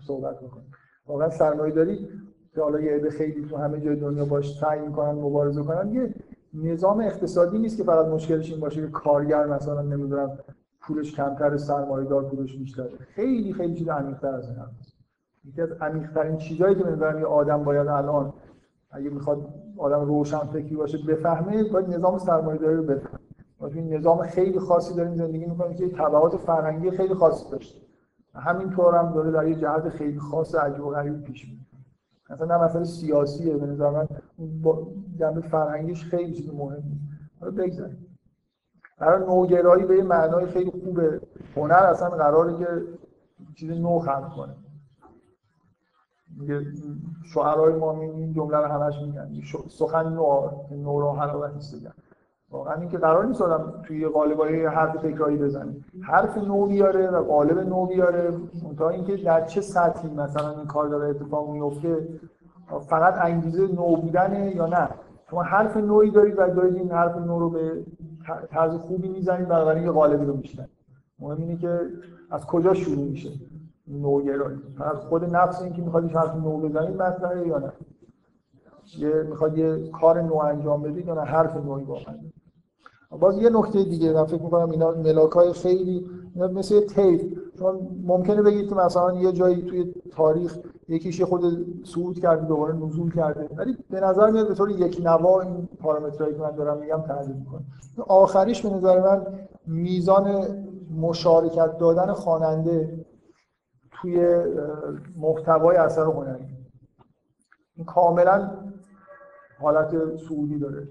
صحبت 0.08 0.40
بکنیم 0.40 0.72
واقعا 1.08 1.30
سرمایه 1.30 1.74
داری 1.74 2.10
که 2.54 2.62
حالا 2.62 2.80
یه 2.80 2.92
عده 2.92 3.10
خیلی 3.10 3.46
تو 3.46 3.58
همه 3.58 3.82
جای 3.82 3.96
دنیا 3.96 4.26
باش 4.26 4.60
سعی 4.60 4.80
می‌کنن 4.80 5.12
مبارزه 5.12 5.64
کنن 5.64 5.94
یه 5.94 6.16
نظام 6.54 7.00
اقتصادی 7.00 7.60
نیست 7.60 7.78
که 7.78 7.84
فقط 7.84 8.06
مشکلش 8.06 8.52
این 8.52 8.60
باشه 8.60 8.82
که 8.82 8.88
کارگر 8.88 9.46
مثلا 9.46 9.82
نمی‌دونم 9.82 10.40
پولش 10.90 11.16
کمتر 11.16 11.58
سرمایه 11.58 12.10
دار 12.10 12.24
پولش 12.24 12.58
بیشتره. 12.58 12.90
خیلی 13.16 13.54
خیلی 13.54 13.74
چیز 13.74 13.88
عمیق‌تر 13.88 14.28
از 14.28 14.50
این 14.50 14.58
هست 14.58 14.94
یکی 15.46 15.62
از 15.62 15.72
عمیق‌ترین 15.72 16.38
چیزهایی 16.38 16.76
که 16.76 16.84
به 16.84 17.20
یه 17.20 17.26
آدم 17.26 17.64
باید 17.64 17.88
الان 17.88 18.34
اگه 18.92 19.10
می‌خواد 19.10 19.48
آدم 19.78 20.06
روشن 20.06 20.40
فکری 20.40 20.76
باشه 20.76 20.98
بفهمه 21.08 21.64
باید 21.64 21.90
نظام 21.90 22.18
سرمایه‌داری 22.18 22.76
رو 22.76 22.84
بفهمه. 22.84 23.20
ما 23.60 23.68
نظام 23.68 24.24
خیلی 24.24 24.60
خاصی 24.60 24.96
داریم 24.96 25.16
زندگی 25.16 25.46
می‌کنیم 25.46 25.78
که 25.78 25.90
تبعات 25.90 26.36
فرهنگی 26.36 26.92
خیلی 26.92 27.14
خاصی 27.14 27.52
داشته. 27.52 27.80
همینطور 28.36 28.96
هم 28.96 29.14
داره 29.14 29.32
در 29.32 29.48
یه 29.48 29.56
جهت 29.56 29.90
خیلی 29.90 30.20
خاص 30.20 30.56
عجیب 30.56 30.86
و 30.86 30.90
غریب 30.90 31.24
پیش 31.24 31.46
میره. 31.46 31.60
مثلا 32.30 32.58
نه 32.58 32.64
مسئله 32.64 32.84
سیاسیه 32.84 33.58
به 33.58 33.66
نظر 33.66 33.90
من 33.90 34.08
جنبه 35.20 35.42
فرهنگیش 35.42 36.06
خیلی 36.06 36.34
چیز 36.34 36.54
مهمی 36.54 37.00
حالا 37.40 37.52
بگذاریم. 37.52 38.09
برای 39.00 39.26
نوگرایی 39.26 39.86
به 39.86 39.98
یه 39.98 40.04
معنای 40.04 40.46
خیلی 40.46 40.72
خوبه 40.72 41.22
هنر 41.56 41.74
اصلا 41.74 42.10
قراره 42.10 42.58
که 42.58 42.68
چیز 43.56 43.72
نو 43.72 44.00
خلق 44.00 44.36
کنه. 44.36 44.56
میگه 46.38 46.62
شعرهای 47.34 47.74
ما 47.74 48.02
این 48.02 48.34
جمله 48.34 48.58
رو 48.58 48.66
همش 48.66 48.96
میگن. 49.02 49.30
سخن 49.68 50.14
نو 50.14 50.50
نو 50.72 51.00
را 51.00 51.14
حلاوت 51.14 51.54
نیست 51.54 51.76
دیگه 51.76 51.92
واقعا 52.52 52.74
اینکه 52.74 52.98
قرار 52.98 53.26
نیست 53.26 53.42
آدم 53.42 53.82
توی 53.88 54.08
قالبای 54.08 54.66
حرف 54.66 54.96
تکراری 54.96 55.38
بزنه. 55.38 55.76
حرف 56.02 56.38
نو 56.38 56.66
بیاره 56.66 57.10
و 57.10 57.24
قالب 57.24 57.60
نو 57.60 57.86
بیاره. 57.86 58.34
تا 58.78 58.90
اینکه 58.90 59.18
در 59.18 59.46
چه 59.46 59.62
سطحی 59.62 60.10
مثلا 60.10 60.50
این 60.50 60.68
کار 60.68 60.88
داره 60.88 61.10
اتفاق 61.10 61.50
میفته 61.50 62.08
فقط 62.90 63.14
انگیزه 63.18 63.68
نو 63.68 63.96
بودنه 63.96 64.56
یا 64.56 64.66
نه؟ 64.66 64.90
شما 65.30 65.44
حرف 65.44 65.78
نوعی 65.78 66.12
دارید 66.12 66.34
و 66.38 66.50
دارید 66.50 66.76
این 66.76 66.92
حرف 66.92 67.18
نو 67.18 67.40
رو 67.40 67.50
به 67.50 67.86
طرز 68.52 68.74
خوبی 68.76 69.08
می‌زنید 69.08 69.48
بنابراین 69.48 69.84
یه 69.84 69.92
قالبی 69.92 70.26
رو 70.26 70.38
میشنید 70.38 70.70
مهم 71.20 71.38
اینه 71.38 71.58
که 71.58 71.80
از 72.32 72.46
کجا 72.46 72.74
شروع 72.74 73.06
میشه 73.06 73.30
نوگرایی. 73.88 74.58
از 74.80 74.98
خود 74.98 75.36
نفس 75.36 75.62
اینکه 75.62 75.82
می‌خواد 75.82 76.04
این 76.04 76.14
حرف 76.14 76.36
نو 76.36 76.58
بزنید 76.58 77.02
مطرحه 77.02 77.48
یا 77.48 77.60
نه. 77.60 77.72
یه 78.98 79.24
می‌خواد 79.24 79.58
یه 79.58 79.92
کار 79.92 80.22
نو 80.22 80.36
انجام 80.36 80.82
بدید 80.82 81.08
یا 81.08 81.14
نه 81.14 81.22
حرف 81.22 81.58
نوعی 81.58 81.84
واقعا 81.84 82.16
باز 83.20 83.38
یه 83.42 83.50
نکته 83.50 83.84
دیگه 83.84 84.14
من 84.14 84.26
فکر 84.26 84.42
می‌کنم 84.44 84.70
اینا 84.70 84.92
ملاکای 84.92 85.54
خیلی 85.54 86.10
اینا 86.36 86.48
مثل 86.48 86.80
تیپ. 86.80 87.22
چون 87.22 87.42
ممکنه 88.04 88.42
بگید 88.42 88.70
که 88.70 88.76
مثلا 88.76 89.14
یه 89.14 89.32
جایی 89.32 89.62
توی 89.62 89.94
تاریخ 90.12 90.58
یکیش 90.88 91.22
خود 91.22 91.44
صعود 91.86 92.20
کرده 92.20 92.46
دوباره 92.46 92.76
نزول 92.76 93.12
کرده. 93.12 93.50
ولی 93.56 93.78
به 93.90 94.00
نظر 94.00 94.32
میاد 94.32 94.48
به 94.48 94.54
طور 94.54 94.72
یک 94.72 95.02
نوا 95.04 95.42
این 95.42 95.70
پارامترهایی 95.82 96.36
که 96.36 96.42
من 96.42 96.52
دارم 96.52 96.78
میگم 96.78 97.02
تحلیل 97.02 97.36
می‌کنه. 97.36 97.62
آخریش 98.08 98.66
به 98.66 98.70
نظر 98.70 99.00
من 99.00 99.26
میزان 99.68 100.46
مشارکت 101.02 101.78
دادن 101.78 102.14
خواننده 102.14 103.06
توی 103.92 104.44
محتوای 105.18 105.78
اثر 105.78 106.04
هنری. 106.04 106.46
این 107.76 107.86
کاملا 107.86 108.52
حالت 109.62 110.18
سعودی 110.30 110.60
داره 110.60 110.88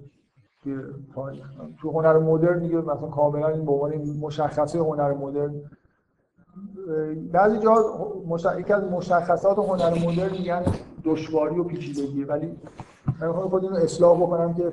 تاریخ. 1.14 1.50
تو 1.80 1.90
هنر 1.90 2.18
مدرن 2.18 2.58
دیگه 2.58 2.76
مثلا 2.76 3.08
کاملا 3.08 3.48
این 3.48 3.64
به 3.64 3.72
عنوان 3.72 3.94
مشخصه 4.20 4.78
هنر 4.78 5.12
مدرن 5.12 5.62
بعضی 7.32 7.58
جا 7.58 7.74
مش... 8.26 8.46
یکی 8.58 8.72
از 8.72 8.84
مشخصات 8.84 9.58
هنر 9.58 10.06
مدرن 10.06 10.32
میگن 10.32 10.62
دشواری 11.04 11.58
و 11.58 11.64
پیچیدگی. 11.64 12.24
ولی 12.24 12.56
من 13.20 13.32
خود 13.32 13.64
اینو 13.64 13.76
اصلاح 13.76 14.20
بکنم 14.20 14.54
که 14.54 14.72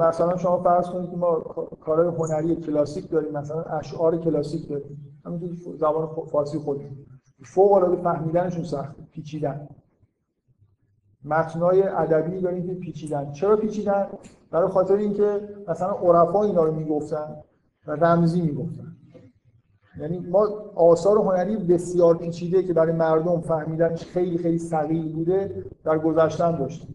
مثلا 0.00 0.36
شما 0.36 0.62
فرض 0.62 0.86
کنید 0.86 1.10
که 1.10 1.16
ما 1.16 1.34
کارهای 1.80 2.16
هنری 2.16 2.56
کلاسیک 2.56 3.10
داریم 3.10 3.32
مثلا 3.32 3.62
اشعار 3.62 4.16
کلاسیک 4.16 4.68
داریم. 4.68 5.20
همینجوری 5.26 5.56
زبان 5.78 6.08
فارسی 6.32 6.58
خودمون. 6.58 7.06
فوق 7.44 7.72
العاده 7.72 8.02
فهمیدنشون 8.02 8.64
سخت. 8.64 8.96
پیچیدن. 9.12 9.68
متنای 11.24 11.82
ادبی 11.82 12.40
داریم 12.40 12.66
که 12.66 12.74
پیچیدن. 12.74 13.32
چرا 13.32 13.56
پیچیدن؟ 13.56 14.06
برای 14.50 14.68
خاطر 14.68 14.94
اینکه 14.94 15.48
مثلا 15.68 15.90
عرفا 15.90 16.42
اینا 16.44 16.64
رو 16.64 16.72
می‌گفتن 16.74 17.36
و 17.86 17.92
رمزی 17.92 18.40
می‌گفتن. 18.40 18.91
یعنی 20.00 20.18
ما 20.18 20.48
آثار 20.74 21.18
هنری 21.18 21.56
بسیار 21.56 22.16
پیچیده 22.16 22.62
که 22.62 22.72
برای 22.72 22.92
مردم 22.92 23.40
فهمیدنش 23.40 24.04
خیلی 24.04 24.38
خیلی 24.38 24.58
ثقیل 24.58 25.12
بوده 25.12 25.64
در 25.84 25.98
گذشتن 25.98 26.58
داشتیم. 26.58 26.94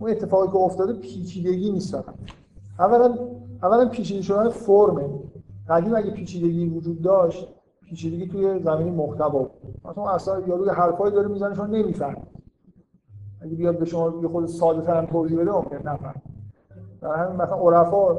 اون 0.00 0.10
اتفاقی 0.10 0.48
که 0.48 0.56
افتاده 0.56 0.92
پیچیدگی 0.92 1.72
نیست 1.72 1.96
اولا 2.78 3.18
اولا 3.62 3.88
پیچیده 3.88 4.22
شدن 4.22 4.48
فرمه 4.48 5.08
قدیم 5.68 5.94
اگه 5.94 6.10
پیچیدگی 6.10 6.66
وجود 6.66 7.02
داشت 7.02 7.48
پیچیدگی 7.86 8.26
توی 8.26 8.62
زمینی 8.62 8.90
محتوا 8.90 9.50
مثلا 9.84 10.10
اصلا 10.10 10.40
یارو 10.40 10.70
حرفایی 10.70 11.14
داره 11.14 11.28
می‌زنه 11.28 11.54
شما 11.54 11.66
نمی‌فهمید. 11.66 12.34
اگه 13.40 13.54
بیاد 13.54 13.78
به 13.78 13.84
شما 13.84 14.20
یه 14.22 14.28
خود 14.28 14.46
ساده 14.46 14.82
تر 14.82 15.06
توضیح 15.06 15.40
بده 15.40 15.52
ممکن 15.52 15.76
نفهم. 15.76 16.22
در 17.00 17.14
همین 17.14 17.36
مثلا 17.36 17.56
عرفا 17.56 18.16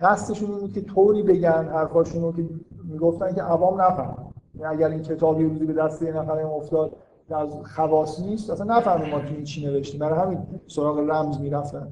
قصدشون 0.00 0.50
این 0.50 0.72
که 0.72 0.80
طوری 0.80 1.22
بگن 1.22 1.68
حرفاشون 1.68 2.22
رو 2.22 2.32
که 2.32 2.48
می‌گفتن 2.90 3.34
که 3.34 3.42
عوام 3.42 3.80
نفهم 3.80 4.32
یعنی 4.54 4.74
اگر 4.76 4.88
این 4.88 5.02
کتابی 5.02 5.44
روزی 5.44 5.66
به 5.66 5.72
دست 5.72 6.02
یه 6.02 6.12
نفر 6.12 6.38
افتاد 6.38 6.96
از 7.30 7.56
خواص 7.74 8.20
نیست 8.20 8.50
اصلا 8.50 8.76
نفهمیم 8.76 9.10
ما 9.10 9.20
تو 9.20 9.42
چی 9.42 9.66
نوشتیم. 9.66 10.00
برای 10.00 10.18
همین 10.18 10.38
سراغ 10.66 10.98
رمز 10.98 11.40
می‌رفتن. 11.40 11.88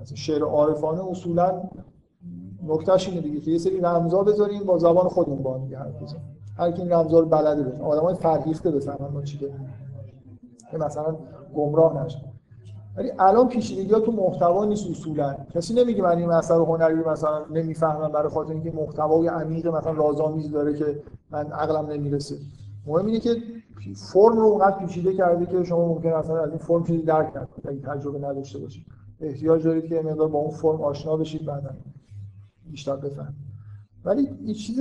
مثلا 0.00 0.16
شعر 0.16 0.42
عارفانه 0.42 1.10
اصولا 1.10 1.62
نکتهش 2.66 3.08
اینه 3.08 3.20
دیگه 3.20 3.40
که 3.40 3.50
یه 3.50 3.58
سری 3.58 3.80
رمزا 3.80 4.22
بذاریم 4.22 4.64
با 4.64 4.78
زبان 4.78 5.08
خودمون 5.08 5.42
با 5.42 5.54
هم 5.54 5.76
حرف 5.76 6.02
بزنیم. 6.02 6.22
هر 6.56 6.70
کی 6.70 6.82
این 6.82 6.92
رمزا 6.92 7.20
رو 7.20 7.26
بلده 7.26 7.62
بزنه. 7.62 7.84
آدمای 7.84 8.14
فرهیخته 8.14 8.70
بفهمن 8.70 9.08
ما 9.12 9.22
چی 9.22 9.38
داریم. 9.38 9.74
مثلا 10.78 11.16
گمراه 11.54 12.04
نشه 12.04 12.33
ولی 12.96 13.10
الان 13.18 13.48
پیچیدگی 13.48 13.92
ها 13.92 14.00
تو 14.00 14.12
محتوا 14.12 14.64
نیست 14.64 14.90
اصولا. 14.90 15.36
کسی 15.54 15.74
نمیگه 15.74 16.02
من 16.02 16.18
این 16.18 16.30
اثر 16.30 16.54
هنری 16.54 16.94
مثلا 16.94 17.44
نمی‌فهمم 17.50 18.12
برای 18.12 18.28
خاطر 18.28 18.52
اینکه 18.52 18.70
محتوای 18.70 19.28
عمیق 19.28 19.66
مثلا 19.66 19.92
رازآمیز 19.92 20.50
داره 20.50 20.74
که 20.74 21.02
من 21.30 21.52
عقلم 21.52 21.86
نمی‌رسه. 21.90 22.36
مهم 22.86 23.06
اینه 23.06 23.20
که 23.20 23.36
فرم 23.96 24.36
رو 24.36 24.46
اونقدر 24.46 24.78
پیچیده 24.78 25.14
کرده 25.14 25.46
که 25.46 25.64
شما 25.64 25.88
ممکن 25.88 26.08
اصلا 26.08 26.42
از 26.42 26.48
این 26.48 26.58
فرم 26.58 26.84
چیزی 26.84 27.02
درک 27.02 27.26
نکنید 27.26 27.68
اگه 27.68 27.80
تجربه 27.94 28.18
نداشته 28.18 28.58
باشید 28.58 28.86
احتیاج 29.20 29.64
دارید 29.64 29.86
که 29.86 30.00
مقدار 30.00 30.28
با 30.28 30.38
اون 30.38 30.50
فرم 30.50 30.80
آشنا 30.80 31.16
بشید 31.16 31.44
بعدا. 31.46 31.70
بیشتر 32.70 32.96
بفهمید. 32.96 33.34
ولی 34.04 34.28
این 34.44 34.54
چیز 34.54 34.80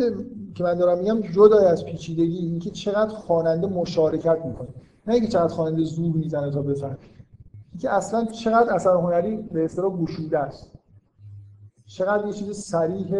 که 0.55 0.63
من 0.63 0.73
دارم 0.73 0.97
میگم 0.97 1.21
جدا 1.21 1.57
از 1.57 1.85
پیچیدگی 1.85 2.37
اینکه 2.37 2.69
چقدر 2.69 3.15
خواننده 3.15 3.67
مشارکت 3.67 4.45
می‌کنه. 4.45 4.67
نه 5.07 5.13
اینکه 5.13 5.29
چقدر 5.29 5.53
خواننده 5.53 5.83
زور 5.83 6.15
می‌زنه 6.15 6.51
تا 6.51 6.61
بفهمه. 6.61 6.97
اینکه 7.73 7.89
اصلا 7.89 8.25
چقدر 8.25 8.73
اثر 8.73 8.93
هنری 8.93 9.37
به 9.37 9.65
اصطلاح 9.65 9.97
گشوده 9.97 10.39
است. 10.39 10.71
چقدر 11.85 12.27
یه 12.27 12.33
چیز 12.33 12.57
صریح 12.57 13.15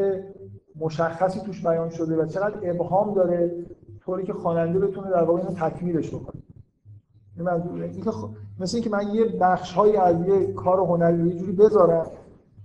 مشخصی 0.79 1.39
توش 1.39 1.65
بیان 1.65 1.89
شده 1.89 2.15
و 2.15 2.25
چقدر 2.25 2.59
ابهام 2.63 3.13
داره 3.13 3.65
طوری 4.05 4.23
که 4.23 4.33
خواننده 4.33 4.79
بتونه 4.79 5.09
در 5.09 5.23
واقع 5.23 5.39
اینو 5.39 5.53
تکمیلش 5.53 6.09
بکنه. 6.09 6.41
این 7.37 7.45
منظوره 7.45 7.85
اینکه 7.85 8.11
خ... 8.11 8.25
مثل 8.59 8.77
اینکه 8.77 8.89
من 8.89 9.15
یه 9.15 9.25
بخش 9.25 9.73
های 9.73 9.97
از 9.97 10.27
یه 10.27 10.53
کار 10.53 10.79
هنری 10.79 11.27
یه 11.27 11.35
جوری 11.35 11.51
بذارم 11.51 12.05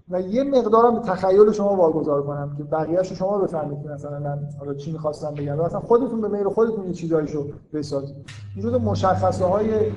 و 0.08 0.20
یه 0.20 0.44
مقدارم 0.44 0.94
به 0.94 1.00
تخیل 1.00 1.52
شما 1.52 1.76
واگذار 1.76 2.22
کنم 2.22 2.54
که 2.58 2.64
بقیه‌اشو 2.64 3.14
شما 3.14 3.38
بفهمید 3.38 3.82
که 3.82 3.88
مثلا 3.88 4.18
من 4.18 4.38
حالا 4.58 4.74
چی 4.74 4.92
می‌خواستم 4.92 5.34
بگم. 5.34 5.56
مثلا 5.56 5.80
خودتون 5.80 6.20
به 6.20 6.28
میل 6.28 6.48
خودتون 6.48 6.86
یه 6.86 6.92
چیزایشو 6.92 7.46
بسازید. 7.72 8.16
این 8.56 8.76
مشخصه 8.76 9.44
های 9.44 9.92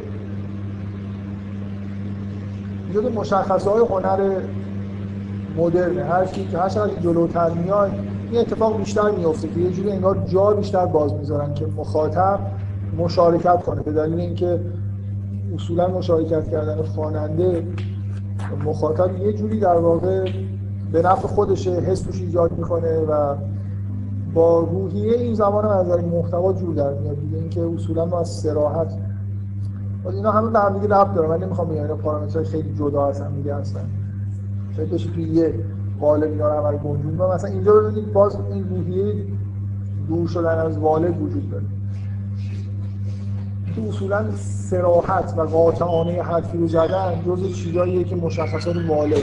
این 2.99 3.11
مشخصه 3.11 3.69
های 3.69 3.81
هنر 3.89 4.41
مدرن 5.57 5.97
هر 5.97 6.25
چی 6.25 6.47
که 6.47 6.57
هر 6.57 6.69
چقدر 6.69 7.01
جلوتر 7.01 7.49
میاد 7.49 7.91
این 8.31 8.39
اتفاق 8.39 8.77
بیشتر 8.77 9.11
میفته 9.11 9.47
که 9.47 9.59
یه 9.59 9.71
جوری 9.71 9.91
انگار 9.91 10.17
جا 10.27 10.51
بیشتر 10.51 10.85
باز 10.85 11.13
می‌ذارن 11.13 11.53
که 11.53 11.65
مخاطب 11.77 12.39
مشارکت 12.97 13.63
کنه 13.63 13.81
به 13.81 13.91
دلیل 13.91 14.19
اینکه 14.19 14.59
اصولا 15.55 15.87
مشارکت 15.87 16.49
کردن 16.49 16.81
خواننده 16.81 17.67
مخاطب 18.65 19.17
یه 19.17 19.33
جوری 19.33 19.59
در 19.59 19.77
واقع 19.77 20.31
به 20.91 21.01
نفع 21.01 21.27
خودش 21.27 21.67
حس 21.67 22.01
توش 22.01 22.21
ایجاد 22.21 22.51
می‌کنه 22.51 22.99
و 22.99 23.35
با 24.33 24.59
روحیه 24.59 25.17
این 25.17 25.33
زمان 25.33 25.65
از 25.65 25.87
نظر 25.87 26.01
محتوا 26.01 26.53
جور 26.53 26.75
در 26.75 26.93
میاد. 26.93 27.19
دیگه 27.19 27.37
اینکه 27.37 27.61
اصولا 27.61 28.05
ما 28.05 28.19
از 28.19 28.29
سراحت 28.29 28.97
اینا 30.05 30.31
همه 30.31 30.49
به 30.49 30.59
هم 30.59 30.79
دیگه 30.79 30.95
ربط 30.95 31.13
دارن. 31.13 31.29
من 31.29 31.43
نمی‌خوام 31.43 31.67
بگم 31.67 31.81
اینا 31.81 31.95
پارامترهای 31.95 32.45
خیلی 32.45 32.73
جدا 32.73 33.07
از 33.07 33.21
هم 33.21 33.35
دیگه 33.35 33.55
هستن. 33.55 33.89
شاید 34.75 34.91
بشه 34.91 35.09
توی 35.09 35.23
یه 35.23 35.53
قالب 35.99 36.31
اینا 36.31 36.69
رو 36.69 36.77
گنجون 36.77 37.17
و 37.17 37.33
مثلا 37.33 37.49
اینجا 37.49 37.73
ببینید 37.73 38.13
باز 38.13 38.37
این 38.51 38.69
روحیه 38.69 39.13
دور 40.07 40.27
شدن 40.27 40.57
از 40.57 40.77
والد 40.77 41.21
وجود 41.21 41.51
داره. 41.51 41.63
که 43.75 43.87
اصولا 43.87 44.25
سراحت 44.35 45.33
و 45.37 45.41
قاطعانه 45.41 46.21
حرفی 46.21 46.57
رو 46.57 46.67
زدن 46.67 47.13
جز 47.25 47.53
چیزاییه 47.53 48.03
که 48.03 48.15
مشخصات 48.15 48.75
والد. 48.89 49.13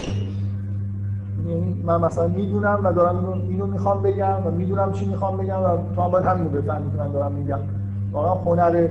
یعنی 1.48 1.82
من 1.84 2.00
مثلا 2.00 2.28
می‌دونم 2.28 2.80
و 2.84 2.92
دارم 2.92 3.42
اینو 3.48 3.66
می‌خوام 3.66 4.02
بگم 4.02 4.46
و 4.46 4.50
می‌دونم 4.50 4.92
چی 4.92 5.06
می‌خوام 5.06 5.36
بگم 5.36 5.62
و 5.62 5.68
تو 5.94 6.02
هم 6.02 6.10
باید 6.10 6.24
همین 6.24 6.44
رو 6.44 6.50
بفهمی 6.50 6.90
که 6.90 6.96
من 6.98 7.12
دارم 7.12 7.32
میگم. 7.32 7.58
واقعا 8.12 8.34
هنر 8.34 8.88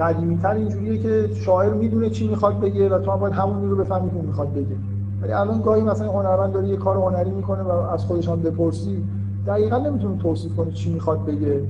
قدیمی 0.00 0.36
تر 0.36 0.54
اینجوریه 0.54 0.98
که 0.98 1.34
شاعر 1.34 1.74
می‌دونه 1.74 2.10
چی 2.10 2.28
می‌خواد 2.28 2.60
بگه 2.60 2.88
و 2.88 2.98
تو 2.98 3.10
هم 3.10 3.18
باید 3.18 3.34
همون 3.34 3.70
رو 3.70 3.76
بفهمی 3.76 4.10
که 4.10 4.16
می‌خواد 4.16 4.52
بگه. 4.52 4.76
ولی 5.22 5.32
الان 5.32 5.62
گاهی 5.62 5.82
مثلا 5.82 6.12
هنرمند 6.12 6.52
داره 6.52 6.68
یه 6.68 6.76
کار 6.76 6.96
هنری 6.96 7.30
می‌کنه 7.30 7.62
و 7.62 7.70
از 7.70 8.04
خودش 8.04 8.28
هم 8.28 8.42
بپرسی 8.42 9.04
دقیقا 9.46 9.78
نمی‌تونه 9.78 10.18
توصیف 10.18 10.56
کنه 10.56 10.70
چی 10.70 10.92
می‌خواد 10.92 11.24
بگه 11.24 11.62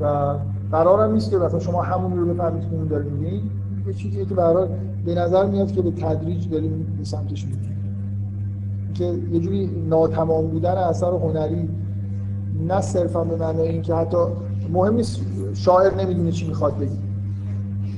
و 0.00 0.34
قرارم 0.72 1.12
نیست 1.12 1.30
که 1.30 1.38
مثلا 1.38 1.58
شما 1.58 1.82
همون 1.82 2.18
رو 2.18 2.34
بفهمید 2.34 2.62
که 2.62 2.74
اون 2.74 2.86
داره 2.86 3.04
میگه. 3.04 3.40
یه 3.86 3.92
چیزیه 3.92 4.24
که 4.24 4.34
برای 4.34 4.68
به 5.04 5.14
نظر 5.14 5.46
میاد 5.46 5.72
که 5.72 5.82
به 5.82 5.90
تدریج 5.90 6.50
داریم 6.50 6.96
به 6.98 7.04
سمتش 7.04 7.44
میریم. 7.44 7.76
که 8.94 9.04
یه 9.32 9.40
جوری 9.40 9.84
ناتمام 9.88 10.46
بودن 10.46 10.74
اثر 10.74 11.10
هنری 11.10 11.68
نه 12.66 12.80
صرفا 12.80 13.24
به 13.24 13.36
معنای 13.36 13.68
اینکه 13.68 13.94
حتی 13.94 14.16
مهم 14.72 14.94
نیست 14.94 15.20
شاعر 15.54 15.94
نمی‌دونه 15.94 16.30
چی 16.30 16.48
می‌خواد 16.48 16.76
بگه. 16.76 17.11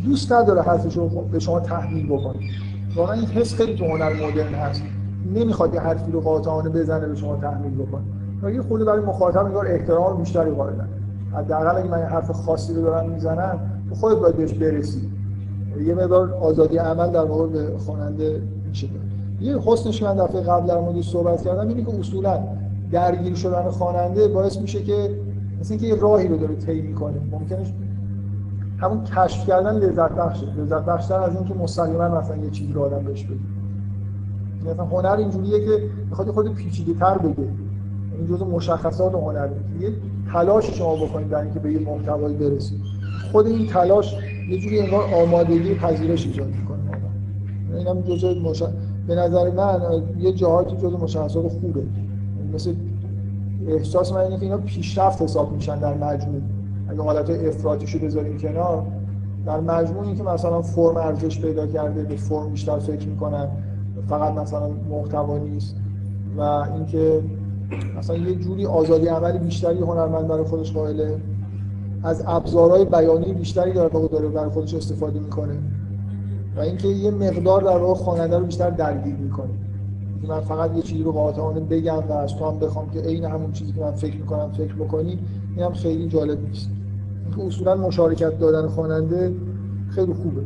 دوست 0.05 0.33
نداره 0.33 0.63
حرفش 0.63 0.97
رو 0.97 1.09
به 1.09 1.39
شما 1.39 1.61
تحمیل 1.61 2.07
بکنه. 2.07 2.41
واقعا 2.97 3.15
این 3.15 3.27
حس 3.27 3.55
خیلی 3.55 3.77
تو 3.77 3.85
هنر 3.85 4.13
مدرن 4.27 4.55
هست. 4.55 4.83
نمی‌خواد 5.35 5.75
یه 5.75 5.81
حرفی 5.81 6.13
رو 6.13 6.21
قاطعانه 6.21 6.69
بزنه 6.69 7.07
به 7.07 7.15
شما 7.15 7.37
تحمیل 7.37 7.75
بکنه. 7.75 8.55
یه 8.55 8.63
خود 8.63 8.85
برای 8.85 9.01
مخاطب 9.01 9.45
انگار 9.47 9.67
احترام 9.67 10.19
بیشتری 10.19 10.51
قائلن. 10.51 10.89
حداقل 11.33 11.77
اگه 11.77 11.91
من 11.91 11.99
یه 11.99 12.05
حرف 12.05 12.31
خاصی 12.31 12.75
رو 12.75 12.83
دارم 12.83 13.11
می‌زنم 13.11 13.61
تو 13.89 13.95
خودت 13.95 14.17
باید 14.17 14.37
بهش 14.37 14.53
برسی. 14.53 15.11
یه 15.87 15.95
مقدار 15.95 16.35
آزادی 16.35 16.77
عمل 16.77 17.11
در 17.11 17.25
به 17.25 17.79
خواننده 17.79 18.43
میشه. 18.69 18.89
یه 19.41 19.59
حسنش 19.59 20.03
من 20.03 20.17
دفعه 20.17 20.41
قبل 20.41 20.67
در 20.67 20.81
موردش 20.81 21.11
صحبت 21.11 21.43
کردم 21.43 21.69
اینه 21.69 21.85
که 21.85 21.99
اصولا 21.99 22.39
درگیر 22.91 23.35
شدن 23.35 23.71
خواننده 23.71 24.29
باعث 24.29 24.59
میشه 24.59 24.83
که 24.83 25.11
مثل 25.61 25.73
اینکه 25.73 25.87
یه 25.87 25.95
راهی 25.95 26.29
رو 26.29 26.37
داره 26.37 26.55
طی 26.55 26.81
می‌کنه. 26.81 27.17
ممکنه 27.31 27.65
همون 28.85 29.05
کشف 29.05 29.47
کردن 29.47 29.79
لذت 29.79 30.13
بخشه 30.13 30.47
لذت 30.47 30.85
بخشتر 30.85 31.21
از 31.21 31.37
اینکه 31.37 31.55
مستقیما 31.55 32.09
مثلا 32.09 32.37
یه 32.37 32.51
چیزی 32.51 32.73
رو 32.73 32.83
آدم 32.83 33.05
بهش 33.05 33.25
بگه 33.25 33.39
مثلا 34.73 34.85
هنر 34.85 35.17
اینجوریه 35.17 35.65
که 35.65 35.83
می‌خواد 36.11 36.31
خود 36.31 36.55
پیچیده 36.55 36.95
تر 36.95 37.19
بگه. 37.19 37.49
این 38.19 38.27
جزء 38.29 38.45
مشخصات 38.45 39.15
هنر. 39.15 39.49
یه 39.81 39.93
تلاش 40.33 40.71
شما 40.71 40.97
بکنید 40.97 41.29
در 41.29 41.43
اینکه 41.43 41.61
به 41.61 41.73
یه 41.73 41.79
محتوایی 41.79 42.37
برسید. 42.37 42.81
خود 43.33 43.47
این 43.47 43.67
تلاش 43.67 44.15
یه 44.51 44.59
جوری 44.59 44.81
انگار 44.81 45.15
آمادگی 45.15 45.75
پذیرش 45.75 46.27
ایجاد 46.27 46.49
می‌کنه. 46.49 46.79
این 47.75 47.87
هم 47.87 48.01
جزء 48.01 48.35
مش... 48.35 48.63
به 49.07 49.15
نظر 49.15 49.51
من 49.51 49.81
یه 50.19 50.33
جاهایی 50.33 50.77
جزء 50.77 50.97
مشخصات 50.97 51.49
خوبه. 51.49 51.83
مثل 52.55 52.75
احساس 53.69 54.13
من 54.13 54.21
اینه 54.21 54.37
که 54.37 54.43
اینا 54.43 54.57
پیشرفت 54.57 55.23
حساب 55.23 55.53
میشن 55.53 55.79
در 55.79 55.95
مجموع 55.95 56.41
اگه 56.95 57.03
حالت 57.03 57.31
افراطیشو 57.31 57.99
بذاریم 57.99 58.39
کنار 58.39 58.87
در 59.47 59.61
مجموع 59.61 60.07
این 60.07 60.17
که 60.17 60.23
مثلا 60.23 60.63
فرم 60.63 60.97
ارزش 60.97 61.41
پیدا 61.41 61.67
کرده 61.67 62.03
به 62.03 62.17
فرم 62.17 62.51
بیشتر 62.51 62.79
فکر 62.79 63.09
می‌کنن 63.09 63.49
فقط 64.09 64.33
مثلا 64.35 64.69
محتوا 64.91 65.39
نیست 65.39 65.77
و 66.37 66.41
اینکه 66.41 67.21
مثلا 67.99 68.17
یه 68.17 68.35
جوری 68.35 68.67
آزادی 68.67 69.07
عملی 69.07 69.39
بیشتری 69.39 69.79
هنرمند 69.79 70.29
برای 70.29 70.45
خودش 70.45 70.73
قائله. 70.73 71.17
از 72.03 72.25
ابزارهای 72.27 72.85
بیانی 72.85 73.33
بیشتری 73.33 73.73
در 73.73 73.89
واقع 73.89 74.09
داره 74.09 74.29
برای 74.29 74.51
خودش 74.51 74.75
استفاده 74.75 75.21
می‌کنه 75.21 75.59
و 76.57 76.61
اینکه 76.61 76.89
یه 76.89 77.11
مقدار 77.11 77.63
در 77.63 77.79
واقع 77.79 77.95
خواننده 77.95 78.39
رو 78.39 78.45
بیشتر 78.45 78.71
درگیر 78.71 79.17
می‌کنه. 79.17 79.51
من 80.29 80.41
فقط 80.41 80.77
یه 80.77 80.83
چیزی 80.83 81.03
رو 81.03 81.13
قاطعانه 81.13 81.61
بگم 81.61 82.03
و 82.09 82.13
از 82.13 82.37
تو 82.37 82.45
هم 82.45 82.59
بخوام 82.59 82.91
که 82.91 83.01
عین 83.01 83.25
همون 83.25 83.53
چیزی 83.53 83.73
که 83.73 83.81
من 83.81 83.93
فکر 83.93 84.17
می‌کنم 84.17 84.53
فکر 84.53 84.75
بکنی 84.75 85.19
این 85.57 85.65
هم 85.65 85.73
خیلی 85.73 86.09
جالب 86.09 86.49
نیست. 86.49 86.71
اینکه 87.37 87.55
اصولا 87.55 87.75
مشارکت 87.75 88.39
دادن 88.39 88.69
خواننده 88.69 89.33
خیلی 89.89 90.15
خوبه. 90.15 90.41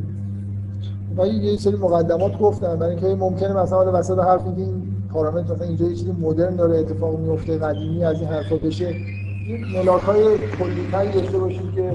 و 1.17 1.27
یه 1.27 1.57
سری 1.57 1.75
مقدمات 1.75 2.39
گفتم. 2.39 2.75
برای 2.75 2.91
اینکه 2.91 3.15
ممکنه 3.15 3.53
مثلا 3.53 3.99
وسط 3.99 4.19
حرف 4.19 4.43
که 4.43 4.49
این 4.57 4.81
پارامتر 5.13 5.53
مثلا 5.53 5.67
اینجا 5.67 5.85
یه 5.85 5.95
چیزی 5.95 6.11
مدرن 6.11 6.55
داره 6.55 6.79
اتفاق 6.79 7.19
میفته 7.19 7.57
قدیمی 7.57 8.03
از 8.03 8.19
این 8.19 8.29
حرفا 8.29 8.55
بشه. 8.55 8.87
این 8.87 9.65
ملاک 9.77 10.01
های 10.01 10.37
کلیتری 10.37 11.11
داشته 11.31 11.63
که 11.75 11.91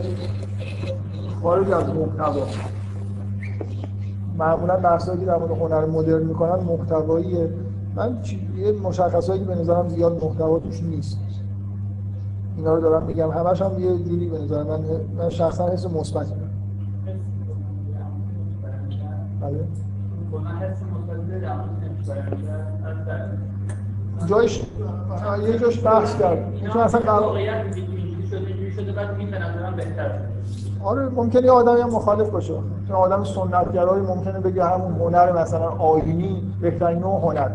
خارج 1.43 1.71
از 1.71 1.85
محتوا. 1.89 2.47
معمولا 4.39 4.77
بحثایی 4.77 5.21
که 5.21 5.27
در 5.27 5.37
مورد 5.37 5.51
هنر 5.51 5.85
مدرن 5.87 6.23
می‌کنن 6.23 6.65
محتواییه. 6.65 7.49
من 7.97 8.19
یه 8.57 8.73
مشخصایی 8.73 9.41
که 9.41 9.47
به 9.47 9.55
نظرم 9.55 9.89
زیاد 9.89 10.25
محتوا 10.25 10.59
توش 10.59 10.83
نیست. 10.83 11.19
اینا 12.57 12.75
رو 12.75 12.81
دارم 12.81 13.03
میگم. 13.03 13.31
همش 13.31 13.63
هم 13.63 13.81
یه 13.81 13.99
جوری 13.99 14.27
به 14.27 14.39
نظر 14.39 14.63
من 14.63 14.81
من 15.19 15.29
شخصا 15.29 15.69
حس 15.69 15.87
مثبتی 15.87 16.31
دارم. 16.31 16.51
بله. 19.41 19.65
جایش 24.27 24.63
یه 25.47 25.59
جاش 25.59 25.85
بحث 25.85 26.19
کرد. 26.19 26.39
چون 26.73 26.83
اصلا 26.83 27.01
قرار 27.01 27.39
آره 30.85 31.09
ممکنه 31.09 31.43
یه 31.43 31.51
آدمی 31.51 31.81
هم 31.81 31.91
مخالف 31.91 32.29
باشه. 32.31 32.55
چون 32.89 32.97
آدم 32.97 33.25
سنتگرایی 33.25 34.07
ممکنه 34.07 34.41
بگه 34.41 34.65
همون 34.65 34.95
هنر 34.95 35.43
مثلا 35.43 35.69
آینی 35.69 36.53
بهترین 36.61 36.99
نوع 36.99 37.21
هنر. 37.21 37.49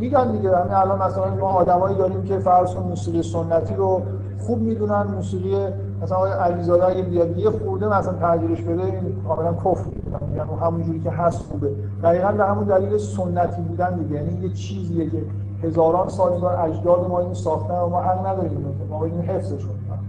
میگن 0.00 0.32
دیگه 0.32 0.56
همین 0.56 0.72
الان 0.72 1.02
مثلا 1.02 1.34
ما 1.34 1.46
آدمایی 1.46 1.96
داریم 1.96 2.22
که 2.22 2.38
فرض 2.38 2.76
موسیقی 2.76 3.22
سنتی 3.22 3.74
رو 3.74 4.02
خوب 4.38 4.58
می‌دونن 4.58 5.02
موسیقی 5.02 5.56
مثلا 6.02 6.16
آقای 6.16 6.32
علیزاده 6.32 6.86
اگه 6.86 7.02
بیاد 7.02 7.38
یه 7.38 7.50
خورده 7.50 7.98
مثلا 7.98 8.12
تغییرش 8.12 8.62
بده 8.62 8.84
این 8.84 9.16
کاملا 9.28 9.52
کفر 9.52 9.90
یعنی 10.36 10.50
همون 10.60 10.82
جوری 10.82 11.00
که 11.00 11.10
هست 11.10 11.42
خوبه. 11.42 11.70
دقیقاً 12.02 12.32
به 12.32 12.44
همون 12.44 12.64
دلیل 12.64 12.98
سنتی 12.98 13.62
بودن 13.62 13.98
دیگه. 13.98 14.14
یعنی 14.14 14.42
یه 14.42 14.48
چیزیه 14.52 15.10
که 15.10 15.22
هزاران 15.62 16.08
سال 16.08 16.32
انگار 16.32 16.56
اجداد 16.56 17.08
ما 17.08 17.20
اینو 17.20 17.34
ساختن 17.34 17.74
و 17.74 17.88
ما 17.88 18.02
حق 18.02 18.26
نداریم 18.26 18.86
ما 18.90 19.04
این 19.04 19.20
حفظش 19.20 19.64
کنیم. 19.64 20.00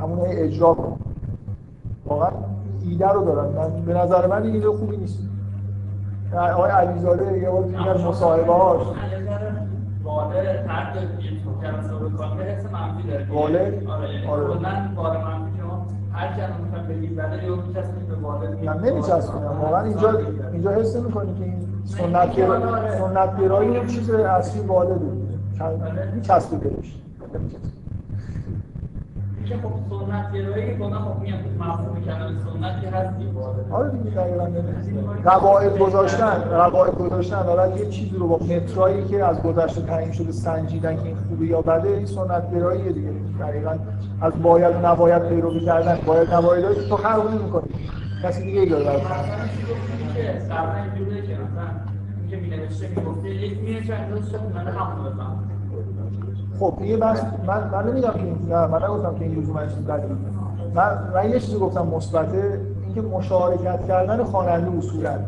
همون 0.00 0.18
اجرا 0.22 0.74
کنیم. 0.74 0.98
واقعا 2.06 2.30
ایده 2.84 3.08
رو 3.08 3.24
دارن. 3.24 3.52
من 3.52 3.84
به 3.86 3.94
نظر 3.94 4.26
من 4.26 4.42
این 4.42 4.54
ایده 4.54 4.70
خوبی 4.70 4.96
نیست. 4.96 5.18
آقای 6.34 6.70
علیزاده 6.70 7.38
یه 7.38 7.50
بار 7.50 7.64
توی 7.64 7.88
از 7.88 8.04
مصاحبه 8.04 8.52
هاش 8.52 8.86
واله 10.04 10.64
کامل 12.18 12.42
حس 12.42 12.64
منفی 12.72 13.08
داره 13.08 13.26
واله؟ 13.30 13.82
آره 13.88 14.26
کلا 14.26 14.92
بار 14.96 15.16
منفی 15.16 15.58
شما 15.58 15.86
هر 16.12 16.36
چند 16.36 16.60
می‌خوام 16.64 16.86
بگید 16.86 17.16
بعد 17.16 17.42
یه 17.42 17.50
میچسبید 17.50 18.08
به 18.08 18.14
واله 18.14 18.48
من 18.64 18.78
نمیچسبونم 18.78 19.60
واقعا 19.60 19.82
اینجا 19.82 20.20
اینجا 20.52 20.70
حس 20.70 20.96
نمی‌کنی 20.96 21.34
که 21.38 21.44
این 21.44 21.68
سنت 21.84 22.32
سنت 22.98 23.40
گرایی 23.40 23.86
چیز 23.86 24.10
اصلی 24.10 24.66
واله 24.66 24.94
بود 24.94 25.28
میچسبه 26.14 26.56
بهش 26.56 26.98
که 29.52 29.58
خب 29.62 29.70
سنت 29.90 30.32
گرایی 30.32 30.76
کلا 30.78 30.98
خب 30.98 31.20
میگم 31.20 31.36
مفهوم 31.58 32.04
کلمه 32.04 32.38
سنت 32.38 32.82
که 32.82 32.88
هست 32.88 33.18
دیگه 33.18 33.30
آره 33.70 33.90
دیگه 33.90 34.10
دقیقاً 34.10 34.48
قواعد 35.24 35.78
گذاشتن 35.78 36.34
قواعد 36.50 36.94
گذاشتن. 36.94 37.36
حالا 37.36 37.76
یه 37.76 37.88
چیزی 37.88 38.16
رو 38.16 38.28
با 38.28 38.36
مترایی 38.36 39.04
که 39.04 39.24
از 39.24 39.42
گذشته 39.42 39.82
تعیین 39.82 40.12
شده 40.12 40.32
سنجیدن 40.32 40.96
که 40.96 41.02
این 41.02 41.16
خوبه 41.28 41.46
یا 41.46 41.60
بده 41.60 41.88
این 41.88 42.06
سنت 42.06 42.54
گرایی 42.54 42.92
دیگه. 42.92 43.10
دقیقاً 43.40 43.78
از 44.20 44.42
باید 44.42 44.74
نباید 44.86 45.28
پیروی 45.28 45.60
کردن 45.60 45.98
باید 46.06 46.34
نباید. 46.34 46.88
تو 46.88 46.96
خلق 46.96 47.30
نمی‌کنی 47.30 47.72
کسی 48.22 48.44
دیگه 48.44 48.64
داره 48.64 48.84
برات. 48.84 49.02
که 50.14 50.40
سرما 50.48 50.74
اینجوریه 50.74 51.22
که 51.22 51.32
مثلا 51.32 51.68
اینکه 52.20 52.36
می‌نوشته 52.36 52.88
می‌گفته 52.88 53.28
یک 53.28 53.58
می‌نوشته 53.58 54.38
من 54.54 54.64
بفهم 54.64 55.51
خب 56.62 56.82
یه 56.82 56.96
بحث 56.96 57.22
من 57.46 57.70
من 57.72 57.88
نمیگم 57.88 58.10
که 58.10 58.22
نه 58.48 58.66
من 58.66 58.84
نگفتم 58.84 59.14
که 59.14 59.24
این 59.24 59.38
لزوما 59.38 59.60
بدی. 59.60 60.14
من 60.74 60.98
من 61.14 61.30
یه 61.30 61.40
چیزی 61.40 61.58
گفتم 61.58 61.86
مثبته 61.86 62.60
اینکه 62.84 63.00
مشارکت 63.00 63.86
کردن 63.88 64.24
خواننده 64.24 64.78
اصولا 64.78 65.18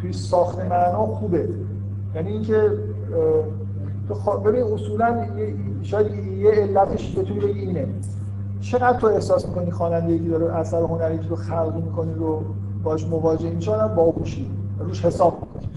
توی 0.00 0.12
ساخت 0.12 0.58
معنا 0.58 1.06
خوبه. 1.06 1.48
یعنی 2.14 2.32
اینکه 2.32 2.70
ببین 4.44 4.62
اصولا 4.62 5.24
شاید 5.82 6.14
یه 6.14 6.50
علتش 6.50 7.18
بتونی 7.18 7.40
بگی 7.40 7.60
اینه. 7.60 7.86
چقدر 8.60 8.98
تو 8.98 9.06
احساس 9.06 9.48
می‌کنی 9.48 9.70
خواننده 9.70 10.18
که 10.18 10.28
داره 10.28 10.54
اثر 10.54 10.82
هنری 10.82 11.20
رو 11.28 11.36
خلق 11.36 11.74
می‌کنی 11.74 12.14
رو 12.14 12.42
باش 12.84 13.06
مواجه 13.06 13.48
این 13.48 13.60
شاید 13.60 13.94
باهوشی. 13.94 14.50
روش 14.78 15.04
حساب 15.04 15.38
می‌کنی. 15.40 15.72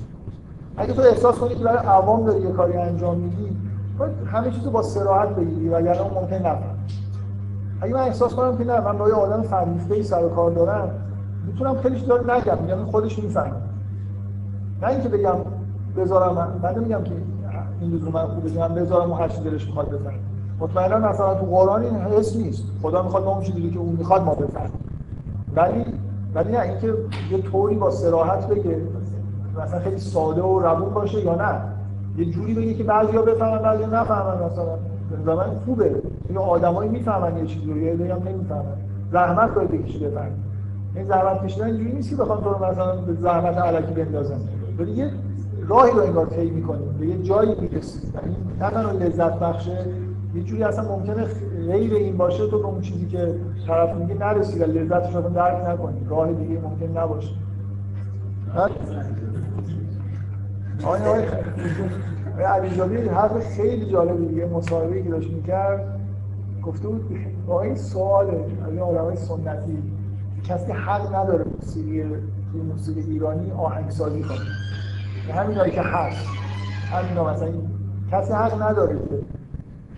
اگه 0.77 0.93
تو 0.93 1.01
احساس 1.01 1.35
کنی 1.35 1.55
که 1.55 1.63
برای 1.63 1.87
عوام 1.87 2.25
داری 2.25 2.41
یه 2.41 2.51
کاری 2.51 2.73
انجام 2.73 3.17
میدی 3.17 3.57
باید 4.01 4.13
همه 4.25 4.51
چیزو 4.51 4.71
با 4.71 4.81
سراحت 4.81 5.29
بگیری 5.29 5.69
وگرنه 5.69 6.01
اون 6.01 6.13
ممکن 6.13 6.35
نفهم 6.35 6.75
اگه 7.81 7.93
من 7.93 7.99
احساس 7.99 8.35
کنم 8.35 8.57
که 8.57 8.63
نه 8.63 8.79
من 8.79 8.97
با 8.97 9.07
یه 9.07 9.13
آدم 9.13 9.41
فرمیفته 9.41 10.03
سر 10.03 10.29
کار 10.29 10.51
دارم 10.51 10.89
می‌تونم 11.47 11.77
خیلی 11.77 11.99
چیزا 11.99 12.15
رو 12.15 12.31
نگم 12.31 12.57
میگم 12.61 12.85
خودش 12.85 13.19
می‌فهمه. 13.19 13.51
نه 14.81 14.87
اینکه 14.87 15.09
بگم 15.09 15.35
بذارم 15.97 16.59
من 16.63 16.75
نمیگم 16.75 17.03
که 17.03 17.11
این 17.81 17.91
لزوما 17.91 18.11
من 18.11 18.27
خوبه 18.27 18.59
من 18.59 18.75
بذارم 18.75 19.11
و 19.11 19.13
هر 19.13 19.27
دلش 19.27 19.65
می‌خواد 19.65 19.89
بفهم 19.89 20.19
مطمئنا 20.59 20.97
مثلا 20.97 21.35
تو 21.35 21.45
قرآن 21.45 21.83
این 21.83 21.95
حس 21.95 22.35
نیست. 22.35 22.63
خدا 22.81 23.03
می‌خواد 23.03 23.23
ما 23.23 23.31
اون 23.31 23.41
چیزی 23.41 23.69
که 23.69 23.79
اون 23.79 23.95
می‌خواد 23.95 24.23
ما 24.23 24.33
بفهمیم. 24.33 24.71
ولی 25.55 25.85
ولی 26.35 26.51
نه 26.51 26.59
اینکه 26.59 26.93
یه 27.31 27.41
طوری 27.41 27.75
با 27.75 27.91
سراحت 27.91 28.47
بگه 28.47 28.81
مثلا 29.63 29.79
خیلی 29.79 29.97
ساده 29.97 30.41
و 30.41 30.59
روون 30.59 30.93
باشه 30.93 31.25
یا 31.25 31.35
نه. 31.35 31.61
یه 32.21 32.31
جوری 32.31 32.53
بگه 32.53 32.73
که 32.73 32.83
بعضیا 32.83 33.21
بفهمن 33.21 33.57
بعضیا 33.57 33.87
نفهمن 33.87 34.43
مثلا. 34.45 35.35
من 35.35 35.59
خوبه. 35.65 36.01
این 36.29 36.37
آدمایی 36.37 36.89
می‌فهمن 36.89 37.37
یه 37.37 37.45
چیزی 37.45 37.65
رو 37.65 37.77
یه 37.77 37.91
عده‌ای 37.91 38.11
هم 38.11 38.21
نمی‌فهمن. 38.27 38.77
زحمت 39.11 39.53
باید 39.53 39.71
بکشی 39.71 39.99
بفهمی 39.99 40.35
این 40.95 41.05
زحمت 41.05 41.45
کشیدن 41.45 41.65
اینجوری 41.65 41.91
نیست 41.91 42.09
که 42.09 42.15
بخوام 42.15 42.41
تو 42.43 42.49
رو 42.49 42.65
مثلا 42.65 42.95
به 42.95 43.13
زحمت 43.13 43.57
علکی 43.57 43.93
بندازم. 43.93 44.39
ولی 44.79 44.91
یه 44.91 45.11
راهی 45.67 45.91
رو 45.91 45.99
انگار 45.99 46.25
طی 46.25 46.49
می‌کنیم. 46.49 46.95
به 46.99 47.07
یه 47.07 47.23
جایی 47.23 47.55
می‌رسیم. 47.61 48.13
یعنی 48.15 48.35
نه 48.73 49.05
لذت 49.05 49.39
بخشه 49.39 49.85
یه 50.35 50.43
جوری 50.43 50.63
اصلا 50.63 50.97
ممکنه 50.97 51.25
غیر 51.67 51.93
این 51.93 52.17
باشه 52.17 52.47
تو 52.47 52.59
به 52.59 52.65
اون 52.65 52.81
چیزی 52.81 53.05
که 53.05 53.35
طرف 53.67 53.95
میگه 53.95 54.13
نرسی 54.13 54.59
و 54.59 54.63
لذتش 54.63 55.15
رو 55.15 55.21
درک 55.21 55.69
نکنی. 55.69 55.97
راه 56.09 56.33
دیگه 56.33 56.59
ممکن 56.61 56.97
نباشه. 56.97 57.31
آقای 60.83 61.25
علیزاده 62.45 63.11
حرف 63.11 63.55
خیلی 63.55 63.85
جالب 63.85 64.27
دیگه 64.27 64.45
مصاحبه‌ای 64.45 65.03
که 65.03 65.09
داشت 65.09 65.31
می‌کرد 65.31 65.99
گفته 66.63 66.87
بود 66.87 67.17
با 67.47 67.61
این 67.61 67.75
سواله 67.75 68.45
از 68.65 68.69
این 68.69 68.79
آدمای 68.79 69.15
سنتی 69.15 69.77
کسی 70.43 70.71
حق 70.71 71.15
نداره 71.15 71.45
موسیقی 71.59 72.03
موسیقی 72.67 73.01
ایرانی 73.01 73.51
آهنگسازی 73.51 74.21
کنه. 74.21 74.37
به 75.27 75.33
همین 75.33 75.71
که 75.71 75.81
هست 75.81 76.27
همین 76.91 77.29
مثلا 77.29 77.49
کسی 78.11 78.33
حق 78.33 78.61
نداره 78.61 78.95
که 78.95 79.19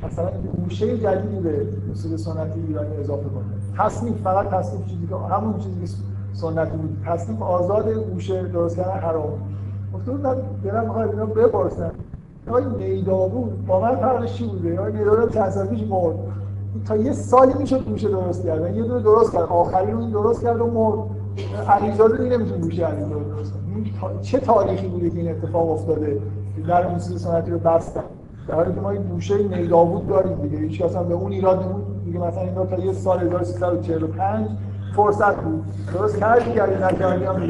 مثلا 0.07 0.29
گوشه 0.63 0.97
جدیدی 0.97 1.39
به 1.39 1.67
موسیقی 1.87 2.17
سنتی 2.17 2.59
ایرانی 2.67 2.97
اضافه 2.97 3.23
کنه. 3.23 3.43
تصنیف 3.77 4.21
فقط 4.23 4.49
تصنیف 4.49 4.87
چیزی 4.87 5.07
که 5.07 5.15
همون 5.15 5.59
چیزی 5.59 5.81
که 5.81 5.87
سنتی 6.33 6.77
بود. 6.77 6.97
تصنیف 7.05 7.41
آزاد 7.41 7.89
گوشه 7.89 8.43
درست 8.43 8.77
کردن 8.77 8.99
حرام. 8.99 9.39
بود 9.93 10.21
من 10.23 10.35
دلم 10.63 10.83
می‌خواد 10.83 11.09
اینا 11.09 11.25
بپرسن. 11.25 11.91
آقای 12.47 12.63
نیدابود 12.79 13.65
با 13.65 13.79
من 13.79 13.95
فرقش 13.95 14.33
چی 14.33 14.47
بوده؟ 14.47 14.79
آقای 14.79 14.93
نیدابود 14.93 15.33
چند 15.33 15.87
مرد. 15.89 16.15
تا 16.85 16.95
یه 16.95 17.11
سالی 17.11 17.53
می‌شد 17.59 17.85
گوشه 17.85 18.09
درست 18.09 18.45
کردن. 18.45 18.75
یه 18.75 18.83
دونه 18.83 19.03
درست 19.03 19.33
کرد 19.33 19.43
آخری 19.43 19.91
رو 19.91 19.99
این 19.99 20.09
درست 20.09 20.43
کرد 20.43 20.61
و 20.61 20.65
مرد. 20.67 20.99
علیزاده 21.69 22.17
دیگه 22.17 22.37
نمی‌تونه 22.37 22.61
گوشه 22.61 22.85
علیزاده 22.85 23.23
درست 23.23 23.53
چه 24.21 24.39
تاریخی 24.39 24.87
بوده 24.87 25.09
که 25.09 25.17
این 25.17 25.29
اتفاق 25.31 25.71
افتاده؟ 25.71 26.19
در 26.67 26.87
موسیقی 26.87 27.19
سنتی 27.19 27.51
رو 27.51 27.57
بستن. 27.57 28.03
در 28.47 28.55
حالی 28.55 28.73
که 28.73 28.81
ما 28.81 28.89
این 28.89 29.03
گوشه 29.03 29.43
نیدابود 29.43 30.07
داریم 30.07 30.35
دیگه. 30.35 30.57
هیچ 30.57 30.81
کس 30.81 30.95
هم 30.95 31.07
به 31.07 31.13
اون 31.13 31.31
ایراد 31.31 31.63
نمود 31.63 32.05
دیگه 32.05 32.19
مثلا 32.19 32.41
این 32.41 32.53
تا 32.53 32.77
یه 32.77 32.93
سال 32.93 33.19
1345 33.19 34.47
فرصت 34.95 35.35
بود. 35.35 35.63
درست 35.93 36.17
کردی 36.17 36.59
اگه 36.59 36.85
نکردی 36.85 37.23
هم 37.25 37.41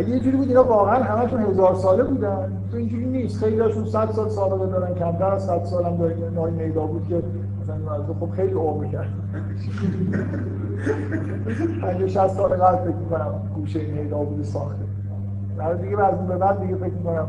یه 0.00 0.20
جوری 0.20 0.36
بود 0.36 0.48
اینا 0.48 0.64
واقعا 0.64 1.02
همشون 1.04 1.42
هزار 1.42 1.74
ساله 1.74 2.04
بودن 2.04 2.52
تو 2.70 2.76
اینجوری 2.76 3.06
نیست. 3.06 3.38
خیلی 3.38 3.60
هاشون 3.60 3.84
100 3.84 4.10
سال 4.10 4.28
سابقه 4.28 4.66
دارن 4.66 4.94
کمتر 4.94 5.24
از 5.24 5.44
100 5.44 5.64
سال 5.64 5.84
هم 5.84 5.96
دارن 5.96 6.34
نای 6.34 6.52
نیدا 6.52 6.86
بود 6.86 7.08
که 7.08 7.22
مثلا 7.62 7.76
خب 8.20 8.30
خیلی 8.36 8.52
عمر 8.52 8.86
کرد 8.86 9.08
50 11.82 12.08
60 12.08 12.28
سال 12.28 12.50
قبل 12.50 12.76
فکر 12.76 12.96
می‌کنم 12.96 13.50
گوشه 13.54 13.90
نیدا 13.90 14.18
بود 14.18 14.44
ساخته. 14.44 14.84
در 15.58 15.74
دیگه 15.74 16.04
از 16.04 16.14
اون 16.14 16.26
به 16.26 16.36
بعد 16.36 16.60
دیگه 16.60 16.76
فکر 16.76 16.92
می‌کنم 16.92 17.28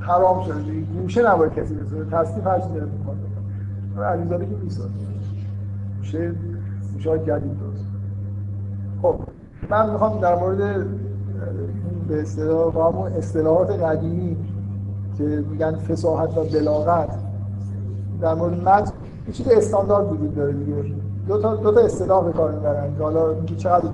حرام 0.00 0.44
شده. 0.44 0.60
دیگه 0.60 0.86
گوشه 1.02 1.30
نباید 1.30 1.52
کسی 1.54 1.74
بسازه 1.74 2.10
تصنیف 2.10 2.46
هر 2.46 2.58
چیزی 2.58 2.74
داره 2.74 2.86
می‌کنه 2.86 4.04
علیزاده 4.04 4.46
که 4.46 4.56
می‌سازه 4.64 4.88
گوشه 5.98 6.32
گوشه 6.92 7.18
جدید 7.18 7.56
خب 9.02 9.14
من 9.70 9.90
می‌خوام 9.90 10.20
در 10.20 10.34
مورد 10.34 10.86
به 12.08 12.22
اصطلاح 12.22 12.72
با 12.72 12.90
همون 12.90 13.12
اصطلاحات 13.12 13.70
قدیمی 13.70 14.36
که 15.18 15.44
میگن 15.50 15.76
فصاحت 15.76 16.38
و 16.38 16.44
بلاغت 16.44 17.18
در 18.20 18.34
مورد 18.34 18.68
متن 18.68 18.92
یه 19.26 19.32
چیز 19.32 19.48
استاندارد 19.48 20.12
وجود 20.12 20.34
داره 20.34 20.52
دیگه. 20.52 20.74
دو 21.28 21.38
تا 21.38 21.56
دو 21.56 21.72
تا 21.72 21.80
اصطلاح 21.80 22.24
به 22.24 22.32
کار 22.32 22.52
می‌برن 22.52 22.96
که 22.96 23.02
حالا 23.02 23.34
چقدر 23.56 23.88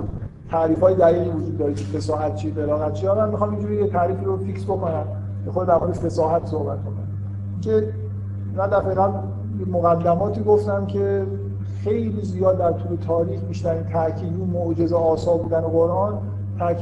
تعریف 0.51 0.81
های 0.81 0.95
دقیقی 0.95 1.31
وجود 1.31 1.59
داره 1.59 1.75
که 1.75 1.85
فصاحت 1.85 2.35
چی 2.35 2.51
بلاغت 2.51 2.93
چی 2.93 3.07
من 3.07 3.31
می‌خوام 3.31 3.51
اینجوری 3.51 3.77
یه 3.77 3.87
تعریفی 3.87 4.25
رو 4.25 4.37
فیکس 4.37 4.65
بکنم 4.65 5.05
که 5.45 5.51
خود 5.51 5.67
در 5.67 5.79
مورد 5.79 5.93
فصاحت 5.93 6.47
صحبت 6.47 6.79
کنم. 6.85 7.09
که 7.61 7.89
من 8.57 8.67
دفعه 8.67 8.95
قبل 8.95 9.19
مقدماتی 9.73 10.43
گفتم 10.43 10.87
که 10.87 11.27
خیلی 11.85 12.25
زیاد 12.25 12.59
در 12.59 12.73
طول 12.73 12.97
تاریخ 12.97 13.41
بیشترین 13.41 13.83
تاکید 13.93 14.41
و 14.41 14.45
معجزه 14.45 14.97
آسا 14.97 15.37
بودن 15.37 15.61
قرآن 15.61 16.19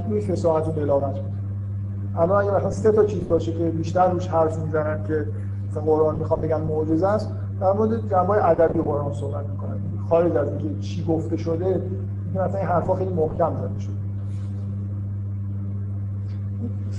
روی 0.08 0.20
فصاحت 0.20 0.68
و 0.68 0.72
بلاغت 0.72 1.14
بود 1.14 1.32
الان 2.16 2.42
اگه 2.42 2.56
مثلا 2.56 2.70
سه 2.70 2.92
تا 2.92 3.04
چیز 3.04 3.28
باشه 3.28 3.52
که 3.52 3.64
بیشتر 3.64 4.10
روش 4.10 4.28
حرف 4.28 4.58
می‌زنن 4.58 5.04
که 5.08 5.26
مثلا 5.70 5.82
قرآن 5.82 6.16
می‌خوام 6.16 6.40
بگم 6.40 6.60
معجزه 6.60 7.06
است 7.06 7.30
در 7.60 7.72
مورد 7.72 8.10
جنبه 8.10 8.48
ادبی 8.48 8.80
قرآن 8.80 9.12
صحبت 9.12 9.44
می‌کنن. 9.46 9.76
خارج 10.08 10.36
از 10.36 10.48
اینکه 10.48 10.80
چی 10.80 11.04
گفته 11.04 11.36
شده 11.36 11.82
مثلا 12.34 12.58
این 12.58 12.68
حرفا 12.68 12.94
خیلی 12.94 13.12
محکم 13.12 13.52
زده 13.56 13.80
شده. 13.80 13.94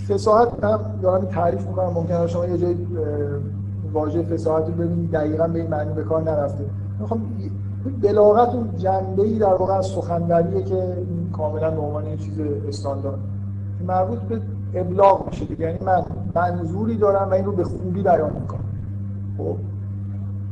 فصاحت 0.07 0.63
هم 0.63 0.79
دارم 1.01 1.25
تعریف 1.25 1.67
می‌کنم. 1.67 1.89
ممکنه 1.89 2.27
شما 2.27 2.45
یه 2.45 2.57
جای 2.57 2.75
واژه 3.93 4.21
فصاحت 4.21 4.67
رو 4.67 4.73
ببینید. 4.73 5.11
دقیقا 5.11 5.47
به 5.47 5.59
این 5.59 5.69
معنی 5.69 5.93
به 5.93 6.03
کار 6.03 6.23
نرفته. 6.23 6.63
می‌خوام 6.99 7.21
بلاغت 7.89 8.49
اون 8.49 8.69
جنبه 8.77 9.21
ای 9.21 9.39
در 9.39 9.53
واقع 9.53 9.73
از 9.73 9.85
سخنوریه 9.85 10.63
که 10.63 10.97
کاملا 11.33 11.71
به 11.71 11.81
عنوان 11.81 12.05
یه 12.05 12.17
چیز 12.17 12.39
استاندارد. 12.67 13.19
مربوط 13.87 14.19
به 14.19 14.41
ابلاغ 14.73 15.25
میشه 15.25 15.45
دیگه. 15.45 15.65
یعنی 15.65 15.77
من 15.85 16.03
منظوری 16.35 16.97
دارم 16.97 17.29
و 17.31 17.33
این 17.33 17.45
رو 17.45 17.51
به 17.51 17.63
خوبی 17.63 18.01
بیان 18.01 18.33
می‌کنم. 18.41 18.63
خب. 19.37 19.55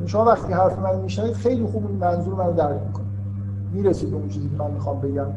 شما 0.05 0.25
وقتی 0.25 0.53
حرف 0.53 0.79
من 0.79 0.99
میشنوید 0.99 1.33
خیلی 1.33 1.65
خوب 1.65 1.87
این 1.87 1.97
منظور 1.97 2.33
من 2.33 2.45
رو 2.45 2.53
درک 2.53 2.79
می‌کنه. 2.87 3.05
می‌رسید 3.73 4.09
به 4.09 4.15
اون 4.15 4.27
چیزی 4.27 4.49
که 4.49 4.63
من 4.63 4.71
می‌خوام 4.71 5.01
بگم. 5.01 5.27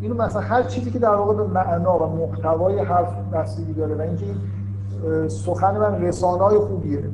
اینو 0.00 0.14
مثلا 0.14 0.42
هر 0.42 0.62
چیزی 0.62 0.90
که 0.90 0.98
در 0.98 1.14
واقع 1.14 1.34
به 1.34 1.46
معنا 1.46 1.98
و 1.98 2.16
محتوای 2.16 2.78
حرف 2.78 3.16
بستگی 3.32 3.72
داره 3.72 3.94
و 3.94 4.00
اینکه 4.00 4.26
سخن 5.28 5.78
من 5.78 6.02
رسانای 6.02 6.58
خوبیه 6.58 7.04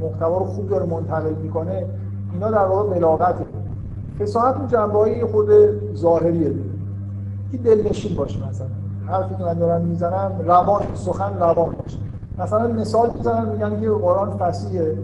محتوا 0.00 0.38
رو 0.38 0.44
خوب 0.44 0.68
داره 0.68 0.86
منتقل 0.86 1.34
می‌کنه 1.42 1.86
اینا 2.32 2.50
در 2.50 2.64
واقع 2.64 2.94
بلاغته. 2.94 3.44
فصاحت 4.20 4.56
اون 4.56 4.66
جنبه 4.68 5.26
خود 5.32 5.48
ظاهریه. 5.94 6.48
دیگه 6.48 6.58
که 7.52 7.58
دلنشین 7.58 8.16
باشه 8.16 8.48
مثلا. 8.48 8.66
حرفی 9.06 9.34
که 9.34 9.42
من 9.42 9.54
دارم 9.54 9.80
می‌زنم 9.80 10.32
روان 10.46 10.82
سخن 10.94 11.38
روان 11.38 11.74
باشه. 11.84 11.98
مثلا 12.38 12.68
مثال 12.68 13.10
می‌زنم 13.16 13.48
میگن 13.48 13.80
که 13.80 13.90
قرآن 13.90 14.30
فصیحه. 14.30 14.96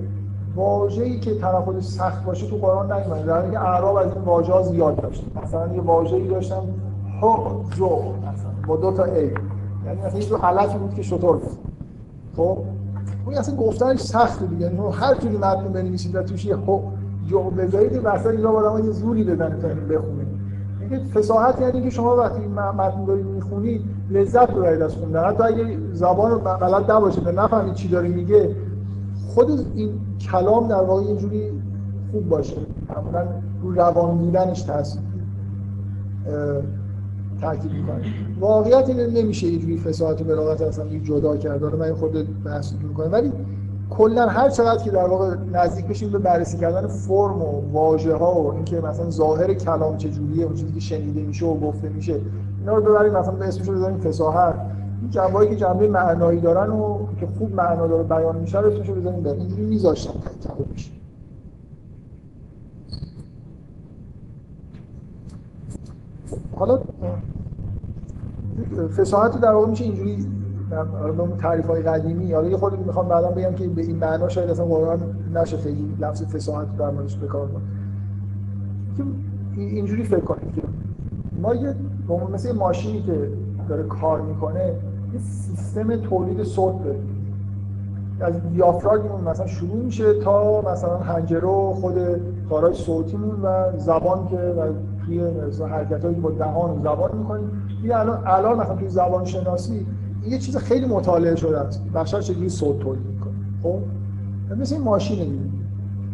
واژه‌ای 0.57 1.21
که 1.21 1.39
تلفظش 1.39 1.85
سخت 1.85 2.25
باشه 2.25 2.47
تو 2.47 2.57
قرآن 2.57 2.93
نیومده. 2.93 3.27
در 3.27 3.51
که 3.51 3.61
اعراب 3.61 3.97
از 3.97 4.07
این 4.07 4.25
واژه‌ها 4.25 4.63
زیاد 4.63 4.97
داشتن 4.97 5.27
مثلا 5.43 5.75
یه 5.75 5.81
واژه‌ای 5.81 6.29
داشتم 6.29 6.63
جو 7.71 7.87
مثلا 7.87 8.51
با 8.67 8.77
دو 8.77 8.93
تا 8.93 9.05
ای 9.05 9.31
یعنی 9.87 10.03
مثلا 10.07 10.21
یه 10.21 10.37
حالتی 10.37 10.79
بود 10.79 10.95
که 10.95 11.03
شطور 11.03 11.37
بود. 11.37 11.59
خب؟ 12.37 12.59
اون 13.27 13.35
اصلا 13.35 13.57
گفتنش 13.57 14.01
سخته 14.01 14.47
دیگه 14.47 14.67
یعنی 14.67 14.79
هر 14.93 15.15
جوری 15.15 15.37
متن 15.37 15.73
بنویسید 15.73 16.17
و 16.17 16.23
توش 16.23 16.45
یه 16.45 16.57
جو 17.27 17.51
بذارید 17.51 18.07
مثلا 18.07 18.31
اینا 18.33 18.49
آدم 18.49 18.87
یه 18.87 18.93
زوری 18.93 19.25
بزنه 19.25 19.57
تا 19.57 19.69
اینو 19.69 19.81
بخونه. 19.81 20.27
اینکه 20.81 20.97
فصاحت 20.97 21.61
یعنی 21.61 21.83
که 21.83 21.91
شما 21.91 22.17
وقتی 22.17 22.47
متن 22.47 23.05
دارید 23.05 23.27
می‌خونید 23.27 23.81
لذت 24.11 24.51
ببرید 24.51 24.83
از 24.83 24.95
خوندن. 24.95 25.25
حتی 25.25 25.43
اگه 25.43 25.79
زبان 25.93 26.39
غلط 26.39 26.91
نباشه 26.91 27.21
و 27.21 27.29
نفهمید 27.29 27.75
چی 27.75 27.89
داره 27.89 28.09
میگه 28.09 28.57
خود 29.29 29.51
این 29.75 29.91
کلام 30.31 30.69
در 30.69 30.83
واقع 30.83 31.03
یه 31.03 31.17
جوری 31.17 31.51
خوب 32.13 32.29
باشه. 32.29 32.57
معمولا 32.89 33.27
رو 33.63 33.75
روان 33.75 34.19
بودنش 34.19 34.63
تاثیر 34.63 35.03
تاکید 37.41 37.73
می‌کنه. 37.73 38.05
واقعیت 38.41 38.89
اینه 38.89 39.07
نمیشه 39.23 39.47
یه 39.47 39.59
جوری 39.59 39.79
فصاحت 39.79 40.21
و 40.21 40.25
بلاغت 40.25 40.61
اصلا 40.61 40.85
جدا 41.03 41.37
کرد. 41.37 41.61
داره 41.61 41.77
من 41.77 41.95
خود 41.95 42.43
بحث 42.45 42.73
می‌کنم. 42.73 43.13
ولی 43.13 43.33
کلا 43.99 44.27
هر 44.27 44.51
چقدر 44.51 44.85
که 44.85 44.91
در 44.91 45.07
واقع 45.07 45.35
نزدیک 45.53 45.87
بشیم 45.87 46.11
به 46.11 46.19
بررسی 46.19 46.59
کردن 46.59 46.87
فرم 46.87 47.43
و 47.43 47.63
واژه 47.73 48.15
ها 48.15 48.43
و 48.43 48.55
اینکه 48.55 48.81
مثلا 48.81 49.11
ظاهر 49.11 49.55
کلام 49.55 49.97
چه 49.97 50.11
جوریه 50.11 50.45
اون 50.45 50.55
چیزی 50.55 50.73
که 50.73 50.81
شنیده 50.81 51.23
میشه 51.23 51.47
و 51.47 51.61
گفته 51.61 51.89
میشه 51.89 52.21
اینا 52.61 52.77
رو 52.77 52.83
ببریم 52.83 53.13
مثلا 53.13 53.35
به 53.35 53.45
اسمش 53.45 53.69
رو 53.69 53.75
بذاریم 53.75 53.99
فصاحت. 53.99 54.55
این 55.01 55.11
جنبه‌ای 55.11 55.49
که 55.49 55.57
جنبه 55.57 55.89
معنایی 55.89 56.41
دارن 56.41 56.71
و 56.71 56.99
که 57.21 57.27
خوب 57.39 57.55
معنا 57.55 57.87
داره 57.87 58.03
بیان 58.03 58.37
میشه 58.37 58.61
رو 58.61 58.73
اسمش 58.73 58.89
رو 58.89 58.95
بذاریم 58.95 59.23
به 59.23 59.33
اینجوری 59.33 59.63
میذاشتم 59.63 60.13
تموم 60.43 60.69
میشه 60.73 60.91
حالا 66.57 66.81
فصاحت 68.97 69.41
در 69.41 69.53
واقع 69.53 69.67
میشه 69.67 69.85
اینجوری 69.85 70.27
به 71.17 71.37
تعریف 71.39 71.67
های 71.67 71.83
قدیمی 71.83 72.33
حالا 72.33 72.49
یه 72.49 72.57
خورده 72.57 72.77
می‌خوام 72.77 73.09
بعدا 73.09 73.31
بگم 73.31 73.55
که 73.55 73.69
به 73.69 73.83
این 73.83 73.97
معنا 73.97 74.29
شاید 74.29 74.51
اصلا 74.51 74.65
قرآن 74.65 74.99
نشه 75.35 75.57
خیلی 75.57 75.97
لفظ 76.01 76.23
فصاحت 76.23 76.77
در 76.77 76.91
موردش 76.91 77.17
به 77.17 77.27
کار 77.27 77.49
که 78.97 79.61
اینجوری 79.61 80.05
فکر 80.05 80.21
کنید 80.21 80.55
که 80.55 80.63
ما 81.43 81.55
یه 81.55 81.75
مثل 82.33 82.49
یه 82.49 82.55
ماشینی 82.55 83.03
که 83.03 83.29
داره 83.69 83.83
کار 83.83 84.21
می‌کنه 84.21 84.67
یه 85.13 85.21
سیستم 85.21 85.97
تولید 85.97 86.43
صوت 86.43 86.85
داره. 86.85 86.99
از 88.21 88.35
دیافراگمون 88.53 89.21
مثلا 89.21 89.47
شروع 89.47 89.77
میشه 89.77 90.21
تا 90.21 90.61
مثلا 90.73 90.97
حنجره 90.97 91.49
و 91.49 91.73
خود 91.73 91.95
کارهای 92.51 92.75
صوتیمون 92.75 93.43
و 93.43 93.79
زبان 93.79 94.29
که 94.29 94.37
و 94.37 94.73
توی 95.07 95.21
حرکتایی 95.71 96.15
که 96.15 96.21
با 96.21 96.31
دهان 96.31 96.81
زبان 96.83 97.11
می‌کنیم. 97.19 97.51
یه 97.85 97.97
الان 97.97 98.23
الان 98.27 98.59
مثلا 98.59 98.77
توی 98.77 98.89
زبان 98.89 99.25
شناسی 99.25 99.87
یه 100.29 100.39
چیز 100.39 100.57
خیلی 100.57 100.87
مطالعه 100.87 101.37
شده 101.37 101.59
است. 101.59 101.85
بشر 101.95 102.21
چجوری 102.21 102.49
صوت 102.49 102.79
تولید 102.79 103.07
می‌کنه. 103.07 103.33
خب؟ 103.63 103.79
مثل 104.61 104.75
این 104.75 104.85
ماشینه 104.85 105.25
دیگه. 105.25 105.55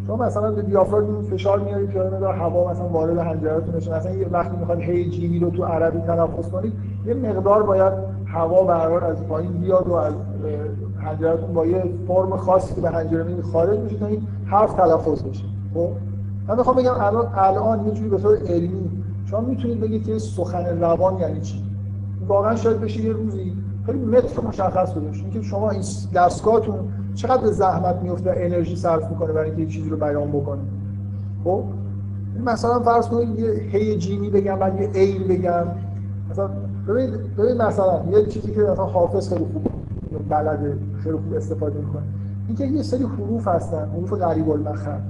شما 0.07 0.15
مثلا 0.15 0.51
به 0.51 0.61
دیافراگم 0.61 1.21
فشار 1.21 1.59
میارید 1.59 1.91
که 1.91 1.99
مقدار 1.99 2.35
هوا 2.35 2.71
مثلا 2.71 2.87
وارد 2.87 3.17
حنجرهتون 3.17 3.73
بشه 3.73 3.95
مثلا 3.95 4.15
یه 4.15 4.27
وقتی 4.31 4.57
می‌خواد 4.57 4.79
هی 4.79 5.09
جیمی 5.09 5.39
رو 5.39 5.49
تو 5.49 5.63
عربی 5.63 5.99
تلفظ 5.99 6.49
کنید 6.49 6.73
یه 7.05 7.13
مقدار 7.13 7.63
باید 7.63 7.93
هوا 8.25 8.63
برقرار 8.63 9.03
از 9.03 9.27
پایین 9.27 9.51
بیاد 9.51 9.87
و 9.87 9.93
از 9.93 10.13
حنجرهتون 10.97 11.53
با 11.53 11.65
یه 11.65 11.83
فرم 12.07 12.37
خاصی 12.37 12.75
که 12.75 12.81
به 12.81 12.89
حنجره 12.89 13.23
میاد 13.23 13.41
خارج 13.41 13.79
میشه 13.79 13.97
تا 13.97 14.05
این 14.05 14.27
حرف 14.45 14.73
تلفظ 14.73 15.23
بشه. 15.23 15.43
خب؟ 15.73 15.89
من 16.47 16.57
می‌خوام 16.57 16.75
بگم 16.75 16.93
الان 16.99 17.27
الان 17.35 17.85
یه 17.85 17.91
جوری 17.91 18.09
به 18.09 18.17
طور 18.17 18.37
علمی 18.37 18.89
شما 19.25 19.39
می‌تونید 19.39 19.79
بگید 19.79 20.05
که 20.05 20.19
سخن 20.19 20.79
روان 20.79 21.19
یعنی 21.19 21.41
چی؟ 21.41 21.63
واقعا 22.27 22.55
شاید 22.55 22.81
بشه 22.81 23.01
یه 23.01 23.13
روزی 23.13 23.53
خیلی 23.85 23.99
متر 23.99 24.41
مشخص 24.41 24.93
بده 24.93 25.05
اینکه 25.05 25.41
شما 25.41 25.69
این 25.69 25.81
دستگاهتون 26.13 26.75
چقدر 27.15 27.47
زحمت 27.47 27.95
میفته 28.01 28.29
و 28.29 28.33
انرژی 28.37 28.75
صرف 28.75 29.09
می‌کنه 29.09 29.33
برای 29.33 29.45
اینکه 29.45 29.61
یک 29.61 29.69
چیزی 29.69 29.89
رو 29.89 29.97
بیان 29.97 30.31
بکنه. 30.31 30.61
خب؟ 31.43 31.63
مثلا 32.45 32.79
فرض 32.79 33.07
کنید 33.07 33.39
یه 33.39 33.51
هی 33.51 33.97
جیمی 33.97 34.29
بگم 34.29 34.55
بعد 34.55 34.81
یه 34.81 34.89
ایل 34.93 35.27
بگم. 35.27 35.63
مثلا 36.31 36.49
ببینید 36.87 37.35
ببینید 37.35 37.61
مثلا 37.61 38.03
یه 38.11 38.25
چیزی 38.25 38.51
که 38.51 38.61
مثلا 38.61 38.85
حافظ 38.85 39.29
خیلی 39.29 39.45
خوب 39.53 39.67
بلده 40.29 40.77
خیلی 41.03 41.15
خوب 41.15 41.33
استفاده 41.33 41.79
می‌کنه. 41.79 42.03
اینکه 42.47 42.65
یه 42.65 42.83
سری 42.83 43.03
حروف 43.03 43.47
هستن 43.47 43.89
حروف 43.95 44.13
غریب 44.13 44.49
المخرج. 44.49 45.01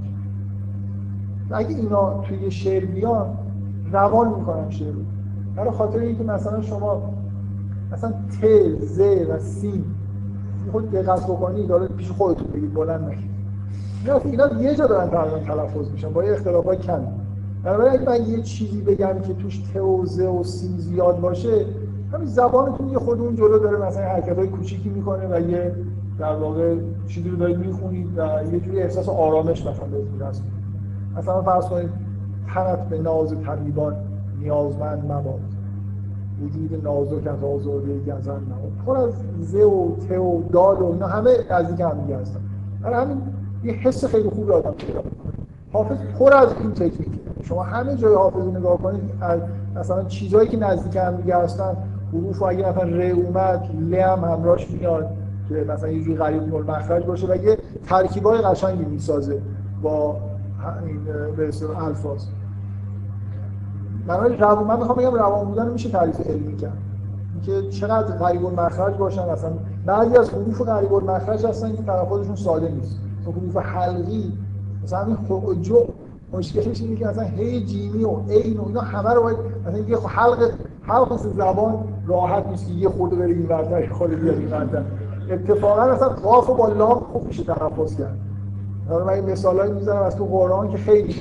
اگه 1.50 1.76
اینا 1.76 2.22
توی 2.22 2.42
یه 2.42 2.50
شعر 2.50 2.84
بیان 2.84 3.26
روان 3.92 4.28
می‌کنن 4.28 4.70
شعر 4.70 4.92
رو. 4.92 5.00
برای 5.56 5.70
خاطر 5.70 5.98
اینکه 5.98 6.24
مثلا 6.24 6.60
شما 6.60 7.02
مثلا 7.92 8.10
ت 8.10 8.68
ز 8.80 9.00
و 9.00 9.38
سی 9.38 9.84
خود 10.72 10.90
دقت 10.90 11.26
داره 11.68 11.86
پیش 11.86 12.10
خودتون 12.10 12.46
بگید 12.46 12.74
بلند 12.74 13.08
نشید 13.08 13.30
اینا 14.04 14.18
اینا 14.18 14.62
یه 14.62 14.74
جا 14.74 14.86
دارن 14.86 15.10
تقریبا 15.10 15.38
تلفظ 15.38 15.90
میشن 15.90 16.12
با 16.12 16.24
یه 16.24 16.32
اختلافای 16.32 16.76
کم 16.76 17.00
بنابراین 17.64 17.92
اگه 17.92 18.20
من 18.20 18.28
یه 18.28 18.42
چیزی 18.42 18.80
بگم 18.80 19.20
که 19.20 19.34
توش 19.34 19.58
ت 19.58 19.76
و 19.76 20.06
ز 20.06 20.20
و 20.20 20.44
سی 20.44 20.68
زیاد 20.78 21.20
باشه 21.20 21.66
همین 22.12 22.26
زبانتون 22.26 22.88
یه 22.88 22.98
خود 22.98 23.20
اون 23.20 23.36
جلو 23.36 23.58
داره 23.58 23.86
مثلا 23.86 24.02
حرکت 24.02 24.38
های 24.38 24.48
کوچیکی 24.48 24.88
می‌کنه 24.88 25.28
و 25.36 25.50
یه 25.50 25.74
در 26.18 26.36
واقع 26.36 26.76
چیزی 27.06 27.30
رو 27.30 27.36
دارید 27.36 27.58
می‌خونید 27.58 28.18
و 28.18 28.28
یه 28.52 28.60
جوری 28.60 28.80
احساس 28.82 29.08
آرامش 29.08 29.66
مثلا 29.66 29.86
بهتون 29.86 30.28
دست 30.28 30.42
مثلا 31.16 31.42
فرض 31.42 31.64
کنید 31.64 31.90
تنت 32.54 32.88
به 32.88 32.98
ناز 32.98 33.34
طبیبان 33.46 33.96
نیازمند 34.40 35.12
مباد. 35.12 35.40
وجود 36.42 36.84
نازک 36.84 37.26
از 37.26 37.44
آزاده 37.44 37.98
گزن 37.98 38.40
پر 38.86 38.96
از 38.96 39.12
ز 39.40 39.54
و 39.54 39.96
ت 40.08 40.18
و 40.18 40.42
دال 40.52 40.76
و 40.76 40.92
اینا 40.92 41.06
همه 41.06 41.30
نزدیک 41.50 41.80
هم 41.80 42.00
دیگه 42.00 42.16
هستن. 42.16 42.40
برای 42.82 43.04
همین 43.04 43.22
یه 43.64 43.72
حس 43.72 44.04
خیلی 44.04 44.30
خوب 44.30 44.50
آدم 44.50 44.70
پیدا. 44.70 45.02
حافظ 45.72 45.96
پر 46.18 46.34
از 46.34 46.48
این 46.60 46.72
تکنیکه. 46.72 47.20
شما 47.42 47.62
همه 47.62 47.96
جای 47.96 48.14
حافظ 48.14 48.46
نگاه 48.46 48.78
کنید 48.78 49.02
مثلا 49.76 50.04
چیزهایی 50.04 50.48
که 50.48 50.56
نزدیک 50.56 50.96
هم 50.96 51.16
دیگه 51.16 51.36
هستن 51.36 51.76
حروف 52.12 52.42
و 52.42 52.44
اگه 52.44 52.68
مثلا 52.68 52.82
ر 52.82 53.00
اومد 53.00 53.70
ل 53.90 53.94
هم 53.94 54.24
همراهش 54.24 54.70
میاد 54.70 55.10
که 55.48 55.54
مثلا 55.54 55.88
یه 55.88 56.02
جوری 56.02 56.16
غریب 56.16 56.54
المخرج 56.54 57.06
باشه 57.06 57.26
و 57.26 57.36
یه 57.36 57.58
ترکیبای 57.86 58.38
قشنگی 58.38 58.84
می‌سازه 58.84 59.38
با 59.82 60.16
این 60.86 61.04
به 61.36 61.50
الفاظ. 61.84 62.24
برای 64.06 64.36
روان 64.36 64.64
من 64.64 64.78
می‌خوام 64.78 64.98
بگم 64.98 65.14
روان 65.14 65.44
بودن 65.44 65.70
میشه 65.70 65.88
تعریف 65.88 66.26
علمی 66.26 66.56
کرد. 66.56 66.78
که 67.46 67.68
چقدر 67.70 68.16
غریب 68.16 68.46
المخرج 68.46 68.94
باشن 68.94 69.32
مثلا 69.32 69.50
بعضی 69.86 70.16
از 70.16 70.30
حروف 70.30 70.62
غریب 70.62 70.94
المخرج 70.94 71.46
هستن 71.46 71.76
که 71.76 71.82
تلفظشون 71.82 72.36
ساده 72.36 72.68
نیست. 72.68 72.98
مثلا 73.20 73.32
حروف 73.32 73.56
حلقی 73.56 74.32
مثلا 74.84 74.98
همین 74.98 75.62
جو 75.62 75.76
مشکلش 76.32 76.80
اینه 76.80 76.96
که 76.96 77.06
مثلا 77.06 77.24
هی 77.24 77.64
جیمی 77.64 78.04
و 78.04 78.16
عین 78.28 78.58
و 78.58 78.66
اینا 78.66 78.80
همه 78.80 79.10
رو 79.10 79.22
باید 79.22 79.36
مثلا 79.66 79.78
یه 79.78 79.98
حلق 79.98 80.50
حلق 80.82 81.16
زبان 81.16 81.84
راحت 82.06 82.46
نیست 82.46 82.70
یه 82.70 82.88
خورده 82.88 83.16
بره 83.16 83.28
این 83.28 83.46
ورتر 83.48 83.92
خود 83.92 84.10
بیاد 84.10 84.38
این 84.38 84.50
ورتر. 84.50 84.82
اتفاقا 85.30 85.86
مثلا 85.86 86.08
قاف 86.08 86.50
با 86.50 86.68
لام 86.68 87.00
خوب 87.12 87.26
میشه 87.26 87.44
تلفظ 87.44 87.96
کرد. 87.96 88.16
من 89.06 89.20
مثالایی 89.20 89.72
می‌زنم 89.72 90.02
از 90.02 90.16
تو 90.16 90.24
قرآن 90.24 90.70
که 90.70 90.76
خیلی 90.76 91.14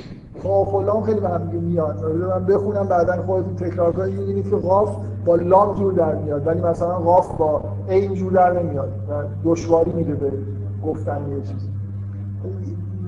قاف 0.44 0.74
و 0.74 0.82
لام 0.82 1.04
خیلی 1.04 1.20
به 1.20 1.30
هم 1.30 1.42
میاد. 1.42 2.06
من 2.06 2.46
بخونم 2.46 2.88
بعدا 2.88 3.22
خودتون 3.22 3.56
تکرار 3.56 3.92
کنید. 3.92 4.20
می‌بینید 4.20 4.50
که 4.50 4.56
قاف 4.56 4.96
با 5.26 5.36
لام 5.36 5.76
جور 5.76 5.94
در 5.94 6.16
میاد 6.16 6.48
ولی 6.48 6.62
مثلا 6.62 6.98
قاف 6.98 7.38
با 7.38 7.62
عین 7.90 8.14
جور 8.14 8.32
در 8.32 8.64
نمیاد 8.64 8.90
و 9.10 9.24
دشواری 9.44 9.92
میده 9.92 10.16
به 10.16 10.32
گفتن 10.86 11.22
یه 11.30 11.42
چیز. 11.42 11.70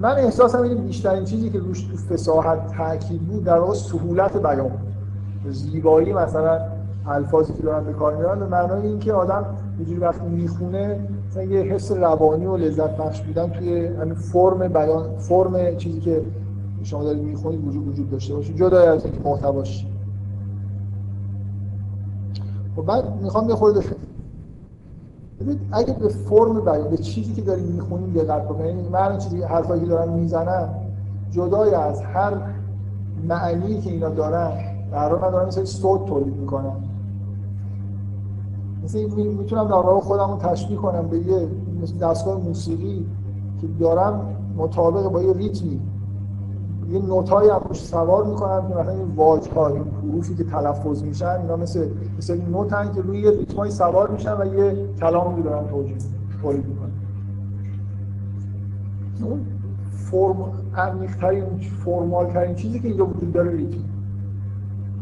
من 0.01 0.15
احساسم 0.15 0.61
اینه 0.61 0.75
بیشترین 0.75 1.23
چیزی 1.23 1.49
که 1.49 1.59
روش 1.59 1.83
تو 1.83 1.97
فصاحت 1.97 2.77
تاکید 2.77 3.21
بود 3.21 3.43
در 3.43 3.59
واقع 3.59 3.73
سهولت 3.73 4.37
بیان 4.37 4.67
بود. 4.67 5.51
زیبایی 5.53 6.13
مثلا 6.13 6.59
الفاظی 7.07 7.53
که 7.53 7.63
دارن 7.63 7.83
به 7.83 7.93
کار 7.93 8.15
میارن 8.15 8.39
به 8.39 8.45
معنای 8.45 8.87
اینکه 8.87 9.13
آدم 9.13 9.45
یه 9.79 9.85
جوری 9.85 9.99
وقتی 9.99 10.27
می‌خونه 10.27 10.99
مثلا 11.29 11.43
یه 11.43 11.61
حس 11.61 11.91
روانی 11.91 12.45
و 12.45 12.57
لذت 12.57 12.97
بخش 12.97 13.21
بودن 13.21 13.49
توی 13.49 13.89
فرم 14.15 14.67
بیان 14.67 15.17
فرم 15.17 15.75
چیزی 15.75 15.99
که 15.99 16.21
شما 16.83 17.03
دارید 17.03 17.23
می‌خونید 17.23 17.67
وجود 17.67 17.87
وجود 17.87 18.09
داشته 18.09 18.35
باشه 18.35 18.53
جدا 18.53 18.93
از 18.93 19.05
اینکه 19.05 19.19
محتواش 19.29 19.85
خب 22.75 22.81
بعد 22.81 23.21
می‌خوام 23.21 23.49
یه 23.49 23.55
خورده 23.55 23.83
ببینید 25.39 25.59
اگه 25.71 25.93
به 25.93 26.07
فرم 26.07 26.59
بیان 26.59 26.89
به 26.89 26.97
چیزی 26.97 27.33
که 27.33 27.41
داریم 27.41 27.65
می‌خونیم 27.65 28.13
دقت 28.13 28.43
بکنید 28.43 28.91
من 28.91 29.17
چیزی 29.17 29.41
حرفایی 29.41 29.81
که 29.81 29.87
دارن 29.87 30.13
می‌زنن 30.13 30.69
جدای 31.31 31.73
از 31.73 32.01
هر 32.01 32.33
معنی 33.27 33.81
که 33.81 33.91
اینا 33.91 34.09
دارن 34.09 34.51
در 34.91 35.15
من 35.15 35.31
دارم 35.31 35.47
مثل 35.47 35.63
صوت 35.63 36.05
تولید 36.05 36.37
می‌کنم. 36.37 36.75
مثل 38.83 38.99
می‌تونم 39.15 39.63
در 39.63 39.73
واقع 39.73 39.99
خودم 39.99 40.31
رو 40.31 40.37
تشبیه 40.37 40.77
کنم 40.77 41.07
به 41.07 41.19
یه 41.19 41.47
دستگاه 42.01 42.37
موسیقی 42.37 43.05
که 43.61 43.67
دارم 43.79 44.35
مطابق 44.57 45.11
با 45.11 45.23
یه 45.23 45.33
ریتمی. 45.33 45.79
یه 46.89 46.99
نوتایی 46.99 47.49
هم 47.49 47.61
روش 47.67 47.83
سوار 47.83 48.23
می‌کنم 48.23 48.67
که 48.67 48.75
مثلا 48.75 48.91
این 48.91 49.15
واژها 49.15 49.67
این 49.67 49.83
حروفی 50.01 50.35
که 50.35 50.43
تلفظ 50.43 51.03
میشن 51.03 51.27
اینا 51.27 51.55
مثل 51.55 51.89
مثل 52.17 52.33
این 52.33 52.49
نوتن 52.49 52.91
که 52.95 53.01
روی 53.01 53.19
یه 53.19 53.31
ریتمای 53.31 53.71
سوار 53.71 54.11
میشن 54.11 54.41
و 54.41 54.55
یه 54.55 54.87
کلامی 54.99 55.35
رو 55.35 55.43
دارن 55.43 55.67
توجیه 55.67 55.95
تولید 56.41 56.65
می‌کنن. 56.67 56.91
اون 59.21 59.45
فرم 59.91 60.35
عمیق‌ترین 60.75 61.43
فرمال 61.85 62.25
ترین 62.25 62.55
چیزی 62.55 62.79
که 62.79 62.87
اینجا 62.87 63.05
وجود 63.05 63.33
داره 63.33 63.51
ریتم 63.51 63.77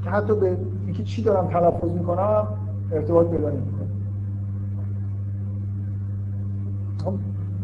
که 0.03 0.10
حتی 0.10 0.36
به 0.36 0.58
اینکه 0.86 1.03
چی 1.03 1.24
دارم 1.24 1.48
تلفظ 1.48 1.91
می‌کنم 1.91 2.48
ارتباط 2.91 3.28
پیدا 3.28 3.49
نمی‌کنه. 3.49 3.88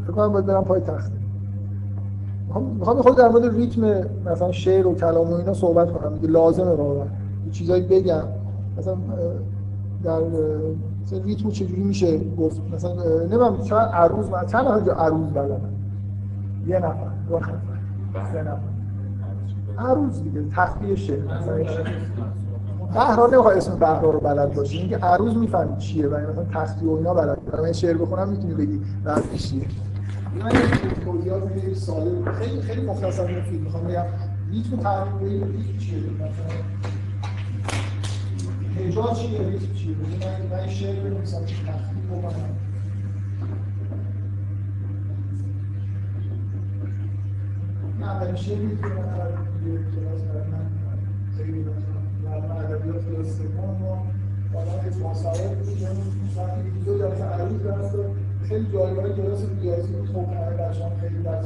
فکر 0.04 0.12
کنم 0.12 0.34
باید 0.34 0.46
برم 0.46 0.64
پای 0.64 0.82
تخت 0.82 1.12
می‌خوام 2.56 3.02
خود 3.02 3.18
در 3.18 3.30
مورد 3.30 3.56
ریتم 3.56 3.82
مثلا 4.26 4.52
شعر 4.52 4.88
و 4.88 4.96
کلام 4.96 5.30
و 5.30 5.34
اینا 5.34 5.54
صحبت 5.54 5.92
کنم. 5.92 6.16
دیگه 6.16 6.28
لازمه 6.28 6.72
واقعا. 6.72 7.06
یه 7.46 7.52
چیزایی 7.52 7.84
بگم. 7.84 8.24
مثلا 8.78 8.96
در 10.04 10.20
مثلا 11.04 11.20
ریتم 11.26 11.50
چجوری 11.50 11.84
میشه 11.84 12.20
گفت؟ 12.40 12.62
مثلا 12.74 12.94
نمی‌دونم 13.20 13.62
چند 13.62 13.90
عروض 13.94 14.30
من 14.30 14.46
چند 14.46 14.90
عروض 14.90 15.32
بلدن؟ 15.32 15.62
یه 16.68 16.78
نفر 16.78 17.08
دو 17.30 17.36
نفر 17.36 17.52
سه 18.34 18.42
نفر. 18.42 18.60
عروض 19.78 20.24
دیگه 20.24 20.44
تخلیه 20.56 20.96
شعر. 20.96 21.20
بهرا 22.94 23.28
نمی‌خواد 23.28 23.58
اسم 23.58 23.76
بهرا 23.76 24.10
رو 24.10 24.20
بلد 24.20 24.54
باشی 24.54 24.78
اینکه 24.78 24.98
عروض 24.98 25.36
می‌فهمی 25.36 25.78
چیه 25.78 26.08
و 26.08 26.16
مثلا 26.16 26.44
تخلیه 26.54 26.92
و 26.92 26.96
اینا 26.96 27.14
بلد. 27.14 27.38
من 27.64 27.72
شعر 27.72 27.98
بخونم 27.98 28.30
می‌تونی 28.30 28.54
بگی 28.54 28.82
رفتی 29.06 29.38
چیه. 29.38 29.66
من 30.36 30.50
توضیحات 31.06 31.60
خیلی 31.60 31.76
ساده 31.76 32.32
خیلی 32.32 32.62
خیلی 32.62 32.82
مختصر 32.82 33.40
مفید 33.40 33.62
می‌خوام 33.62 33.84
بگم 33.84 34.06
ریتم 34.52 34.78
تعریف 34.78 35.14
به 35.14 35.28
ریتم 35.28 35.78
چیه؟ 35.78 35.98
مثلا 35.98 36.56
هجا 38.78 39.14
چیه؟ 39.14 39.40
ریتم 39.40 39.74
چیه؟ 39.74 39.96
من 39.96 40.58
من 40.58 40.70
شعر 40.70 41.00
بنویسم 41.00 41.46
تخلیه 41.46 42.06
بکنم؟ 42.12 42.58
نه 48.00 48.08
اولین 48.08 48.36
شعری 48.36 48.78
که 48.78 48.86
من 48.88 49.18
در 49.18 49.32
کلاس 49.96 50.22
من 50.22 50.70
خیلی 51.38 51.60
مثلا 51.60 52.54
ادبیات 52.54 53.06
کلاس 53.06 53.40
و 54.54 55.08
مسائل 55.10 55.56
بود 55.56 55.82
وقتی 56.38 56.70
دو 56.86 56.98
جلسه 56.98 57.24
عروض 57.24 57.62
درس 57.64 57.96
خیلی 58.48 58.72
جایگاه 58.74 59.10
کلاس 59.10 59.46
ریاضی 59.62 59.94
بود 59.94 60.10
خب 60.10 60.18
همه 60.18 60.58
بچه‌ها 60.58 60.92
خیلی 61.02 61.24
درس 61.24 61.46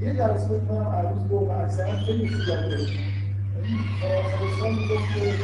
یه 0.00 0.14
جلسه 0.14 0.48
بود 0.48 0.68
کنم 0.68 0.88
عروض 0.88 1.22
بود 1.28 1.48
و 1.48 1.50
اکثرا 1.50 1.96
خیلی 1.96 2.28
خوب 2.28 2.48
یاد 2.48 2.70
گرفتم 2.70 3.02
خلاصان 4.38 4.74
می‌گفت 4.74 5.14
که 5.14 5.34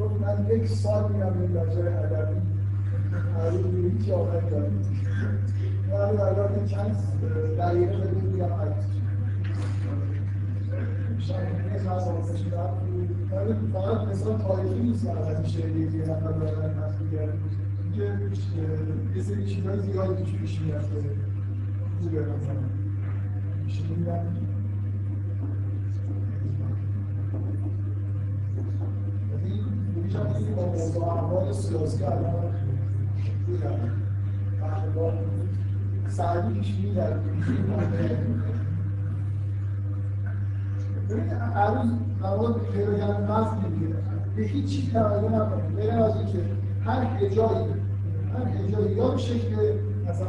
گفت 0.00 0.20
من 0.20 0.46
یک 0.56 0.68
سال 0.68 1.12
میرم 1.12 1.34
به 1.38 1.46
درجه 1.46 1.80
ادبی 1.80 2.40
عروض 3.40 3.62
به 3.62 3.88
هیچ 3.88 4.10
آخری 4.10 4.50
دارم 4.50 4.82
من 5.90 6.16
در 6.16 6.66
چند 6.66 6.96
دقیقه 7.58 7.92
خیلی 7.92 8.20
میگم 8.20 8.44
عروض 8.44 8.86
فقط 13.72 14.08
مثلا 14.08 14.38
تاریخی 14.38 14.80
نیست 14.80 15.06
از 15.06 15.26
این 15.26 15.44
شعری 15.44 15.92
که 15.92 16.10
نفر 16.10 16.32
دارن 16.32 16.74
که 17.10 17.30
یه 19.16 19.22
سری 19.22 19.46
چیزهای 19.46 19.78
زیادی 19.80 20.22
توش 20.22 20.40
پیش 20.40 20.60
می‌رفته 20.60 20.94
خوبه 22.00 22.20
مثلا. 22.20 22.54
پیش 23.66 23.82
میرم 23.82 24.36
با 30.56 30.66
موضوع 30.66 31.04
احوال 31.04 31.52
سیاسی 31.52 32.04
الان 32.04 32.54
سعدی 36.08 36.60
پیش. 36.60 36.74
میرم 36.78 37.20
ببین 41.10 41.30
عروض 41.30 41.88
قرار 42.22 42.60
پیدا 42.72 42.94
کردن 42.94 43.32
متن 43.32 43.68
می‌گیره 43.68 43.96
به 44.36 44.42
هیچ 44.42 44.66
چیز 44.66 44.92
توجه 44.92 45.28
نکنید 45.28 45.76
غیر 45.76 45.90
از 45.90 46.16
اینکه 46.16 46.38
هر 46.84 47.16
هجایی 47.16 47.66
هر 48.32 48.46
هجایی 48.46 48.96
یا 48.96 49.08
به 49.08 49.16
شکل 49.16 49.56
مثلا 50.08 50.26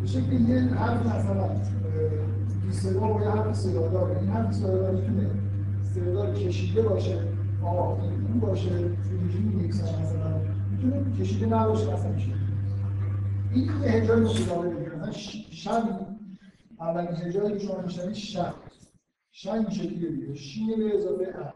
به 0.00 0.06
شکل 0.06 0.32
یه 0.32 0.60
حرف 0.60 1.06
مثلا 1.06 1.48
بیستگاه 2.66 3.12
با 3.12 3.20
یه 3.20 3.30
حرف 3.30 3.56
سیادار 3.56 4.18
این 4.20 4.30
حرف 4.30 4.54
سیادار 4.54 4.90
می‌تونه 4.90 5.30
سیادار 5.94 6.34
کشیده 6.34 6.82
باشه 6.82 7.18
این 8.28 8.40
باشه 8.40 8.70
اینجوری 9.20 9.44
میگیسن 9.44 9.84
مثلا 9.84 10.32
می‌تونه 10.70 11.18
کشیده 11.18 11.46
نباشه 11.46 11.92
مثلا 11.92 12.12
میشه 12.12 12.32
این 13.52 13.64
یه 13.64 13.90
هجای 13.90 14.20
مقداره 14.20 14.70
بگیره 14.70 14.96
مثلا 14.96 15.12
شب 15.50 15.82
اولین 16.82 17.16
هجایی 17.16 17.58
که 17.58 17.66
شما 17.66 17.80
میشنوید 17.80 18.14
شب 18.14 18.54
شب 19.30 19.52
این 19.52 19.70
شکلیه 19.70 20.10
دیگه. 20.10 20.34
شین 20.34 20.76
به 20.76 20.96
اضافه 20.96 21.34
ا 21.38 21.52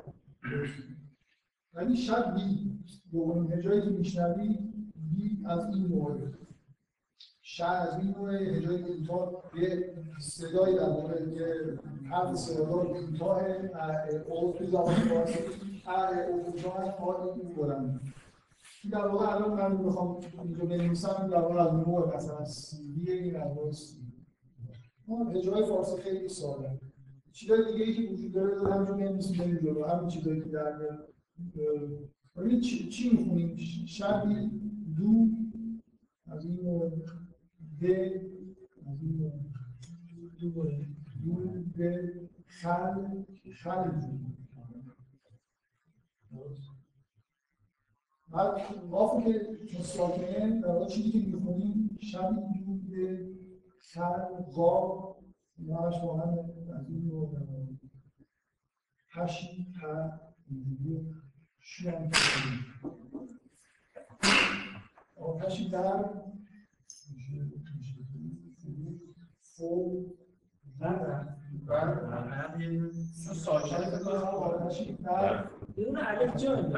یعنی 1.75 1.97
شب 1.97 2.35
بی. 2.35 2.77
دومین 3.13 3.53
هجایی 3.53 3.83
که 3.83 3.89
میشنوید 3.89 4.59
بی 5.11 5.45
از 5.47 5.67
این 5.75 5.87
مورد 5.87 6.39
شهر 7.43 7.89
از 7.89 7.99
این 7.99 8.15
نوع 8.19 8.35
هجای 8.35 8.83
کوتاه 8.83 9.43
یه 9.55 9.95
صدایی 10.21 10.77
در 10.77 10.89
مورد 10.89 11.33
یه 11.33 11.79
حرف 12.11 12.35
صدادار 12.35 12.87
کوتاه 12.87 13.43
او 14.29 14.53
توی 14.53 14.67
زبان 14.67 14.95
فارسی. 14.95 15.39
او 16.31 16.43
کوتاه 16.43 16.91
حال 16.91 17.29
این 17.29 17.55
بلند 17.55 18.01
این 18.85 18.93
در 18.93 19.07
واقع 19.07 19.35
الان 19.35 19.53
من 19.61 19.85
می‌خوام 19.85 20.21
اینجا 20.43 20.65
بنویسم 20.65 21.29
در 21.31 21.41
واقع 21.41 21.61
از 21.61 21.75
نوع 21.75 22.17
مثلا 22.17 22.45
سی 22.45 22.93
بی 22.93 23.13
این 23.13 23.37
از 23.37 23.57
نوع 23.57 23.73
سی 23.73 24.06
ما 25.09 25.31
هجای 25.31 25.67
فارسی 25.67 26.03
خیلی 26.03 26.29
ساده 26.29 26.81
چیزای 27.33 27.73
دیگه 27.73 27.85
ای 27.85 27.95
که 27.95 28.13
وجود 28.13 28.33
داره 28.33 28.55
رو 28.55 28.67
همجور 28.73 28.97
بنویسیم 28.97 29.39
بریم 29.39 29.57
جلو. 29.57 29.85
همین 29.85 30.09
چیزایی 30.09 30.41
که 30.41 30.49
در 30.49 30.79
میاد 30.79 32.61
چی, 32.61 32.89
چی 32.89 33.11
می‌خونیم 33.17 33.57
شبی 33.87 34.51
دو 34.97 35.29
از 36.27 36.45
این 36.45 36.57
د 37.81 37.85
از 38.87 39.03
این 39.03 39.33
دو 40.41 40.53
دو 41.25 41.63
د 41.77 42.01
خل 42.47 43.25
خل 43.63 43.91
بعد 48.31 48.61
قافو 48.91 49.21
که 49.21 49.57
چون 49.67 49.83
ساکنه 49.83 50.61
در 50.61 50.87
چیزی 50.87 51.11
که 51.11 51.19
می‌خونیم 51.19 51.99
شب 52.01 52.31
دو 52.67 52.79
د. 52.79 53.46
خل 53.93 54.43
قاف 54.55 55.17
اینا 55.59 55.77
همش 55.77 56.01
با 56.03 56.21
هم 56.21 56.39
از 56.79 56.89
این 56.89 57.07
نوع 57.07 57.37
هشی 59.11 59.67
ه 59.83 60.11
اینجوری 60.51 61.15
هم 61.87 62.11
آتشی 65.17 65.71
در 65.71 66.05
فوق 69.43 70.13
ساکن 73.35 74.09
آتشی 74.15 74.93
در 74.93 75.51
اون 75.77 75.99
الف 75.99 76.37
جان 76.37 76.73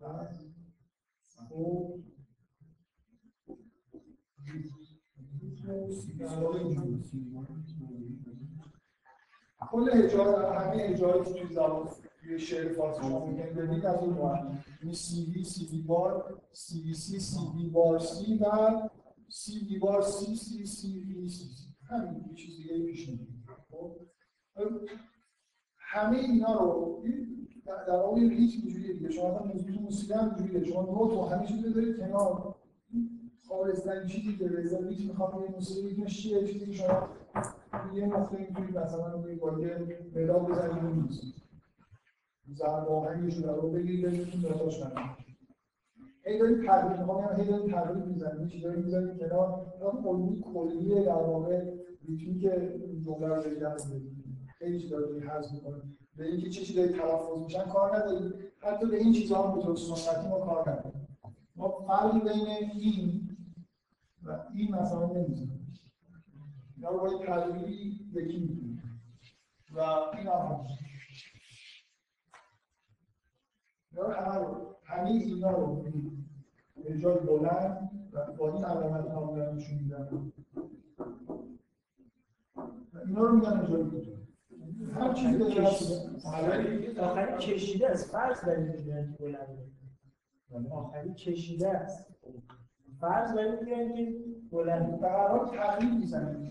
بعد 0.00 0.40
فوق 1.48 2.00
کل 9.70 9.90
هجار 9.90 10.54
همه 10.54 10.82
هجاری 10.82 11.24
توی 11.24 11.54
زبان 11.54 11.88
توی 12.20 12.38
شعر 12.38 12.72
فارسی 12.72 13.00
شما 13.00 13.26
میگن. 13.26 13.54
ببینید 13.54 13.86
از 13.86 14.02
این 14.02 14.10
نوع 14.10 14.38
این 14.82 14.92
سی 14.92 15.32
وی 15.34 15.44
سی 15.44 15.66
وی 15.66 15.82
بار 15.82 16.40
سی 16.52 16.82
وی 16.82 16.94
سی 16.94 17.20
سی 17.20 17.38
وی 17.56 17.68
بار 17.68 17.98
سی 17.98 18.38
و 18.38 18.44
سی 19.28 19.58
وی 19.58 19.78
بار 19.78 20.02
سی 20.02 20.36
سی 20.36 20.66
سی 20.66 21.00
وی 21.00 21.28
سی. 21.28 21.48
همین 21.90 22.24
یه 22.30 22.34
چیز 22.34 22.56
دیگه 22.56 22.86
پیش 22.86 23.10
خب؟ 23.70 23.96
همه 25.78 26.18
اینا 26.18 26.60
رو 26.60 27.02
در 27.66 27.96
واقع 27.96 28.20
ریتم 28.20 28.60
اینجوریه 28.62 28.92
دیگه. 28.92 29.10
شما 29.10 29.30
مثلا 29.30 29.46
موزیک 29.46 29.80
موسیقی 29.80 30.14
هم 30.14 30.34
اینجوریه. 30.34 30.64
شما 30.64 30.82
نوت 30.82 31.12
و 31.12 31.24
همه 31.24 31.46
چیز 31.46 31.74
دارید 31.74 31.98
کنار. 31.98 32.54
خارستانی 33.48 34.08
چیزی 34.08 34.36
که 34.36 34.48
رضا 34.48 34.78
ریتم 34.78 35.04
می‌خوام 35.04 35.44
یه 35.44 35.50
موسیقی 35.50 35.88
ریتمش 35.88 36.22
چیه 36.22 36.46
چیزی 36.46 36.66
که 36.66 36.72
شما 36.72 37.08
یه 37.94 38.06
نقطه 38.06 38.36
اینجوری 38.36 38.72
مثلا 38.72 39.12
روی 39.12 39.34
باگه 39.34 39.78
مداد 40.14 40.48
بزنید 40.48 40.84
و 40.84 40.88
نیست 40.88 41.22
زرد 42.46 42.88
آهنگش 42.88 43.36
رو 43.36 43.60
رو 43.60 43.70
بگیرید 43.70 44.06
بگیرید 44.06 44.46
نوتاش 44.46 44.82
نمید 44.82 45.28
هی 46.24 46.38
دارید 46.38 46.66
تقریب 46.66 46.98
می‌خوام 46.98 47.40
هی 47.40 47.44
دارید 47.44 47.72
تقریب 47.72 48.06
می‌زنید 48.06 48.48
چیزایی 48.48 48.82
می‌زنید 48.82 49.18
کنار 49.18 49.66
اون 49.80 50.06
الگوی 50.06 50.40
کلیه 50.40 51.02
در 51.02 51.12
واقع 51.12 51.64
ریتمی 52.08 52.38
که 52.38 52.80
جمله 53.04 53.28
رو 53.28 53.42
دارید 53.42 53.62
خیلی 54.58 54.80
چیزا 54.80 54.98
رو 54.98 55.20
حذف 55.20 55.52
می‌کنید. 55.52 55.98
به 56.16 56.24
اینکه 56.24 56.50
چه 56.50 56.64
چیزایی 56.64 56.88
تلفظ 56.88 57.44
میشن 57.44 57.64
کار 57.64 57.96
ندارید. 57.96 58.34
حتی 58.58 58.86
به 58.86 58.96
این 58.96 59.12
چیزها 59.12 59.48
هم 59.48 59.72
به 59.72 59.76
سنتی 59.76 60.28
ما 60.28 60.38
کار 60.38 60.70
نداریم. 60.70 61.08
ما 61.56 61.84
فرقی 61.86 62.20
بین 62.20 62.46
این 62.74 63.27
این 64.54 64.74
مثلا 64.74 65.06
نمی‌زنیم 65.06 65.72
اینا 66.76 66.90
رو 66.90 66.98
باید 67.00 67.26
تدریجی 67.26 68.10
یکی 68.12 68.38
می‌کنیم 68.38 68.82
و 69.74 69.80
این 69.80 70.26
هم 70.26 70.66
اینا 73.92 74.08
همه 74.08 74.34
رو 74.38 74.76
همه 74.84 75.10
اینا 75.10 75.50
رو. 75.50 75.84
به 76.84 76.98
جای 76.98 77.18
بلند 77.18 77.90
و 78.12 78.32
با 78.32 78.52
این 78.52 78.64
علامت 78.64 79.10
ها 79.10 79.34
رو 79.34 79.54
نشون 79.54 79.78
میدن. 79.78 80.32
اینا 83.06 83.20
رو 83.20 83.36
میگن 83.36 83.60
اجای 83.60 83.84
کوتاه 83.90 84.18
هر 84.94 85.12
چیزی 85.14 85.58
هست 85.58 86.26
آخری 87.00 87.38
کشیده 87.38 87.90
است 87.90 88.12
فرض 88.12 88.48
میگن 88.48 89.12
که 89.12 89.18
بلنده 89.18 90.70
آخری 90.70 91.14
کشیده 91.14 91.68
است. 91.68 92.06
فرض 93.00 93.32
بر 93.32 93.40
این 93.40 93.58
میگن 93.64 94.98
که 95.00 95.06
هر 95.06 95.28
حال 95.28 95.48
تقریب 95.48 95.94
می‌زنن 95.94 96.50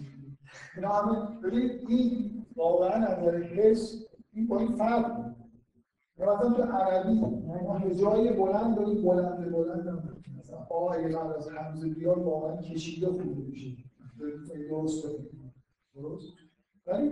اینا 0.76 0.90
همه 0.90 1.40
ببینید 1.44 1.86
این 1.90 2.46
واقعا 2.56 3.06
از 3.06 3.20
نظر 3.20 3.38
حس 3.38 4.06
این 4.34 4.48
با 4.48 4.60
این 4.60 4.72
فرق 4.72 5.28
مثلا 6.18 6.50
تو 6.54 6.62
عربی 6.64 7.14
ما 7.64 7.78
هجای 7.78 8.34
بلند 8.34 8.76
داریم 8.76 9.02
بلند 9.02 9.52
بلند 9.52 9.88
هم. 9.88 10.24
مثلا 10.40 10.58
آ 10.70 10.88
قبل 10.88 11.34
از 11.38 11.50
همزه 11.50 11.88
بیاد 11.88 12.18
واقعا 12.18 12.62
کشیده 12.62 13.08
خونده 13.08 13.42
میشه. 13.42 13.78
درست. 14.70 15.08
درست. 15.96 16.34
ولی 16.88 17.12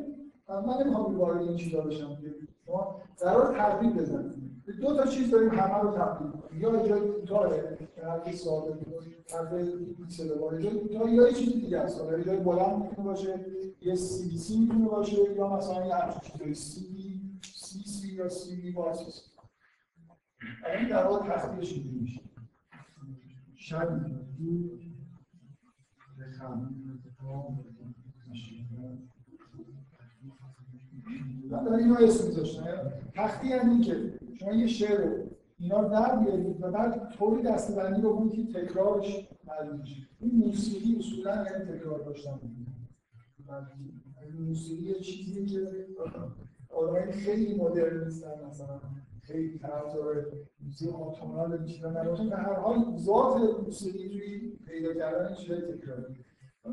من 0.49 0.83
نمی‌خوام 0.83 1.17
وارد 1.19 1.41
این 1.41 1.55
چیزا 1.55 1.81
بشم 1.81 2.15
که 2.15 2.35
شما 2.65 3.01
قرار 3.17 3.57
تقریب 3.57 3.97
بزنید. 3.97 4.44
دو 4.71 4.95
تا 4.95 5.05
چیز 5.05 5.31
داریم 5.31 5.49
همه 5.49 5.81
رو 5.81 5.91
تقریب 5.91 6.31
کنیم 6.31 6.61
یا 6.61 6.71
هجای 6.71 6.99
کوتاهه 7.11 7.77
که 8.25 8.31
سه 10.09 10.35
بار 10.35 10.55
هجای 10.55 10.79
کوتاه 10.79 11.11
یا 11.11 11.27
یه 11.27 11.33
چیز 11.33 11.53
دیگه 11.53 11.79
است. 11.79 12.01
حالا 12.01 12.17
هجای 12.17 12.37
بلند 12.37 12.83
می‌تونه 12.83 13.07
باشه 13.07 13.45
یه 13.81 13.95
CVC 13.95 14.59
می‌تونه 14.59 14.87
باشه 14.87 15.33
یا 15.35 15.57
مثلا 15.57 15.85
یه 15.85 15.95
همچین 15.95 16.31
چیزایی 16.31 16.55
سی 16.55 16.87
بی 16.93 17.39
سی 17.53 17.79
سی 17.79 18.13
یا 18.13 18.29
سی 18.29 18.55
بی 18.55 18.75
سی 18.93 19.11
سی 19.11 19.21
این 20.79 20.89
در 20.89 21.07
واقع 21.07 21.49
اینجوری 21.49 21.99
میشه. 22.01 22.21
شب 23.55 23.99
دو 24.39 24.69
بخم 26.19 26.75
من 31.49 31.63
دارم 31.63 31.77
اینو 31.77 31.95
اسم 31.95 32.27
میذاشتم. 32.27 32.91
تختی 33.15 33.53
که 33.81 34.19
شما 34.39 34.53
یه 34.53 34.67
شعر 34.67 35.23
اینا 35.57 35.83
در 35.83 36.15
بیارید 36.15 36.63
و 36.63 36.71
بعد 36.71 37.09
طوری 37.09 37.43
دسته 37.43 37.75
بندی 37.75 38.01
رو 38.01 38.15
کنید 38.15 38.53
که 38.53 38.59
تکرارش 38.59 39.27
معلوم 39.47 39.79
میشه. 39.79 40.07
این 40.19 40.35
موسیقی 40.35 40.95
اصولا 40.99 41.35
یعنی 41.35 41.65
تکرار 41.65 41.99
داشتن 41.99 42.39
موسیقی 44.39 44.99
چیزی 44.99 45.45
که 45.45 45.87
آدمای 46.69 47.11
خیلی 47.11 47.55
مدرن 47.55 48.03
نیستن 48.03 48.45
مثلا 48.49 48.79
خیلی 49.21 49.59
طرفدار 49.59 50.25
موسیقی 50.65 50.91
آتونال 50.91 51.57
بیشتر 51.57 51.89
نداشتن 51.89 52.29
به 52.29 52.35
هر 52.35 52.53
حال 52.53 52.97
ذات 52.97 53.41
موسیقی 53.63 54.09
توی 54.09 54.57
پیدا 54.67 54.93
کردن 54.93 55.35
چیزای 55.35 55.61
تکراری. 55.61 56.15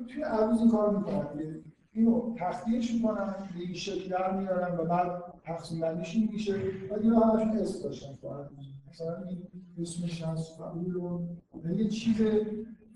توی 0.09 0.23
عروض 0.23 0.59
این 0.59 0.71
کار 0.71 0.97
می‌کنن. 0.97 1.65
اینو 1.93 2.35
تخلیهش 2.39 2.95
می‌کنن 2.95 3.35
به 3.55 3.61
این 3.61 3.75
شکل 3.75 4.11
در 4.11 4.37
میارن 4.37 4.79
و 4.79 4.85
بعد 4.85 5.32
تقسیم 5.45 5.81
بندیش 5.81 6.15
این 6.15 6.29
میشه. 6.33 6.55
و 6.91 6.95
اینا 6.95 7.21
همشون 7.21 7.59
اسم 7.59 7.83
داشتن 7.83 8.19
مثلا 8.91 9.25
این 9.29 9.49
اسمش 9.81 10.23
هست 10.23 10.59
فعولون. 10.59 11.29
یه 11.77 11.89
چیز 11.89 12.17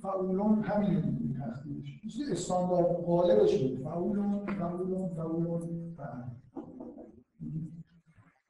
فعولون 0.03 0.63
همینه 0.63 1.01
دیگه 1.01 1.41
تخلیهش 1.41 2.01
چیز 2.03 2.31
استاندارد 2.31 2.97
غالبش 2.97 3.63
بود 3.63 3.85
فعولون 3.85 4.47
فعولون 4.47 5.09
فعولون 5.09 5.95
فعل. 5.97 6.23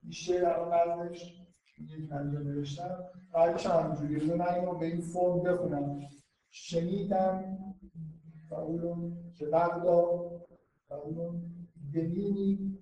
این 0.03 0.13
شعر 0.13 0.47
الان 0.47 0.75
نظمش 0.75 1.43
یک 1.81 2.13
انجام 2.13 2.43
نوشتم 2.43 2.99
بعدش 3.35 3.67
هم 3.67 3.95
همینجوریه 3.95 4.35
من 4.35 4.55
اینو 4.55 4.75
به 4.75 4.87
این 4.87 5.01
فرم 5.01 5.43
بخونم. 5.43 6.01
شنیدم. 6.51 7.59
فاولون 8.49 9.17
که 9.35 9.47
بغدا 9.47 10.31
فاولون 10.89 11.43
ببینی 11.95 12.79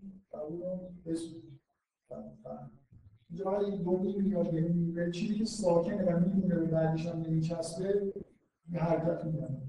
اینجا 3.31 3.59
این 3.59 3.83
دومی 3.83 4.23
میاد 4.23 4.51
ببینی 4.51 5.13
چیزی 5.13 5.35
که 5.35 5.45
ساکنه 5.45 6.05
و 6.05 6.21
میمونه 6.21 6.55
به 6.55 6.67
بعدش 6.67 7.07
هم 7.07 7.21
نمیچسبه 7.21 8.13
یه 8.73 8.81
حرکت 8.81 9.25
میدن 9.25 9.63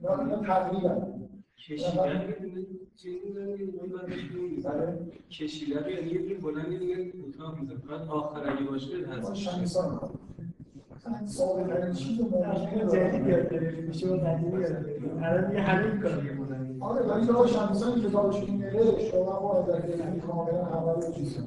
اینا 0.00 0.42
تقریبا 0.42 1.20
کشیدن 1.56 2.34
کشیدن 5.30 5.84
رو 5.84 5.90
یعنی 5.90 6.10
یه 6.10 6.38
بلند 6.38 6.72
یه 6.72 7.12
کوتاه 7.12 7.60
میزن 7.60 7.76
فقط 7.76 8.08
آخر 8.08 8.50
اگه 8.52 8.64
باشه 8.64 9.06
هست 9.06 9.34
ساده 11.26 11.74
ترین 11.74 11.94
چیز 11.94 12.20
ممکنه 12.20 12.86
جدید. 12.86 13.26
یاد 13.26 13.50
گرفت 13.52 13.78
میشه 13.78 14.08
و 14.08 14.16
قدیمی 14.16 14.60
یاد 14.60 14.86
گرفت 14.86 15.16
الان 15.22 16.20
دیگه 16.20 16.32
آره 16.80 17.02
ولی 17.02 17.26
راه 17.26 17.46
شمسان 17.46 18.00
کتابش 18.00 18.40
که 18.40 18.52
نوشت 18.52 19.10
شما 19.10 19.40
با 19.40 19.64
در 19.68 19.80
که 19.80 20.20
کاملا 20.26 20.64
همه 20.64 20.92
رو 20.92 21.12
چیز. 21.12 21.38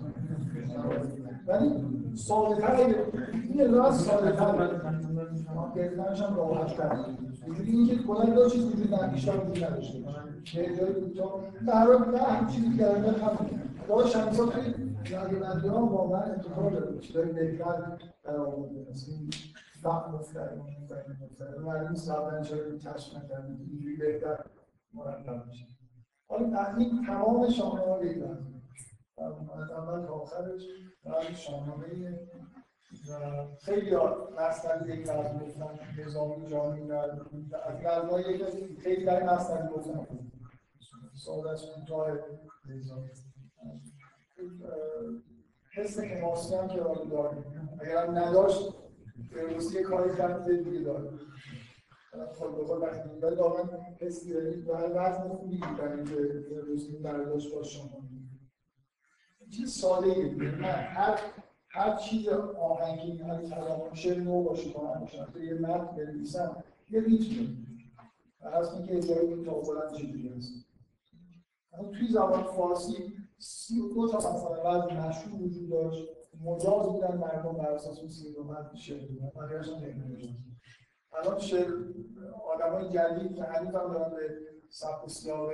ولی 1.48 1.70
ساده 2.16 2.62
تر 2.62 2.96
این 3.34 3.74
راه 3.74 3.92
ساده 3.92 4.32
تر 4.32 4.70
گرفتنش 5.76 6.22
هم 6.22 6.36
راحت 6.36 6.78
تر 6.78 7.06
اینجوری 7.46 7.72
اینکه 7.72 7.98
کلا 7.98 8.26
دو 8.26 8.50
چیز 8.50 8.66
وجود 8.66 8.94
نداره 8.94 9.12
بیشتر 9.12 9.38
وجود 9.38 9.64
نداشته 9.64 10.00
که 10.44 10.76
جای 10.76 10.94
کوتاه 10.94 11.40
در 11.68 11.86
حال 11.86 12.12
نه 12.12 12.18
هم 12.18 12.48
چیزی 12.48 12.78
که 12.78 12.84
در 12.84 12.96
هم 12.96 13.38
راه 13.90 14.08
شمسان 14.08 14.50
خیلی 14.50 14.84
نظربندی 15.12 15.68
ها 15.68 15.86
واقعا 15.86 16.22
اتفاق 16.22 16.72
داره. 16.72 17.00
چیزای 17.00 17.26
بهتر 17.26 17.98
در 18.24 18.38
آورده 18.38 18.86
فهم 19.84 20.16
مفتر 20.16 20.50
معلوم 21.66 21.94
قبلا 21.94 22.42
چرا 22.42 22.58
نکردیم 23.16 23.68
اینجوری 23.72 23.98
بهتر. 23.98 24.40
مرتب 24.94 25.46
میشه. 25.48 25.68
حالا 26.30 26.76
این 26.78 27.06
تمام 27.06 27.50
شاهنامه 27.50 27.96
رو 27.96 28.06
یک 28.06 28.24
از 29.24 29.72
اول 29.72 30.06
تا 30.06 30.14
آخرش 30.14 30.62
در 31.06 31.34
شاهنامه 31.34 32.20
خیلی 33.62 33.96
مصنوی 34.38 34.98
یک 34.98 35.10
از 35.10 35.42
گفتن 35.42 35.80
نظامی 35.98 36.48
جانی 36.48 36.82
و 36.82 36.94
از 36.94 37.84
غذایی 37.86 38.38
که 38.38 38.46
خیلی 38.82 39.06
در 39.06 39.24
مصنوی 39.24 39.70
گفتن. 39.76 40.08
سعادت 41.26 41.62
کوتاه 41.76 42.08
نظامی. 42.70 43.10
حس 45.76 46.00
حماسی 46.00 46.56
هم 46.56 46.68
که 46.68 46.78
داره 47.12 47.44
اگر 47.82 48.08
نداشت 48.08 48.74
روسی 49.32 49.76
یه 49.76 49.84
کاری 49.84 50.18
کرد 50.18 50.64
دیگه 50.64 50.80
داره 50.80 51.10
خود 52.34 52.56
به 52.56 52.66
خود 52.66 52.82
وقتی 52.82 53.10
ولی 53.22 53.36
واقعا 53.36 53.64
دارید 54.34 54.68
و 54.68 54.72
وزن 54.74 55.28
خوبی 55.28 55.58
برای 55.58 55.94
اینکه 55.94 56.16
روسی 56.68 56.98
برداشت 56.98 57.56
با 57.56 57.64
شما 57.64 58.04
چیز 59.50 59.72
ساده 59.72 60.08
ایه. 60.08 60.52
هر 60.66 61.20
هر 61.70 61.96
چیز 61.96 62.28
آهنگی 62.60 63.18
هر 63.18 63.42
کلام 63.42 63.94
شعر 63.94 64.18
نو 64.20 64.44
باشه 64.44 64.70
باشم 64.70 65.26
تو 65.34 65.44
یه 65.44 65.54
متن 65.54 65.96
بنویسم 65.96 66.64
یه 66.90 67.02
ریتم 67.02 67.54
و 68.42 68.48
اصلا 68.48 68.82
که 68.82 68.98
اجرای 68.98 69.46
تا 69.46 69.54
بلند 69.54 69.94
چجوری 69.94 70.30
هست 70.30 70.66
توی 71.94 72.08
زبان 72.08 72.44
فارسی 72.44 73.14
سی 73.38 73.82
و 73.82 73.94
دو 73.94 74.08
تا 74.08 74.18
مثلا 74.18 74.64
وزن 74.66 75.08
مشهور 75.08 75.42
وجود 75.42 75.70
داشت. 75.70 76.10
مجاز 76.44 76.86
بودن 76.86 77.18
مردم 77.18 77.54
بر 77.54 77.72
اساس 77.72 78.00
اون 78.00 78.10
سی 78.10 78.28
و 78.28 78.34
دو 78.34 78.44
وزن 78.44 78.76
شعر 78.76 79.08
بودن 79.08 79.32
هم 79.92 80.53
الان 81.20 81.40
شعر 81.40 81.72
آدمای 82.54 82.90
جدید 82.90 83.36
که 83.36 83.44
هنوز 83.44 83.76
هم 83.76 83.94
دارن 83.94 84.16
به 84.16 84.38
سبک 84.70 85.06
و 85.06 85.10
سیاق 85.10 85.50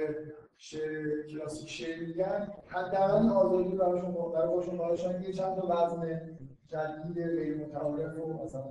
شعر 0.57 1.27
کلاسیک 1.27 1.69
شعر 1.69 1.99
میگن 2.07 2.47
حداقل 2.67 3.21
این 3.21 3.29
آزادی 3.29 3.75
براشون 3.77 4.31
برای 4.33 4.47
باشون 4.47 4.77
براشون 4.77 5.21
یه 5.21 5.33
چند 5.33 5.55
تا 5.55 5.67
وزن 5.67 6.37
جدید 6.67 7.25
غیر 7.25 7.57
متعارف 7.57 8.15
رو 8.15 8.43
مثلا 8.43 8.63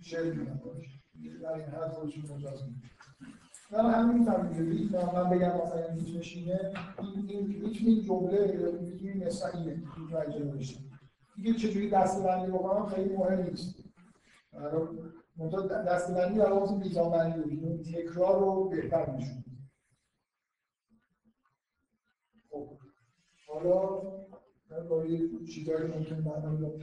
شعر 0.00 0.32
میگن. 0.32 0.60
در 1.42 1.52
این 1.52 1.64
حد 1.64 1.92
خودشون 1.92 2.22
مجاز 2.22 2.62
میگن 2.62 2.92
من 3.72 3.90
همین 3.90 4.18
می‌فهمم. 4.18 5.14
من 5.14 5.30
بگم 5.30 5.60
مثلا 5.64 5.84
این 5.84 5.98
هیچ 5.98 6.16
نشینه 6.16 6.72
این 6.98 7.30
این 7.86 8.02
جمله 8.02 8.38
این 9.00 9.26
مثلا 9.26 9.50
اینه 9.50 10.52
بشید 10.52 10.78
دیگه 11.36 11.54
چجوری 11.54 11.90
دستبندی 11.90 12.50
بکنم؟ 12.50 12.86
خیلی 12.86 13.16
مهم 13.16 13.42
نیست. 13.42 13.81
منتها 15.36 15.62
دستبندی 15.66 16.38
در 16.38 16.52
اون 16.52 16.78
میزانبندی 16.78 17.56
رو 17.60 17.82
تکرار 17.82 18.40
رو 18.40 18.68
بهتر 18.68 19.10
میشون. 19.10 19.44
خب 22.50 22.78
حالا 23.46 24.02
من 24.70 24.88
با 24.88 25.04
یه 25.04 25.44
چیزایی 25.54 25.86
ممکن 25.86 26.24
رو 26.24 26.82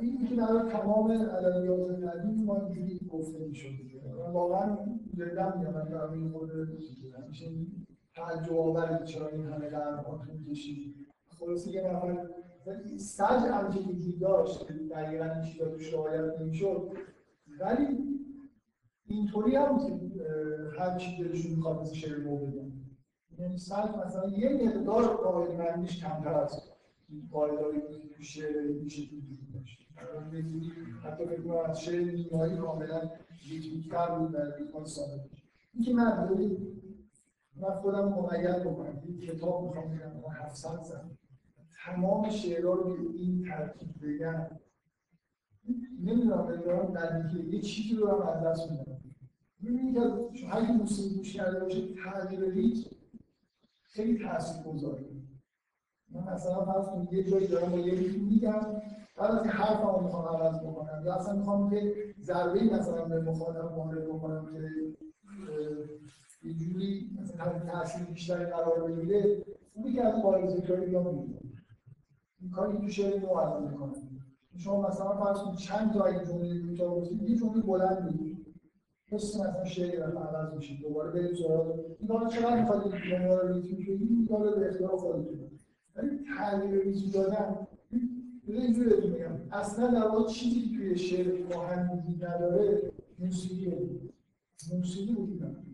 این 0.00 0.28
که 0.28 0.36
تمام 0.72 1.10
ادبیات 1.10 2.04
قدیم 2.04 2.44
ما 2.44 2.56
اینجوری 2.56 3.08
گفته 3.08 3.38
می‌شد 3.38 3.87
واقعا 4.32 4.76
جدا 5.14 5.54
میگم 5.56 5.72
من 5.72 5.88
در 5.88 6.02
این 6.02 6.28
مورد 6.28 6.50
همیشه 7.22 7.50
تعجب 8.14 8.56
آوره 8.56 9.04
چرا 9.04 9.28
این 9.28 9.46
همه 9.46 9.68
قرنها 9.68 10.18
طول 10.18 10.50
کشید؟ 10.50 10.94
خلاصه 11.38 11.70
یه 11.70 11.82
نفر 11.82 12.28
سج 12.96 13.24
هم 13.24 13.72
که 13.72 13.80
وجود 13.80 14.20
داشت. 14.20 14.66
که 14.66 14.72
دقیقا 14.72 15.24
این 15.24 15.42
چیزا 15.42 15.68
توش 15.68 15.94
رعایت 15.94 16.40
نمی‌شد. 16.40 16.90
ولی 17.60 17.98
اینطوری 19.06 19.56
هم 19.56 19.78
که 19.78 20.00
هر 20.78 20.98
چی 20.98 21.24
دلشون 21.24 21.52
می‌خواد 21.52 21.80
مثل 21.80 21.94
شعر 21.94 22.18
نو 22.18 22.36
بگن 22.36 22.72
یعنی 23.38 23.58
سج 23.58 23.88
مثلا 24.06 24.28
یه 24.28 24.66
مقدار 24.66 25.16
قاعده 25.16 25.56
مندیش 25.56 26.04
کمتر 26.04 26.34
از 26.34 26.72
قاعدهایی 27.30 27.80
که 27.80 28.08
تو 28.16 28.22
شعر 28.22 28.58
این 28.58 28.88
شکلی 28.88 29.20
داشت 30.04 30.46
حتی 31.04 31.26
فکر 31.26 31.42
کنم 31.42 31.70
از 31.70 31.80
شعر 31.80 32.12
نیمایی 32.12 32.56
کاملا 32.56 33.10
ریتمیک‌تر 33.48 34.18
بود 34.18 34.32
در 34.32 34.56
ریتمان 34.56 34.84
ساده 34.84 35.16
بود 35.16 35.30
اینکه 35.74 35.94
من 35.94 36.28
ببین 36.28 36.80
من 37.56 37.70
خودم 37.70 38.08
ممیز 38.08 38.66
بکنم. 38.66 39.02
یک 39.06 39.30
کتاب 39.30 39.64
می‌خوام 39.64 39.84
بگم 39.84 40.12
من 40.28 40.34
700 40.34 40.82
زن. 40.82 41.10
تمام 41.84 42.30
شعرها 42.30 42.74
رو 42.74 42.94
به 42.94 43.14
این 43.14 43.44
ترتیب 43.48 43.88
بگم 44.02 44.46
نمی‌دونم 46.00 46.56
دارم 46.56 46.92
در 46.92 47.34
یه 47.34 47.60
چیزی 47.60 47.96
رو 47.96 48.08
هم 48.08 48.28
از 48.28 48.44
دست 48.44 48.70
میدم. 48.70 49.00
ببینید 49.64 49.96
که 50.34 50.46
هر 50.46 50.72
موسیقی 50.72 51.14
گوش 51.14 51.32
کرده 51.32 51.60
باشه 51.60 51.94
تغییر 52.04 52.40
ریتم 52.40 52.96
خیلی 53.82 54.24
تاثیرگذاره 54.24 55.04
من 56.10 56.34
مثلا 56.34 56.64
فرض 56.64 56.86
کنید 56.86 57.12
یه 57.12 57.30
جایی 57.30 57.46
دارم 57.46 57.70
با 57.70 57.78
یه 57.78 57.94
ریتم 57.94 58.24
میگم 58.24 58.60
بعد 59.18 59.30
از 59.30 59.46
حرف 59.46 59.82
رو 59.82 60.02
می‌خوام 60.02 60.36
عوض 60.36 60.60
بکنم 60.60 61.02
یا 61.04 61.14
اصلا 61.14 61.34
می‌خوام 61.34 61.72
یه 61.72 61.94
ضربه 62.20 62.64
مثلا 62.64 63.04
به 63.04 63.20
مخاطب 63.20 63.78
وارد 63.78 64.08
بکنم 64.08 64.46
که 64.52 64.58
یه 66.42 66.54
جوری 66.54 67.10
مثلا 67.22 67.58
تاثیر 67.58 68.04
بیشتری 68.06 68.44
قرار 68.44 68.92
بگیره 68.92 69.44
خوبی 69.74 69.92
که 69.92 70.04
از 70.04 70.14
تکراری 70.56 70.86
بیام 70.86 71.14
میگم 71.14 71.38
این 72.40 72.50
کاری 72.50 72.78
تو 72.78 72.88
شعر 72.88 73.20
نو 73.20 73.30
الان 73.30 73.70
می‌کنم. 73.70 73.92
شما 74.56 74.88
مثلا 74.88 75.16
فرض 75.24 75.38
کنید 75.38 75.58
چند 75.58 75.92
تا 75.92 76.04
این 76.04 76.24
جمله 76.24 76.68
کوتاه 76.68 76.94
گفتید 76.94 77.22
یه 77.22 77.36
جمله 77.36 77.62
بلند 77.62 78.04
میگید 78.04 78.46
حس 79.10 79.40
مثلا 79.40 79.64
شعر 79.64 80.06
رو 80.06 80.18
عوض 80.18 80.54
میشه 80.54 80.74
دوباره 80.82 81.10
بریم 81.10 81.34
سراغ. 81.34 81.80
این 81.98 82.08
کارا 82.08 82.28
چقدر 82.28 82.60
می‌خواد 82.60 82.82
این 82.82 83.02
جمله 83.10 83.36
رو 83.36 83.52
ریتم 83.52 83.76
کنید 83.76 84.10
این 84.10 84.26
کارا 84.30 84.50
به 84.50 84.68
اختیار 84.68 84.96
خودتونه. 84.96 85.50
ولی 85.96 86.20
تغییر 86.38 86.82
ریتم 86.82 87.10
دادن 87.10 87.66
اینجوری 88.56 88.88
بهتون 88.88 89.12
بگم 89.12 89.32
اصلا 89.52 89.86
در 89.90 90.08
واقع 90.08 90.28
چیزی 90.32 90.60
که 90.60 90.76
توی 90.76 90.98
شعر 90.98 91.46
کهن 91.46 91.90
وجود 91.90 92.24
نداره 92.24 92.92
موسیقیه 93.18 93.90
موسیقی 94.72 95.12
وجود 95.12 95.42
نداره. 95.42 95.64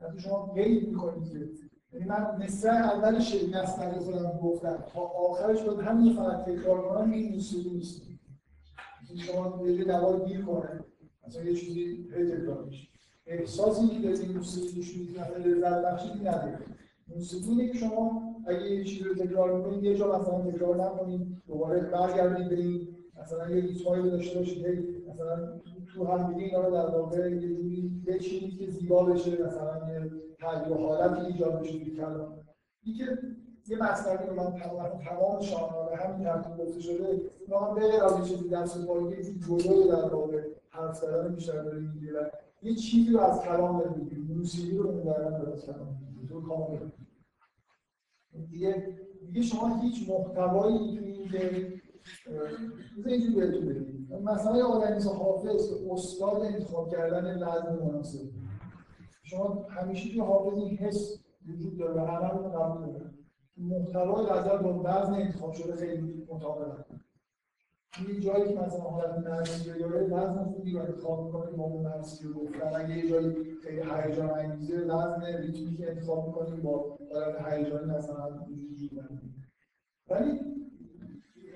وقتی 0.00 0.20
شما 0.20 0.46
قید 0.46 0.88
می‌کنید. 0.88 1.32
که 1.32 1.96
یعنی 1.96 2.04
من 2.04 2.36
مثل 2.44 2.68
اول 2.68 3.20
شعر 3.20 3.48
نسنگی 3.48 3.98
خودم 3.98 4.38
گفتم 4.42 4.84
تا 4.92 5.00
آخرش 5.00 5.62
باید 5.62 5.80
همین 5.80 6.16
فقط 6.16 6.44
تکرار 6.44 6.88
کنم 6.88 7.10
این 7.10 7.34
موسیقی 7.34 7.70
نیست. 7.70 8.02
شما 9.16 9.68
یه 9.68 9.84
دوار 9.84 10.24
گیر 10.26 10.44
کنه. 10.44 10.84
مثلا 11.26 11.42
یه 11.42 11.54
چیزی 11.54 12.04
تکرار 12.04 12.64
میشه. 12.64 12.88
احساسی 13.26 13.88
که 13.88 13.98
دارید 13.98 14.20
این 14.20 14.36
موسیقی 14.36 14.74
گوش 14.74 14.96
می‌دید 14.96 15.18
مثلا 15.18 15.36
لذت 15.36 15.84
بخشی 15.84 16.18
نداره. 16.18 16.58
موسیقی 17.08 17.50
اینه 17.50 17.68
که 17.68 17.78
شما 17.78 18.31
اگه 18.46 18.70
یه 18.70 18.84
چیزی 18.84 19.08
رو 19.08 19.14
تکرار 19.14 19.56
می‌کنید 19.56 19.84
یه 19.84 19.94
جا 19.94 20.18
مثلا 20.18 20.50
تکرار 20.50 20.76
نکنید 20.84 21.42
دوباره 21.46 21.80
برگردید 21.80 22.48
برید 22.48 22.88
مثلا 23.22 23.50
یه 23.50 23.62
ریتمایی 23.62 24.10
داشته 24.10 24.38
باشید 24.38 24.66
مثلا 25.08 25.60
تو 25.94 26.04
هم 26.04 26.32
دیگه 26.32 26.46
اینا 26.46 26.66
رو 26.66 26.74
در 26.74 26.98
واقع 26.98 27.30
یه 27.30 27.38
جوری 27.38 28.02
بچینید 28.06 28.58
که 28.58 28.66
زیبا 28.66 29.04
بشه 29.04 29.30
مثلا 29.30 29.92
یه 29.92 30.10
تغییر 30.38 30.76
حالتی 30.76 31.26
ایجاد 31.26 31.60
بشه 31.60 31.78
توی 31.78 31.96
کلام. 31.96 32.38
اینکه 32.82 33.18
یه 33.68 33.82
مصنوی 33.82 34.26
رو 34.26 34.34
من 34.34 34.52
تمام 34.52 34.88
تمام 35.08 35.40
شاهنامه 35.40 35.96
همین 35.96 36.24
ترتیب 36.24 36.56
گفته 36.56 36.80
شده 36.80 37.20
ما 37.48 37.74
به 37.74 37.80
غیر 37.80 38.02
از 38.04 38.28
چیزی 38.28 38.48
درس 38.48 38.86
پایینی 38.86 39.10
یه 39.10 39.22
جلوی 39.22 39.88
در 39.88 40.14
واقع 40.14 40.42
حرف 40.70 40.96
زدن 40.96 41.34
بیشتر 41.34 41.62
داره 41.62 41.78
می‌گیره. 41.78 42.30
یه 42.62 42.74
چیزی 42.74 43.12
رو 43.12 43.20
از 43.20 43.40
کلام 43.40 43.78
داره 43.78 43.90
می‌گیره. 43.96 44.20
موسیقی 44.36 44.76
رو 44.76 44.92
می‌برن 44.92 45.38
داره 45.38 45.52
از 45.52 45.66
کلام 45.66 45.98
تو 46.28 46.40
کامل. 46.40 46.78
دیگه 48.50 48.98
دیگه 49.26 49.42
شما 49.42 49.76
هیچ 49.76 50.08
محتوایی 50.08 50.98
تو 50.98 51.04
این 51.04 51.28
که 51.30 53.10
اینجوری 53.10 53.34
بهتون 53.34 53.66
بگم 53.66 54.22
مثلا 54.22 54.56
یه 54.56 54.64
آدمی 54.64 54.96
مثل 54.96 55.08
حافظ 55.08 55.72
استاد 55.90 56.42
انتخاب 56.42 56.90
کردن 56.90 57.34
لحظه 57.34 57.84
مناسب. 57.84 58.30
شما 59.22 59.66
همیشه 59.70 60.08
توی 60.08 60.20
حافظ 60.20 60.58
این 60.58 60.76
حس 60.76 61.18
وجود 61.48 61.78
داره 61.78 62.02
و 62.02 62.06
همه 62.06 62.28
رو 62.28 62.48
قبول 62.48 62.92
داره. 62.92 63.10
محتوای 63.56 64.26
غزل 64.26 64.56
با 64.56 64.82
وزن 64.84 65.14
انتخاب 65.14 65.52
شده 65.52 65.76
خیلی 65.76 66.26
مطابقه 66.30 66.84
یه 68.00 68.20
جایی 68.20 68.44
که 68.44 68.60
مثلا 68.60 68.80
حالت 68.80 69.18
نرسی 69.18 69.70
رو 69.70 69.78
داره 69.78 70.04
وزن 70.04 70.44
خوبی 70.44 70.72
رو 70.72 70.80
انتخاب 70.80 71.26
می‌کنه 71.26 71.50
با 71.50 71.64
اون 71.64 71.86
نرسی 71.86 72.24
رو. 72.24 72.34
گفتن 72.34 72.74
اگه 72.74 72.96
یه 72.96 73.10
جایی 73.10 73.34
خیلی 73.62 73.80
هیجان 73.80 74.30
انگیزه 74.30 74.84
وزن 74.84 75.24
ریتمی 75.24 75.76
که 75.76 75.90
انتخاب 75.90 76.26
می‌کنیم 76.26 76.62
با 76.62 76.98
حالت 77.12 77.46
هیجانی 77.46 77.84
مثلا 77.84 78.28
وجود 78.70 79.08
ولی 80.10 80.40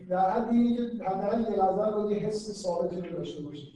در 0.08 0.30
حدی 0.30 0.76
که 0.76 1.04
حداقل 1.04 1.40
یه 1.40 1.56
غزل 1.56 1.92
رو 1.92 2.12
یه 2.12 2.18
حس 2.18 2.50
ثابتی 2.50 3.00
رو 3.00 3.16
داشته 3.16 3.42
باشه 3.42 3.66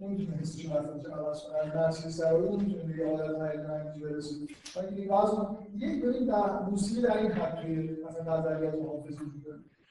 نمی‌تونه 0.00 0.36
حسش 0.36 0.66
مثلا 0.66 1.14
عوض 1.14 1.44
کنه 1.44 1.58
از 1.58 1.76
نرسی 1.76 2.10
سرایی 2.10 2.56
نمی‌تونه 2.56 2.98
یه 2.98 3.06
حالت 3.06 3.30
هیجان 3.30 3.70
انگیزی 3.70 4.00
برسه 4.00 4.34
ولی 4.76 5.08
وزن 5.08 5.56
یه 5.76 6.02
ببین 6.02 6.26
در 6.26 6.62
موسیقی 6.62 7.02
در 7.02 7.18
این 7.18 7.32
حد 7.32 7.66
مثلا 8.06 8.42
و 8.76 8.86
حافظ 8.86 9.16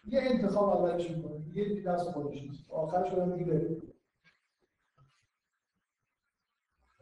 یه 0.07 0.19
انتخاب 0.21 0.69
اولش 0.69 1.11
می‌کنه. 1.11 1.41
یه 1.53 1.83
دست 1.83 2.11
خودش 2.11 2.43
نیست. 2.43 2.71
آخرش 2.71 3.13
رو 3.13 3.25
میگه 3.25 3.77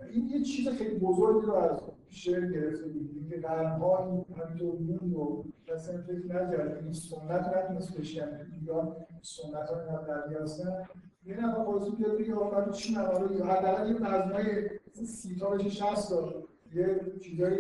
این 0.09 0.29
یه 0.29 0.43
چیز 0.43 0.69
خیلی 0.69 0.99
بزرگی 0.99 1.45
رو 1.45 1.53
از 1.53 1.79
شعر 2.09 2.51
گرفته 2.51 2.87
بود 2.87 3.27
که 3.29 3.37
قرنها 3.37 4.05
این 4.05 4.25
همینطور 4.37 4.79
موند 4.79 5.15
و 5.15 5.45
هم 5.69 5.77
فکر 5.77 6.25
نکرد. 6.25 6.83
این 6.83 6.93
سنت 6.93 7.57
نتونست 7.57 7.97
بشکنه. 7.97 8.47
یا 8.63 8.97
سنت 9.21 9.69
ها 9.69 9.79
این 9.79 10.07
دردی 10.07 10.35
هستن. 10.35 10.87
یه 11.25 11.45
نفر 11.45 11.63
خواهدی 11.63 11.95
بیاد 11.95 12.17
بگه 12.17 12.35
آقا 12.35 12.71
چی 12.71 12.95
نواره 12.95 13.35
یا 13.35 13.45
حداقل 13.45 13.91
یه 13.91 13.99
مجموعه 13.99 14.79
سی 14.93 15.35
تا 15.35 15.49
بشه 15.49 15.69
شست 15.69 16.09
تا. 16.09 16.43
یه 16.73 17.01
چیزایی 17.21 17.57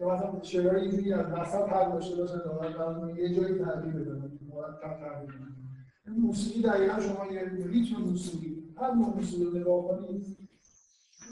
یا 0.00 0.14
مثلا 0.14 0.42
شعرهای 0.42 0.80
اینجوری 0.80 1.12
از 1.12 1.26
وسط 1.26 1.68
حل 1.68 1.92
داشته 1.92 2.16
باشن 2.16 2.38
یه 3.16 3.34
جایی 3.34 3.54
تغییر 3.58 3.94
بدن. 3.94 4.29
مرتب 4.54 5.00
تغییر 5.00 5.30
بدن 5.30 6.16
موسیقی 6.20 6.62
دقیقا 6.62 7.00
شما 7.00 7.26
یه 7.32 7.42
ریتم 7.66 7.96
موسیقی 7.96 8.74
هر 8.76 8.94
نوع 8.94 9.16
موسیقی 9.16 9.44
رو 9.44 9.58
نگاه 9.58 9.88
کنید 9.88 10.36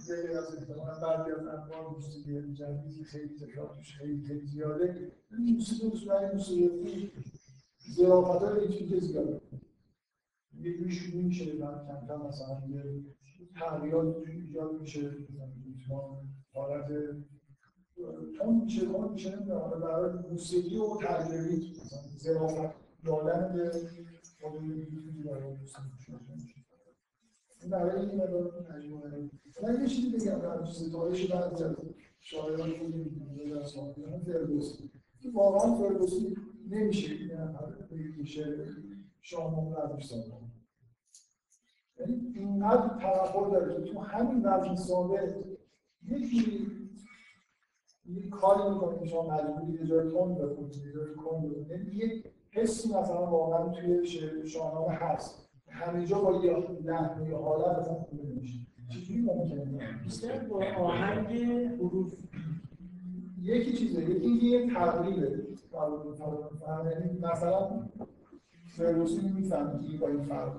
خیلی 0.06 0.34
از 0.34 0.54
احتمالا 0.54 1.00
بعضی 1.00 1.32
از 1.32 1.46
انواع 1.46 1.92
موسیقی 1.92 2.54
جدیدی 2.54 3.04
خیلی 3.04 3.36
تکرار 3.38 3.74
توش 3.76 3.96
خیلی 3.98 4.26
خیلی 4.26 4.46
زیاده 4.46 5.12
موسیقی 5.30 5.86
اصولا 5.86 6.32
موسیقی 6.32 7.10
ظرافت 7.90 8.42
های 8.42 8.66
ریتمیک 8.66 9.00
زیاده 9.00 9.40
یه 10.60 10.78
جوری 10.78 11.22
میشه 11.22 11.52
بعد 11.52 11.86
کم 11.86 12.06
کم 12.06 12.26
مثلا 12.26 12.62
یه 12.68 13.04
تغییرات 13.54 14.28
ایجاد 14.28 14.80
میشه 14.80 15.10
مثلا 15.76 15.98
حالت 16.54 16.88
تون 18.38 18.54
میشه 18.64 18.86
تون 18.86 19.12
میشه 19.12 19.36
نمی‌دونم 19.36 19.80
برای 19.80 20.12
موسیقی 20.30 20.78
و 20.78 20.96
تغییر 20.96 21.42
ریتم 21.42 21.80
مثلا 21.80 22.00
ظرافت 22.18 22.87
دادن 23.04 23.52
به 23.52 23.72
این 27.60 27.70
برای 27.70 28.06
این 28.06 28.14
مدار 28.14 28.66
مجموعه 28.70 29.30
من 29.62 29.80
یه 29.82 29.88
چیزی 29.88 30.10
بگم 30.10 30.38
در 30.38 30.64
ستایش 30.64 31.32
بعضی 31.32 31.64
از 31.64 31.76
شاعران 32.20 32.72
که 32.72 32.82
میگم 32.84 33.58
از 33.58 33.74
فردوسی. 34.26 34.90
که 35.20 35.30
واقعا 35.30 35.74
فردوسی 35.74 36.36
نمیشه 36.70 37.14
این 37.90 38.24
شعر 38.24 38.66
شاهنامه 39.20 39.76
رو 39.76 39.82
ازش 39.82 40.12
یعنی 42.00 42.32
اینقدر 42.34 42.98
توقع 42.98 43.50
داره 43.50 43.84
که 43.84 43.92
تو 43.92 44.00
همین 44.00 44.46
وزن 44.46 44.76
ساده 44.76 45.44
یکی 46.02 46.66
یه 48.06 48.28
کاری 48.28 48.74
می‌کنه 48.74 48.98
که 48.98 49.06
شما 49.06 49.30
مجبوری 49.30 49.72
یه 49.72 49.86
جای 49.86 50.10
تند 50.10 50.38
بخونید 50.38 50.76
یه 50.76 50.92
جای 50.92 51.14
کند 51.14 51.50
بخونید 51.50 51.70
یعنی 51.70 52.24
حسی 52.60 52.88
مثلا 52.88 53.26
واقعا 53.26 53.68
توی 53.68 54.06
شاهنامه 54.48 54.92
هست. 54.92 55.48
همه 55.68 56.06
جا 56.06 56.20
با 56.20 56.44
یه 56.44 56.56
لحن 56.84 57.26
یا 57.26 57.38
حالت 57.38 57.78
اصلا 57.78 57.94
خونده 57.94 58.24
نمیشه. 58.24 58.58
چجوری 58.88 59.20
ممکنه؟ 59.20 60.00
بیشتر 60.04 60.38
با 60.38 60.64
آهنگ 60.78 61.42
حروف. 61.80 62.14
یکی 63.42 63.72
چیزه 63.72 64.02
یکی 64.02 64.46
یه 64.46 64.74
تقریبه. 64.74 65.46
یعنی 66.90 67.18
مثلا 67.22 67.88
فردوسی 68.76 69.28
می‌فهمه 69.28 69.78
که 69.80 69.86
این 69.90 70.00
با 70.00 70.08
این 70.08 70.22
فرق 70.22 70.56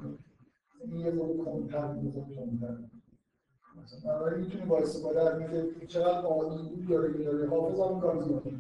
این 0.81 0.99
یه 0.99 1.11
خود 1.11 1.45
کمتر 1.45 1.95
یه 2.03 2.11
خود 2.11 2.35
تندتر 2.35 2.77
مثلا 3.84 4.19
برای 4.19 4.41
می‌تونه 4.41 4.65
با 4.65 4.77
استفاده 4.77 5.21
از 5.21 5.39
اینکه 5.39 5.88
چقدر 5.88 6.21
عالی 6.21 6.69
بود 6.69 6.88
داره 6.88 7.13
که 7.13 7.23
داره 7.23 7.49
حافظ 7.49 7.80
هم 7.80 7.99
کار 7.99 8.23
زیاده 8.23 8.51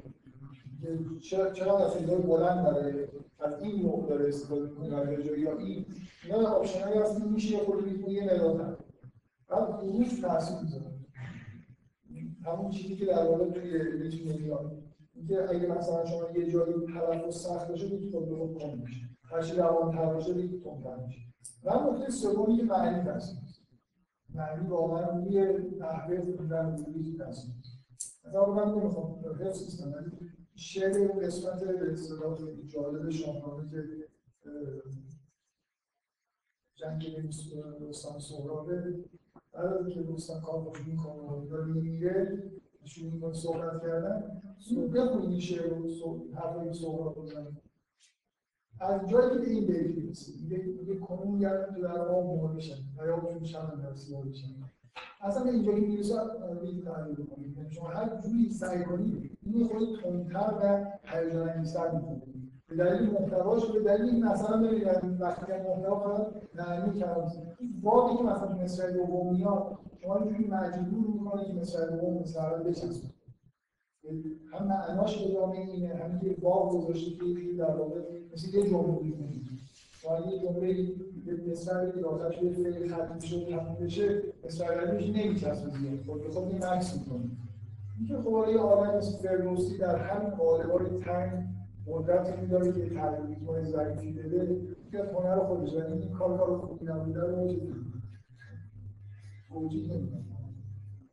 چقدر 1.21 1.71
از 1.71 1.91
صدای 1.91 2.21
بلند 2.21 2.63
برای 2.63 3.07
از 3.39 3.61
این 3.63 3.81
نوع 3.81 4.09
داره 4.09 4.27
استفاده 4.27 4.61
می‌کنه 4.61 4.89
در 4.89 5.21
جایی 5.21 5.41
یا 5.41 5.57
این؟ 5.57 5.85
اینا 6.23 6.47
آپشنایی 6.47 6.99
هست 6.99 7.21
میشه 7.21 7.51
یه 7.51 7.63
خود 7.63 7.83
ریتم 7.83 8.11
یه 8.11 8.23
مداد 8.23 8.85
بعد 9.49 9.69
حروف 9.69 10.21
تاثیر 10.21 10.57
می‌ذاره. 10.63 10.91
همون 12.45 12.71
چیزی 12.71 12.95
که 12.95 13.05
در 13.05 13.25
واقع 13.25 13.49
توی 13.49 13.83
ریتم 13.83 14.31
نمیاد 14.31 14.83
اینکه 15.15 15.49
اگه 15.49 15.67
مثلا 15.67 16.05
شما 16.05 16.29
یه 16.35 16.51
جایی 16.51 16.73
تلفظ 16.73 17.35
سخت 17.35 17.67
باشه 17.67 17.87
ریتم 17.87 18.19
خود 18.19 18.29
رو 18.29 18.57
کم 18.57 18.77
میشه. 18.77 19.09
هر 19.23 19.41
چی 19.41 19.55
روان‌تر 19.55 20.13
باشه 20.13 20.33
ریتم 20.33 20.59
تندتر 20.59 21.05
میشه. 21.05 21.19
و 21.63 21.91
نکته 21.91 22.11
سومی 22.11 22.57
که 22.57 22.63
معنی 22.63 23.03
تاثیر 23.03 23.37
معنی 24.33 24.67
واقعا 24.67 25.17
روی 25.17 25.47
نحوه 25.79 26.35
خوندن 26.35 26.75
روی 26.93 27.17
تاثیر 27.17 27.51
مثلا 28.25 28.45
من 28.45 28.71
نمی‌خوام 28.71 29.19
حفظ 29.41 29.81
کنم 29.81 30.11
شعر 30.59 30.97
اون 30.97 31.19
قسمت 31.25 31.63
به 31.63 31.93
اصطلاح 31.93 32.37
جالب 32.67 33.09
شاهنامه 33.09 33.69
که 33.69 33.83
جنگ 36.75 37.05
رستم 37.81 38.19
سهرابه 38.19 38.99
بعد 39.53 39.73
اینکه 39.73 40.13
رستم 40.13 40.41
کار 40.41 40.61
خوش 40.61 40.87
می‌کنه 40.87 41.21
و 41.21 41.65
میمیره 41.65 42.43
شروع 42.83 43.13
می‌کنه 43.13 43.33
صحبت 43.33 43.81
کردن. 43.81 44.41
بخونید 44.93 45.29
این 45.29 45.39
شعر 45.39 45.69
رو 45.69 46.27
حرفای 46.35 46.73
سهراب 46.73 47.15
رو 47.15 47.51
از 48.79 49.09
جایی 49.09 49.29
که 49.29 49.37
به 49.37 49.49
این 49.49 49.65
بیت 49.67 49.97
می‌رسید 49.97 50.51
میگه 50.79 50.95
کنون 50.99 51.39
گردن 51.39 51.75
تو 51.75 51.81
در 51.81 52.07
آب 52.07 52.41
مردشن 52.41 52.77
حیاتشون 53.01 53.43
شمن 53.43 53.81
در 53.81 53.93
سیاه 53.93 54.25
بشن. 54.25 54.47
اصلا 55.21 55.43
به 55.43 55.49
اینجا 55.49 55.73
که 55.73 55.81
می‌رسه 55.81 56.13
این 56.63 56.81
تغییر 56.81 57.15
بکنید 57.15 57.57
یعنی 57.57 57.71
شما 57.71 57.87
هر 57.87 58.21
جوری 58.21 58.49
سعی 58.49 58.83
کنید 58.83 59.38
این 59.53 59.67
خود 59.67 59.99
تندتر 60.03 60.53
و 60.63 60.85
هیجان 61.03 61.49
انگیزتر 61.49 61.91
می‌کنید 61.91 62.39
به 62.67 62.75
دلیل 62.75 63.09
محتواش 63.09 63.65
به 63.65 63.79
دلیل 63.79 64.25
مثلا 64.25 64.57
ببینید 64.57 64.87
وقتی 65.21 65.45
که 65.45 65.53
محتوا 65.53 65.99
فقط 65.99 66.27
معنی 66.55 66.99
کرد. 66.99 67.31
واقعی 67.81 68.17
که 68.17 68.23
مثلا 68.23 68.55
مصرع 68.63 68.91
دوم 68.91 69.33
میاد 69.33 69.77
شما 70.01 70.15
اینجوری 70.15 70.47
مجبور 70.47 71.07
می‌کنه 71.13 71.45
که 71.45 71.53
مصرع 71.53 71.85
دوم 71.85 72.13
مثلا 72.13 72.63
بچسبید. 72.63 73.13
هم 74.53 74.67
معناش 74.67 75.23
به 75.23 75.33
جامعه 75.33 75.61
اینه 75.61 75.95
هم 75.95 76.27
یه 76.27 76.33
باب 76.33 76.69
گذاشته 76.69 77.11
که 77.11 77.53
در 77.57 77.75
واقع 77.75 77.99
مثل 78.33 78.57
یه 78.57 78.69
جمله 78.69 78.99
می‌کنید 79.01 79.49
شما 80.01 80.19
یه 80.31 80.39
جمله 80.39 80.73
یه 81.25 81.51
مصرع 81.51 81.89
که 81.89 82.05
آخرش 82.05 82.41
یه 82.41 82.51
فعل 82.51 82.87
ختم 82.87 83.19
شد 83.19 83.47
تموم 83.49 83.77
بشه 83.81 84.23
مصرع 84.45 84.85
بعدیش 84.85 85.09
نمیچسبه 85.09 85.77
دیگه 85.77 86.03
خود 86.05 86.23
به 86.23 86.29
خود 86.29 86.47
این 86.47 86.63
عکس 86.63 86.97
می‌کنه 86.97 87.29
اینکه 87.99 88.17
خب 88.17 88.45
یه 88.49 88.59
آدم 88.59 88.97
مثل 88.97 89.27
فردوسی 89.27 89.77
در 89.77 89.95
همین 89.95 90.29
قالب‌های 90.29 90.99
تنگ 90.99 91.47
قدرتی 91.87 92.41
میداره 92.41 92.71
که 92.71 92.89
تغییرات 92.89 93.63
ضعیفی 93.63 94.13
بده 94.13 94.61
که 94.91 94.97
هنر 94.97 95.39
خودش. 95.39 95.73
یعنی 95.73 95.93
این 95.93 96.11
کار 96.11 96.37
کار 96.37 96.57
خوبی 96.57 96.85
نبوده 96.85 97.21
رو 97.21 97.47
توجیه 99.49 99.97
نمی‌کنه 99.97 100.29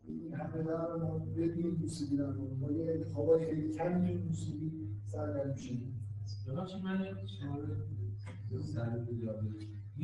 این 0.09 0.35
همه 0.35 0.63
در 0.63 0.95
ما 0.95 1.19
بدون 1.19 1.77
موسیقی 1.81 2.17
در 2.17 2.31
با 2.61 2.73
یه 2.73 2.93
انتخابات 2.93 3.45
خیلی 3.45 3.73
کمی 3.73 4.17
موسیقی 4.17 4.73
سرگرم 5.05 5.55
شدیم 5.55 6.01
ببخشید 6.49 6.85
من 6.85 7.05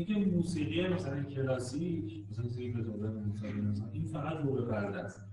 که 0.05 0.15
موسیقی 0.15 0.89
مثلا 0.89 1.23
کلاسیک 1.23 2.27
مثلا 2.31 2.45
موسیقی 2.45 2.73
بتوون 2.73 3.71
مثلا 3.71 3.89
این 3.93 4.07
فقط 4.07 4.45
رو 4.45 4.53
به 4.53 4.75
است. 4.75 5.32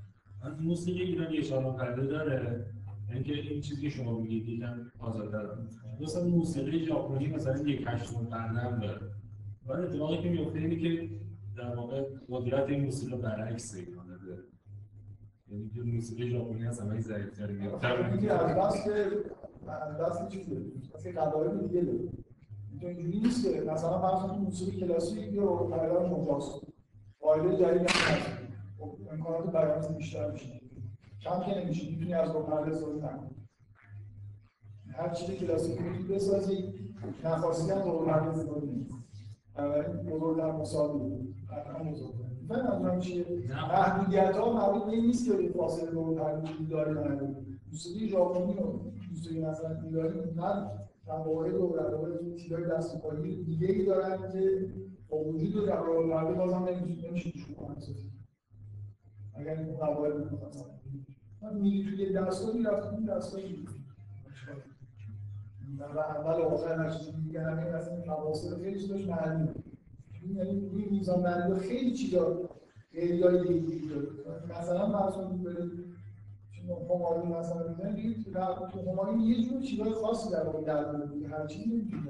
موسیقی 0.61 1.01
ایران 1.01 1.33
یه 1.33 1.41
شالون 1.41 1.75
پرده 1.75 2.05
داره. 2.05 2.65
اینکه 3.13 3.33
این 3.33 3.61
چیزی 3.61 3.81
که 3.81 3.89
شما 3.89 4.19
میگید 4.19 4.49
یکم 4.49 4.91
آزادتر 4.99 5.47
مثلا 5.99 6.23
موسیقی 6.23 6.85
ژاپنی 6.85 7.27
مثلا 7.27 7.57
یک 7.57 7.83
هشتم 7.87 8.25
پرده 8.25 8.59
هم 8.59 8.79
داره. 8.79 9.01
ولی 9.65 9.83
اتفاقی 9.83 10.17
که 10.17 10.29
میفته 10.29 10.59
اینه 10.59 10.75
که 10.75 11.09
در 11.57 11.75
واقع 11.75 12.03
قدرت 12.29 12.69
این 12.69 12.83
موسیقی 12.85 13.17
برعکس 13.17 13.75
ایرانه 13.75 14.09
یعنی 15.51 15.69
که 15.69 15.81
موسیقی 15.81 16.29
ژاپنی 16.29 16.67
از 16.67 16.79
همه 16.79 16.99
ضعیف‌تر 16.99 17.51
میاد. 17.51 17.85
از 17.85 18.57
دست 18.57 18.87
از 19.67 19.97
دست 20.01 20.27
چیزه 20.29 20.61
از 20.95 21.07
قواعد 21.15 21.67
دیگه 21.67 21.81
داره. 21.81 21.99
اینجوری 22.81 23.19
نیست 23.19 23.43
که 23.43 23.61
مثلا 23.61 24.01
فرض 24.01 24.31
کن 24.31 24.37
موسیقی 24.37 24.79
کلاسیک 24.79 25.35
رو 25.35 25.67
پرلار 25.67 26.09
مجاز 26.09 26.61
قاعده 27.21 27.57
جدید 27.57 27.81
هم 27.81 27.85
هست 27.87 28.38
امکانات 29.11 29.51
بیانت 29.51 29.97
بیشتر 29.97 30.31
میشه. 30.31 30.61
کم 31.21 31.39
که 31.39 31.63
نمیشه. 31.63 31.89
می‌تونی 31.91 32.13
از 32.13 32.33
پرده 32.33 32.71
استفاده 32.71 32.97
نکنی 32.97 33.29
هر 34.87 35.13
چیزی 35.13 35.35
کلاسیک 35.35 35.81
می‌تونی 35.81 36.15
بسازی. 36.15 36.73
هم 37.23 37.41
رو 37.83 38.05
پرده 38.05 38.29
استفاده 38.29 38.65
نمیشه 38.67 38.95
بنابراین 39.55 40.05
بزرگتر 40.05 40.51
مساوی. 40.51 41.33
قطعا 41.49 41.83
بزرگتر 41.83 42.29
من 42.49 42.67
منظورم 42.67 42.99
چیه؟ 42.99 43.25
محدودیت 43.49 44.35
ها 44.35 44.53
مربوط 44.53 44.85
به 44.85 44.91
این 44.91 45.05
نیست 45.05 45.25
که 45.25 45.49
فاصله 45.57 45.89
رو 45.91 46.19
وجود 46.41 46.69
داره 46.69 46.93
یا 46.93 47.01
نداره. 47.01 47.35
موسیقی 47.71 48.09
ژاپنی 48.09 48.53
و 48.53 48.63
موسیقی 49.09 49.39
مثلا 49.39 49.81
ایرانی 49.81 50.31
من 50.35 50.71
قواعد 51.05 51.53
و 51.53 51.75
روابط 51.75 52.35
تیرای 52.35 52.69
دست 52.69 52.95
و 52.95 52.99
پایی 52.99 53.43
دیگه 53.43 53.67
ای 53.67 53.85
دارن 53.85 54.31
که 54.31 54.69
با 55.09 55.17
وجود 55.17 55.55
و 55.55 55.65
روابط 55.65 56.37
بازم 56.37 56.65
نمیشه 56.65 57.09
نمیشه 57.09 57.31
کنن 57.55 57.75
اگر 59.39 59.57
این 59.57 59.77
قواعد 59.77 60.13
رو 60.13 60.23
مثلا 60.23 60.65
من 61.41 61.53
میری 61.53 61.83
توی 61.83 62.13
دستگاه 62.13 62.55
می‌رفتم 62.55 62.95
این 62.95 63.05
دستگاه 63.05 63.41
و 65.79 65.99
اول 65.99 66.41
و 66.41 66.43
آخر 66.43 66.89
چیزی 66.89 67.11
دیگه 67.11 67.41
همه 67.41 67.75
مثلا 67.75 68.01
فواصل 68.01 68.63
خیلی 68.63 68.79
چیزاش 68.79 69.07
معلومه. 69.07 69.53
یعنی 70.35 70.69
روی 70.69 70.85
میزان 70.85 71.23
بندی 71.23 71.59
خیلی 71.59 71.93
چیزا 71.93 72.49
غیریای 72.93 73.63
دیگه 73.63 73.93
داره. 73.93 74.07
مثلا 74.59 74.91
فرض 74.91 75.13
کنید 75.13 75.43
برید 75.43 75.71
همایون 76.89 77.27
مثلا 77.27 77.67
می‌زنید 77.67 78.33
تو 78.71 78.91
همایون 78.91 79.19
یه 79.19 79.43
جور 79.43 79.61
چیزای 79.61 79.93
خاصی 79.93 80.31
در 80.31 80.43
واقع 80.43 80.61
در 80.61 81.05
دیگه. 81.05 81.27
هر 81.27 81.47
چیزی 81.47 81.69
نمی‌تونی 81.69 82.03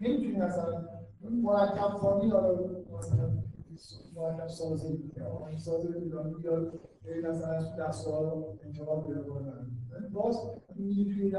نمی‌تونی 0.00 0.36
مثلا 0.36 0.84
مرکب 1.30 1.88
خوانی 1.88 2.28
یا 2.28 2.58
مثلا 2.98 3.30
مرکب 4.16 4.48
سازی 4.48 5.10
ساز 5.58 5.86
ایرانی 5.94 6.34
یا 6.42 6.70
مثلا 7.30 7.76
دستگاه 7.78 8.22
رو 8.22 8.58
انتقال 8.64 9.02
پیدا 9.02 9.22
کنه. 9.22 9.52
باز 10.12 10.36
میگی 10.76 11.04
توی 11.14 11.30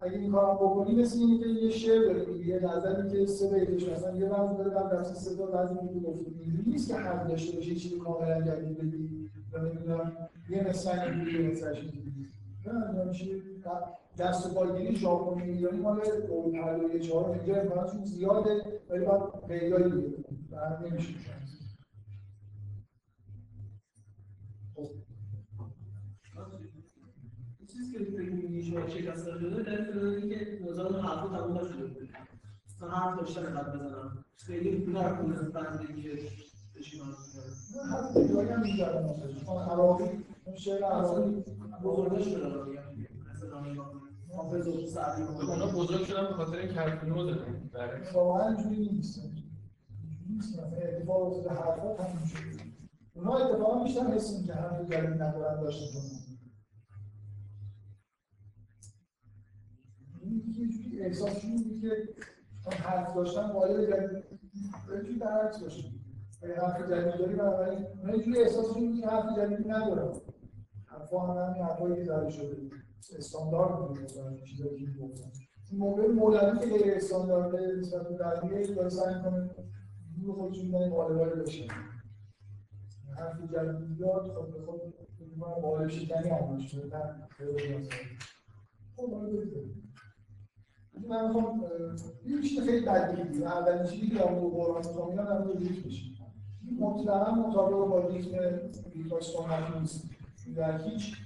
اگه 0.00 0.18
این 0.18 0.32
کارم 0.32 0.54
بکنی 0.54 0.94
مثل 0.94 1.18
اینه 1.18 1.38
که 1.38 1.46
یه 1.48 1.70
شعر 1.70 2.04
داری 2.04 2.46
یه 2.46 2.58
غزلی 2.58 3.10
که 3.10 3.26
سه 3.26 3.48
بیتش 3.48 3.88
مثلا 3.88 4.16
یه 4.16 4.28
وزن 4.28 4.56
داره 4.56 4.70
بعد 4.70 4.90
در 4.90 5.02
سه 5.02 5.36
تا 5.36 5.50
وزن 5.52 5.78
میگی 5.82 6.06
اینجوری 6.06 6.70
نیست 6.70 6.88
که 6.88 6.94
حد 6.94 7.28
داشته 7.28 7.56
باشه 7.56 7.74
چیزی 7.74 7.98
کاملا 7.98 8.42
جدید 8.42 8.78
بگی 8.78 9.30
یا 9.52 9.62
نمی‌دونم 9.62 10.12
یه 10.50 10.68
مثلا 10.68 11.06
یه 11.06 11.50
مثلا 11.50 11.70
اینجوری 11.70 12.12
نه 12.66 13.04
میشه 13.04 13.26
دست 14.18 14.46
و 14.46 14.54
پایگیری 14.54 14.96
ژاپنی 14.96 15.50
ایرانی 15.50 15.80
مال 15.80 16.00
اون 16.28 16.52
پهلوی 16.52 17.00
چهار 17.00 17.30
اینجا 17.30 17.60
امکاناتشون 17.60 18.04
زیاده 18.04 18.80
ولی 18.90 19.04
باید 19.04 19.22
غیریایی 19.48 19.90
دیگه 19.90 20.24
نمیشه 20.84 21.14
چیزی 27.72 27.92
که 27.92 28.04
فکر 28.04 28.32
می‌کنی 28.32 28.62
شما 28.62 28.88
شکست 28.88 29.24
شده 29.24 29.62
در 29.62 29.98
این 29.98 30.28
که 30.28 30.58
نوزاد 30.62 30.94
حرفا 30.94 31.28
تموم 31.28 31.58
نشده 31.58 31.86
بود 31.86 32.08
تا 32.80 32.88
حرف 32.88 33.18
داشتن 33.20 33.42
قد 33.42 33.74
بزنم 33.74 34.24
خیلی 34.36 34.78
پول 34.78 34.94
بنده 35.50 36.02
که 36.02 36.18
بشینم 36.76 37.14
حتی 37.92 38.28
دیگه 38.28 38.54
هم 38.54 38.62
می‌ذارم 38.62 39.70
عراقی 39.70 40.04
اون 40.44 40.56
شعر 40.56 40.84
عراقی 40.84 41.44
بزرگش 41.82 42.26
میگم 42.26 42.82
مثلا 43.34 44.05
اونا 44.38 45.66
بزرگ 45.66 46.04
شدن 46.04 46.26
به 46.28 46.34
خاطر 46.34 46.60
حرف 46.60 47.04
نو 47.04 47.24
زدن 47.24 47.62
واقعا 48.14 48.48
اینجوری 48.48 48.88
نیست. 48.88 49.20
نیست. 50.30 50.58
اتفاق 50.58 51.22
افتاده 51.22 51.54
حرفا 51.60 51.94
تموم 51.94 52.24
شده. 52.26 52.62
اونا 53.14 53.36
اتفاقا 53.36 53.84
بیشتر 53.84 54.06
حس 54.06 54.46
که 54.46 54.54
همین 54.54 54.86
جلوی 54.86 55.14
ندارن 55.14 55.60
داشته 55.60 55.86
کنن 55.92 56.36
این 60.22 60.54
یه 60.58 60.68
جوری 60.68 61.02
احساسشون 61.02 61.56
بود 61.56 61.80
که 61.80 62.14
حرف 62.82 63.14
داشتن 63.14 63.46
قالب 63.52 63.90
جدید 63.90 64.24
توی 64.86 65.18
برعکس 65.18 65.62
باشه 65.62 65.84
اگه 66.42 66.54
حرف 66.60 66.80
جدید 66.90 67.18
داری 67.18 67.34
بنابراین 67.34 67.86
اونا 68.00 68.16
یه 68.16 68.24
جوری 68.24 68.40
احساسشون 68.42 68.86
بود 68.92 69.00
که 69.00 69.06
حرف 69.06 69.38
جدیدی 69.38 69.68
ندارن. 69.68 70.20
حرفا 70.98 71.20
هم 71.20 71.50
همین 71.50 71.62
حرفایی 71.62 71.96
که 71.96 72.04
زده 72.04 72.30
شده 72.30 72.56
استاندارد 73.18 73.78
بود 73.78 73.98
مثلا 73.98 74.36
چیزایی 74.36 74.78
که 74.78 74.86
می‌گفتن. 74.86 75.30
موقع 75.72 76.06
مولوی 76.06 76.58
که 76.58 76.66
غیر 76.66 76.94
استاندارده 76.94 77.76
نسبت 77.78 78.08
به 78.08 78.16
بقیه 78.16 78.74
داره 78.74 78.88
سعی 78.88 79.14
کنه 79.22 79.50
دور 80.20 80.34
خودش 80.34 80.58
میدن 80.58 80.90
قالبایی 80.90 81.42
بشه. 81.42 81.68
حرف 83.18 83.40
جدید 83.40 83.98
داد 83.98 84.28
خب 84.28 84.52
به 84.52 84.66
خود 84.66 84.80
میگم 85.20 85.44
قالب 85.44 85.88
شکنی 85.88 86.28
هم 86.28 86.46
باشه 86.46 86.86
نه 86.86 87.28
خیلی 87.28 87.88
خب 88.96 89.12
من 91.08 91.26
می‌خوام 91.26 91.64
یه 92.26 92.42
چیز 92.42 92.60
خیلی 92.60 92.86
بدیهی 92.86 93.44
اولین 93.44 93.84
چیزی 93.84 94.08
که 94.08 94.32
اون 94.32 94.50
قرآن 94.50 94.86
می‌خوام 94.86 95.08
اینا 95.08 95.24
در 95.24 95.38
مورد 95.38 95.58
ریتم 95.58 95.88
بشه. 95.88 96.02
مطلقا 96.80 97.30
مطابق 97.34 97.88
با 97.88 98.08
ریتم 98.08 98.38
ریتم 98.94 99.20
سنتی 99.20 99.78
نیست 99.80 100.15
در 100.56 100.78
هیچ 100.78 101.16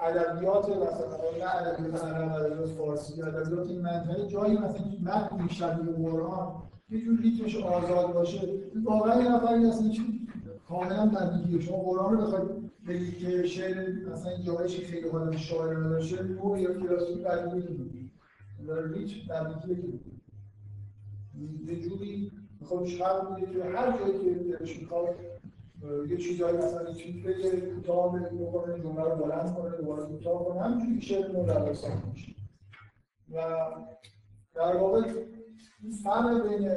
ادبیات 0.00 0.64
مثلا 0.64 1.30
نه 1.40 1.54
ادبیات 1.56 2.04
عرب 2.04 2.32
ادبیات 2.32 2.68
فارسی 2.68 3.22
ادبیات 3.22 3.66
این 3.68 3.80
منطقه 3.80 4.26
جایی 4.26 4.58
مثلا 4.58 4.72
که 4.72 4.98
متن 5.02 5.48
شبیه 5.48 5.92
قرآن 5.92 6.62
یه 6.90 7.00
جور 7.00 7.20
ریتمش 7.20 7.56
آزاد 7.56 8.12
باشه. 8.12 8.48
واقعا 8.84 9.22
یه 9.22 9.28
نفری 9.34 9.68
هست 9.68 9.82
هیچ 9.82 10.00
کاملا 10.68 11.06
بدیهیه. 11.06 11.60
شما 11.60 11.76
قرآن 11.76 12.16
رو 12.16 12.26
بخواید 12.26 12.70
بگید 12.88 13.18
که 13.18 13.46
شعر 13.46 13.92
مثلا 14.12 14.36
جایش 14.46 14.80
خیلی 14.80 15.08
حال 15.08 15.36
شاعر 15.36 15.76
نداشته 15.76 16.22
نوع 16.22 16.60
یا 16.60 16.74
کلاسیک 16.74 17.26
داره 18.66 18.98
هیچ 18.98 19.28
بدیهیه 19.28 19.76
که 19.82 19.98
یه 21.66 21.80
جوری 21.80 22.32
می‌خواد 22.60 22.86
شرط 22.86 23.24
میده 23.30 23.52
که 23.52 23.64
هر 23.64 23.98
جایی 23.98 24.18
که 24.18 24.34
دلش 24.34 24.80
می‌خواد 24.80 25.08
یه 26.08 26.16
چیزایی 26.16 26.56
مثلا 26.56 26.92
چیز 26.92 27.24
بگه 27.24 27.60
کوتاه 27.60 28.18
بکنه 28.18 28.80
جمله 28.80 29.04
رو 29.04 29.16
بلند 29.16 29.54
کنه 29.54 29.76
دوباره 29.76 30.04
کوتاه 30.04 30.44
کنه 30.44 30.60
همینجوری 30.60 30.98
که 30.98 31.06
شعر 31.06 31.32
مدرس 31.32 31.84
میشه. 32.12 32.32
و 33.32 33.40
در 34.54 34.76
واقع 34.76 34.98
این 35.82 35.92
فرق 36.04 36.48
بین 36.48 36.70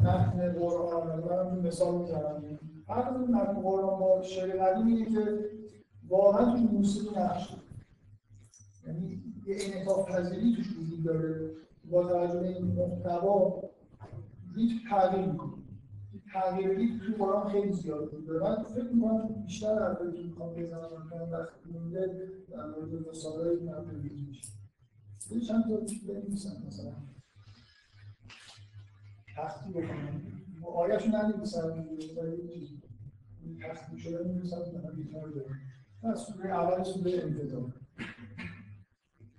متن 0.00 0.52
قرآن 0.52 1.20
من 1.20 1.58
مثال 1.58 1.94
می‌زنم. 1.94 2.58
فرق 2.86 3.18
بین 3.18 3.34
متن 3.34 3.62
قرآن 3.62 4.00
با 4.00 4.22
شعر 4.22 4.64
قدیم 4.64 4.86
اینه 4.86 5.10
که 5.10 5.50
واقعا 6.08 6.52
توی 6.52 6.62
موسیقی 6.62 7.20
نقش 7.20 7.56
یعنی 8.86 9.22
یه 9.46 9.56
انعطاف 9.60 10.10
پذیری 10.10 10.56
توش 10.56 10.78
وجود 10.78 11.04
داره. 11.04 11.50
با 11.90 12.08
توجه 12.08 12.40
به 12.40 12.48
این 12.48 12.64
محتوا 12.64 13.62
ریتم 14.56 14.90
تغییر 14.90 15.26
می‌کنه. 15.26 15.63
تغییر 16.34 16.70
ریتم 16.70 17.06
تو 17.06 17.24
قرآن 17.24 17.48
خیلی 17.48 17.72
زیاد 17.72 18.10
بود. 18.10 18.30
من 18.30 18.62
فکر 18.62 18.90
می‌کنم 18.92 19.42
بیشتر 19.46 19.82
از 19.82 19.96
که 19.98 20.22
می‌خوام 20.22 20.54
بزنم 20.54 21.08
کنم 21.10 21.28
وقتی 21.32 21.70
مونده 21.72 22.30
در 22.50 22.66
مورد 22.66 22.92
من 23.62 23.84
بگید 23.84 24.28
میشه. 24.28 24.48
یه 25.30 25.40
چند 25.40 25.64
تا 25.64 25.84
چیز 25.84 26.06
بنویسم 26.06 26.62
مثلا. 26.66 26.92
تختی 29.36 29.70
بکنم 29.70 30.22
آیهشو 30.74 31.08
ننویسم 31.08 31.86
ولی 32.16 32.82
تختی 33.62 33.98
شده 33.98 34.24
می‌نویسم 34.24 34.58
مثلا 34.58 34.94
گیتار 34.94 35.28
دارم. 35.28 35.60
من 36.02 36.14
سوره 36.14 36.50
اول 36.50 36.82
سوره 36.82 37.12
انتظار. 37.22 37.72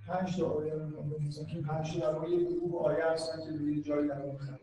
پنج 0.08 0.38
تا 0.38 0.50
آیه 0.50 0.74
رو 0.74 1.04
بنویسم. 1.04 1.46
که 1.46 1.62
پنج 1.62 1.94
تا 1.94 2.00
در 2.00 2.14
واقع 2.14 2.30
یه 2.30 2.50
گروه 2.50 2.82
آیه 2.82 3.06
هستن 3.06 3.44
که 3.46 3.58
روی 3.58 3.82
جایی 3.82 4.08
در 4.08 4.26
مثلا 4.26 4.58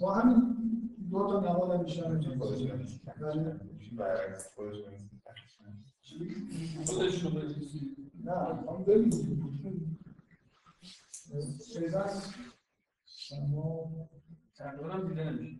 با 0.00 0.14
همین 0.14 0.56
دو 1.10 1.18
تا 1.18 1.40
نماد 1.40 1.70
هم 1.70 1.82
میشه 1.82 2.08
نه 2.08 2.20
شما 13.06 14.08
تقریبا 14.56 15.00
دیده 15.08 15.30
نمیشه 15.30 15.58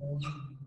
Thank 0.00 0.22
you. 0.22 0.57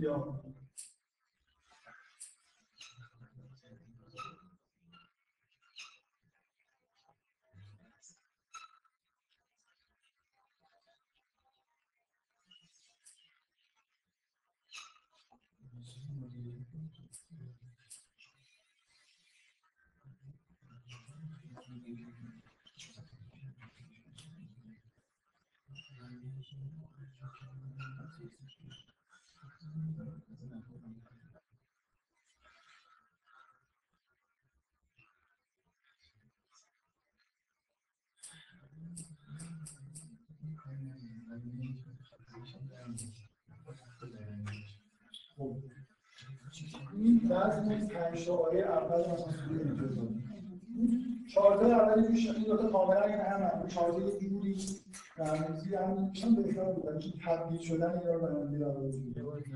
یا. 0.00 0.42
این 46.94 47.20
وزن 47.30 47.88
پنج 47.88 48.26
تا 48.26 48.36
آیه 48.36 48.62
اول 48.62 49.00
مثلا 49.00 49.34
انتظار 49.70 50.08
چهار 51.34 51.60
تا 51.60 51.66
اولی 51.66 52.08
پیش 52.08 52.30
این 52.30 52.44
دو 52.44 52.56
تا 52.56 52.68
کاملا 52.68 53.00
هم 53.00 53.42
هم 53.42 53.68
چهار 53.68 53.92
تا 53.92 54.00
یه 54.00 54.18
جوری 54.18 54.56
رمزی 55.18 55.74
هم 55.74 56.08
میشن 56.08 56.34
بهتر 56.34 56.64
بود 56.64 56.98
که 56.98 57.12
تبدیل 57.26 57.58
شدن 57.58 57.98
اینا 57.98 58.12
رو 58.14 58.20
برام 58.20 58.50
بیاره 58.50 58.92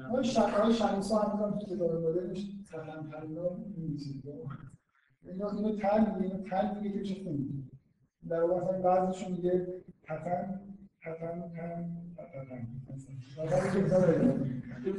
آقای 0.09 0.25
شقای 0.25 0.73
شمسا 0.73 1.19
هم 1.19 1.39
میگم 1.39 1.59
تو 1.59 1.67
کتاب 1.67 1.93
مدرنش 1.93 2.47
تفهم 2.73 3.11
ترینا 3.11 3.43
می‌نویسید 3.77 4.23
اینا 5.25 5.51
اینو 5.51 5.77
تن 5.77 6.15
میگه 6.15 6.35
اینو 6.35 6.49
تن 6.49 6.81
میگه 6.81 6.99
که 6.99 7.05
چه 7.05 7.25
خوندی 7.25 7.71
در 8.29 8.43
واقع 8.43 8.63
مثلا 8.63 8.83
بعضیشون 8.83 9.33
میگه 9.33 9.67
تفن 10.03 10.61
تفن 11.03 11.53
تن 11.57 11.97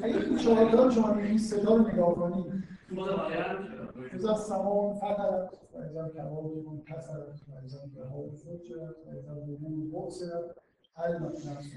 که 0.01 0.35
چهار 0.35 0.71
تا 0.71 0.89
شما 0.89 1.15
این 1.15 1.37
صدا 1.37 1.75
رو 1.75 1.87
نگاه 1.87 2.15
کنید 2.15 2.63
تو 2.89 2.95
متغیر 2.95 3.76
إذا 4.17 4.31
السماء 4.31 4.89
انفطرت 4.89 5.49
وإذا 5.73 6.01
الكواكب 6.05 6.65
انتثرت 6.71 7.39
وإذا 7.49 7.83
البحار 7.83 8.29
فجرت 8.29 8.97
وإذا 9.05 9.31
القبور 9.31 9.77
بعثرت 9.93 10.55
علمت 10.97 11.45
نفس 11.45 11.67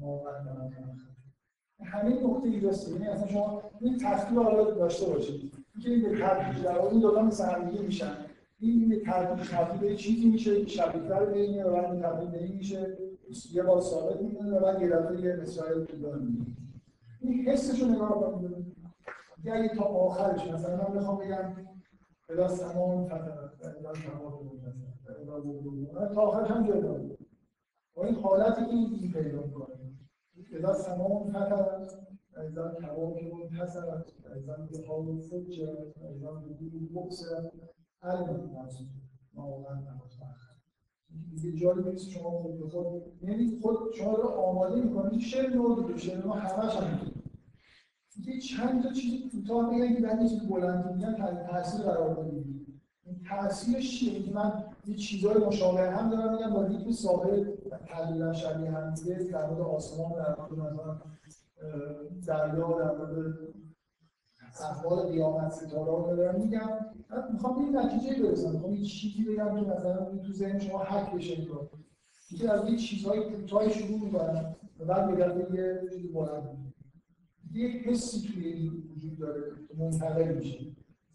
ما 0.00 0.18
قدمت 0.18 0.72
همین 1.84 2.24
نکته 2.24 2.48
ایجاسته 2.48 2.92
یعنی 2.92 3.08
اصلا 3.08 3.26
شما 3.26 3.62
این 3.80 3.98
تفکیر 3.98 4.38
حالا 4.38 4.70
داشته 4.70 5.06
باشید. 5.06 5.52
اینکه 5.74 5.90
این 5.90 6.02
به 6.02 6.26
تدریج 6.26 6.64
در 6.64 6.80
این 6.80 7.00
دو 7.00 7.14
تا 7.14 7.22
مثل 7.22 7.82
میشن. 7.86 8.12
این 8.60 8.88
به 8.88 9.00
تدریج 9.06 9.48
تبدیل 9.48 9.80
به 9.80 9.96
چیزی 9.96 10.30
میشه 10.30 10.64
که 10.64 10.70
شبیه‌تر 10.70 11.24
به 11.24 11.40
اینه 11.40 11.64
و 11.64 11.72
بعد 11.72 12.02
تبدیل 12.02 12.30
به 12.30 12.42
این 12.42 12.56
میشه. 12.56 12.96
یه 13.52 13.62
بار 13.62 13.80
ثابت 13.80 14.22
میمونه 14.22 14.56
و 14.56 14.60
بعد 14.60 14.82
یه 14.82 14.88
دفعه 14.88 15.20
یه 15.20 15.36
مسائل 15.36 15.84
طولانی 15.84 16.24
میگه 16.24 16.52
این 17.20 17.48
حسش 17.48 17.82
رو 17.82 17.88
نگاه 17.88 18.32
کنید. 18.32 18.76
اگه 19.44 19.68
تا 19.68 19.84
آخرش 19.84 20.46
مثلا 20.46 20.76
من 20.76 20.94
بخوام 20.94 21.18
بگم 21.18 21.52
اذا 22.32 22.48
سمان 22.48 23.06
فترت 23.06 23.76
اذا 23.80 23.92
تمام 23.92 24.50
مثلا 25.84 26.14
تا 26.14 26.20
آخرش 26.20 26.50
هم 26.50 26.66
داره 26.66 27.16
با 27.94 28.04
این 28.04 28.14
حالتی 28.14 28.64
که 28.64 28.72
این 28.72 29.12
پیدا 29.12 29.42
می‌کنه. 29.42 29.76
اذا 30.58 30.74
سمان 30.74 31.30
فترت 31.30 31.92
اذا 32.36 32.68
تمام 32.68 33.14
منتصرت 33.32 34.12
اذا 34.36 34.68
بحار 34.72 35.20
فجرت 35.20 35.98
اذا 35.98 36.40
نجوم 36.40 36.88
ببصرت 36.94 37.52
علم 38.02 38.56
نفس 38.56 38.80
ما 39.34 39.46
واقعا 39.46 39.80
دیگه 41.30 41.58
جالب 41.58 41.88
نیست 41.88 42.08
شما 42.08 42.30
خود 42.30 42.58
به 42.58 43.28
یعنی 43.28 43.60
خود 43.62 43.92
شما 43.94 44.16
رو 44.16 44.28
آماده 44.28 44.82
می‌کنید 44.82 45.20
شعر 45.20 45.54
نو 45.54 45.82
دیگه 45.82 45.98
شعر 45.98 46.26
ما 46.26 46.34
همش 46.34 46.76
هم 46.76 47.19
یه 48.16 48.40
چند 48.40 48.82
تا 48.82 48.92
چیز 48.92 49.32
کوتاه 49.32 49.70
بگم 49.70 49.94
که 49.94 50.02
بعد 50.02 50.28
چیز 50.28 50.48
بلند 50.48 50.94
میگم 50.94 51.14
تاثیر 51.50 51.80
قرار 51.80 52.14
بدید 52.14 52.66
این 53.06 53.20
تاثیرش 53.28 53.98
چیه؟ 53.98 54.22
که 54.22 54.32
من 54.34 54.64
یه 54.86 54.96
چیزای 54.96 55.44
مشابه 55.44 55.90
هم 55.90 56.10
دارم 56.10 56.32
میگم 56.32 56.50
با 56.50 56.64
ریتم 56.64 56.92
ثابت 56.92 57.40
تقریبا 57.86 58.32
شبیه 58.32 58.70
هم 58.70 58.94
دیگه 58.94 59.14
در 59.14 59.50
مورد 59.50 59.60
آسمان 59.60 60.12
در 60.12 60.36
مورد 60.38 60.74
مثلا 60.74 60.98
دریا 62.26 62.78
در 62.78 62.96
مورد 62.96 63.34
احوال 64.60 65.08
قیامت 65.08 65.52
ستاره 65.52 66.08
رو 66.08 66.16
دارم 66.16 66.40
میگم. 66.40 66.70
من 67.10 67.32
می‌خوام 67.32 67.54
به 67.54 67.60
این 67.60 67.76
نتیجه 67.76 68.22
برسم. 68.22 68.50
می‌خوام 68.50 68.74
یه 68.74 68.84
چیزی 68.84 69.24
بگم 69.24 69.60
که 69.60 69.70
مثلا 69.70 70.18
تو 70.18 70.32
ذهن 70.32 70.58
شما 70.58 70.78
حک 70.78 71.14
بشه 71.14 71.36
که 72.38 72.52
از 72.52 72.68
یه 72.70 72.76
چیزهای 72.76 73.20
کوتاه 73.20 73.68
شروع 73.68 74.00
می‌کنم 74.00 74.56
و 74.80 74.84
بعد 74.84 75.16
به 75.16 75.58
یه 75.58 75.90
چیز 75.96 76.12
بلند 76.12 76.69
یه 77.50 77.68
حسی 77.68 78.28
توی 78.28 78.46
این 78.46 78.82
وجود 78.96 79.18
داره 79.18 79.42
که 79.68 79.74
منتقل 79.78 80.34
میشه. 80.34 80.58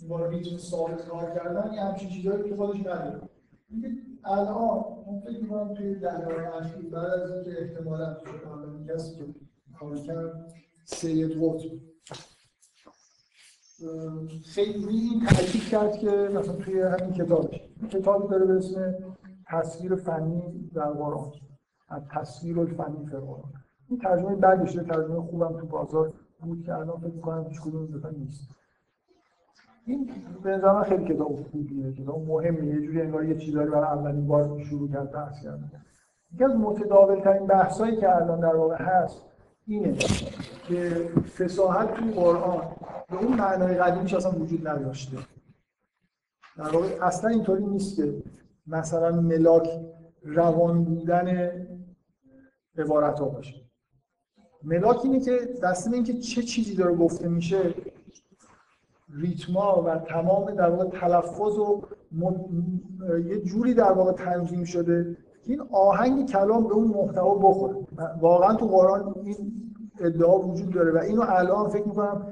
با 0.08 0.26
ریتم 0.26 0.58
ثابت 0.58 1.08
کار 1.08 1.26
کردن 1.36 1.74
یه 1.74 1.82
همچین 1.82 2.10
چیزهایی 2.10 2.50
که 2.50 2.56
خودش 2.56 2.80
نداره. 2.80 3.22
الان 4.26 4.84
من 5.08 5.20
فکر 5.20 5.42
می‌کنم 5.42 5.74
توی 5.74 5.96
دهه‌های 5.96 6.46
اخیر 6.46 6.90
بعد 6.90 7.06
از 7.06 7.32
اینکه 7.32 7.62
احتمالاً 7.62 8.14
تو 8.14 8.50
اولین 8.50 8.88
کسی 8.88 9.16
که 9.16 9.26
کار 9.80 9.98
کرد 9.98 10.54
سید 10.86 11.32
قطب 11.32 11.80
خیلی 14.46 14.88
این 14.88 15.26
تاکید 15.26 15.64
کرد 15.64 15.98
که 15.98 16.10
مثلا 16.10 16.56
توی 16.56 16.82
همین 16.82 17.14
کتابش. 17.14 17.62
کتابی 17.92 18.28
داره 18.28 18.46
به 18.46 18.54
اسم 18.54 18.96
تصویر 19.48 19.96
فنی 19.96 20.70
در 20.76 20.92
قرآن 20.92 21.32
از 21.90 22.02
تصویر 22.12 22.60
الفنی 22.60 23.06
در 23.06 23.20
قرآن 23.20 23.54
این 23.90 24.00
ترجمه 24.00 24.36
بعدش 24.36 24.74
ترجمه 24.74 25.22
خوبم 25.22 25.60
تو 25.60 25.66
بازار. 25.66 26.14
بود 26.42 26.64
که 26.64 26.74
الان 26.74 27.00
فکر 27.00 27.12
می‌کنم 27.12 27.46
هیچ 27.50 27.62
کدوم 27.62 27.86
دوتا 27.86 28.10
نیست. 28.10 28.50
این 29.86 30.10
به 30.44 30.58
نظر 30.58 30.84
خیلی 30.84 31.14
کتاب 31.14 31.44
خوبیه 31.52 31.94
کتاب 31.94 32.28
مهمه 32.28 32.66
یه 32.66 32.82
جوری 32.82 33.02
انگار 33.02 33.26
یه 33.26 33.38
چیزایی 33.38 33.70
برای 33.70 34.00
اولین 34.00 34.28
بار 34.28 34.64
شروع 34.64 34.92
کرد 34.92 35.12
بحث 35.12 35.44
کردن 35.44 35.72
یکی 36.34 36.44
از 36.44 36.56
متداول 36.56 37.20
ترین 37.20 37.48
بحثایی 37.48 37.98
که 37.98 38.16
الان 38.16 38.40
در 38.40 38.56
واقع 38.56 38.76
هست 38.76 39.22
اینه 39.68 39.94
که 40.68 40.90
فصاحت 41.38 41.94
تو 41.94 42.06
قرآن 42.22 42.62
به 43.10 43.18
اون 43.18 43.34
معنای 43.38 43.76
قدیمیش 43.76 44.14
اصلا 44.14 44.32
وجود 44.32 44.68
نداشته. 44.68 45.18
در 46.58 46.70
واقع 46.70 47.06
اصلا 47.06 47.30
اینطوری 47.30 47.66
نیست 47.66 47.96
که 47.96 48.24
مثلا 48.68 49.22
ملاک 49.22 49.70
روان 50.24 50.84
بودن 50.84 51.52
عبارت 52.78 53.20
ها 53.20 53.26
باشه. 53.26 53.65
ملاک 54.66 55.06
اینه 55.06 55.20
که 55.20 55.40
دست 55.64 55.94
اینکه 55.94 56.14
چه 56.14 56.44
چیزی 56.44 56.76
داره 56.76 56.96
گفته 56.96 57.28
میشه 57.28 57.74
ریتما 59.14 59.84
و 59.88 59.98
تمام 59.98 60.52
در 60.52 60.70
واقع 60.70 60.90
تلفظ 60.90 61.58
و 61.58 61.82
یه 63.26 63.42
جوری 63.42 63.74
در 63.74 63.92
واقع 63.92 64.12
تنظیم 64.12 64.64
شده 64.64 65.18
این 65.46 65.62
آهنگ 65.72 66.30
کلام 66.30 66.68
به 66.68 66.74
اون 66.74 66.88
محتوا 66.88 67.36
بخوره. 67.36 67.76
واقعا 68.22 68.56
تو 68.56 68.68
قرآن 68.68 69.16
این 69.24 69.36
ادعا 70.00 70.40
وجود 70.40 70.74
داره 70.74 70.92
و 70.92 70.98
اینو 70.98 71.22
الان 71.28 71.70
فکر 71.70 71.88
می‌کنم 71.88 72.28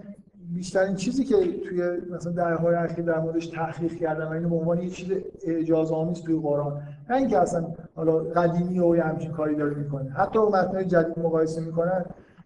بیشترین 0.53 0.95
چیزی 0.95 1.23
که 1.23 1.35
توی 1.35 1.81
مثلا 2.11 2.31
دهه‌های 2.31 2.75
اخیر 2.75 3.05
در 3.05 3.19
موردش 3.19 3.47
تحقیق 3.47 3.95
کردن 3.95 4.27
و 4.27 4.31
اینو 4.31 4.49
به 4.49 4.55
عنوان 4.55 4.81
یه 4.81 4.89
چیز 4.89 5.11
اعجاز 5.11 5.25
اعجازآمیز 5.45 6.21
توی 6.21 6.39
قرآن. 6.39 6.81
نه 7.09 7.15
اینکه 7.15 7.39
اصلا 7.39 7.65
حالا 7.95 8.17
قدیمی 8.17 8.79
و 8.79 9.01
همچین 9.01 9.31
کاری 9.31 9.55
داره 9.55 9.75
می‌کنه. 9.75 10.09
حتی 10.11 10.39
متن 10.39 10.87
جدید 10.87 11.19
مقایسه 11.19 11.61
می‌کنن. 11.61 12.05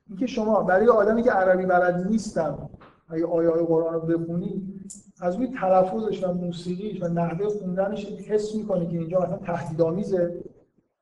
اینکه 0.09 0.27
شما 0.27 0.63
برای 0.63 0.87
آدمی 0.87 1.23
که 1.23 1.31
عربی 1.31 1.65
بلد 1.65 2.07
نیستن 2.07 2.57
اگه 3.09 3.25
آیه 3.25 3.49
های 3.49 3.63
قرآن 3.63 3.93
رو 3.93 4.01
بخونی 4.01 4.73
از 5.21 5.35
روی 5.35 5.47
تلفظش 5.61 6.23
و 6.23 6.33
موسیقیش 6.33 7.03
و 7.03 7.07
نحوه 7.07 7.49
خوندنش 7.49 8.05
حس 8.05 8.55
می‌کنه 8.55 8.87
که 8.87 8.97
اینجا 8.97 9.19
مثلا 9.19 9.37
تهدیدآمیزه 9.37 10.43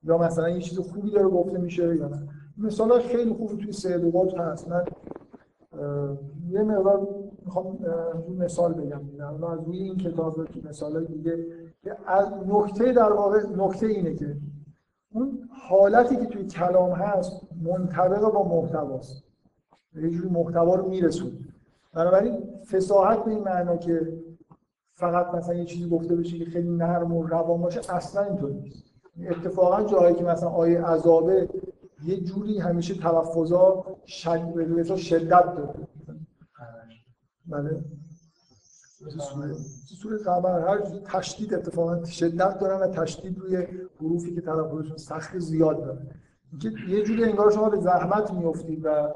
یا 0.04 0.18
مثلا 0.18 0.50
یه 0.50 0.62
چیز 0.62 0.80
خوبی 0.80 1.12
داره 1.12 1.28
گفته 1.28 1.58
میشه 1.58 1.96
یا 1.96 2.08
نه. 2.08 2.28
مثلا 2.58 3.00
خیلی 3.00 3.34
خوب 3.34 3.58
توی 3.58 3.72
سید 3.72 4.04
و 4.04 4.12
قطب 4.12 4.38
هست. 4.40 4.70
من 4.70 4.84
یه 6.50 6.64
مقدار 6.64 7.08
می‌خوام 7.46 7.78
مثال 8.40 8.74
بگم. 8.74 9.02
دیدم 9.12 9.44
از 9.44 9.60
روی 9.66 9.78
این 9.78 9.98
کتاب 9.98 10.48
که 10.50 10.62
مثال 10.70 11.06
دیگه 11.06 11.46
از 12.08 12.28
نکته 12.48 12.94
در 12.94 13.14
واقع 13.14 13.44
نکته 13.58 13.88
اینه 13.88 14.16
که 14.16 14.38
اون 15.12 15.50
حالتی 15.70 16.16
که 16.16 16.26
توی 16.26 16.46
کلام 16.46 16.92
هست 16.92 17.42
منطبق 17.64 18.34
با 18.34 18.44
محتواست. 18.44 19.24
یه 19.96 20.10
جوری 20.10 20.30
محتوا 20.30 20.76
رو 20.76 20.90
میرسونه. 20.90 21.38
بنابراین 21.94 22.44
فصاحت 22.72 23.24
به 23.24 23.32
این 23.32 23.44
معنا 23.44 23.78
که 23.78 24.14
فقط 24.94 25.36
مثلا 25.36 25.56
یه 25.56 25.66
چیزی 25.66 25.90
گفته 25.90 26.16
بشه 26.16 26.38
که 26.38 26.46
خیلی 26.46 26.70
نرم 26.70 27.14
و 27.14 27.24
روان 27.24 27.62
باشه 27.62 27.94
اصلا 27.94 28.24
اینطور 28.24 28.52
نیست. 28.52 28.84
اتفاقا 29.30 29.84
جایی 29.84 30.16
که 30.16 30.24
مثلا 30.24 30.50
آیه 30.50 30.82
عذابه 30.82 31.50
یه 32.04 32.20
جوری 32.20 32.60
همیشه 32.60 32.94
تلفظا 32.94 33.84
شد... 34.06 34.96
شدت 34.96 35.56
داره. 35.56 35.88
بله. 37.48 37.84
سوره؟ 39.10 40.18
قمر 40.18 40.60
هر 40.60 40.82
تشدید 41.06 41.54
اتفاقا 41.54 42.06
شدت 42.06 42.60
دارن 42.60 42.80
و 42.80 42.88
تشدید 42.88 43.40
روی 43.40 43.68
حروفی 44.00 44.36
که 44.36 44.42
تلفظشون 44.42 44.98
سخت 44.98 45.40
زیاد 45.40 45.86
داره. 45.86 46.02
اینکه 46.52 46.72
یه 46.90 47.04
جوری 47.04 47.24
انگار 47.24 47.52
شما 47.52 47.70
به 47.70 47.78
زحمت 47.78 48.34
میافتید 48.34 48.86
و 48.86 49.14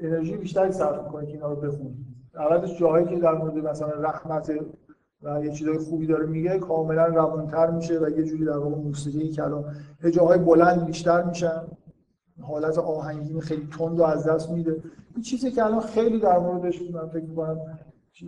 انرژی 0.00 0.36
بیشتری 0.36 0.72
صرف 0.72 1.04
می‌کنید 1.04 1.28
که 1.28 1.34
اینا 1.34 1.48
رو 1.52 1.56
بخونید. 1.56 1.96
عوضش 2.34 2.78
جاهایی 2.78 3.06
که 3.06 3.16
در 3.16 3.32
مورد 3.32 3.54
مثلا 3.54 3.88
رحمت 3.88 4.52
و 5.22 5.44
یه 5.44 5.52
چیزای 5.52 5.78
خوبی 5.78 6.06
داره 6.06 6.26
میگه 6.26 6.58
کاملا 6.58 7.06
روانتر 7.06 7.70
میشه 7.70 7.98
و 7.98 8.08
یه 8.08 8.24
جوری 8.24 8.44
در 8.44 8.56
واقع 8.58 8.76
موسیقی 8.76 9.28
کلام 9.28 9.64
یه 10.04 10.10
جاهای 10.10 10.38
بلند 10.38 10.86
بیشتر 10.86 11.22
میشن. 11.22 11.62
حالت 12.42 12.78
آهنگین 12.78 13.40
خیلی 13.40 13.68
تند 13.78 14.00
و 14.00 14.02
از 14.02 14.26
دست 14.26 14.50
میده. 14.50 14.82
این 15.14 15.22
چیزی 15.22 15.50
که 15.50 15.64
الان 15.64 15.80
خیلی 15.80 16.20
در 16.20 16.38
موردش 16.38 16.82
من 16.92 17.08
فکر 17.08 17.24
می‌کنم 17.24 17.58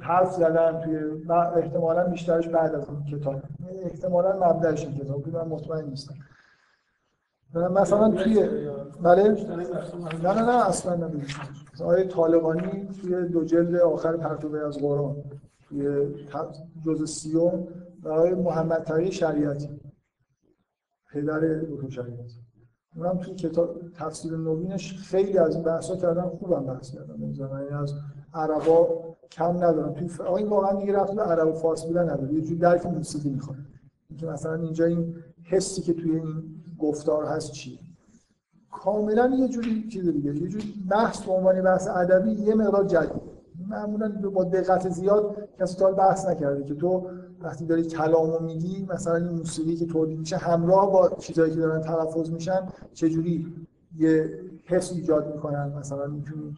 حرف 0.01 0.32
زدن 0.32 0.81
توی 0.81 0.98
احتمالا 1.56 2.05
بیشترش 2.05 2.48
بعد 2.48 2.74
از 2.74 2.89
این 2.89 3.05
کتاب. 3.05 3.43
احتمالا 3.82 4.51
مبدأش 4.51 4.86
این 4.86 4.98
کتاب 4.98 5.28
من 5.28 5.48
مطمئن 5.48 5.85
نیستم. 5.85 6.14
مثلا 7.55 8.10
توی 8.10 8.48
بله؟ 9.02 9.28
نه 10.23 10.32
نه 10.32 10.43
نه 10.43 10.69
اصلا 10.69 10.94
نمی‌دونم. 10.94 11.24
آیه 11.85 12.05
طالبانی 12.05 12.89
توی 13.01 13.28
دو 13.28 13.44
جلد 13.44 13.74
آخر 13.74 14.16
پرتوبه 14.16 14.66
از 14.66 14.78
قرآن 14.78 15.16
توی 15.69 16.14
جز 16.86 17.10
سیوم 17.10 17.69
و 18.02 18.09
آیه 18.09 18.35
محمد 18.35 18.82
تقی 18.82 19.12
شریعتی. 19.12 19.81
پدر 21.12 21.40
دکتر 21.40 21.89
شریعتی. 21.89 22.36
اونم 22.97 23.19
توی 23.19 23.35
کتاب 23.35 23.77
تفسیر 23.94 24.32
نوینش 24.32 25.02
خیلی 25.02 25.39
از 25.39 25.55
این 25.55 25.64
بحثا 25.64 25.97
کردن 25.97 26.28
خوبم 26.28 26.66
بحث 26.66 26.90
کردن. 26.90 27.20
یعنی 27.20 27.74
از 27.82 27.94
عربا 28.35 29.11
کم 29.33 29.57
ندارن. 29.57 29.95
توی 29.95 30.09
این 30.37 30.49
واقعا 30.49 30.81
دیگه 30.81 30.93
رفت 30.93 31.15
به 31.15 31.23
عرب 31.23 31.49
و 31.49 31.53
فارسی 31.53 31.87
بودن 31.87 32.11
نداره. 32.11 32.35
یه 32.35 32.41
جور 32.41 32.59
درک 32.59 32.87
موسیقی 32.87 33.31
می‌خواد. 33.31 33.57
اینکه 34.11 34.27
مثلا 34.27 34.55
اینجا 34.55 34.85
این 34.85 35.15
حسی 35.45 35.83
که 35.83 35.93
توی 35.93 36.11
این 36.11 36.45
گفتار 36.79 37.25
هست 37.25 37.53
چیه 37.53 37.79
کاملا 38.73 39.35
یه 39.39 39.49
جوری 39.49 39.89
چیز 39.89 40.09
دیگه. 40.09 40.35
یه 40.35 40.49
جوری 40.49 40.75
بحث 40.91 41.23
به 41.23 41.33
عنوان 41.33 41.63
بحث 41.63 41.89
ادبی 41.89 42.31
یه 42.31 42.55
مقدار 42.55 42.85
جدید. 42.85 43.23
معمولا 43.69 44.09
با 44.09 44.45
دقت 44.45 44.89
زیاد 44.89 45.49
کسی 45.61 45.77
تا 45.77 45.93
بحث 45.93 46.27
نکرده 46.27 46.65
که 46.65 46.75
تو 46.75 47.11
وقتی 47.41 47.67
داری 47.67 47.83
کلامو 47.83 48.39
میگی 48.39 48.87
مثلا 48.89 49.17
این 49.17 49.29
موسیقی 49.29 49.77
که 49.77 49.87
تولید 49.87 50.19
میشه 50.19 50.37
همراه 50.37 50.93
با 50.93 51.11
چیزایی 51.19 51.55
که 51.55 51.61
دارن 51.61 51.81
تلفظ 51.81 52.31
میشن 52.31 52.69
چجوری 52.93 53.47
یه 53.99 54.39
حس 54.65 54.93
ایجاد 54.93 55.35
می‌کنن؟ 55.35 55.73
مثلا 55.79 56.07
می‌تونی 56.07 56.57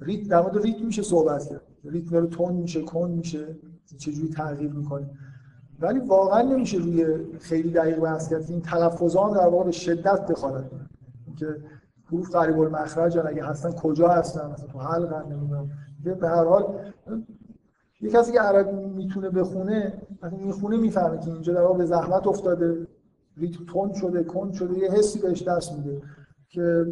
ریت 0.00 0.28
در 0.28 0.40
مورد 0.42 0.62
ریتم 0.62 0.86
میشه 0.86 1.02
صحبت 1.02 1.48
کرد. 1.48 1.62
ریتم 1.84 2.16
رو 2.16 2.26
تون 2.26 2.52
میشه 2.52 2.82
کن 2.82 3.10
میشه 3.10 3.56
چجوری 3.98 4.28
تغییر 4.28 4.72
می‌کنه. 4.72 5.10
ولی 5.80 5.98
واقعا 5.98 6.42
نمیشه 6.42 6.78
روی 6.78 7.06
خیلی 7.38 7.70
دقیق 7.70 8.00
بحث 8.00 8.28
کرد. 8.28 8.50
این 8.50 8.60
تلفظان 8.60 9.32
در 9.32 9.46
واقع 9.46 9.64
به 9.64 9.70
شدت 9.70 10.26
دخالت 10.26 10.70
که 11.36 11.46
حروف 12.04 12.30
قریب 12.30 12.60
المخرج 12.60 13.18
اگه 13.18 13.44
هستن 13.44 13.70
کجا 13.70 14.08
هستن 14.08 14.50
مثلا 14.50 14.66
تو 14.66 14.78
حلقن 14.78 15.32
نمی‌دونم. 15.32 15.70
به 16.04 16.28
هر 16.28 16.44
حال 16.44 16.92
یه 18.00 18.10
کسی 18.10 18.32
که 18.32 18.40
عربی 18.40 18.86
می‌تونه 18.86 19.30
بخونه 19.30 20.02
وقتی 20.22 20.36
می‌خونه 20.36 20.76
می‌فهمه 20.76 21.18
که 21.18 21.30
اینجا 21.30 21.54
در 21.54 21.62
واقع 21.62 21.78
به 21.78 21.86
زحمت 21.86 22.26
افتاده. 22.26 22.86
ریتم 23.36 23.64
تون 23.64 23.92
شده 23.92 24.24
کن 24.24 24.52
شده 24.52 24.78
یه 24.78 24.90
حسی 24.90 25.18
بهش 25.18 25.42
دست 25.42 25.72
میده 25.72 26.02
که 26.48 26.86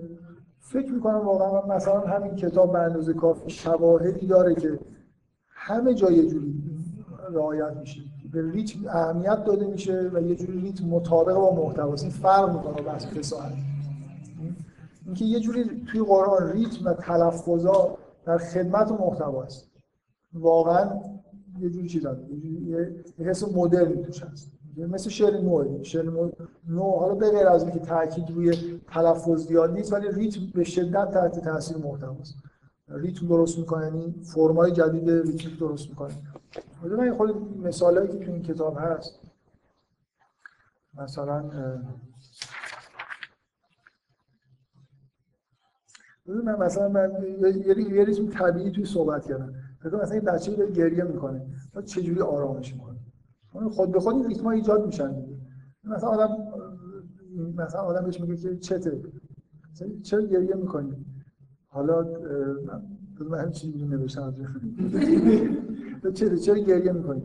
فکر 0.69 0.93
می‌کنم 0.93 1.27
واقعا 1.27 1.77
مثلا 1.77 2.01
همین 2.01 2.37
کتاب 2.37 2.73
به 2.73 2.79
اندازه 2.79 3.13
کافی 3.15 3.51
شواهدی 3.51 4.27
داره 4.27 4.55
که 4.55 4.79
همه 5.49 5.95
جای 5.95 6.15
یه 6.15 6.27
جوری 6.27 6.55
رعایت 7.33 7.77
میشه. 7.77 8.01
به 8.33 8.51
ریتم 8.51 8.79
اهمیت 8.89 9.45
داده 9.45 9.67
میشه 9.67 10.11
و 10.15 10.23
یه 10.23 10.37
جوری 10.37 10.61
ریتم 10.61 10.85
مطابق 10.85 11.35
با 11.35 11.55
محتواست 11.55 12.03
این 12.03 12.13
فرق 12.13 12.57
می‌کنه 12.57 12.73
با 12.73 12.93
بحث 12.93 13.07
فصاحت 13.07 13.53
اینکه 15.07 15.25
یه 15.25 15.41
جوری 15.41 15.85
توی 15.87 16.01
قرآن 16.01 16.53
ریتم 16.53 16.85
و 16.85 16.95
تلفظا 16.95 17.99
در 18.25 18.39
خدمت 18.39 18.93
محتوا 18.93 19.43
است. 19.43 19.71
واقعا 20.33 21.01
یه 21.61 21.71
جوری 21.71 21.89
چیزا 21.89 22.17
یه 22.67 23.05
حس 23.19 23.57
مدرن 23.57 24.03
توش 24.03 24.23
هست. 24.23 24.58
مثل 24.87 25.11
شعر 25.11 25.41
نو 25.41 25.85
شعر 25.85 26.05
نو 26.69 26.91
حالا 26.99 27.15
به 27.15 27.31
غیر 27.31 27.47
از 27.49 27.63
اینکه 27.63 27.79
تاکید 27.79 28.31
روی 28.31 28.81
تلفظ 28.89 29.47
زیاد 29.47 29.71
نیست 29.71 29.93
ولی 29.93 30.09
ریتم 30.09 30.41
به 30.55 30.65
شدت 30.65 31.11
تحت 31.11 31.39
تاثیر 31.45 31.77
محتواست 31.77 32.35
ریتم 32.89 33.27
درست 33.27 33.59
می‌کنه 33.59 33.85
یعنی 33.85 34.15
فرمای 34.23 34.73
جدید 34.73 35.11
ریتم 35.11 35.51
درست 35.61 35.89
می‌کنه. 35.89 36.15
من 36.83 37.17
خود 37.17 37.59
مثالایی 37.67 38.09
که 38.09 38.25
تو 38.25 38.33
این 38.33 38.43
کتاب 38.43 38.77
هست. 38.81 39.21
مثلا 40.95 41.43
من 46.27 46.59
مثلا 46.59 46.89
من 46.89 47.11
یه 47.67 48.05
ریتم 48.05 48.29
طبیعی 48.29 48.71
توی 48.71 48.85
صحبت 48.85 49.27
کردم. 49.27 49.55
مثلا 49.85 50.15
این 50.15 50.25
بچه 50.25 50.57
داره 50.57 50.71
گریه 50.71 51.05
می‌کنه. 51.05 51.47
چجوری 51.85 52.21
آرامش 52.21 52.75
می‌کنه 52.75 52.98
خود 53.71 53.93
به 53.93 54.01
خود 54.01 54.15
این 54.15 54.27
ریتم 54.27 54.47
ایجاد 54.47 54.87
میشن. 54.87 55.15
مثلا 55.85 56.09
آدم 56.09 56.37
مثلا 57.57 57.81
آدم 57.81 58.05
بهش 58.05 58.21
میگه 58.21 58.37
که 58.37 58.57
چته 58.57 59.03
چرا 60.03 60.23
گریه 60.23 60.55
می‌کنی؟ 60.55 61.07
حالا 61.69 62.07
من 63.31 63.39
همین 63.39 63.51
چیزی 63.51 63.87
نوشتم 63.87 64.35
چرا 66.15 66.37
چرا 66.37 66.59
گریه 66.59 66.93
می‌کنی؟ 66.93 67.23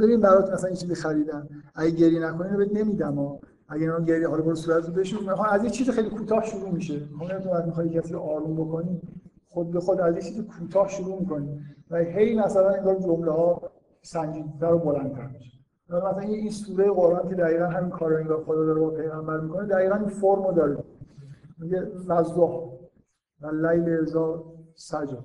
ببین 0.00 0.20
برات 0.20 0.52
مثلا 0.52 0.68
این 0.68 0.76
چیزی 0.76 0.94
خریدم 0.94 1.48
اگه 1.74 1.90
گریه 1.90 2.26
نکنی 2.26 2.56
بهت 2.56 2.72
نمیدم 2.72 3.14
ها. 3.14 3.40
اگه 3.68 3.82
اینا 3.82 4.00
گریه 4.00 4.28
حالا 4.28 4.42
برو 4.42 4.54
صورت 4.54 4.86
رو 4.86 4.92
بشور 4.92 5.48
از 5.50 5.64
یه 5.64 5.70
چیز 5.70 5.90
خیلی 5.90 6.10
کوتاه 6.10 6.44
شروع 6.44 6.70
میشه. 6.70 7.00
خب 7.18 7.38
تو 7.38 7.66
می‌خوای 7.66 7.88
کسی 7.88 8.12
رو 8.12 8.20
آروم 8.20 8.54
بکنی 8.54 9.00
خود 9.48 9.70
به 9.70 9.80
خود 9.80 10.00
از 10.00 10.14
یه 10.14 10.22
چیز 10.22 10.40
کوتاه 10.40 10.88
شروع 10.88 11.20
می‌کنی. 11.20 11.60
و 11.90 11.96
هی 11.96 12.34
مثلا 12.34 12.70
انگار 12.70 12.98
جمله 13.00 13.30
ها 13.32 13.70
سنجیدتر 14.02 14.72
و 14.72 14.78
بلندتر 14.78 15.26
میشه. 15.26 15.55
مثلا 15.88 16.18
این 16.18 16.50
سوره 16.50 16.90
قرآن 16.90 17.28
که 17.28 17.34
دقیقا 17.34 17.66
همین 17.66 17.90
کار 17.90 18.10
رو 18.10 18.16
انگار 18.16 18.44
خدا 18.44 18.64
داره 18.64 18.80
با 18.80 18.90
پیغمبر 18.90 19.40
می‌کنه 19.40 19.66
دقیقا 19.66 19.94
این 19.94 20.08
فرمو 20.08 20.52
داره. 20.52 20.84
میگه 21.58 21.82
وزده 22.06 22.76
و 23.40 23.46
لیل 23.46 24.00
ازا 24.00 24.44
سجا 24.74 25.24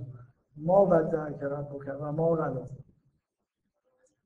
ما 0.57 0.85
ودع 0.85 1.31
کرد 1.31 1.67
و 2.01 2.11
ما 2.11 2.35
غلا 2.35 2.67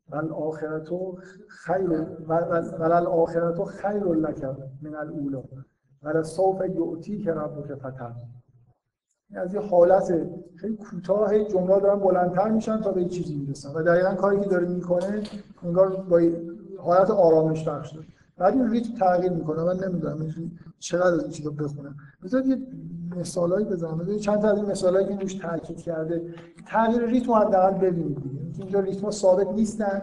ول 0.10 0.32
آخرتو 0.32 1.18
خیر 1.48 1.90
ول 2.80 3.08
آخرتو 3.08 3.66
خیر 3.66 4.04
لک 4.04 4.44
من 4.82 4.96
الاولا 4.96 5.44
ول 6.04 6.24
سوف 6.24 6.62
یعطی 6.62 7.24
که 7.24 7.34
ربک 7.34 7.76
فتر 7.76 8.12
از 9.40 9.54
یه 9.54 9.62
حالت 9.62 10.14
خیلی 10.56 10.78
کوتاه 10.78 11.44
جمله 11.44 11.80
دارن 11.80 12.00
بلندتر 12.00 12.50
میشن 12.50 12.82
تا 12.82 12.92
به 12.92 13.02
یه 13.02 13.08
چیزی 13.08 13.36
می‌رسن. 13.36 13.70
و 13.76 13.84
دقیقا 13.84 14.14
کاری 14.14 14.40
که 14.40 14.46
داره 14.46 14.68
می‌کنه 14.68 15.24
انگار 15.64 15.90
با 15.90 16.22
حالت 16.78 17.10
آرامش 17.10 17.68
بخش 17.68 17.92
داره 17.92 18.08
بعد 18.38 18.54
این 18.54 18.72
ریتم 18.72 18.94
تغییر 19.00 19.32
می‌کنه. 19.32 19.64
من 19.64 19.78
نمی‌دونم 19.88 20.34
چقدر 20.80 21.14
از 21.14 21.22
این 21.22 21.32
چیزا 21.32 21.50
بخونم 21.50 21.96
بذار 22.24 22.46
یه 22.46 22.58
مثالایی 23.18 23.66
بزنم. 23.66 24.18
چند 24.18 24.40
تا 24.40 24.50
از 24.50 24.58
این 24.58 24.66
مثالایی 24.66 25.08
که 25.08 25.16
روش 25.16 25.34
تاکید 25.34 25.78
کرده. 25.78 26.22
تغییر 26.68 27.06
ریتم 27.06 27.32
حداقل 27.32 27.78
ببینید. 27.78 28.24
دیگه 28.24 28.40
اینجا 28.60 28.80
ریتم 28.80 29.12
ثابت 29.12 29.48
نیستن 29.48 30.02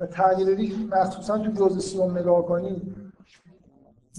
و 0.00 0.06
تغییر 0.06 0.48
ریتم 0.48 0.98
مخصوصا 0.98 1.38
تو 1.38 1.50
جزء 1.50 1.78
سیوم 1.78 2.18
نگاه 2.18 2.46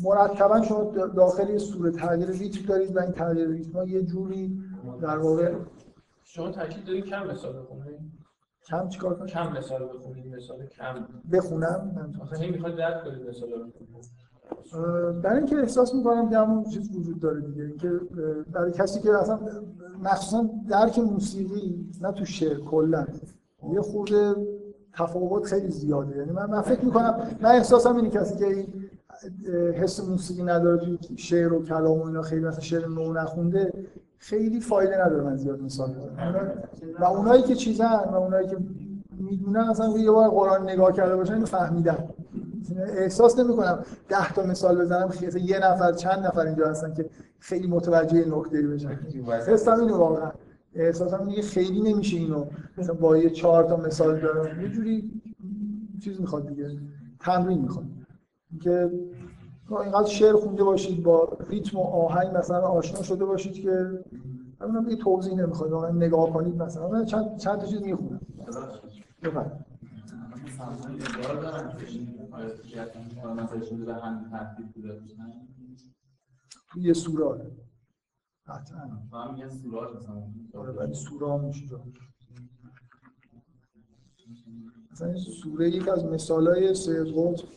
مرتبا 0.04 0.62
شما 0.62 0.92
داخل 1.16 1.58
سوره 1.58 1.92
تغییر 1.92 2.30
ریتم 2.30 2.66
دارید 2.66 2.96
و 2.96 3.00
این 3.00 3.12
تغییر 3.12 3.48
ریتم 3.48 3.88
یه 3.88 4.04
جوری 4.04 4.60
در 5.02 5.18
واقع 5.18 5.54
شما 6.24 6.52
تاکید 6.52 6.86
دارید 6.86 7.06
کم 7.06 7.28
مثال 7.28 7.62
بخونید؟ 7.62 8.00
کم 8.68 8.90
چیکار 8.90 9.16
کنید 9.16 9.30
کم 9.32 9.58
مثال 9.58 9.90
بخونید 9.96 10.36
مثال 10.36 10.66
کم. 10.66 11.08
بخونم؟ 11.32 12.12
مثلا 12.24 12.40
این 12.40 12.52
می‌خواد 12.52 12.76
درک 12.76 13.04
کنید 13.04 13.30
مثال 13.30 13.50
رو. 13.52 13.72
برای 15.22 15.38
اینکه 15.38 15.56
احساس 15.56 15.96
می‌کنم 15.96 16.30
که 16.30 16.38
همون 16.38 16.64
چیز 16.64 16.96
وجود 16.96 17.20
داره 17.20 17.42
دیگه 17.42 17.64
اینکه 17.64 17.90
برای 18.52 18.72
کسی 18.72 19.02
که 19.02 19.18
اصلا 19.18 19.40
مخصوصا 20.04 20.50
درک 20.70 21.00
موسیقی 21.00 21.90
نه 22.02 22.12
تو 22.12 22.26
شعر 22.26 22.60
کلا. 22.60 23.08
یه 23.74 23.82
خورده 23.82 24.36
تفاوت 24.98 25.46
خیلی 25.46 25.72
زیاده. 25.72 26.18
یعنی 26.18 26.32
من, 26.32 26.46
من 26.50 26.62
فکر 26.62 26.86
می‌کنم 26.86 27.20
من 27.42 27.50
احساسم 27.50 27.96
اینه 27.96 28.10
کسی 28.10 28.36
که 28.36 28.46
این 28.46 28.90
حس 29.74 30.10
موسیقی 30.10 30.44
نداره 30.44 30.78
توی 30.78 31.18
شعر 31.18 31.54
و 31.54 31.64
کلام 31.64 32.00
و 32.00 32.06
اینا 32.06 32.22
خیلی 32.22 32.46
مثلا 32.46 32.60
شعر 32.60 32.88
نو 32.88 33.14
نخونده 33.14 33.74
خیلی 34.18 34.60
فایده 34.60 35.06
نداره 35.06 35.24
من 35.24 35.36
زیاد 35.36 35.62
مثال 35.62 35.90
بزنم. 35.90 36.54
و 37.00 37.06
اونایی 37.06 37.44
که 37.44 37.56
چیزن 37.56 38.10
و 38.12 38.16
اونایی 38.16 38.48
که 38.48 38.58
می‌دونن 39.20 39.60
اصلا 39.60 39.98
یه 39.98 40.12
بار 40.12 40.30
قرآن 40.30 40.70
نگاه 40.70 40.92
کرده 40.92 41.16
باشن 41.16 41.34
اینو 41.34 41.46
فهمیدن 41.46 42.10
احساس 42.98 43.40
نمی 43.40 43.56
کنم 43.56 43.80
ده 44.10 44.34
تا 44.34 44.44
مثال 44.44 44.82
بزنم 44.82 45.08
خیلی 45.08 45.40
یه 45.40 45.60
نفر 45.60 45.92
چند 45.92 46.26
نفر 46.26 46.46
اینجا 46.46 46.68
هستن 46.68 46.94
که 46.94 47.10
خیلی 47.40 47.68
متوجه 47.68 48.26
نکته 48.26 48.62
بشن. 48.62 49.00
حسم 49.48 49.72
اینو 49.72 49.98
واقعا. 49.98 50.32
احساسم 50.76 51.28
اینه 51.28 51.42
خیلی 51.42 51.82
نمیشه 51.82 52.18
اینو. 52.18 52.46
مثلا 52.78 52.96
با 52.96 53.18
یه 53.18 53.30
چهار 53.30 53.64
تا 53.64 53.78
مثال 53.78 54.20
دارم. 54.20 54.62
یه 54.62 54.70
جوری 54.70 55.22
چیز 56.04 56.22
می‌خواد 56.22 56.48
دیگه. 56.48 56.78
تمرین 57.20 57.62
می‌خواد. 57.62 57.86
که 58.62 58.92
اینقدر 59.70 60.08
شعر 60.08 60.36
خونده 60.36 60.64
باشید 60.64 61.04
با 61.04 61.38
ریتم 61.50 61.78
و 61.78 61.82
آهنگ 61.82 62.38
مثلا 62.38 62.62
آشنا 62.62 63.02
شده 63.02 63.26
باشید 63.26 63.54
که 63.54 64.04
همون 64.62 64.90
یه 64.90 64.96
توضیح 64.96 65.36
نمی‌خواد. 65.36 65.96
نگاه 65.96 66.34
کنید 66.34 66.56
مثلا. 66.56 66.90
من 66.90 67.06
چند 67.06 67.38
چند 67.38 67.60
تا 67.60 67.66
چیز 67.66 67.82
می‌خونم. 67.82 68.20
تو 76.72 76.80
یه 76.80 76.94
سوره 76.94 77.26
آره 78.48 78.60
قطعا 78.60 80.20
آره 80.54 80.72
ولی 80.72 80.94
سوره 80.94 81.34
هم 81.34 81.46
میشه 81.46 81.66
مثلا 84.92 85.08
این 85.08 85.18
سوره 85.18 85.70
یک 85.70 85.88
از 85.88 86.06
مثالای 86.06 86.74
سید 86.74 87.08
قطب 87.08 87.48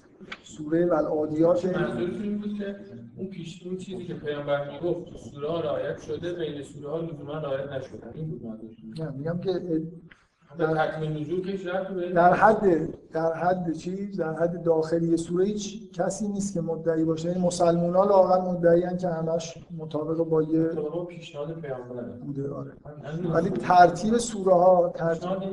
سوره 0.42 0.86
والعادیات. 0.86 1.64
منظورتون 1.64 2.22
این 2.22 2.38
بود 2.38 2.58
که 2.58 2.76
اون 3.16 3.26
پیش 3.26 3.62
اون 3.66 3.76
چیزی 3.76 4.04
که 4.04 4.14
پیامبر 4.14 4.72
می‌گفت 4.72 5.10
تو 5.10 5.18
سوره 5.18 5.48
ها 5.48 5.60
رعایت 5.60 6.00
شده 6.00 6.32
بین 6.32 6.62
سوره 6.62 6.90
ها 6.90 7.00
لزوما 7.00 7.32
رعایت 7.38 7.72
نشده. 7.72 8.10
این 8.14 8.28
بود 8.30 8.42
منظورتون. 8.44 8.94
نه 8.98 9.10
میگم 9.10 9.38
که 9.40 9.82
در 10.56 11.00
در 12.14 12.34
حد 12.34 12.88
در 13.12 13.32
حد 13.32 13.72
چیز 13.72 14.16
در 14.16 14.32
حد 14.32 14.62
داخلی 14.62 15.16
سوره 15.16 15.44
هیچ 15.44 15.92
کسی 15.92 16.28
نیست 16.28 16.54
که 16.54 16.60
مدعی 16.60 17.04
باشه. 17.04 17.28
این 17.28 17.40
مسلمان 17.40 17.94
ها 17.94 18.04
لااقل 18.04 18.50
مدعی 18.50 18.96
که 18.96 19.08
همش 19.08 19.58
مطابق 19.76 20.16
با 20.16 20.42
یه 20.42 20.68
پیشنهاد 21.08 21.60
پیامبر 21.60 22.02
بوده 22.02 22.50
آره. 22.50 22.72
ولی 23.34 23.50
ترتیب 23.50 24.18
سوره 24.18 24.54
ها 24.54 24.92
ترتیب 24.96 25.30
است 25.30 25.48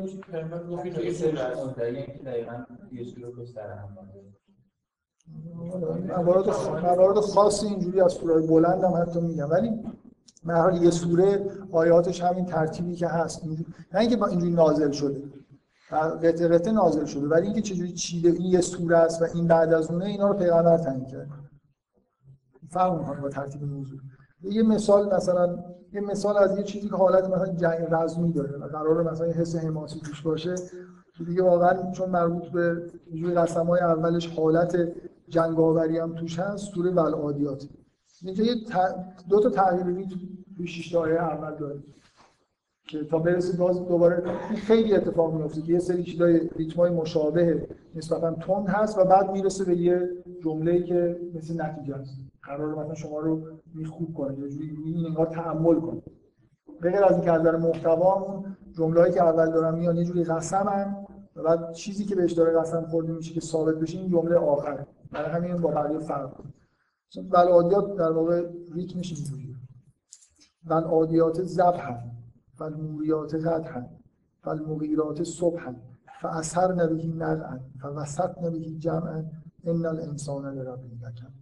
موارد 6.07 6.49
موارد 6.83 7.19
خاصی 7.19 7.67
اینجوری 7.67 8.01
از 8.01 8.13
سوره 8.13 8.47
بلند 8.47 8.83
هم 8.83 8.93
حتی 9.01 9.21
میگم. 9.21 9.49
ولی 9.49 9.71
به 10.45 10.79
یه 10.81 10.91
سوره 10.91 11.45
آیاتش 11.71 12.23
همین 12.23 12.45
ترتیبی 12.45 12.95
که 12.95 13.07
هست. 13.07 13.45
نه 13.93 13.99
اینکه 13.99 14.17
با 14.17 14.27
اینجوری 14.27 14.51
نازل 14.51 14.91
شده. 14.91 15.23
قطعه 15.91 16.47
قطعه 16.47 16.73
نازل 16.73 17.05
شده. 17.05 17.27
ولی 17.27 17.45
اینکه 17.45 17.61
چجوری 17.61 17.93
چیده 17.93 18.29
این 18.29 18.41
یه 18.41 18.61
سوره 18.61 18.97
است 18.97 19.21
و 19.21 19.25
این 19.33 19.47
بعد 19.47 19.73
از 19.73 19.91
اونه 19.91 20.05
اینا 20.05 20.27
رو 20.27 20.33
پیغمبر 20.33 20.77
تعیین 20.77 21.05
کرد. 21.05 21.27
فرق 22.69 22.99
می‌کنه 22.99 23.21
با 23.21 23.29
ترتیب 23.29 23.63
نزول 23.63 23.99
یه 24.41 24.63
مثال 24.63 25.15
مثلا 25.15 25.63
یه 25.93 26.01
مثال 26.01 26.37
از 26.37 26.57
یه 26.57 26.63
چیزی 26.63 26.89
که 26.89 26.95
حالت 26.95 27.29
مثلا 27.29 27.53
جنگ 27.53 27.87
رزمی 27.91 28.33
داره 28.33 28.57
و 28.57 28.67
قرار 28.67 29.11
مثلا 29.11 29.27
یه 29.27 29.33
حس 29.33 29.55
حماسی 29.55 29.99
توش 29.99 30.21
باشه. 30.21 30.55
دیگه 31.25 31.43
واقعا 31.43 31.91
چون 31.91 32.09
مربوط 32.09 32.43
به 32.51 32.87
جوی 33.13 33.33
قسم‌های 33.33 33.81
اولش 33.81 34.27
حالت 34.27 34.77
جنگاوری 35.27 35.97
هم 35.97 36.15
توش 36.15 36.39
هست 36.39 36.73
سوره 36.73 36.91
والعادیات 36.91 37.65
اینجا 38.25 38.43
یه 38.43 38.55
دو 39.29 39.39
تا 39.39 39.49
تغییر 39.49 40.07
توی 40.57 40.67
شش 40.67 40.91
تا 40.91 40.99
آیه 40.99 41.15
اول 41.15 41.55
داره 41.55 41.79
که 42.87 43.03
تا 43.03 43.19
برسه 43.19 43.57
باز 43.57 43.87
دوباره 43.87 44.23
خیلی 44.55 44.93
اتفاق 44.93 45.33
میفته 45.33 45.61
که 45.61 45.73
یه 45.73 45.79
سری 45.79 46.03
چیزای 46.03 46.49
ریتمای 46.55 46.91
مشابه 46.91 47.67
نسبتا 47.95 48.33
تند 48.33 48.67
هست 48.67 48.97
و 48.97 49.03
بعد 49.03 49.31
می‌رسه 49.31 49.65
به 49.65 49.75
یه 49.77 50.09
جمله‌ای 50.43 50.83
که 50.83 51.19
مثل 51.35 51.61
نتیجه 51.61 51.95
است. 51.95 52.17
قرار 52.43 52.75
مثلا 52.75 52.93
شما 52.93 53.19
رو 53.19 53.41
میخوب 53.75 54.13
کنه 54.13 54.39
یه 54.39 54.49
جوری 54.49 55.05
انگار 55.07 55.25
تحمل 55.25 55.79
کنه. 55.79 56.01
غیر 56.81 57.03
از 57.03 57.11
اینکه 57.11 57.31
از 57.31 57.41
نظر 57.41 57.57
محتوا 57.57 58.13
اون 58.13 58.57
جمله‌ای 58.71 59.11
که 59.11 59.23
اول 59.23 59.51
دارن 59.51 59.75
میان 59.79 59.97
یه 59.97 60.03
جوری 60.03 60.23
قسمن 60.23 60.95
و 61.35 61.43
بعد 61.43 61.73
چیزی 61.73 62.05
که 62.05 62.15
بهش 62.15 62.31
داره 62.31 62.59
قسم 62.59 62.85
خورده 62.85 63.11
میشه 63.11 63.33
که 63.33 63.41
ثابت 63.41 63.75
بشه 63.75 63.97
این 63.97 64.09
جمله 64.09 64.35
آخر 64.35 64.85
برای 65.11 65.31
همین 65.31 65.57
با 65.57 65.71
بقیه 65.71 65.99
فرق 65.99 66.31
کنه 67.13 67.29
والعادیات 67.29 67.95
در 67.95 68.11
واقع 68.11 68.47
ریتمش 68.73 69.13
اینجوریه 69.13 69.55
والعادیات 70.65 71.43
ذبحا 71.43 71.97
فالموریات 72.53 73.35
قدحا 73.35 73.85
فالمغیرات 74.41 75.23
صبحا 75.23 75.75
فاثرن 76.21 76.95
به 76.95 77.05
نقعا 77.05 77.59
فوسطن 77.81 78.49
به 78.51 78.59
جمعا 78.59 79.23
ان 79.63 79.85
الانسان 79.85 80.45
لربه 80.45 80.83
لکن 81.01 81.33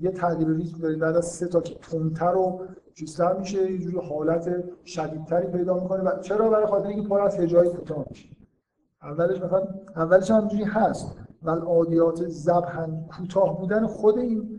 یه 0.00 0.10
تغییر 0.10 0.48
ریتم 0.48 0.78
دارید 0.78 0.98
بعد 0.98 1.16
از 1.16 1.26
سه 1.26 1.46
تا 1.46 1.60
که 1.60 1.74
تندتر 1.74 2.36
و 2.36 2.66
چیزتر 2.94 3.38
میشه 3.38 3.72
یه 3.72 3.78
جوری 3.78 4.08
حالت 4.08 4.64
شدیدتری 4.84 5.46
پیدا 5.46 5.74
می‌کنه. 5.74 6.02
و 6.02 6.20
چرا؟ 6.20 6.50
برای 6.50 6.66
خاطر 6.66 6.88
اینکه 6.88 7.08
پر 7.08 7.20
از 7.20 7.38
هجای 7.38 7.68
کوتاه 7.68 8.06
میشه. 8.10 8.28
اولش 9.02 9.42
مثلا 9.42 9.68
اولش 9.96 10.30
همینجوری 10.30 10.64
هست. 10.64 11.16
ولی 11.42 11.60
عادیات 11.60 12.28
ذبحن 12.28 13.06
کوتاه 13.06 13.58
بودن 13.58 13.86
خود 13.86 14.18
این 14.18 14.51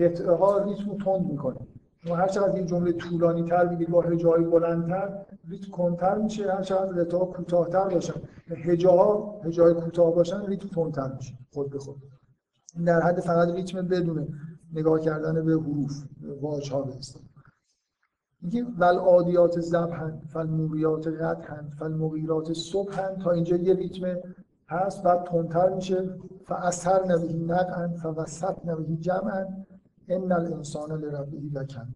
قطعه 0.00 0.34
ها 0.34 0.58
ریتم 0.64 0.98
تند 1.04 1.30
می‌کنه. 1.30 1.56
شما 2.04 2.16
هر 2.16 2.28
چقدر 2.28 2.54
این 2.54 2.66
جمله 2.66 2.92
طولانی 2.92 3.42
تر 3.42 3.66
بگید 3.66 3.90
با 3.90 4.00
هجای 4.00 4.44
بلندتر 4.44 5.26
ریتم 5.48 5.70
کنتر 5.70 6.18
میشه. 6.18 6.52
هر 6.52 6.62
چقدر 6.62 7.04
قطعه 7.04 7.18
ها 7.18 7.24
کوتاهتر 7.24 7.88
باشن 7.88 8.20
هجاها 8.48 9.40
هجای 9.44 9.74
کوتاه 9.74 10.14
باشن 10.14 10.46
ریتم 10.46 10.68
تندتر 10.68 11.14
میشه 11.16 11.34
خود 11.52 11.70
به 11.70 11.78
خود. 11.78 11.96
این 12.74 12.84
در 12.84 13.00
حد 13.00 13.20
فقط 13.20 13.48
ریتم 13.48 13.82
بدون 13.82 14.28
نگاه 14.72 15.00
کردن 15.00 15.44
به 15.44 15.52
حروف 15.52 16.04
واژه 16.40 16.74
ها 16.74 16.82
به 16.82 16.92
میگه 18.42 18.64
ول 18.78 18.96
عادیات 18.96 19.60
ذبحن 19.60 20.20
فالموریات 20.32 21.08
قدحن 21.08 21.70
فالمغیرات 21.78 22.52
صبحن 22.52 23.16
تا 23.16 23.30
اینجا 23.30 23.56
یه 23.56 23.74
ریتم 23.74 24.16
هست 24.68 25.02
بعد 25.02 25.24
تندتر 25.24 25.74
میشه. 25.74 26.10
فاثر 26.44 27.06
نبهی 27.06 27.32
نقعا 27.32 27.88
فوسط 27.88 28.56
نبهی 28.64 28.96
جمعا 28.96 29.46
ان 30.08 30.32
الانسان 30.32 30.92
لربه 31.00 31.38
لکن 31.52 31.94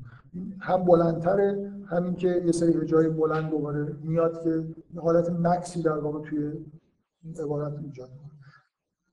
هم 0.60 0.84
بلندتره 0.84 1.72
همین 1.86 2.14
که 2.14 2.42
یه 2.46 2.52
سری 2.52 2.86
جای 2.86 3.08
بلند 3.08 3.50
دوباره 3.50 3.96
میاد 4.02 4.42
که 4.44 4.64
حالت 5.00 5.30
مکسی 5.30 5.82
در 5.82 5.98
واقع 5.98 6.28
توی 6.30 6.52
این 7.22 7.36
عبارت 7.36 7.78
ایجاد 7.78 8.08
کنه 8.08 8.32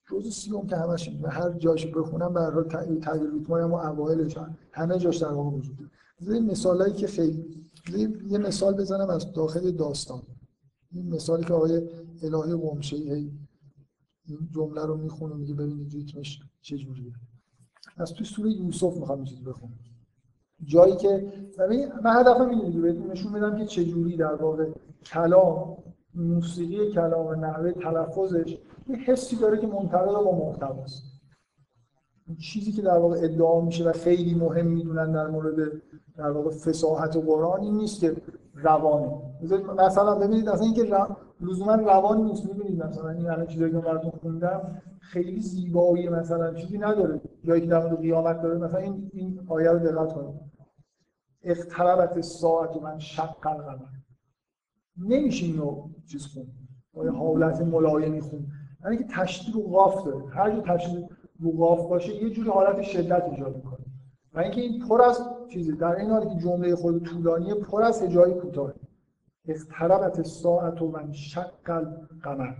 جزء 0.10 0.30
سیوم 0.30 0.68
که 0.68 0.76
همش 0.76 1.10
هر 1.30 1.52
جاشو 1.52 1.92
بخونم 1.92 2.34
به 2.34 2.40
هر 2.40 2.52
حال 2.52 2.64
تغییر 3.02 3.32
ریتمای 3.32 3.62
هم 3.64 3.74
اوایلش 3.74 4.38
همه 4.72 4.98
جاش 4.98 5.18
در 5.18 5.32
واقع 5.32 5.58
داره. 6.22 6.40
مثالایی 6.40 6.94
که 6.94 7.08
خیلی 7.08 7.64
یه 8.30 8.38
مثال 8.38 8.74
بزنم 8.74 9.10
از 9.10 9.34
داخل 9.34 9.72
داستان. 9.72 10.22
این 10.92 11.16
مثالی 11.16 11.44
که 11.44 11.54
آقای 11.54 11.90
الهی 12.24 12.56
قمشه‌ای 12.56 13.32
این 14.26 14.50
جمله 14.52 14.86
رو 14.86 14.98
می‌خونه 14.98 15.36
میگه 15.36 15.54
ببینید 15.54 15.94
ریتمش 15.94 16.40
چجوریه 16.62 17.14
از 17.98 18.14
توی 18.14 18.26
سوره 18.26 18.50
یوسف 18.50 18.98
می‌خوام 18.98 19.24
چیزی 19.24 19.44
بخونم. 19.44 19.74
جایی 20.64 20.96
که 20.96 21.34
من 22.04 22.20
هدفم 22.20 22.50
اینه 22.50 22.92
نشون 22.92 23.34
بدم 23.34 23.58
که 23.58 23.66
چجوری 23.66 24.18
در 24.18 24.36
واقع 24.36 24.66
کلام 25.06 25.78
موسیقی 26.16 26.92
کلام 26.92 27.28
و 27.28 27.36
نحوه 27.36 27.72
تلفظش 27.72 28.58
یه 28.88 28.96
حسی 28.96 29.36
داره 29.36 29.58
که 29.58 29.68
منطبق 29.68 30.24
با 30.24 30.32
محتواست 30.32 31.04
چیزی 32.42 32.72
که 32.72 32.82
در 32.82 32.98
واقع 32.98 33.18
ادعا 33.24 33.62
میشه 33.62 33.90
و 33.90 33.92
خیلی 33.92 34.34
مهم 34.34 34.68
می‌دونن 34.68 35.12
در 35.12 35.28
مورد 35.28 35.72
در 36.18 36.32
واقع 36.32 36.50
فصاحت 36.50 37.16
و 37.16 37.22
قرآن 37.22 37.62
نیست 37.62 38.02
که 38.02 38.16
روانه. 38.54 39.12
مثلا 39.78 40.16
ببینید 40.16 40.50
اصلا 40.50 40.66
اینکه 40.66 40.98
لزوما 41.42 41.76
روان 41.76 42.22
نیست. 42.22 42.46
می‌بینید 42.46 42.84
مثلا 42.84 43.10
این 43.10 43.30
الان 43.30 43.48
چیزایی 43.48 43.72
که 43.72 43.78
براتون 43.78 44.12
خوندم 44.12 44.82
خیلی 45.00 45.42
زیبایی 45.42 46.10
مثلا 46.10 46.54
چیزی 46.54 46.78
نداره. 46.78 47.22
جایی 47.44 47.62
که 47.62 47.68
در 47.68 47.84
مورد 47.84 48.02
قیامت 48.02 48.42
داره 48.42 48.58
مثلا 48.58 48.80
این 48.80 49.12
این 49.14 49.42
آیه 49.48 49.70
رو 49.72 49.80
دقت 49.80 50.14
کنید. 50.14 50.40
اقتربت 51.44 52.22
ساعت 52.22 52.82
من 52.82 53.00
شق 53.00 53.48
القمر. 53.48 53.86
نمیشه 54.98 55.46
اینو 55.46 55.90
چیز 56.12 56.26
خون. 56.26 56.48
با 56.94 57.12
حالت 57.12 57.62
ملایمی 57.62 58.22
خون. 58.22 58.48
یعنی 58.84 58.98
که 58.98 59.04
تشدید 59.04 59.56
و 59.56 59.62
قاف 59.62 60.06
داره. 60.06 60.28
هر 60.28 60.52
جا 60.52 60.62
تشدید 60.62 61.10
رو 61.40 61.52
قاف 61.52 61.90
باشه 61.90 62.24
یه 62.24 62.30
جوری 62.30 62.50
حالت 62.50 62.82
شدت 62.82 63.24
ایجاد 63.24 63.56
می‌کنه. 63.56 63.86
و 64.34 64.40
اینکه 64.40 64.62
این 64.62 64.88
پر 64.88 65.02
از 65.02 65.22
چیزی 65.50 65.72
در 65.72 65.96
این 65.96 66.10
حالی 66.10 66.30
که 66.30 66.36
جمله 66.36 66.76
خود 66.76 67.04
طولانیه 67.04 67.56
پر 67.56 67.84
از 67.84 68.04
هجای 68.04 68.34
کوتاه 68.34 68.74
اقتربت 69.46 70.22
ساعت 70.22 70.82
و 70.82 70.88
من 70.88 71.12
شق 71.12 71.52
القمر. 71.68 72.54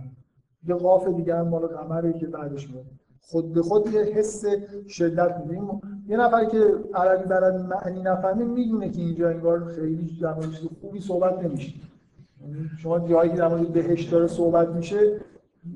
یه 0.66 0.74
قاف 0.74 1.08
دیگه 1.08 1.36
هم 1.36 1.48
مال 1.48 1.66
قمره 1.66 2.12
که 2.12 2.26
بعدش 2.26 2.70
میاد. 2.70 2.86
خود 3.22 3.52
به 3.52 3.62
خود 3.62 3.92
یه 3.92 4.00
حس 4.00 4.44
شدت 4.88 5.36
میده 5.46 5.62
یه 6.08 6.16
نفر 6.16 6.44
که 6.44 6.74
عربی 6.94 7.28
بلد 7.28 7.54
معنی 7.54 8.02
نفهمه 8.02 8.44
می‌دونه 8.44 8.90
که 8.90 9.00
اینجا 9.00 9.28
انگار 9.28 9.64
خیلی 9.64 10.18
در 10.22 10.40
چیز 10.40 10.68
خوبی 10.80 11.00
صحبت 11.00 11.44
نمیشه. 11.44 11.72
یعنی 12.40 12.70
شما 12.78 12.98
جایی 12.98 13.30
که 13.30 13.36
در 13.36 13.48
مورد 13.48 14.10
داره 14.10 14.26
صحبت 14.26 14.68
میشه 14.68 15.20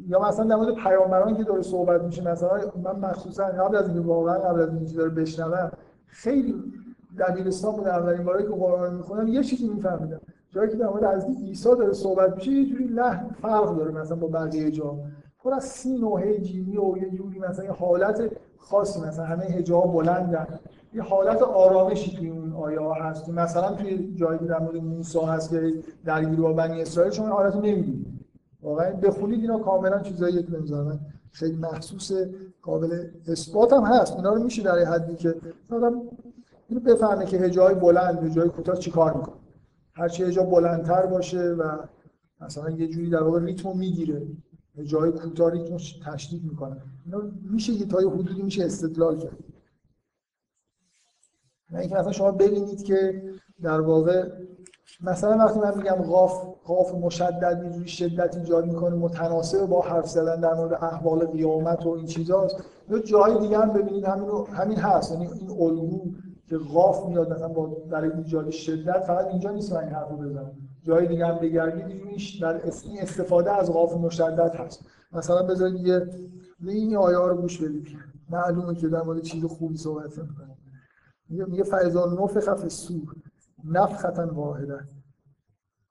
یا 0.09 0.21
مثلا 0.29 0.45
در 0.45 0.57
مورد 0.57 0.75
پیامبران 0.75 1.37
که 1.37 1.45
داره 1.45 1.62
صحبت 1.62 2.03
میشه 2.03 2.31
مثلا 2.31 2.61
من 2.85 2.97
مخصوصا 2.97 3.45
قبل 3.45 3.77
از 3.77 3.89
اینکه 3.89 4.01
واقعا 4.01 4.39
قبل 4.39 4.61
از 4.61 4.69
اینکه 4.75 4.97
داره 4.97 5.11
بشنوم 5.11 5.73
خیلی 6.07 6.55
دبیرستان 7.19 7.77
بود 7.77 7.87
اولین 7.87 8.25
باری 8.25 8.43
که 8.43 8.51
قرآن 8.51 8.95
می‌خونم 8.95 9.29
یه 9.29 9.43
چیزی 9.43 9.69
میفهمیدم. 9.69 10.21
جایی 10.51 10.71
که 10.71 10.77
در 10.77 10.87
مورد 10.87 11.05
از 11.05 11.25
عیسی 11.25 11.69
داره 11.69 11.93
صحبت 11.93 12.35
میشه 12.37 12.51
یه 12.51 12.66
جوری 12.66 12.85
لحن 12.85 13.29
فرق 13.43 13.77
داره 13.77 13.91
مثلا 13.91 14.16
با 14.16 14.27
بقیه 14.27 14.71
جا. 14.71 14.97
پر 15.45 15.55
از 15.55 15.65
سین 15.65 16.05
و 16.05 16.16
هجینی 16.16 16.77
و 16.77 16.99
یه 16.99 17.11
جوری 17.11 17.39
مثلا 17.39 17.65
یه 17.65 17.73
حالت 17.73 18.31
خاصی 18.59 19.01
مثلا 19.01 19.25
همه 19.25 19.45
هجاب 19.45 19.93
بلندن. 19.93 20.47
یه 20.95 21.03
حالت 21.03 21.43
آرامشی 21.43 22.16
توی 22.16 22.31
اون 22.31 22.53
آیه 22.53 22.81
ها 22.81 22.95
هست. 22.95 23.29
مثلا 23.29 23.73
توی 23.73 24.15
جایی 24.15 24.39
در 24.39 24.59
مورد 24.59 24.77
موسی 24.77 25.19
هست 25.19 25.51
که 25.51 25.75
درگیر 26.05 26.41
با 26.41 26.53
بنی 26.53 26.83
اسرائیل 26.83 27.12
شما 27.12 27.27
این 27.27 27.35
حالت 27.35 27.55
رو 27.55 27.61
نمی‌دونید 27.61 28.07
واقعا 28.62 28.93
بخونید 28.93 29.41
اینا 29.41 29.59
کاملا 29.59 30.01
چیزایی 30.01 30.43
که 30.43 30.53
نمی‌ذارن. 30.53 31.01
خیلی 31.33 31.57
محسوس 31.57 32.11
قابل 32.62 33.07
اثبات 33.29 33.73
هم 33.73 33.85
هست. 33.85 34.16
اینا 34.16 34.35
رو 34.35 34.43
میشه 34.43 34.62
در 34.62 34.79
حدی 34.79 35.16
که 35.16 35.35
آدم 35.71 36.03
اینو 36.69 36.81
بفهمه 36.81 37.25
که 37.25 37.37
هجای 37.37 37.75
بلند 37.75 38.25
هجای 38.31 38.49
کوتاه 38.49 38.77
چیکار 38.77 39.15
می‌کنه؟ 39.15 39.35
هر 39.93 40.09
چی 40.09 40.25
هجا 40.25 40.43
بلندتر 40.43 41.07
باشه 41.07 41.43
و 41.43 41.62
مثلا 42.41 42.71
یه 42.71 42.89
جوری 42.89 43.11
در 43.11 43.23
واقع 43.23 43.41
ریتمو 43.41 43.75
می‌گیره. 43.75 44.23
هجای 44.78 45.10
کوتاه 45.10 45.51
ریتمو 45.51 45.78
تشدید 46.06 46.44
می‌کنه. 46.44 46.82
اینا 47.05 47.22
میشه 47.51 47.72
یه 47.72 47.86
حدودی 47.86 48.42
میشه 48.42 48.64
استدلال 48.64 49.18
کرد. 49.18 49.38
نه 51.70 51.78
اینکه 51.78 51.94
مثلا 51.94 52.12
شما 52.12 52.30
ببینید 52.30 52.82
که 52.82 53.22
در 53.62 53.80
واقع 53.80 54.30
مثلا 55.01 55.36
وقتی 55.36 55.60
من 55.60 55.76
میگم 55.76 55.94
قاف 55.94 56.44
قاف 56.64 56.94
مشدد 56.94 57.60
اینجوری 57.62 57.88
شدت 57.88 58.36
ایجاد 58.36 58.66
می‌کنه 58.66 58.96
متناسب 58.96 59.66
با 59.66 59.82
حرف 59.82 60.09
زدن 60.09 60.40
در 60.40 60.55
مورد 60.55 60.84
احوال 60.84 61.26
قیامت 61.26 61.86
و 61.86 61.88
این 61.88 62.06
چیزاست 62.06 62.56
یا 62.90 62.98
جای 62.98 63.38
دیگه 63.38 63.59
هم 63.59 63.72
ببینید 63.72 64.05
همین 64.05 64.30
همین 64.52 64.78
هست. 64.78 65.12
یعنی 65.12 65.26
این 65.26 65.51
الگو 65.51 66.12
که 66.48 66.56
قاف 66.56 67.09
میاد 67.09 67.32
مثلا 67.32 67.48
با 67.48 67.66
برای 67.66 68.12
ایجاد 68.12 68.51
شدت 68.51 69.01
فقط 69.01 69.26
اینجا 69.26 69.51
نیست 69.51 69.72
من 69.72 69.84
این 69.84 69.88
حرفو 69.88 70.16
بزنم. 70.16 70.52
جای 70.85 71.06
دیگه 71.06 71.27
هم 71.27 71.39
بگردید 71.39 72.40
در 72.40 72.65
این 72.85 73.01
استفاده 73.01 73.52
از 73.52 73.73
قاف 73.73 73.97
مشدد 73.97 74.55
هست. 74.55 74.86
مثلا 75.12 75.43
بذارید 75.43 75.86
یه 75.86 76.09
این 76.61 76.97
آیه 76.97 77.19
رو 77.19 77.36
گوش 77.36 77.62
بدید. 77.62 77.98
معلومه 78.31 78.74
که 78.74 78.89
در 78.89 79.02
مورد 79.02 79.23
چیز 79.23 79.44
خوبی 79.44 79.77
صحبت 79.77 80.19
می‌کنه 80.19 80.56
میگه 81.28 81.44
میگه 81.44 81.62
فایزان 81.62 82.23
نفخ 82.23 82.55
فی 82.55 82.62
الصور. 82.62 83.15
نفختا 83.65 84.35
واحده 84.35 84.89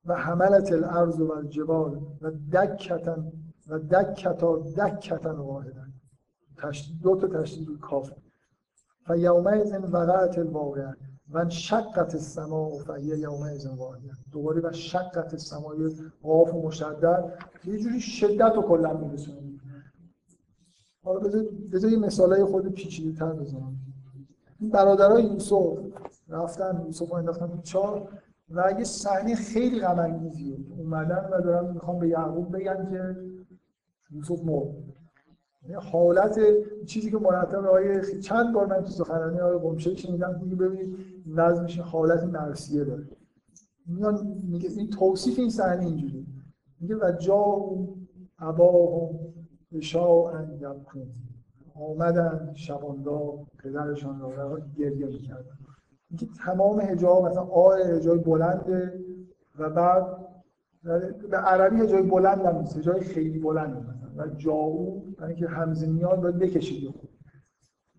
و 0.06 0.16
حملت 0.16 0.72
الارض 0.72 1.20
و 1.20 1.32
الجبال. 1.32 2.02
و 2.22 2.32
دکتا 2.54 3.24
و 3.68 3.80
دکتا 3.80 4.58
دکتا 4.58 5.44
واحده 5.44 5.84
دو 7.04 7.16
تا 7.16 7.28
تشدید 7.28 7.80
کاف. 7.80 8.12
فیومئذ 9.08 9.74
وقعت 9.92 10.38
الواقعه. 10.38 10.96
و 11.34 11.38
انشقت 11.38 12.14
السماء 12.16 12.78
فهی 12.80 13.04
یومئذ 13.04 13.66
واحده 13.66 14.10
دوباره 14.32 14.62
و 14.62 14.72
شقت 14.72 15.34
السماء 15.34 15.76
قاف 16.24 16.54
و 16.54 16.62
مشدد. 16.62 17.34
یه 17.66 17.78
جوری 17.78 18.00
شدت 18.02 18.54
رو 18.56 18.62
کلا 18.62 18.94
میرسونه 18.94 19.38
حالا 21.04 21.20
بذار 21.72 21.92
یه 21.92 21.98
مثالای 21.98 22.46
خود 22.46 22.74
پیچیده 22.74 23.20
تر 23.20 23.34
بزنم. 23.34 23.76
این 24.60 24.70
برادرای 24.70 25.24
یوسف 25.24 25.78
رفتن 26.30 26.84
یوسف 26.86 27.10
رو 27.10 27.16
انداختن 27.16 27.48
تو 27.48 27.62
چاه 27.62 28.08
و 28.50 28.74
یه 28.78 28.84
صحنه 28.84 29.36
خیلی 29.36 29.80
غم 29.80 30.00
انگیزیه 30.00 30.58
اومدن 30.78 31.30
و 31.32 31.42
دارن 31.42 31.74
می‌خوام 31.74 32.00
به 32.00 32.08
یعقوب 32.08 32.58
بگن 32.58 32.90
که 32.90 33.16
یوسف 34.12 34.44
مرد. 34.44 34.76
حالت 35.92 36.40
چیزی 36.86 37.12
که 37.12 37.18
مرتب 37.18 37.66
آیه 37.66 38.02
چند 38.02 38.54
بار 38.54 38.66
من 38.66 38.84
تو 38.84 38.92
سخنرانی 38.92 39.40
آیه 39.40 39.60
قمشه 39.60 39.96
شنیدم 39.96 40.40
میگه 40.44 40.56
ببینید 40.56 40.98
نظمش 41.26 41.80
حالت 41.80 42.24
مرسیه 42.24 42.84
داره. 42.84 43.04
میان 43.88 44.42
میگه 44.44 44.70
این 44.70 44.90
توصیف 44.90 45.40
این 45.40 45.50
صحنه 45.50 45.86
اینجوری 45.86 46.28
میگه 46.80 46.96
و 46.96 47.12
جا 47.12 47.56
اباهم 48.40 49.20
اشاء 49.72 50.42
یبکون 50.60 51.08
آمدن 51.76 52.52
شبانگاه 52.54 53.48
پدرشان 53.64 54.20
را 54.20 54.60
گریه 54.78 55.06
می‌کردن. 55.06 55.58
اینکه 56.10 56.28
تمام 56.46 56.82
هجاب 56.82 57.26
مثلا 57.26 57.44
آ 57.44 57.74
هجای 57.74 58.18
بلنده 58.18 59.00
و 59.60 59.70
بعد 59.70 60.06
به 61.30 61.38
عربی 61.38 61.82
هجای 61.82 62.02
بلند 62.02 62.46
هم 62.46 62.58
نیست 62.58 62.78
هجای 62.78 63.00
خیلی 63.02 63.40
بلند 63.40 63.78
مثلا 63.78 64.03
و 64.18 64.28
جاو 64.28 65.04
برای 65.18 65.34
اینکه 65.34 65.86
میاد 65.86 66.22
باید 66.22 66.40
بکشید 66.40 66.94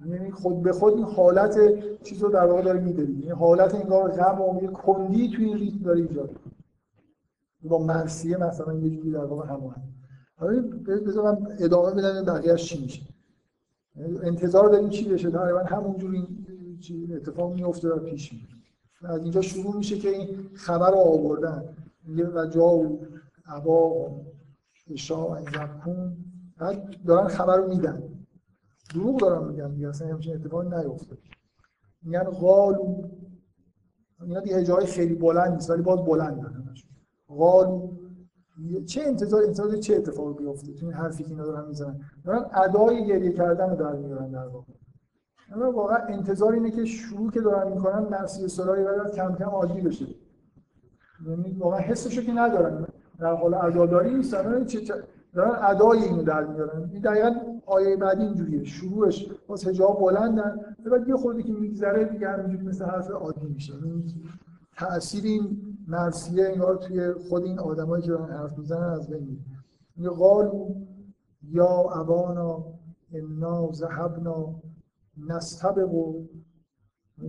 یعنی 0.06 0.30
خود 0.30 0.62
به 0.62 0.72
خود 0.72 0.94
این 0.94 1.04
حالت 1.04 1.58
چیز 2.02 2.22
رو 2.22 2.30
در 2.30 2.46
واقع 2.46 2.62
داره 2.62 2.80
میده 2.80 3.02
این 3.02 3.32
حالت 3.32 3.74
انگار 3.74 4.10
غم 4.10 4.40
و 4.40 4.62
یه 4.62 4.68
کندی 4.68 5.28
توی 5.28 5.44
این 5.44 5.58
ریتم 5.58 5.84
داره 5.84 6.00
ایجاد 6.00 6.30
با 7.62 7.78
مرسیه 7.78 8.36
مثلا 8.36 8.74
یه 8.74 8.90
جوری 8.90 9.10
در 9.10 9.24
واقع 9.24 9.48
همون. 9.48 9.74
حالا 10.36 10.62
بذارم 11.06 11.48
ادامه 11.58 11.92
بدم 11.92 12.24
بقیه‌اش 12.24 12.64
چی 12.64 12.82
میشه. 12.82 13.02
انتظار 14.22 14.68
داریم 14.68 14.88
چی 14.88 15.08
بشه. 15.08 15.30
تقریبا 15.30 15.58
همونجوری 15.58 16.26
اتفاق 17.16 17.54
میفته 17.54 17.88
و 17.88 17.98
پیش 17.98 18.32
میره. 18.32 19.14
از 19.14 19.22
اینجا 19.22 19.40
شروع 19.40 19.76
میشه 19.76 19.98
که 19.98 20.08
این 20.08 20.28
خبر 20.54 20.90
رو 20.90 20.96
آوردن. 20.96 21.64
و 22.34 22.46
جا 22.46 22.68
و 22.68 23.06
عبا 23.46 24.10
اشا 24.90 25.42
زبکون 25.42 26.16
بعد 26.58 27.04
دارن 27.06 27.28
خبر 27.28 27.56
رو 27.56 27.68
میدن. 27.68 28.02
دروغ 28.94 29.20
دارن 29.20 29.48
میگن 29.48 29.70
میگن 29.70 29.88
اصلا 29.88 30.08
همچین 30.08 30.34
اتفاقی 30.34 30.68
نیفته 30.68 31.18
میگن 32.02 32.22
قالو 32.22 33.02
اینا 34.22 34.40
دیگه 34.40 34.64
جای 34.64 34.86
خیلی 34.86 35.14
بلند 35.14 35.52
نیست 35.52 35.70
ولی 35.70 35.82
باز 35.82 36.04
بلند 36.04 36.42
دارن 36.42 36.74
قالو 37.28 37.88
چه 38.86 39.02
انتظار 39.02 39.42
انتظار 39.42 39.76
چه 39.76 39.96
اتفاقی 39.96 40.44
بیفته؟ 40.44 40.72
تو 40.72 40.86
این 40.86 40.94
حرفی 40.94 41.24
که 41.24 41.30
اینا 41.30 41.44
دارن 41.44 41.68
می‌زنن. 41.68 42.00
دارن 42.24 42.44
ادای 42.52 43.06
گریه 43.06 43.32
کردن 43.32 43.70
رو 43.70 43.76
در 43.76 43.92
میارن 43.92 44.30
در 44.30 44.46
واقع. 44.46 44.72
اما 45.52 45.72
واقعا 45.72 45.96
انتظار 45.96 46.52
اینه 46.52 46.70
که 46.70 46.84
شروع 46.84 47.30
که 47.30 47.40
دارن 47.40 47.72
می‌کنن 47.72 48.14
نفسی 48.14 48.44
اصطلاحی 48.44 48.84
بعد 48.84 49.14
کم 49.14 49.34
کم 49.34 49.44
عادی 49.44 49.80
بشه. 49.80 50.06
یعنی 51.26 51.52
واقعا 51.52 51.80
حسشو 51.80 52.22
که 52.22 52.32
ندارن. 52.32 52.86
در 53.18 53.34
حال 53.34 53.54
عزاداری 53.54 54.14
نیستن 54.14 54.66
دارن 55.34 55.64
ادای 55.64 55.98
اینو 55.98 56.22
در 56.22 56.44
میارن. 56.44 56.90
این 56.92 57.02
دقیقا 57.02 57.34
آیه 57.66 57.96
بعدی 57.96 58.22
اینجوریه. 58.22 58.64
شروعش 58.64 59.26
باز 59.46 59.66
حجاب 59.66 60.00
بلندن 60.00 60.60
بعد 60.90 61.08
یه 61.08 61.16
خورده 61.16 61.42
که 61.42 61.52
میگذره 61.52 62.04
دیگه 62.04 62.28
همینجوری 62.28 62.66
مثل 62.66 62.84
حرف 62.84 63.10
عادی 63.10 63.46
میشه. 63.46 63.72
تأثیر 64.76 65.24
این 65.24 65.56
مرسیه 65.88 66.48
انگار 66.48 66.76
توی 66.76 67.12
خود 67.12 67.44
این 67.44 67.58
آدمایی 67.58 68.02
که 68.02 68.08
دارن 68.08 68.32
حرف 68.32 68.58
می‌زنن 68.58 68.88
از 68.88 69.08
بین 69.08 69.38
میگه 69.96 70.10
قالو 70.10 70.74
یا 71.42 71.66
ابانا 71.66 72.64
انا 73.12 73.72
ذهبنا 73.72 74.54
نستبق. 75.28 75.94
و 75.94 76.26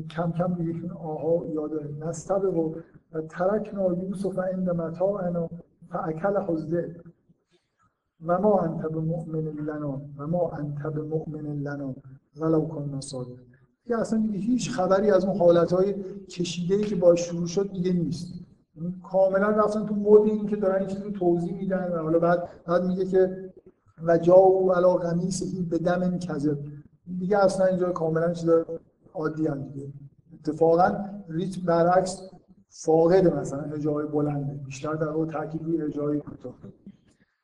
کم 0.10 0.32
کم 0.32 0.54
دیگه 0.54 0.94
آها 0.94 1.46
یاد 1.48 1.72
نستبق 2.00 2.56
و 2.56 2.76
ترکنا 3.30 3.94
یوسف 3.94 4.40
عند 4.40 4.70
متاعنا. 4.70 5.50
فاکل 5.96 6.42
حزده 6.48 6.96
و 8.26 8.42
ما 8.42 8.60
انت 8.60 8.82
به 8.82 9.00
مؤمن 9.00 9.42
لنا 9.42 10.02
و 10.18 10.28
ما 10.28 10.52
انت 10.52 10.84
به 10.88 11.02
مؤمن 11.02 11.62
لنا 11.62 11.96
ولو 12.38 12.68
کنا 12.68 13.02
صادق 13.02 13.40
دیگه 13.84 14.00
اصلا 14.00 14.20
دیگه 14.20 14.40
هیچ 14.40 14.72
خبری 14.72 15.12
از 15.12 15.26
اون 15.26 15.38
حالتهای 15.38 15.94
کشیده‌ای 16.30 16.84
که 16.84 16.96
باش 16.96 17.20
شروع 17.22 17.48
شد 17.48 17.72
دیگه 17.72 17.94
نیست. 17.94 18.34
کاملا 19.04 19.50
رفتن 19.50 19.86
تو 19.86 19.96
مود 19.96 20.28
این 20.28 20.48
که 20.48 20.56
دارن 20.56 20.88
چیزی 20.88 21.04
رو 21.04 21.12
توضیح 21.12 21.54
میدن 21.54 21.92
و 21.92 21.98
حالا 21.98 22.20
بعد 22.20 22.50
بعد 22.66 22.84
میگه 22.86 23.06
که 23.06 23.52
و 24.04 24.18
جاو 24.18 24.72
علا 24.72 24.94
قمیصه 24.94 25.62
به 25.70 25.78
دم 25.78 26.20
کذب. 26.20 26.58
دیگه 27.20 27.38
اصلا 27.38 27.66
اینجا 27.66 27.92
کاملا 27.92 28.34
چیز 28.34 28.50
عادی 29.14 29.48
هم 29.48 29.62
دیگه 29.62 29.94
اتفاقا 30.34 30.92
ریتم 31.30 31.62
برعکس 31.66 32.30
فاقد 32.78 33.28
مثلا 33.28 33.62
هجای 33.62 34.06
بلنده. 34.06 34.54
بیشتر 34.54 34.94
در 34.94 35.08
واقع 35.08 35.26
تاکید 35.26 35.64
روی 35.64 35.82
هجای 35.82 36.20
کوتاه. 36.20 36.54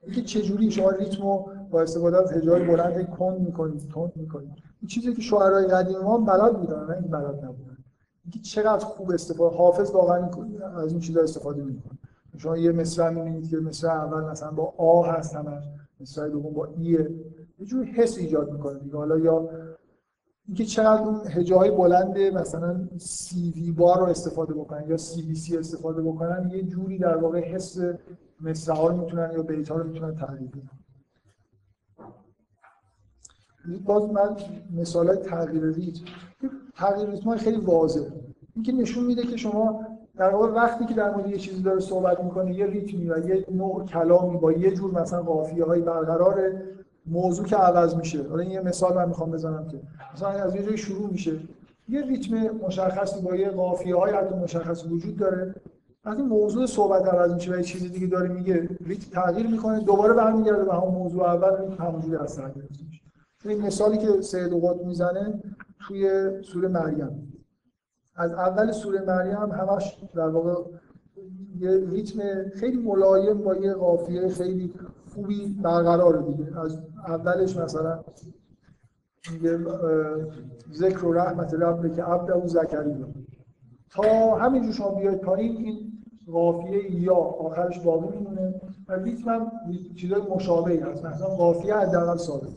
اینکه 0.03 0.21
چجوری 0.21 0.71
شما 0.71 0.89
ریتمو 0.89 1.45
با 1.71 1.81
استفاده 1.81 2.17
از 2.17 2.31
هجای 2.31 2.63
بلند 2.63 3.09
کند 3.09 3.39
می‌کنید 3.39 3.91
تند 3.93 4.11
می‌کنید. 4.15 4.51
این 4.81 4.87
چیزی 4.87 5.13
که 5.13 5.21
شاعرای 5.21 5.67
قدیم 5.67 5.99
ما 5.99 6.17
بلد 6.17 6.59
بودن 6.59 6.95
این 7.01 7.11
بلد 7.11 7.45
نبودن. 7.45 7.77
اینکه 8.23 8.39
چقدر 8.39 8.85
خوب 8.85 9.11
استفاده 9.11 9.55
حافظ 9.57 9.91
واقعا 9.91 10.29
از 10.75 10.91
این 10.91 10.99
چیزا 10.99 11.21
استفاده 11.21 11.63
می‌کنه. 11.63 11.97
شما 12.37 12.57
یه 12.57 12.71
مصرع 12.71 13.09
می‌بینید 13.09 13.49
که 13.49 13.57
مصرع 13.57 13.91
اول 13.91 14.23
مثلا 14.23 14.51
با 14.51 14.73
آ 14.77 15.01
هست 15.01 15.35
همش 15.35 15.63
مصرع 15.99 16.29
دوم 16.29 16.53
با 16.53 16.65
ایه. 16.65 17.09
یه 17.59 17.65
جور 17.65 17.85
حس 17.85 18.17
ایجاد 18.17 18.51
می‌کنه 18.51 18.79
دیگه. 18.79 18.97
حالا 18.97 19.17
یا 19.17 19.49
اینکه 20.51 20.65
چقدر 20.65 21.01
اون 21.01 21.21
هجاهای 21.27 21.71
بلند 21.71 22.17
مثلا 22.17 22.87
سی 22.97 23.51
وی 23.55 23.71
بار 23.71 23.99
رو 23.99 24.05
استفاده 24.05 24.53
بکنن 24.53 24.89
یا 24.89 24.97
سی 24.97 25.21
وی 25.21 25.35
سی 25.35 25.57
استفاده 25.57 26.01
بکنن 26.01 26.49
یه 26.53 26.63
جوری 26.63 26.97
در 26.97 27.17
واقع 27.17 27.39
حس 27.39 27.77
مصرع 28.41 28.87
رو 28.87 28.97
می‌تونن 28.97 29.31
یا 29.33 29.43
بیت 29.43 29.69
ها 29.69 29.77
رو 29.77 29.87
می‌تونن 29.87 30.15
تغییر 30.15 30.49
بدن 30.49 30.69
باز 33.85 34.11
من 34.11 34.35
مثال 34.73 35.07
های 35.07 35.17
تغییر 35.17 35.63
ریتم. 35.63 36.05
تغییر 36.75 37.09
ریتم 37.09 37.29
های 37.29 37.37
خیلی 37.37 37.57
واضح 37.57 38.09
این 38.55 38.63
که 38.63 38.71
نشون 38.71 39.03
میده 39.03 39.23
که 39.23 39.37
شما 39.37 39.85
در 40.15 40.29
واقع 40.29 40.47
وقتی 40.47 40.85
که 40.85 40.93
در 40.93 41.15
مورد 41.15 41.29
یه 41.29 41.37
چیزی 41.37 41.61
داره 41.61 41.79
صحبت 41.79 42.23
می‌کنه 42.23 42.55
یه 42.55 42.65
ریتمی 42.65 43.09
و 43.09 43.27
یه 43.27 43.45
نوع 43.51 43.85
کلامی 43.85 44.37
با 44.37 44.51
یه 44.51 44.71
جور 44.71 45.01
مثلا 45.01 45.21
قافیه 45.21 45.65
های 45.65 45.81
برقراره 45.81 46.63
موضوع 47.11 47.45
که 47.45 47.55
عوض 47.55 47.95
میشه. 47.95 48.27
حالا 48.29 48.43
یه 48.43 48.61
مثال 48.61 48.95
من 48.95 49.07
می‌خوام 49.07 49.31
بزنم 49.31 49.67
که. 49.67 49.79
مثلا 50.13 50.29
از 50.29 50.55
یه 50.55 50.63
جایی 50.63 50.77
شروع 50.77 51.09
میشه. 51.11 51.39
یه 51.89 52.01
ریتم 52.01 52.35
مشخصی 52.67 53.21
با 53.21 53.35
یه 53.35 53.49
قافیه 53.49 53.95
های 53.95 54.13
حتی 54.13 54.35
مشخص 54.35 54.85
وجود 54.85 55.17
داره. 55.17 55.55
وقتی 56.05 56.21
موضوع 56.21 56.65
صحبت 56.65 57.13
عوض 57.13 57.33
میشه 57.33 57.51
و 57.51 57.55
یه 57.55 57.63
چیزی 57.63 57.89
دیگه 57.89 58.07
داره 58.07 58.29
میگه. 58.29 58.69
ریتم 58.85 59.21
تغییر 59.21 59.47
می‌کنه 59.47 59.79
دوباره 59.79 60.13
برمیگرده 60.13 60.63
به 60.63 60.73
همون 60.73 60.93
موضوع 60.93 61.23
اول 61.23 61.61
ریتم 61.61 61.83
همونجوری 61.83 62.15
از 62.15 62.31
سر 62.31 62.51
میشه. 62.69 63.01
این 63.45 63.61
مثالی 63.61 63.97
که 63.97 64.21
سید 64.21 64.53
قطب 64.53 64.85
می‌زنه 64.85 65.41
توی 65.87 66.29
سوره 66.43 66.67
مریم. 66.67 67.33
از 68.15 68.31
اول 68.31 68.71
سوره 68.71 69.01
مریم 69.01 69.51
همش 69.51 69.97
در 70.15 70.27
واقع 70.27 70.63
یه 71.59 71.85
ریتم 71.89 72.49
خیلی 72.49 72.77
ملایم 72.77 73.37
با 73.37 73.55
یه 73.55 73.73
قافیه 73.73 74.29
خیلی 74.29 74.73
خوبی 75.13 75.47
برقرار 75.63 76.21
دیگه. 76.21 76.59
از 76.59 76.79
اولش 77.07 77.57
مثلا 77.57 77.99
میگه 79.31 79.59
ذکر 80.73 81.05
و 81.05 81.13
رحمت 81.13 81.53
رب 81.53 81.95
که 81.95 82.03
عبد 82.03 82.31
او 82.31 82.47
زکریا. 82.47 83.07
تا 83.89 84.35
همینجور 84.35 84.73
شما 84.73 84.89
بیاید 84.89 85.21
پایین 85.21 85.57
این 85.57 86.03
قافیه 86.31 87.01
یا 87.01 87.15
آخرش 87.15 87.79
باقی 87.79 88.17
میمونه. 88.17 88.61
و 88.87 88.93
ریتم 88.93 89.29
هم 89.29 89.51
چیزای 89.95 90.21
مشابهی 90.21 90.77
هست. 90.77 91.05
مثلا 91.05 91.27
قافیه 91.27 91.75
حداقل 91.75 92.17
ثابت 92.17 92.49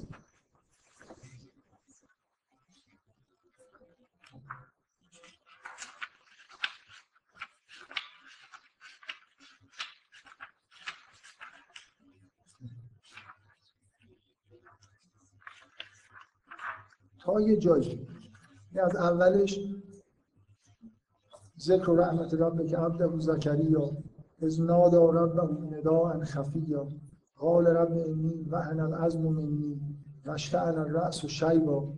تا 17.24 17.40
یه 17.40 17.56
جایی 17.56 18.06
از 18.76 18.96
اولش 18.96 19.60
ذکر 21.60 21.90
و 21.90 21.96
رحمت 21.96 22.34
رب 22.34 22.66
که 22.66 22.76
عبده 22.76 23.18
زکریا 23.18 23.90
از 24.42 24.60
نادا 24.60 25.10
ربه 25.10 25.76
نداء 25.76 26.24
خفیا 26.24 26.88
قال 27.36 27.66
رب 27.66 27.92
انی 27.92 28.46
وهن 28.50 28.80
العظم 28.80 29.22
منی 29.22 29.80
واشتعل 30.26 30.78
الرأس 30.78 31.26
شیبا 31.26 31.88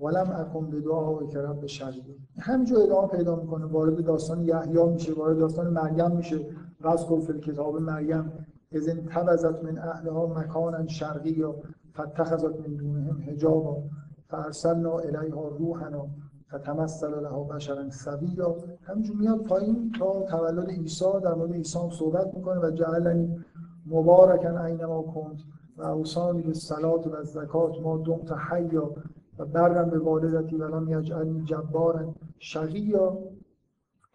ولم 0.00 0.30
اکن 0.30 0.70
به 0.70 0.80
دعا 0.80 1.26
که 1.26 1.38
رب 1.38 1.66
شقیا 1.66 2.02
همینجا 2.38 2.76
ادامه 2.76 3.08
پیدا 3.08 3.36
می‌کنه 3.36 3.64
وارد 3.64 4.04
داستان 4.04 4.42
یحیی 4.42 4.84
میشه 4.84 5.12
وارد 5.12 5.38
داستان 5.38 5.70
مریم 5.70 6.10
میشه. 6.10 6.46
رزق 6.80 7.20
فی 7.20 7.40
کتاب 7.40 7.76
مریم 7.76 8.32
از 8.72 8.88
انتبذت 8.88 9.64
من 9.64 9.78
اهلها 9.78 10.26
مکانا 10.26 10.86
شرقیا 10.86 11.54
فاتخذت 11.92 12.60
من 12.60 12.76
دونهم 12.76 13.22
حجابا. 13.28 13.82
فارسلنا 14.28 14.98
الیها 14.98 15.48
روحنا 15.48 16.06
فتمثل 16.54 17.20
لها 17.22 17.44
بشرا 17.44 17.90
سویا 17.90 18.56
همینجور 18.82 19.16
میاد 19.16 19.42
پایین 19.42 19.92
تا 19.98 20.22
تولد 20.22 20.70
عیسی 20.70 21.04
در 21.22 21.34
مورد 21.34 21.52
عیسی 21.52 21.78
صحبت 21.98 22.34
می‌کنه 22.34 22.60
و 22.60 22.70
جعلنی 22.70 23.44
مبارکن 23.86 24.56
اینما 24.56 25.02
کنت 25.02 25.40
و 25.76 25.82
اوصانی 25.82 26.42
به 26.42 26.52
صلات 26.52 27.06
و 27.06 27.24
زکات 27.24 27.80
ما 27.82 27.96
دمت 27.96 28.32
حیا 28.32 28.90
و 29.38 29.44
برم 29.44 29.90
به 29.90 29.98
والدتی 29.98 30.56
ولم 30.56 30.98
یجعلنی 30.98 31.44
جبارا 31.44 32.14
شقیا. 32.38 33.18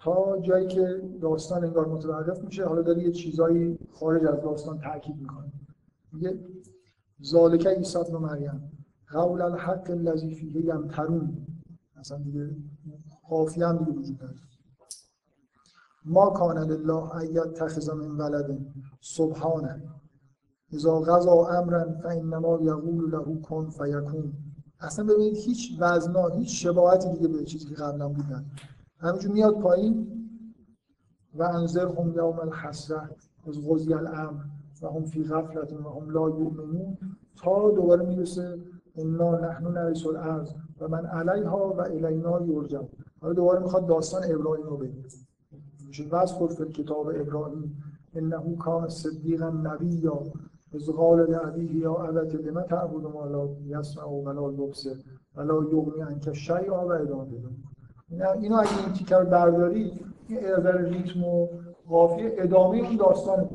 تا 0.02 0.40
جایی 0.40 0.68
که 0.68 1.02
داستان 1.22 1.64
انگار 1.64 1.88
متوقف 1.88 2.44
میشه 2.44 2.66
حالا 2.66 2.82
داره 2.82 3.04
یه 3.04 3.12
چیزایی 3.12 3.80
خارج 3.94 4.26
از 4.26 4.42
داستان 4.42 4.80
تاکید 4.80 5.16
می‌کنه. 5.16 5.52
میگه 6.14 6.40
ذالک 7.24 7.68
عیسی 7.68 7.98
ابن 7.98 8.18
مریم. 8.18 8.72
قول 9.14 9.42
الحق 9.42 9.90
الذی 9.90 10.36
فیه 10.36 10.66
یمترون. 10.66 11.48
مثلا 12.00 12.18
دیگه 12.18 12.56
قافیه 13.30 13.68
هم 13.68 13.78
دیگه 13.78 13.92
وجود 13.92 14.18
داره 14.18 14.36
ما 16.06 16.30
کان 16.30 16.58
لله 16.58 17.16
ان 17.16 17.26
یتخذ 17.26 17.90
من 17.90 18.12
ولد 18.18 18.60
سبحانه. 19.02 19.84
اذا 20.74 21.00
قضا 21.00 21.48
امرا 21.48 21.94
فانما 22.04 22.60
یقول 22.62 23.12
له 23.12 23.42
کن 23.42 23.70
فیکون. 23.70 24.34
اصلا 24.80 25.06
ببینید 25.06 25.38
هیچ 25.38 25.78
وزنا 25.80 26.28
هیچ 26.28 26.64
شباهتی 26.64 27.10
دیگه 27.10 27.28
به 27.28 27.44
چیزی 27.44 27.66
که 27.66 27.76
قبلا 27.76 28.10
بودن 28.10 28.46
همینجور 28.98 29.32
میاد 29.32 29.60
پایین. 29.60 30.16
و 31.34 31.44
انذرهم 31.44 32.14
یوم 32.16 32.40
الحسره 32.40 33.10
از 33.48 33.68
غزی 33.68 33.94
الامر. 33.94 34.44
و 34.82 34.88
هم 34.88 35.06
فی 35.06 35.24
غفلت 35.24 35.74
و 35.74 36.00
هم 36.00 36.10
لا 36.10 36.30
یؤمنون. 36.30 36.98
تا 37.36 37.72
دوباره 37.72 38.06
می‌رسه 38.06 38.60
انا 39.00 39.40
نحن 39.40 39.68
نرث 39.68 40.06
الارض 40.08 40.50
و 40.80 40.88
من 40.88 41.06
علیها 41.06 41.74
و 41.78 41.82
الینا 41.82 42.42
یرجع 42.46 42.82
حالا 43.22 43.34
دوباره 43.34 43.60
می‌خواد 43.60 43.88
داستان 43.88 44.22
ابراهیم 44.32 44.66
رو 44.66 44.78
بگه. 44.78 45.04
میشه 45.88 46.04
وذکر 46.12 46.48
فی 46.48 46.66
کتاب 46.66 47.08
ابراهیم. 47.08 47.84
انه 48.16 48.56
کان 48.56 48.90
صدیقا 48.90 49.50
نبیا. 49.50 50.24
از 50.74 50.90
قال 50.90 51.32
لابیه 51.32 51.76
یا 51.76 51.94
ابت 51.94 52.36
لم 52.36 52.62
تعبد 52.62 53.04
ما 53.04 53.26
لا 53.26 53.50
یسمع 53.66 54.04
و 54.04 54.30
لا 54.30 54.64
یبصر 54.64 54.96
و 55.36 55.42
لا 55.42 55.64
یغنی 55.64 56.02
عنک 56.02 56.34
شیئا 56.34 56.88
و 56.88 56.92
ادامه 56.92 57.26
بده 57.26 57.50
اینو 58.42 58.56
اگه 58.56 58.86
این 58.86 58.94
تیکر 58.94 59.24
برداری 59.24 59.92
این 60.28 60.40
ارزر 60.46 60.78
ریتم 60.78 61.24
و 61.24 61.48
قافیه 61.90 62.36
ادامه 62.38 62.78
این 62.78 62.98
داستان 62.98 63.50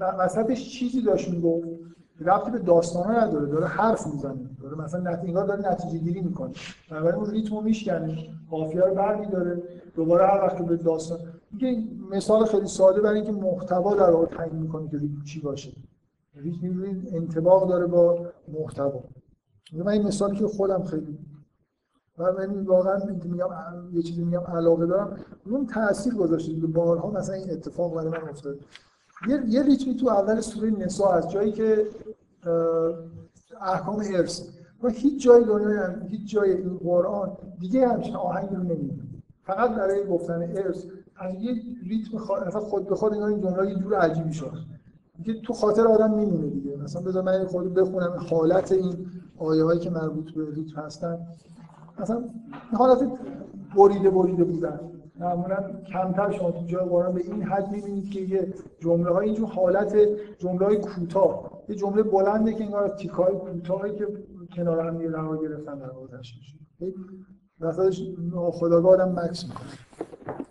وسطش 0.00 0.78
چیزی 0.78 1.02
داشت 1.02 1.30
می‌گفت. 1.30 1.68
ربطی 2.20 2.50
به 2.50 2.58
داستان 2.58 3.04
ها 3.04 3.24
نداره 3.24 3.46
داره 3.46 3.66
حرف 3.66 4.06
می‌زنه 4.06 4.50
داره 4.62 4.76
مثلا 4.76 5.10
نتیجه 5.12 5.32
داره 5.32 5.72
نتیجه 5.72 5.98
گیری 5.98 6.20
می‌کنه. 6.20 6.52
بنابراین 6.90 7.14
اون 7.20 7.30
ریتمو 7.30 7.60
میشکنه 7.60 8.28
قافیه 8.50 8.80
رو 8.80 8.94
برمیداره 8.94 9.62
دوباره 9.94 10.26
هر 10.26 10.44
وقت 10.44 10.62
به 10.62 10.76
داستان 10.76 11.18
میگه 11.52 11.84
مثال 12.10 12.44
خیلی 12.44 12.66
ساده 12.66 13.00
برای 13.00 13.20
اینکه 13.20 13.32
محتوا 13.32 13.94
در 13.94 14.10
واقع 14.10 14.26
تعیین 14.26 14.56
می‌کنه 14.56 14.88
که 14.88 14.98
ریتم 14.98 15.24
چی 15.24 15.40
باشه. 15.40 15.72
ریتم 16.36 16.82
انطباق 17.12 17.68
داره 17.68 17.86
با 17.86 18.26
محتوا. 18.48 19.00
من 19.72 19.88
این 19.88 20.06
مثالی 20.06 20.36
که 20.36 20.46
خودم 20.46 20.82
خیلی 20.82 21.18
و 22.18 22.32
من 22.32 22.64
واقعا 22.64 22.98
میگم 23.24 23.48
یه 23.92 24.02
چیزی 24.02 24.24
میگم 24.24 24.40
علاقه 24.40 24.86
دارم 24.86 25.16
اون 25.46 25.66
تاثیر 25.66 26.14
گذاشته 26.14 26.52
بارها 26.52 27.10
مثلا 27.10 27.34
این 27.34 27.50
اتفاق 27.50 27.94
برای 27.94 28.08
من 28.08 28.28
افتاد 28.28 28.56
یه 29.28 29.42
یه 29.48 29.62
ریتمی 29.62 29.96
تو 29.96 30.08
اول 30.08 30.40
سوره 30.40 30.70
نساء 30.70 31.10
از 31.12 31.30
جایی 31.30 31.52
که 31.52 31.86
احکام 33.60 34.02
ارث. 34.14 34.42
و 34.82 34.88
هیچ 34.88 35.22
جای 35.22 35.44
دنیا 35.44 35.88
هیچ 36.08 36.30
جای 36.30 36.52
این 36.52 36.78
قرآن 36.78 37.36
دیگه 37.60 37.88
همچین 37.88 38.16
آهنگی 38.16 38.54
رو 38.54 38.62
نمی‌دونه 38.62 39.02
فقط 39.42 39.70
برای 39.70 40.06
گفتن 40.06 40.42
ارث 40.42 40.84
از 41.16 41.34
یه 41.40 41.62
ریتم 41.88 42.18
خود, 42.18 42.50
خود 42.50 42.88
به 42.88 42.94
خود 42.94 43.12
اینا 43.12 43.26
این 43.26 43.40
جمله 43.40 43.70
یه 43.70 43.74
جور 43.74 43.94
عجیبی 43.94 44.32
شد 44.32 44.52
که 45.24 45.40
تو 45.40 45.52
خاطر 45.52 45.86
آدم 45.86 46.14
میمونه 46.14 46.46
دیگه. 46.46 46.76
مثلا 46.76 47.02
بذار 47.02 47.22
من 47.22 47.44
خود 47.44 47.74
بخونم 47.74 48.26
حالت 48.30 48.72
این 48.72 49.06
آیه 49.38 49.64
هایی 49.64 49.80
که 49.80 49.90
مربوط 49.90 50.30
به 50.30 50.54
ریتم 50.54 50.80
هستن. 50.80 51.18
مثلا 51.98 52.24
حالت 52.72 53.10
بریده 53.76 54.10
بریده 54.10 54.44
بودن. 54.44 54.80
معمولا 55.14 55.82
کمتر 55.92 56.30
شما 56.30 56.50
تو 56.50 56.66
جای 56.66 56.88
قرآن 56.88 57.14
به 57.14 57.20
این 57.20 57.42
حد 57.42 57.70
می‌بینید 57.70 58.10
که 58.10 58.20
یه 58.20 58.54
جمله 58.80 59.10
های 59.10 59.26
اینجور 59.26 59.48
حالت 59.48 59.96
جمله 60.38 60.66
های 60.66 60.76
کوتاه. 60.76 61.62
یه 61.68 61.74
جمله 61.74 62.02
بلنده 62.02 62.54
که 62.54 62.64
انگار 62.64 62.88
تیکای 62.88 63.34
کوتاهی 63.34 63.98
که 63.98 64.06
کنار 64.56 64.86
هم 64.86 65.00
یه 65.00 65.08
قرار 65.08 65.38
گرفتن 65.48 65.78
در 65.78 66.18
تشکیل 66.18 66.42
شده 66.42 66.94
وسطش 67.60 68.02
خداگاه 68.52 68.92
آدم 68.92 69.12
مکس 69.12 69.44
می‌کنه. 69.44 69.70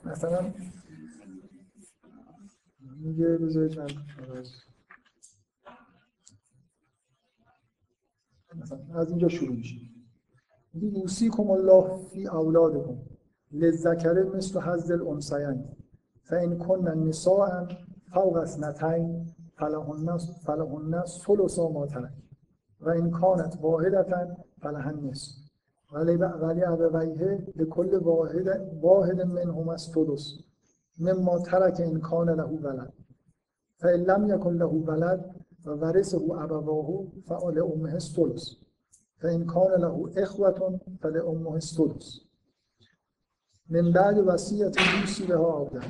مثلا 0.06 0.54
میگه 3.00 3.38
بذارید 3.38 3.80
من 3.80 3.88
مثلا 8.56 8.80
از 8.94 9.10
اینجا 9.10 9.28
شروع 9.28 9.56
میشه. 9.56 9.76
میگه 10.74 11.00
یوسیکم 11.00 11.50
الله 11.52 11.98
فی 11.98 12.28
اولادکم. 12.28 13.13
للذکر 13.54 14.24
مثل 14.24 14.60
حظ 14.60 14.92
الانثیین. 14.92 15.66
فان 16.24 16.58
کن 16.58 16.88
نساء 17.08 17.68
فوق 18.14 18.38
اثنتین 18.38 19.26
فلهن 19.58 20.18
فلهن 20.46 21.04
ثلث 21.06 21.60
ما 21.60 21.86
ترک. 21.86 22.12
و 22.82 22.90
این 22.90 23.12
کانت 23.12 23.58
واحدتا 23.62 24.38
فلها 24.62 24.90
النصف 24.90 25.44
ولی 25.92 26.16
ولی 26.16 26.64
ابویه 26.64 27.48
لکل 27.56 27.96
واحد 27.96 28.48
واحد 28.82 29.22
منهم 29.22 29.70
الثلث 29.70 30.24
مما 31.00 31.40
ترک 31.40 31.80
این 31.80 32.00
کان 32.00 32.30
له 32.30 32.60
ولد. 32.64 32.94
فإن 33.78 34.00
لم 34.00 34.30
يكن 34.30 34.58
له 34.58 34.66
ولد 34.66 35.36
و 35.66 35.70
ورثه 35.70 36.44
ابواه 36.44 37.06
فلأمه 37.28 37.94
الثلث. 37.94 38.44
فإن 39.18 39.46
کان 39.46 39.82
له 39.82 40.12
اخوة 40.18 40.80
فلأمه 41.02 41.56
الثلث. 41.56 42.33
من 43.70 43.92
بعد 43.92 44.18
وصیت 44.28 44.76
یوسی 45.02 45.26
بها 45.26 45.46
آبدن 45.46 45.82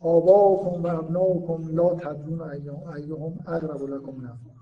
آباؤکم 0.00 0.82
و 0.82 0.86
ابناؤکم 0.86 1.76
لا 1.76 1.94
تدرون 1.94 2.42
ایهم 2.42 3.38
اقرب 3.46 3.82
لکم 3.82 4.16
نفعا 4.16 4.60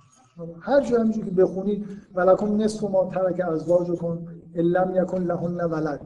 هر 0.61 0.81
جا 0.81 1.01
همینجور 1.01 1.25
که 1.25 1.31
بخونید 1.31 1.87
ولکم 2.15 2.57
نصف 2.57 2.85
ما 2.85 3.05
ترک 3.05 3.41
ازواجکم 3.41 4.19
ان 4.55 4.65
لم 4.65 5.03
یکن 5.03 5.23
لهن 5.23 5.61
ولد. 5.65 6.01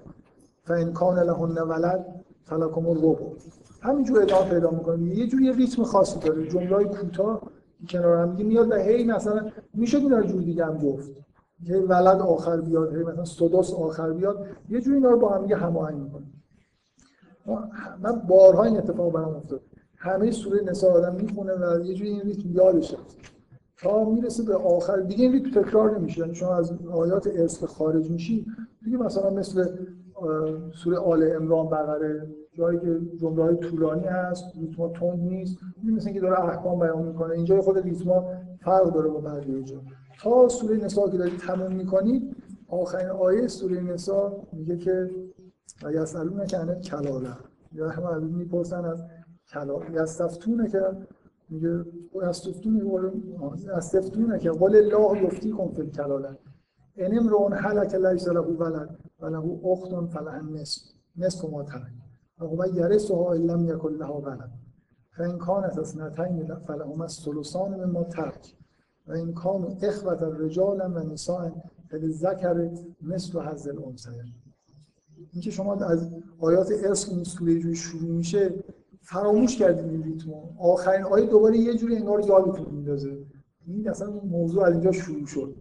فان 0.65 0.93
کان 0.93 1.19
لهن 1.19 1.59
ولد 1.59 2.07
فلکم 2.43 2.87
الربع. 2.87 3.27
همینجور 3.81 4.23
ادامه 4.23 4.51
پیدا 4.51 4.71
می‌کنه 4.71 5.17
یه 5.17 5.27
جوری 5.27 5.53
ریتم 5.53 5.83
خاصی 5.83 6.21
داره 6.21 6.49
جمله‌های 6.49 6.85
کوتاه 6.85 7.43
کنار 7.89 8.17
هم 8.17 8.47
میاد 8.47 8.71
و 8.71 8.75
هی 8.75 9.05
مثلا 9.05 9.51
میشه 9.75 9.99
این 9.99 10.27
جور 10.27 10.43
دیگه 10.43 10.67
هم 10.67 10.79
گفت 10.79 11.11
که 11.67 11.77
ولد 11.77 12.21
آخر 12.21 12.61
بیاد 12.61 12.97
هی 12.97 13.03
مثلا 13.03 13.25
سدس 13.25 13.75
آخر 13.75 14.13
بیاد 14.13 14.47
یه 14.69 14.81
جوری 14.81 14.97
اینا 14.97 15.11
رو 15.11 15.19
با 15.19 15.29
هم 15.29 15.43
دیگه 15.43 15.57
هماهنگ 15.57 16.03
می‌کنه 16.03 16.27
من 18.03 18.23
بارها 18.29 18.63
این 18.63 18.77
اتفاق 18.77 19.13
برام 19.13 19.37
افتاد. 19.37 19.61
همه 19.97 20.31
سوره 20.31 20.63
نساء 20.63 20.91
آدم 20.91 21.15
می‌خونه 21.15 21.53
و 21.53 21.85
یه 21.85 21.95
جوری 21.95 22.11
این 22.11 22.21
ریتم 22.21 22.51
یادشه 22.53 22.97
تا 23.79 24.05
می‌رسه 24.05 24.43
به 24.43 24.55
آخر 24.55 24.97
دیگه 24.97 25.25
این 25.25 25.33
ریتم 25.33 25.63
تکرار 25.63 25.99
نمیشه. 25.99 26.21
یعنی 26.21 26.35
شما 26.35 26.55
از 26.55 26.73
آیات 26.93 27.29
ارث 27.35 27.65
خارج 27.65 28.11
میشی 28.11 28.47
دیگه 28.85 28.97
مثلا 28.97 29.31
مثل 29.31 29.77
سوره 30.75 30.99
آل 30.99 31.23
عمران 31.23 31.67
بقره 31.67 32.27
جایی 32.55 32.79
که 32.79 33.01
جمله 33.21 33.43
های 33.43 33.57
طولانی 33.57 34.05
هست 34.05 34.45
ریتم 34.61 34.93
تند 34.93 35.19
نیست. 35.19 35.59
مثل 35.85 36.07
اینکه 36.07 36.21
داره 36.21 36.41
احکام 36.41 36.79
بیان 36.79 37.03
می‌کنه. 37.03 37.35
اینجا 37.35 37.61
خود 37.61 37.79
ریتم 37.79 38.25
فرق 38.61 38.93
داره 38.95 39.09
با 39.09 39.21
بقیه 39.21 39.63
جا. 39.63 39.77
تا 40.21 40.49
سوره 40.49 40.77
نساء 40.77 41.11
که 41.11 41.19
دارید 41.19 41.39
تموم 41.39 41.73
می‌کنید 41.73 42.37
آخرین 42.69 43.09
آیه 43.09 43.49
سوره 43.49 43.81
نساء 43.81 44.31
میگه 44.53 44.77
که 44.77 45.11
یسالون 45.91 46.47
که 46.47 46.59
انه 46.59 46.81
کلاله 46.81 47.37
یا 47.73 47.91
هم 47.91 48.07
از 48.07 48.23
می‌پرسن 48.23 48.85
از 48.85 49.05
کلاله 49.53 50.03
یستفتونه 50.03 50.69
که 50.69 50.83
میگه 51.49 51.85
یستفتونه 52.29 53.13
یستفتونه 53.79 54.39
که 54.39 54.51
قول 54.51 54.77
الله 54.77 55.23
یفتی 55.23 55.51
کن 55.51 55.69
فی 55.69 55.83
الکلاله 55.83 56.39
ان 56.97 57.19
امرؤ 57.19 57.55
هلك 57.55 57.95
لیس 57.95 58.29
له 58.29 58.41
ولد 58.41 58.99
و 59.21 59.27
له 59.27 59.61
اخت 59.65 59.91
فلها 60.13 60.37
النصف. 60.37 60.83
نصف 61.17 61.45
ما 61.45 61.63
ترک. 61.63 61.93
و 62.39 62.45
هو 62.45 62.67
یرثها 62.67 63.35
لم 63.35 63.69
یکن 63.69 63.93
لها 63.93 64.21
ولد. 64.21 64.51
فان 65.17 65.39
كانت 65.39 65.79
اثنتین 65.79 66.55
فلهما 66.55 67.05
الثلثان 67.05 67.85
مما 67.85 68.05
ترک. 68.05 68.55
و 69.07 69.13
این 69.13 69.35
کانوا 69.35 69.77
اخوة 69.83 70.13
رجالا 70.13 70.89
و 70.89 70.99
نساء 70.99 71.51
فللذکر 71.89 72.71
مثل 73.03 73.41
حظ 73.41 73.69
الانثیین 73.69 74.33
اینکه 75.33 75.51
شما 75.51 75.75
از 75.75 76.09
آیات 76.39 76.73
ارث 76.85 77.09
این 77.09 77.25
سوره 77.25 77.59
جوری 77.59 77.77
شروع 77.77 78.11
میشه 78.11 78.55
فراموش 79.01 79.57
کردید 79.57 79.91
این 79.91 80.03
ریتم 80.03 80.31
آخرین 80.59 81.03
آیه 81.05 81.27
دوباره 81.27 81.57
یه 81.57 81.75
جوری 81.75 81.97
انگار 81.97 82.21
یادتون 82.21 82.75
میندازه. 82.75 83.19
این 83.67 83.89
اصلا 83.89 84.11
موضوع 84.11 84.65
از 84.65 84.73
اینجا 84.73 84.93
شروع 84.93 85.27
شد. 85.27 85.55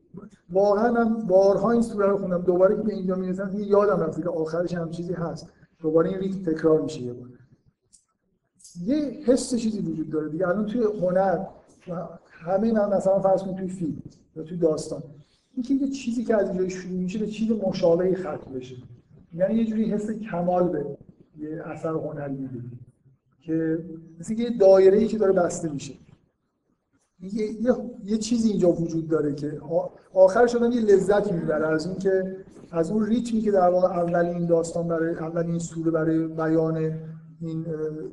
واقعا 0.49 0.91
من 0.91 1.27
بارها 1.27 1.71
این 1.71 1.81
سوره 1.81 2.07
رو 2.07 2.17
خوندم 2.17 2.41
دوباره 2.41 2.75
که 2.75 2.81
به 2.81 2.93
اینجا 2.93 3.15
می‌رسم 3.15 3.51
یادم 3.53 3.99
رفت 3.99 4.23
که 4.23 4.29
آخرش 4.29 4.73
هم 4.73 4.89
چیزی 4.89 5.13
هست. 5.13 5.47
دوباره 5.79 6.09
این 6.09 6.19
ریتم 6.19 6.51
تکرار 6.51 6.81
میشه 6.81 7.01
یه 7.01 7.13
بار. 7.13 7.29
یه 8.83 8.95
حس 9.25 9.55
چیزی 9.55 9.79
وجود 9.79 10.09
داره 10.09 10.29
دیگه. 10.29 10.47
الان 10.47 10.65
توی 10.65 10.83
هنر 11.01 11.45
همه 12.41 12.71
من 12.71 12.89
مثلا 12.97 13.19
فرض 13.19 13.43
کنید 13.43 13.57
توی 13.57 13.67
فیلم 13.67 14.01
یا 14.35 14.43
توی 14.43 14.57
داستان. 14.57 15.03
اینکه 15.53 15.73
یه 15.73 15.89
چیزی 15.89 16.23
که 16.23 16.35
از 16.35 16.49
اینجا 16.49 16.69
شروع 16.69 16.99
میشه 16.99 17.19
به 17.19 17.27
چیز 17.27 17.51
مشابهی 17.51 18.15
ختم 18.15 18.53
بشه. 18.55 18.75
یعنی 19.33 19.55
یه 19.55 19.65
جوری 19.65 19.91
حس 19.91 20.11
کمال 20.11 20.67
به 20.67 20.85
یه 21.37 21.61
اثر 21.65 21.89
هنری 21.89 22.35
میده 22.35 22.63
که 23.41 23.79
مثل 24.19 24.39
یه 24.39 24.49
دایره 24.49 24.97
ای 24.97 25.07
که 25.07 25.17
داره 25.17 25.33
بسته 25.33 25.69
میشه. 25.69 25.93
یه, 27.21 27.45
یه،, 27.61 27.73
یه 28.03 28.17
چیزی 28.17 28.49
اینجا 28.49 28.71
وجود 28.71 29.07
داره 29.07 29.35
که 29.35 29.61
آخر 30.13 30.47
شدن 30.47 30.71
یه 30.71 30.81
لذتی 30.81 31.31
می‌بره 31.31 31.67
از 31.67 31.87
اون 31.87 31.97
که 31.97 32.37
از 32.71 32.91
اون 32.91 33.05
ریتمی 33.05 33.41
که 33.41 33.51
در 33.51 33.69
واقع 33.69 33.87
اولین 33.87 34.45
داستان 34.45 34.87
برای 34.87 35.15
اولین 35.15 35.59
سوره 35.59 35.91
برای 35.91 36.27
بیان 36.27 36.93
این 37.41 37.65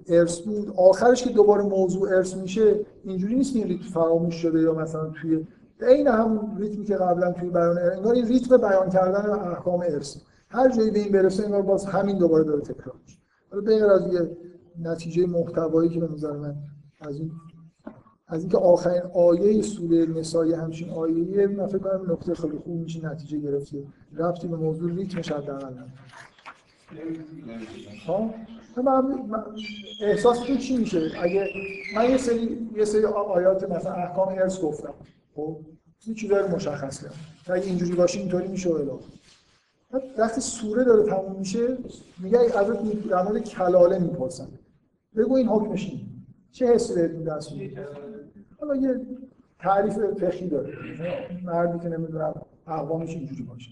ارث 0.06 0.40
بود. 0.40 0.72
آخرش 0.76 1.22
که 1.24 1.30
دوباره 1.30 1.62
موضوع 1.62 2.08
ارث 2.08 2.36
میشه 2.36 2.80
اینجوری 3.04 3.34
نیست 3.34 3.52
که 3.52 3.58
این 3.58 3.68
ریتم 3.68 3.84
فراموش 3.84 4.34
شده 4.34 4.60
یا 4.60 4.74
مثلا 4.74 5.10
توی 5.10 5.46
عین 5.80 6.08
همون 6.08 6.58
ریتمی 6.58 6.84
که 6.84 6.96
قبلا 6.96 7.32
توی 7.32 7.50
بیان 7.50 7.78
انگار 7.78 8.14
این 8.14 8.28
ریتم 8.28 8.56
بیان 8.56 8.90
کردن 8.90 9.30
احکام 9.30 9.80
ارث. 9.80 10.16
هر 10.48 10.68
جایی 10.76 10.90
به 10.90 10.98
این 10.98 11.12
برسه 11.12 11.44
انگار 11.44 11.62
باز 11.62 11.86
همین 11.86 12.18
دوباره 12.18 12.44
داره 12.44 12.60
تکرار 12.60 12.96
میشه. 13.02 13.18
حالا 13.50 13.64
به 13.64 13.92
از 13.92 14.12
یه 14.12 14.36
نتیجه 14.82 15.26
محتوایی 15.26 15.90
که 15.90 16.00
به 16.00 16.12
نظر 16.12 16.32
من 16.32 16.54
از 17.00 17.16
این 17.16 17.30
از 18.28 18.40
اینکه 18.40 18.58
آخرین 18.58 19.02
آیه 19.14 19.62
سوره 19.62 20.06
نسای 20.06 20.52
همچین 20.52 20.90
آیه 20.90 21.46
من 21.46 21.66
فکر 21.66 21.78
کنم 21.78 22.12
نکته 22.12 22.34
خیلی 22.34 22.58
خوب 22.58 22.80
میشه 22.80 23.06
نتیجه 23.06 23.38
گرفته. 23.38 23.84
رفتی 24.16 24.48
به 24.48 24.56
موضوع 24.56 24.92
ریتمش 24.92 25.32
حداقل. 25.32 25.74
ها 28.06 28.34
من 28.82 29.24
احساستون 30.02 30.58
چی 30.58 30.76
میشه؟ 30.76 31.10
اگه 31.22 31.48
من 31.96 32.10
یه 32.10 32.16
سری 32.16 32.68
یه 32.76 32.84
سری 32.84 33.04
آیات 33.04 33.70
مثلا 33.70 33.92
احکام 33.92 34.28
ارث 34.28 34.60
گفتم. 34.60 34.94
خب؟ 35.34 35.60
این 36.06 36.14
چیزا 36.14 36.40
رو 36.40 36.48
مشخص 36.48 37.02
کردم. 37.02 37.14
اگه 37.46 37.66
اینجوری 37.66 37.94
باشه 37.94 38.18
اینطوری 38.20 38.48
میشه 38.48 38.70
الا. 38.70 38.98
وقتی 40.18 40.40
سوره 40.40 40.84
داره 40.84 41.10
تموم 41.10 41.36
میشه 41.38 41.78
میگه 42.18 42.38
ازت 42.38 43.08
در 43.08 43.22
مورد 43.22 43.44
کلاله 43.44 43.98
می‌پرسن. 43.98 44.48
بگو 45.16 45.36
این 45.36 45.48
حکمش 45.48 45.92
چه 46.52 46.66
حسی 46.66 46.94
بهتون 46.94 47.24
دست 47.24 47.52
حالا 48.60 48.76
یه 48.76 49.00
تعریف 49.58 49.94
فقهی 49.94 50.48
داره. 50.48 50.74
مردی 51.44 51.78
که 51.78 51.88
نمی‌دونم 51.88 52.34
اقوامش 52.66 53.10
اینجوری 53.10 53.42
باشه. 53.42 53.70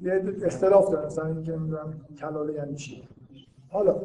یه 0.00 0.34
اختلاف 0.42 0.90
داره 0.90 1.06
مثلا 1.06 1.26
اینکه 1.26 1.52
نمی‌دونم 1.52 2.00
کلاله 2.18 2.52
یعنی 2.52 2.74
چی. 2.74 3.08
حالا 3.68 4.02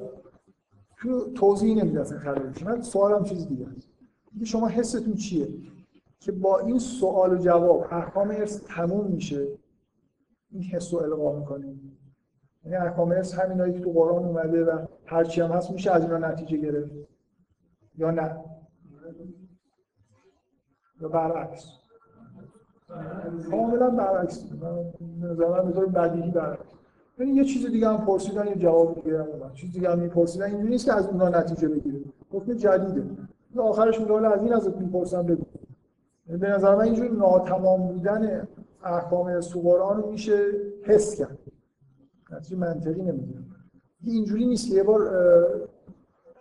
تو 0.98 1.34
توضیح 1.34 1.84
نمیده 1.84 2.02
اصلا 2.02 2.20
کلاله 2.20 2.64
من 2.66 2.82
سوالم 2.82 3.24
چیز 3.24 3.48
دیگه 3.48 3.68
است. 3.78 3.90
شما 4.44 4.68
حستون 4.68 5.14
چیه؟ 5.14 5.48
که 6.20 6.32
با 6.32 6.60
این 6.60 6.80
سوال 6.80 7.34
و 7.34 7.38
جواب 7.38 7.88
احکام 7.92 8.32
ارث 8.32 8.64
تموم 8.64 9.08
میشه؟ 9.08 9.48
این 10.52 10.64
حس 10.64 10.94
رو 10.94 11.00
القا 11.00 11.40
می‌کنیم 11.40 11.98
یعنی 12.64 12.78
احکام 12.78 13.12
ارث 13.12 13.34
همینایی 13.34 13.74
که 13.74 13.80
تو 13.80 13.92
قرآن 13.92 14.26
اومده 14.26 14.66
و 14.66 14.86
هرچی 15.06 15.42
هم 15.42 15.52
هست 15.52 15.72
میشه 15.72 15.92
از 15.92 16.04
اینا 16.04 16.18
نتیجه 16.18 16.58
گرفت. 16.58 16.92
یا 17.98 18.12
نه؟ 18.12 18.44
یا 21.02 21.10
برعکس. 21.10 21.81
کاملا 23.52 23.90
برعکس 23.90 24.46
من 25.52 25.66
به 25.66 25.72
طور 25.72 25.86
بدیهی 25.86 26.32
برعکس. 26.32 26.72
یعنی 27.20 27.32
یه 27.32 27.44
چیز 27.44 27.66
دیگه 27.72 27.88
هم 27.88 28.06
پرسیدن 28.06 28.48
یه 28.48 28.56
جواب 28.56 28.96
دیگه 28.96 29.24
هم 29.24 29.28
اومد. 29.28 29.54
چیز 29.54 29.74
دیگه 29.74 29.90
هم 29.90 30.00
میپرسیدن 30.00 30.46
اینجوری 30.46 30.70
نیست 30.70 30.86
که 30.86 30.94
از 30.94 31.08
اونها 31.08 31.30
نتیجه 31.30 31.68
بگیره. 31.68 32.00
حکم 32.32 32.54
جدیده. 32.54 33.04
آخرش 33.58 34.00
میگه 34.00 34.14
از 34.14 34.42
این 34.42 34.54
ازت 34.54 34.78
می‌پرسم 34.78 35.24
بگو. 35.24 35.44
به 36.28 36.50
نظر 36.50 36.76
من 36.76 36.82
اینجوری 36.82 37.10
ناتمام 37.10 37.88
بودن 37.88 38.48
احکام 38.84 39.42
سوقرآن 39.42 40.02
رو 40.02 40.12
میشه 40.12 40.46
حس 40.84 41.16
کرد. 41.16 41.38
نتیجه 42.32 42.58
منطقی 42.58 43.02
نمی‌دونم. 43.02 43.46
اینجوری 44.04 44.46
نیست 44.46 44.70
که 44.70 44.76
یه 44.76 44.84
بار 44.84 45.10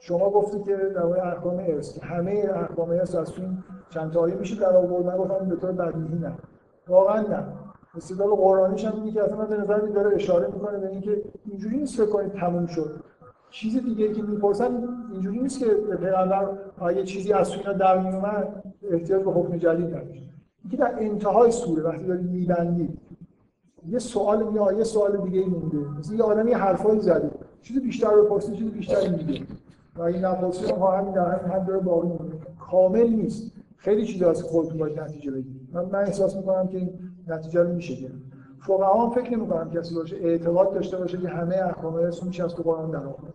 شما 0.01 0.31
گفتی 0.31 0.63
که 0.63 0.77
در 0.77 1.27
احکام 1.27 1.59
ارث. 1.59 1.99
همه 1.99 2.51
احکام 2.55 2.91
ارث 2.91 3.15
از 3.15 3.33
چند 3.91 4.13
تا 4.13 4.21
آیه 4.21 4.35
میشه 4.35 4.57
در 4.57 4.77
آورد؟ 4.77 5.07
من 5.07 5.17
گفتم 5.17 5.49
به 5.49 5.57
طور 5.57 5.73
بدیهی 5.73 6.19
نه. 6.19 6.33
واقعا 6.89 7.21
نه. 7.21 7.45
استدلال 7.97 8.29
قرآنیش 8.29 8.85
هم 8.85 8.97
اینه 8.97 9.13
که 9.13 9.23
اصلا 9.23 9.45
به 9.45 9.57
نظر 9.57 9.79
داره 9.79 10.15
اشاره 10.15 10.47
می‌کنه 10.47 10.79
به 10.79 10.89
اینکه 10.89 11.23
اینجوری 11.47 11.77
نیست 11.77 11.97
فکر 11.97 12.13
کنید 12.13 12.33
تموم 12.33 12.67
شد. 12.67 13.01
چیز 13.51 13.85
دیگه 13.85 14.13
که 14.13 14.23
می‌پرسن 14.23 14.89
اینجوری 15.13 15.39
نیست 15.39 15.59
که 15.59 15.67
پیغمبر 16.01 16.49
آیه 16.79 17.05
چیزی 17.05 17.33
از 17.33 17.53
اینا 17.53 17.73
در 17.73 17.99
میومد 17.99 18.63
احتیاج 18.91 19.23
به 19.23 19.31
حکم 19.31 19.57
جدید 19.57 19.87
نداشت. 19.87 20.31
اینکه 20.63 20.77
در 20.77 20.95
انتهای 20.99 21.51
سوره 21.51 21.83
وقتی 21.83 22.05
داری 22.05 22.23
میبندی 22.23 22.99
یه 23.89 23.99
سوال 23.99 24.43
میاد 24.43 24.79
یه 24.79 24.85
سوال 24.85 25.17
دیگه 25.17 25.47
مونده. 25.49 25.99
مثل 25.99 26.15
یه 26.15 26.23
آدمی 26.23 26.53
حرفایی 26.53 27.01
زده. 27.01 27.31
چیز 27.63 27.83
بیشتر 27.83 28.11
رو 28.11 28.25
پرسید 28.25 28.55
چیز 28.55 28.71
بیشتری 28.71 29.09
میگه. 29.17 29.47
و 29.97 30.03
این 30.03 30.25
نفاسی 30.25 30.73
هم 30.73 30.83
همین 30.83 31.13
در 31.13 31.39
همین 31.39 31.53
حد 31.53 31.67
داره 31.67 31.81
باقی 31.81 32.09
میمونه. 32.09 32.35
کامل 32.71 33.09
نیست. 33.09 33.50
خیلی 33.81 34.07
چیزا 34.07 34.31
هست 34.31 34.43
خودتون 34.43 34.79
باید 34.79 35.01
نتیجه 35.01 35.31
بگیرید. 35.31 35.69
من, 35.73 35.85
من 35.85 35.99
احساس 35.99 36.37
می‌کنم 36.37 36.69
که 36.69 36.79
این 36.79 36.99
نتیجه 37.29 37.63
رو 37.63 37.73
میشه 37.73 37.95
گرفت. 37.95 38.23
فقها 38.61 39.11
فکر 39.11 39.37
نمی‌کنم 39.37 39.71
کسی 39.71 39.95
باشه 39.95 40.17
اعتقاد 40.17 40.75
داشته 40.75 40.97
باشه 40.97 41.19
که 41.19 41.29
همه 41.29 41.57
احکام 41.57 41.95
اسم 41.95 42.27
میشه 42.27 42.45
از 42.45 42.55
تو 42.55 42.63
قرآن 42.63 42.91
در 42.91 43.07
آورد 43.07 43.35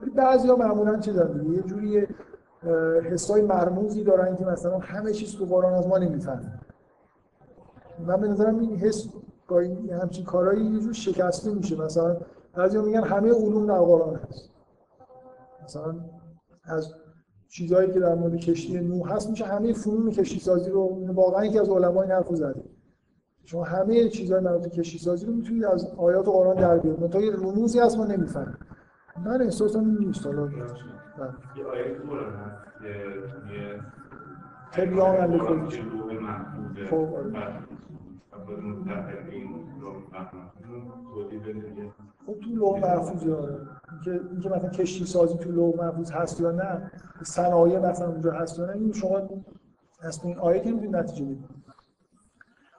ولی 0.00 0.10
بعضیا 0.10 0.56
معمولا 0.56 0.98
چه 0.98 1.12
دارن؟ 1.12 1.52
یه 1.52 1.62
جوری 1.62 2.06
حسای 3.10 3.42
مرموزی 3.42 4.04
دارن 4.04 4.36
که 4.36 4.44
مثلا 4.44 4.78
همه 4.78 5.12
چیز 5.12 5.36
تو 5.36 5.44
قرآن 5.44 5.74
از 5.74 5.88
ما 5.88 5.98
نمی‌فهمن. 5.98 6.60
من 8.06 8.20
به 8.20 8.28
نظرم 8.28 8.58
این 8.58 8.76
حس 8.76 9.08
گاهی 9.46 9.90
همچین 9.90 10.24
کارهایی 10.24 10.64
یه 10.64 10.80
جور 10.80 10.92
شکسته 10.92 11.54
میشه. 11.54 11.76
مثلا 11.76 12.16
بعضیا 12.54 12.82
میگن 12.82 13.04
همه 13.04 13.32
علوم 13.32 13.66
در 13.66 13.78
قرآن 13.78 14.14
هست. 14.14 14.50
مثلا 15.64 15.94
از 16.64 16.94
چیزهایی 17.50 17.92
که 17.92 18.00
در 18.00 18.14
مورد 18.14 18.36
کشتی 18.36 18.80
نوح 18.80 19.12
هست 19.12 19.30
میشه 19.30 19.44
همه 19.44 19.72
فنون 19.72 20.10
کشتی 20.10 20.40
سازی 20.40 20.70
رو 20.70 21.06
واقعا 21.14 21.44
یکی 21.44 21.58
از 21.58 21.68
علما 21.68 22.02
این 22.02 22.10
حرفو 22.10 22.34
زده. 22.34 22.64
شما 23.44 23.64
همه 23.64 24.08
چیزهای 24.08 24.40
مربوط 24.40 24.62
به 24.62 24.68
کشتی 24.68 24.98
سازی 24.98 25.26
رو 25.26 25.32
می‌تونید 25.32 25.64
از 25.64 25.94
آیات 25.96 26.28
قرآن 26.28 26.56
در 26.56 26.78
بیارید. 26.78 27.10
تا 27.10 27.20
یه 27.20 27.32
رموزی 27.32 27.78
هست 27.78 27.98
ما 27.98 28.06
نمی‌فهمیم. 28.06 28.56
من 29.24 29.42
احساسم 29.42 29.96
نیست. 30.00 30.26
حالا. 30.26 30.48
یه 30.48 31.64
آیه 31.64 31.96
تبیان 34.72 35.30
محفوظه 35.30 35.82
خب، 36.90 37.08
خب 42.30 42.40
تو 42.40 42.50
لوح 42.50 42.80
محفوظ 42.80 43.22
اینکه 43.22 44.20
اینکه 44.30 44.48
مثلا 44.48 44.68
کشتی 44.68 45.04
سازی 45.04 45.38
تو 45.38 45.50
لوح 45.50 45.76
محفوظ 45.76 46.10
هست 46.10 46.40
یا 46.40 46.50
نه 46.50 46.90
صنایع 47.22 47.78
مثلا 47.78 48.08
اونجا 48.08 48.32
هست 48.32 48.58
یا 48.58 48.66
نه 48.66 48.72
این 48.72 48.92
شما 48.92 49.20
از 50.02 50.20
این 50.24 50.38
آیه 50.38 50.60
که 50.60 50.70
می‌تونید 50.72 50.96
نتیجه 50.96 51.24
بگیرید 51.24 51.48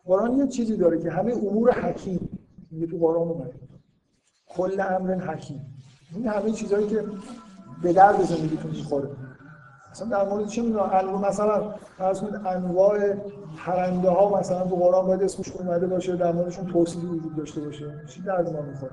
قرآن 0.05 0.37
یه 0.37 0.47
چیزی 0.47 0.77
داره 0.77 0.99
که 0.99 1.11
همه 1.11 1.33
امور 1.33 1.71
حکیم 1.71 2.39
میگه 2.71 2.87
تو 2.87 2.97
قرآن 2.97 3.27
اومده. 3.27 3.53
کل 4.47 4.81
امر 4.89 5.15
حکیم. 5.15 5.61
این 6.15 6.27
همه 6.27 6.51
چیزهایی 6.51 6.87
که 6.87 7.03
به 7.83 7.93
درد 7.93 8.21
زندگیتون 8.21 8.71
می‌خوره. 8.71 9.09
مثلا 9.91 10.07
در 10.07 10.29
مورد 10.29 10.47
چه 10.47 10.61
می‌دونم 10.61 11.21
مثلا 11.25 11.73
فرض 11.97 12.21
کنید 12.21 12.35
انواع 12.35 13.13
پرنده 13.57 14.09
ها 14.09 14.39
مثلا 14.39 14.67
تو 14.67 14.75
قرآن 14.75 15.05
باید 15.05 15.23
اسمش 15.23 15.51
اومده 15.51 15.87
باشه 15.87 16.15
در 16.15 16.31
موردشون 16.31 16.65
توصیفی 16.65 17.07
وجود 17.07 17.35
داشته 17.35 17.61
باشه. 17.61 18.05
چی 18.07 18.21
درد 18.21 18.53
ما 18.53 18.61
می‌خوره؟ 18.61 18.91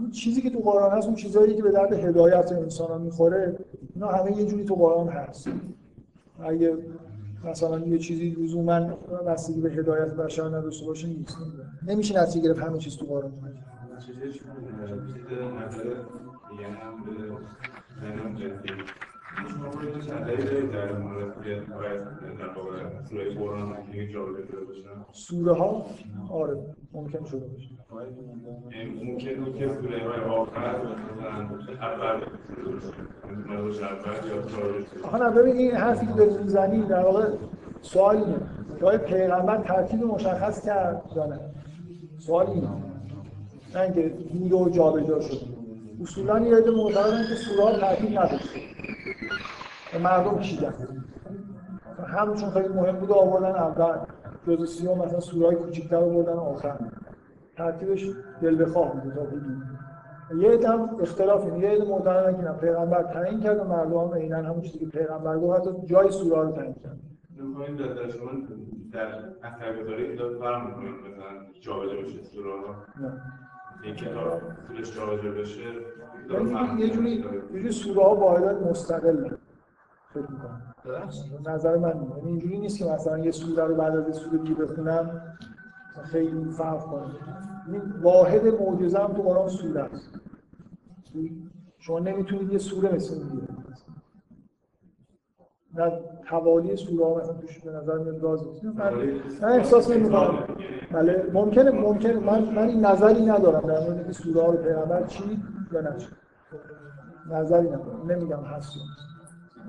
این 0.00 0.10
چیزی 0.10 0.42
که 0.42 0.50
تو 0.50 0.58
قرآن 0.58 0.98
هست 0.98 1.06
اون 1.06 1.16
چیزایی 1.16 1.56
که 1.56 1.62
به 1.62 1.70
درد 1.70 1.92
هدایت 1.92 2.52
انسان 2.52 3.00
می‌خوره 3.00 3.56
اینا 3.94 4.08
همه 4.08 4.36
یه 4.36 4.46
جوری 4.46 4.64
تو 4.64 4.74
قرآن 4.74 5.08
هست. 5.08 5.48
اگه 6.42 6.76
مثلا 7.44 7.78
یه 7.78 7.98
چیزی 7.98 8.30
لزوما 8.30 8.80
بستگی 9.26 9.60
به 9.60 9.70
هدایت 9.70 10.14
بشر 10.14 10.44
نداشته 10.44 10.86
باشه 10.86 11.08
نیست. 11.08 11.36
نمیشه 11.86 12.22
نتیجه 12.22 12.48
گرفت 12.48 12.60
همه 12.60 12.78
چیز 12.78 12.96
تو 12.96 13.06
قرآن 13.06 13.32
اومده 13.32 13.56
دیگه 23.92 24.12
دارید 24.12 24.40
سوره 25.12 25.52
ها 25.54 25.86
آره 26.30 26.56
ممکن 26.92 27.24
شده 27.24 27.46
باشه. 27.46 27.70
ممکنه 29.04 29.58
که 29.58 29.68
سوره 35.12 35.50
این 35.58 35.74
حرفی 35.74 36.06
که 36.06 36.12
داری 36.12 36.42
می‌زنی 36.42 36.82
در 36.82 37.04
واقع 37.04 37.28
سوال 37.80 38.16
اینه. 38.16 38.36
که 38.80 38.98
پیغمبر 38.98 39.56
ترتیب 39.58 40.04
مشخص 40.04 40.66
کرد 40.66 41.02
یا 41.16 41.26
نه؟ 41.26 41.40
سوال 42.18 42.46
اینه. 42.46 42.68
نه 43.74 43.80
اینکه 43.80 44.14
بود 44.32 44.52
و 44.52 44.68
جابجا 44.70 45.20
شد. 45.20 45.40
اصولا 46.02 46.40
یه 46.40 46.56
عده 46.56 46.70
معتقدن 46.70 47.26
که 47.28 47.34
سوره 47.34 47.64
ها 47.64 47.78
ترتیب 47.78 48.18
نداشته 48.18 48.60
مردم 49.98 50.38
چیدن 50.38 50.74
همچون 52.06 52.50
خیلی 52.50 52.68
مهم 52.68 52.96
بود 52.96 53.12
آوردن 53.12 53.56
اول. 53.56 53.98
جزء 54.46 54.64
سیوم 54.64 54.98
مثلا 54.98 55.20
سوره 55.20 55.46
های 55.46 55.56
کوچیک‌تر 55.56 55.96
آوردن 55.96 56.32
آخر 56.32 56.78
ترتیبش 57.56 58.06
دل 58.42 58.64
بخواه 58.64 58.92
بوده 58.92 59.14
تا 59.14 59.22
حدودی 59.22 59.62
یه 60.38 60.50
عده 60.50 60.68
هم 60.68 60.96
اختلاف 61.00 61.44
اینه 61.44 61.58
یه 61.58 61.70
عده 61.70 61.84
معتقدن 61.84 62.36
که 62.36 62.42
نه 62.42 62.52
پیغمبر 62.52 63.02
تعیین 63.02 63.40
کرد 63.40 63.58
و 63.58 63.64
مردم 63.64 63.98
هم 63.98 64.14
عینا 64.14 64.36
همون 64.36 64.60
چیزی 64.60 64.78
که 64.78 64.86
پیغمبر 64.86 65.38
گفت 65.38 65.60
حتی 65.60 65.86
جای 65.86 66.10
سوره 66.10 66.42
رو 66.42 66.52
تعیین 66.52 66.74
کرد. 66.74 66.98
می‌خوایم 67.36 67.76
در 67.76 67.84
در 67.84 68.08
شما 68.08 68.30
در 68.92 69.24
اثرگذاری 69.42 70.04
ایجاد 70.06 70.38
فرق 70.38 70.66
می‌کنید 70.66 70.94
مثلا 70.94 71.60
جابجا 71.60 72.02
بشه 72.02 72.22
سوره 72.22 72.50
ها. 72.50 72.74
یک 73.84 73.96
کتاب 73.96 74.40
طولش 74.68 74.96
جابجا 74.96 75.30
بشه 75.30 75.60
یعنی 76.30 76.80
یه 76.80 76.90
جوری. 76.90 77.10
یه 77.10 77.32
جوری 77.52 77.72
سوره 77.72 78.02
ها 78.02 78.14
واحدات 78.14 78.62
مستقل 78.62 79.30
فکر 80.14 80.26
می‌کنم. 80.30 80.74
نظر 81.46 81.76
من. 81.76 81.88
یعنی 81.88 82.28
اینجوری 82.28 82.58
نیست 82.58 82.78
که 82.78 82.84
مثلا 82.84 83.18
یه 83.18 83.30
سوره 83.30 83.64
رو 83.64 83.74
بعد 83.74 83.96
از 83.96 84.06
یه 84.06 84.12
سوره 84.12 84.38
دیگه 84.38 84.54
بخونم 84.54 85.22
خیلی 86.02 86.44
فرق 86.50 86.80
کنه. 86.80 87.06
این 87.72 87.82
واحد 88.02 88.46
معجزه 88.46 88.98
هم 88.98 89.12
تو 89.12 89.22
قرآن 89.22 89.48
سوره 89.48 89.80
است. 89.80 90.20
شما 91.78 91.98
نمی‌تونید 91.98 92.52
یه 92.52 92.58
سوره 92.58 92.94
مثل 92.94 93.14
این 93.14 93.28
بگیرید 93.28 93.60
نه 95.74 95.92
حوالی 96.24 96.76
سوره 96.76 97.04
ها 97.04 97.16
مثلا 97.18 97.34
توش 97.34 97.58
به 97.58 97.70
نظر 97.70 97.98
میاد 97.98 98.22
راز 98.22 98.48
نیست. 98.48 98.64
من, 98.64 99.48
احساس 99.48 99.90
نمی‌کنم 99.90 100.44
بله 100.92 101.30
ممکنه 101.32 101.70
ممکنه. 101.70 102.18
من 102.18 102.54
من 102.54 102.68
این 102.68 102.86
نظری 102.86 103.26
ندارم 103.26 103.60
در 103.60 103.80
مورد 103.80 103.96
اینکه 103.96 104.12
سوره 104.12 104.42
ها 104.42 104.52
رو 104.52 104.56
پیغمبر 104.62 105.06
چی 105.06 105.42
یا 105.72 105.80
نچید 105.80 106.08
نظری 107.30 107.68
ندارم. 107.68 108.10
نمیگم 108.10 108.42
هست 108.42 108.72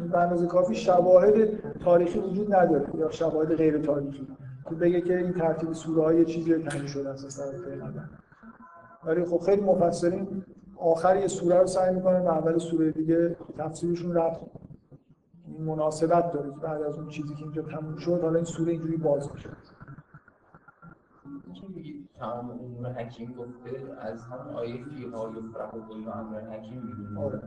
به 0.08 0.18
اندازه 0.18 0.48
کافی 0.48 0.76
شواهد 0.76 1.34
تاریخی 1.80 2.20
وجود 2.20 2.56
نداره. 2.56 2.90
یا 2.98 3.12
شواهد 3.12 3.56
غیر 3.56 3.78
تاریخی. 3.78 4.28
که 4.70 4.76
بگه 4.76 5.02
که 5.02 5.18
این 5.18 5.34
ترتیب 5.34 5.74
سوره 5.74 6.04
های 6.04 6.26
چیزی 6.26 6.58
تعیین 6.58 6.88
شده 6.88 7.10
است 7.10 7.26
از 7.26 7.38
طرف 7.38 7.70
پیغمبر 7.70 8.10
ولی 9.04 9.26
خب 9.26 9.38
خیلی 9.38 9.62
مفسرین 9.62 10.44
آخر 10.78 11.16
یه 11.16 11.28
سوره 11.28 11.58
رو 11.60 11.68
سعی 11.68 11.96
می‌کنن 11.96 12.22
و 12.22 12.28
اول 12.28 12.58
سوره 12.58 12.92
دیگه 12.92 13.36
تفسیرشون 13.58 14.18
رد 14.18 14.40
مناسبت 15.60 16.32
داره 16.32 16.50
که 16.50 16.60
بعد 16.60 16.82
از 16.82 16.98
اون 16.98 17.08
چیزی 17.08 17.36
که 17.36 17.44
اینجا 17.44 17.62
تموم 17.62 17.96
شد 17.98 18.22
حالا 18.22 18.36
این 18.36 18.46
سوره 18.46 18.72
اینجوری 18.72 18.98
باز 18.98 19.32
میشه. 19.34 19.50
تمام 22.20 22.50
امور 22.50 22.94
حکیم 22.94 23.34
گفته 23.34 24.02
از 24.02 24.24
هم 24.24 24.56
آیه 24.56 24.84
فیها 24.84 25.30
یفرح 25.30 25.76
و 25.76 25.88
کل 25.88 26.10
امر 26.14 26.42
حکیم 26.42 26.82
می‌دونیم 26.84 27.18
آره. 27.18 27.42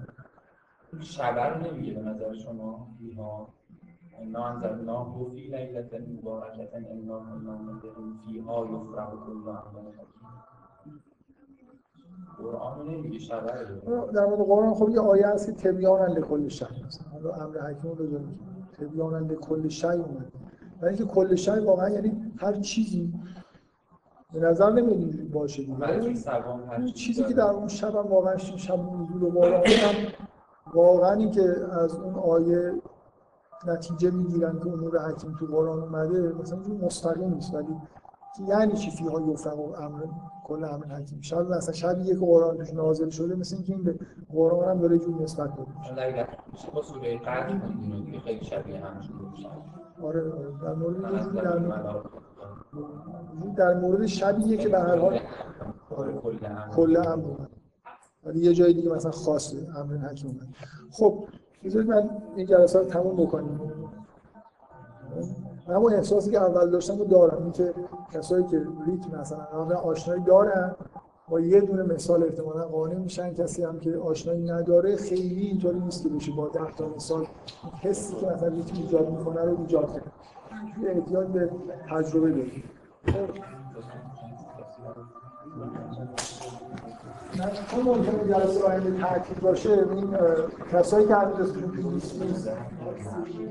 شبه 1.01 1.45
رو 1.45 1.73
نمیگه 1.73 1.95
به 1.95 2.03
نظر 2.03 2.35
شما 2.35 2.89
فیها 2.99 3.49
انا 4.19 4.45
انزلناه 4.45 5.31
فی 5.35 5.41
لیلة 5.41 5.91
مبارکة 6.19 6.69
انا 6.75 7.19
كنا 7.19 7.57
منذرین 7.57 8.19
فیها 8.27 8.67
یفرح 8.67 9.11
کل 9.27 9.49
امر 9.49 9.91
قرآن 12.39 12.89
نمیگه 12.89 13.19
شبه 13.19 13.53
رو 13.87 14.13
در 14.13 14.27
مورد 14.27 14.41
قرآن 14.41 14.75
خب 14.75 14.89
یه 14.89 15.01
آیه 15.01 15.27
هست 15.27 15.47
که 15.47 15.53
تبیانا 15.53 16.07
لکل 16.07 16.49
شی. 16.49 16.65
مثلا 16.65 17.09
حالا 17.13 17.35
امر 17.35 17.61
حکیم 17.61 17.91
رو 17.91 17.95
بذاریم 17.95 18.39
تبیانا 18.81 19.19
لکل 19.19 19.69
شی 19.69 19.87
اومد. 19.87 20.33
ولی 20.81 20.89
اینکه 20.89 21.05
کل 21.05 21.35
شی 21.35 21.51
واقعا 21.51 21.89
یعنی 21.89 22.33
هر 22.37 22.61
چیزی. 22.61 23.13
به 24.33 24.41
نظر 24.41 24.73
نمیاد 24.73 25.29
باشه. 25.33 25.63
دیگه. 25.63 26.93
چیزی 26.93 27.25
که. 27.25 27.35
در 27.35 27.43
اون 27.43 27.69
شب 27.69 27.97
هم 27.97 28.07
واقعا 28.07 28.37
شب 28.37 28.79
نزول 28.79 29.23
و 29.23 29.31
بالا 29.31 29.57
هم 29.57 29.65
واقعا 30.75 31.13
این 31.13 31.31
که 31.31 31.55
از 31.73 31.95
اون 32.01 32.15
آیه 32.15 32.73
نتیجه 33.67 34.11
می‌گیرن 34.11 34.59
که 34.59 34.67
امور 34.69 34.99
حکیم 34.99 35.37
تو 35.41 35.47
قرآن 35.47 35.79
اومده 35.83 36.33
مثلا 36.43 36.59
اینجوری 36.59 36.87
مستقیم 36.87 37.35
نیست 37.35 37.55
ولی 37.55 37.77
یعنی 38.49 38.73
چی 38.73 38.91
فیها 38.91 39.21
یفرق 39.21 39.59
و 39.59 39.73
امر 39.77 40.01
کل 40.45 40.65
امر 40.65 40.87
حکیم؟ 40.87 41.21
شب 41.21 41.51
مثلا 41.51 41.75
شبیه 41.75 42.15
که 42.15 42.21
قرآن 42.21 42.57
توش 42.57 42.75
نازل 42.75 43.09
شده 43.11 43.35
مثل 43.35 43.57
اینکه 43.57 43.73
این 43.73 43.85
به 43.85 43.99
قرآن 44.33 44.69
هم 44.69 44.79
داره 44.81 44.99
جور 44.99 45.23
نسبت 45.23 45.51
داده 45.57 45.71
با 46.75 46.83
سوره 46.83 47.19
قدر 47.19 47.61
خیلی 48.25 48.45
شبیه 48.45 48.81
همشون 48.85 49.17
آره 50.03 50.33
آره. 50.33 50.53
در 50.63 50.75
مورد 50.75 51.35
در 51.35 51.59
مورد- 51.59 52.05
در 53.57 53.75
مورد 53.75 54.07
شبیه 54.07 54.57
که 54.57 54.69
به 54.69 54.79
هر 54.81 54.99
حال 54.99 55.19
آره 55.97 56.13
کل 56.13 56.39
امر 56.47 56.69
کل 56.75 56.97
امر 56.97 57.25
اومد 57.25 57.39
ولی 57.39 57.51
یه 58.35 58.55
جای 58.55 58.73
دیگه 58.73 58.91
مثلا 58.91 59.11
خاصه 59.11 59.57
امر 59.77 59.97
حکیم 59.97 60.31
اومد. 60.31 60.55
خب 60.91 61.25
بذارید 61.65 61.89
من 61.89 62.11
این 62.37 62.47
جلسه 62.47 62.79
رو 62.79 62.85
تموم 62.85 63.17
بکنیم. 63.17 63.61
من 65.69 65.75
همون 65.75 65.93
احساسی 65.93 66.31
که 66.31 66.41
اول 66.41 66.71
داشتم 66.71 66.99
رو 66.99 67.05
دارم. 67.05 67.43
این 67.43 67.53
که 67.53 67.75
کسایی 68.13 68.45
که 68.45 68.67
ریتم 68.87 69.21
مثلا 69.21 69.77
آشنایی 69.85 70.23
دارن 70.23 70.75
با 71.29 71.41
یه 71.41 71.61
دونه 71.61 71.83
مثال 71.83 72.23
احتمالا 72.23 72.65
قانع 72.65 72.95
میشن. 72.95 73.35
کسی 73.35 73.65
هم 73.65 73.81
که 73.81 73.97
آشنایی 73.97 74.43
نداره 74.43 74.97
خیلی 74.97 75.41
اینطوری 75.41 75.81
نیست 75.81 76.03
که 76.03 76.09
بشه 76.09 76.33
با 76.33 76.49
ده 76.49 76.73
تا 76.77 76.89
مثال 76.97 77.27
حسی 77.81 78.15
که 78.17 78.27
مثلا 78.27 78.49
یکی 78.49 78.83
ایجاد 78.83 79.11
می‌کنه 79.11 79.43
رو 79.43 79.61
ایجاد 79.61 79.87
کنه. 79.87 80.03
احتیاج 80.87 81.27
به 81.27 81.51
تجربه 81.91 82.31
داریم. 82.31 82.65
چون 87.71 87.83
ممکنه 87.85 88.29
جلسه 88.29 88.65
آینده 88.65 89.03
تعطیل 89.03 89.39
باشه 89.41 89.71
این 89.71 90.17
کسایی 90.73 91.07
که 91.07 91.15
هنوز 91.15 91.41
اسمشون 91.41 91.83
تو 91.83 91.91
لیست 91.91 92.23
نیست 92.23 92.49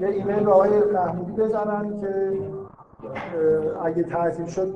یه 0.01 0.07
ایمیل 0.07 0.43
به 0.43 0.51
آقای 0.51 0.69
محمودی 0.93 1.31
بزنن 1.31 2.01
که 2.01 2.39
اگه 3.83 4.03
تعطیل 4.03 4.45
شد 4.45 4.71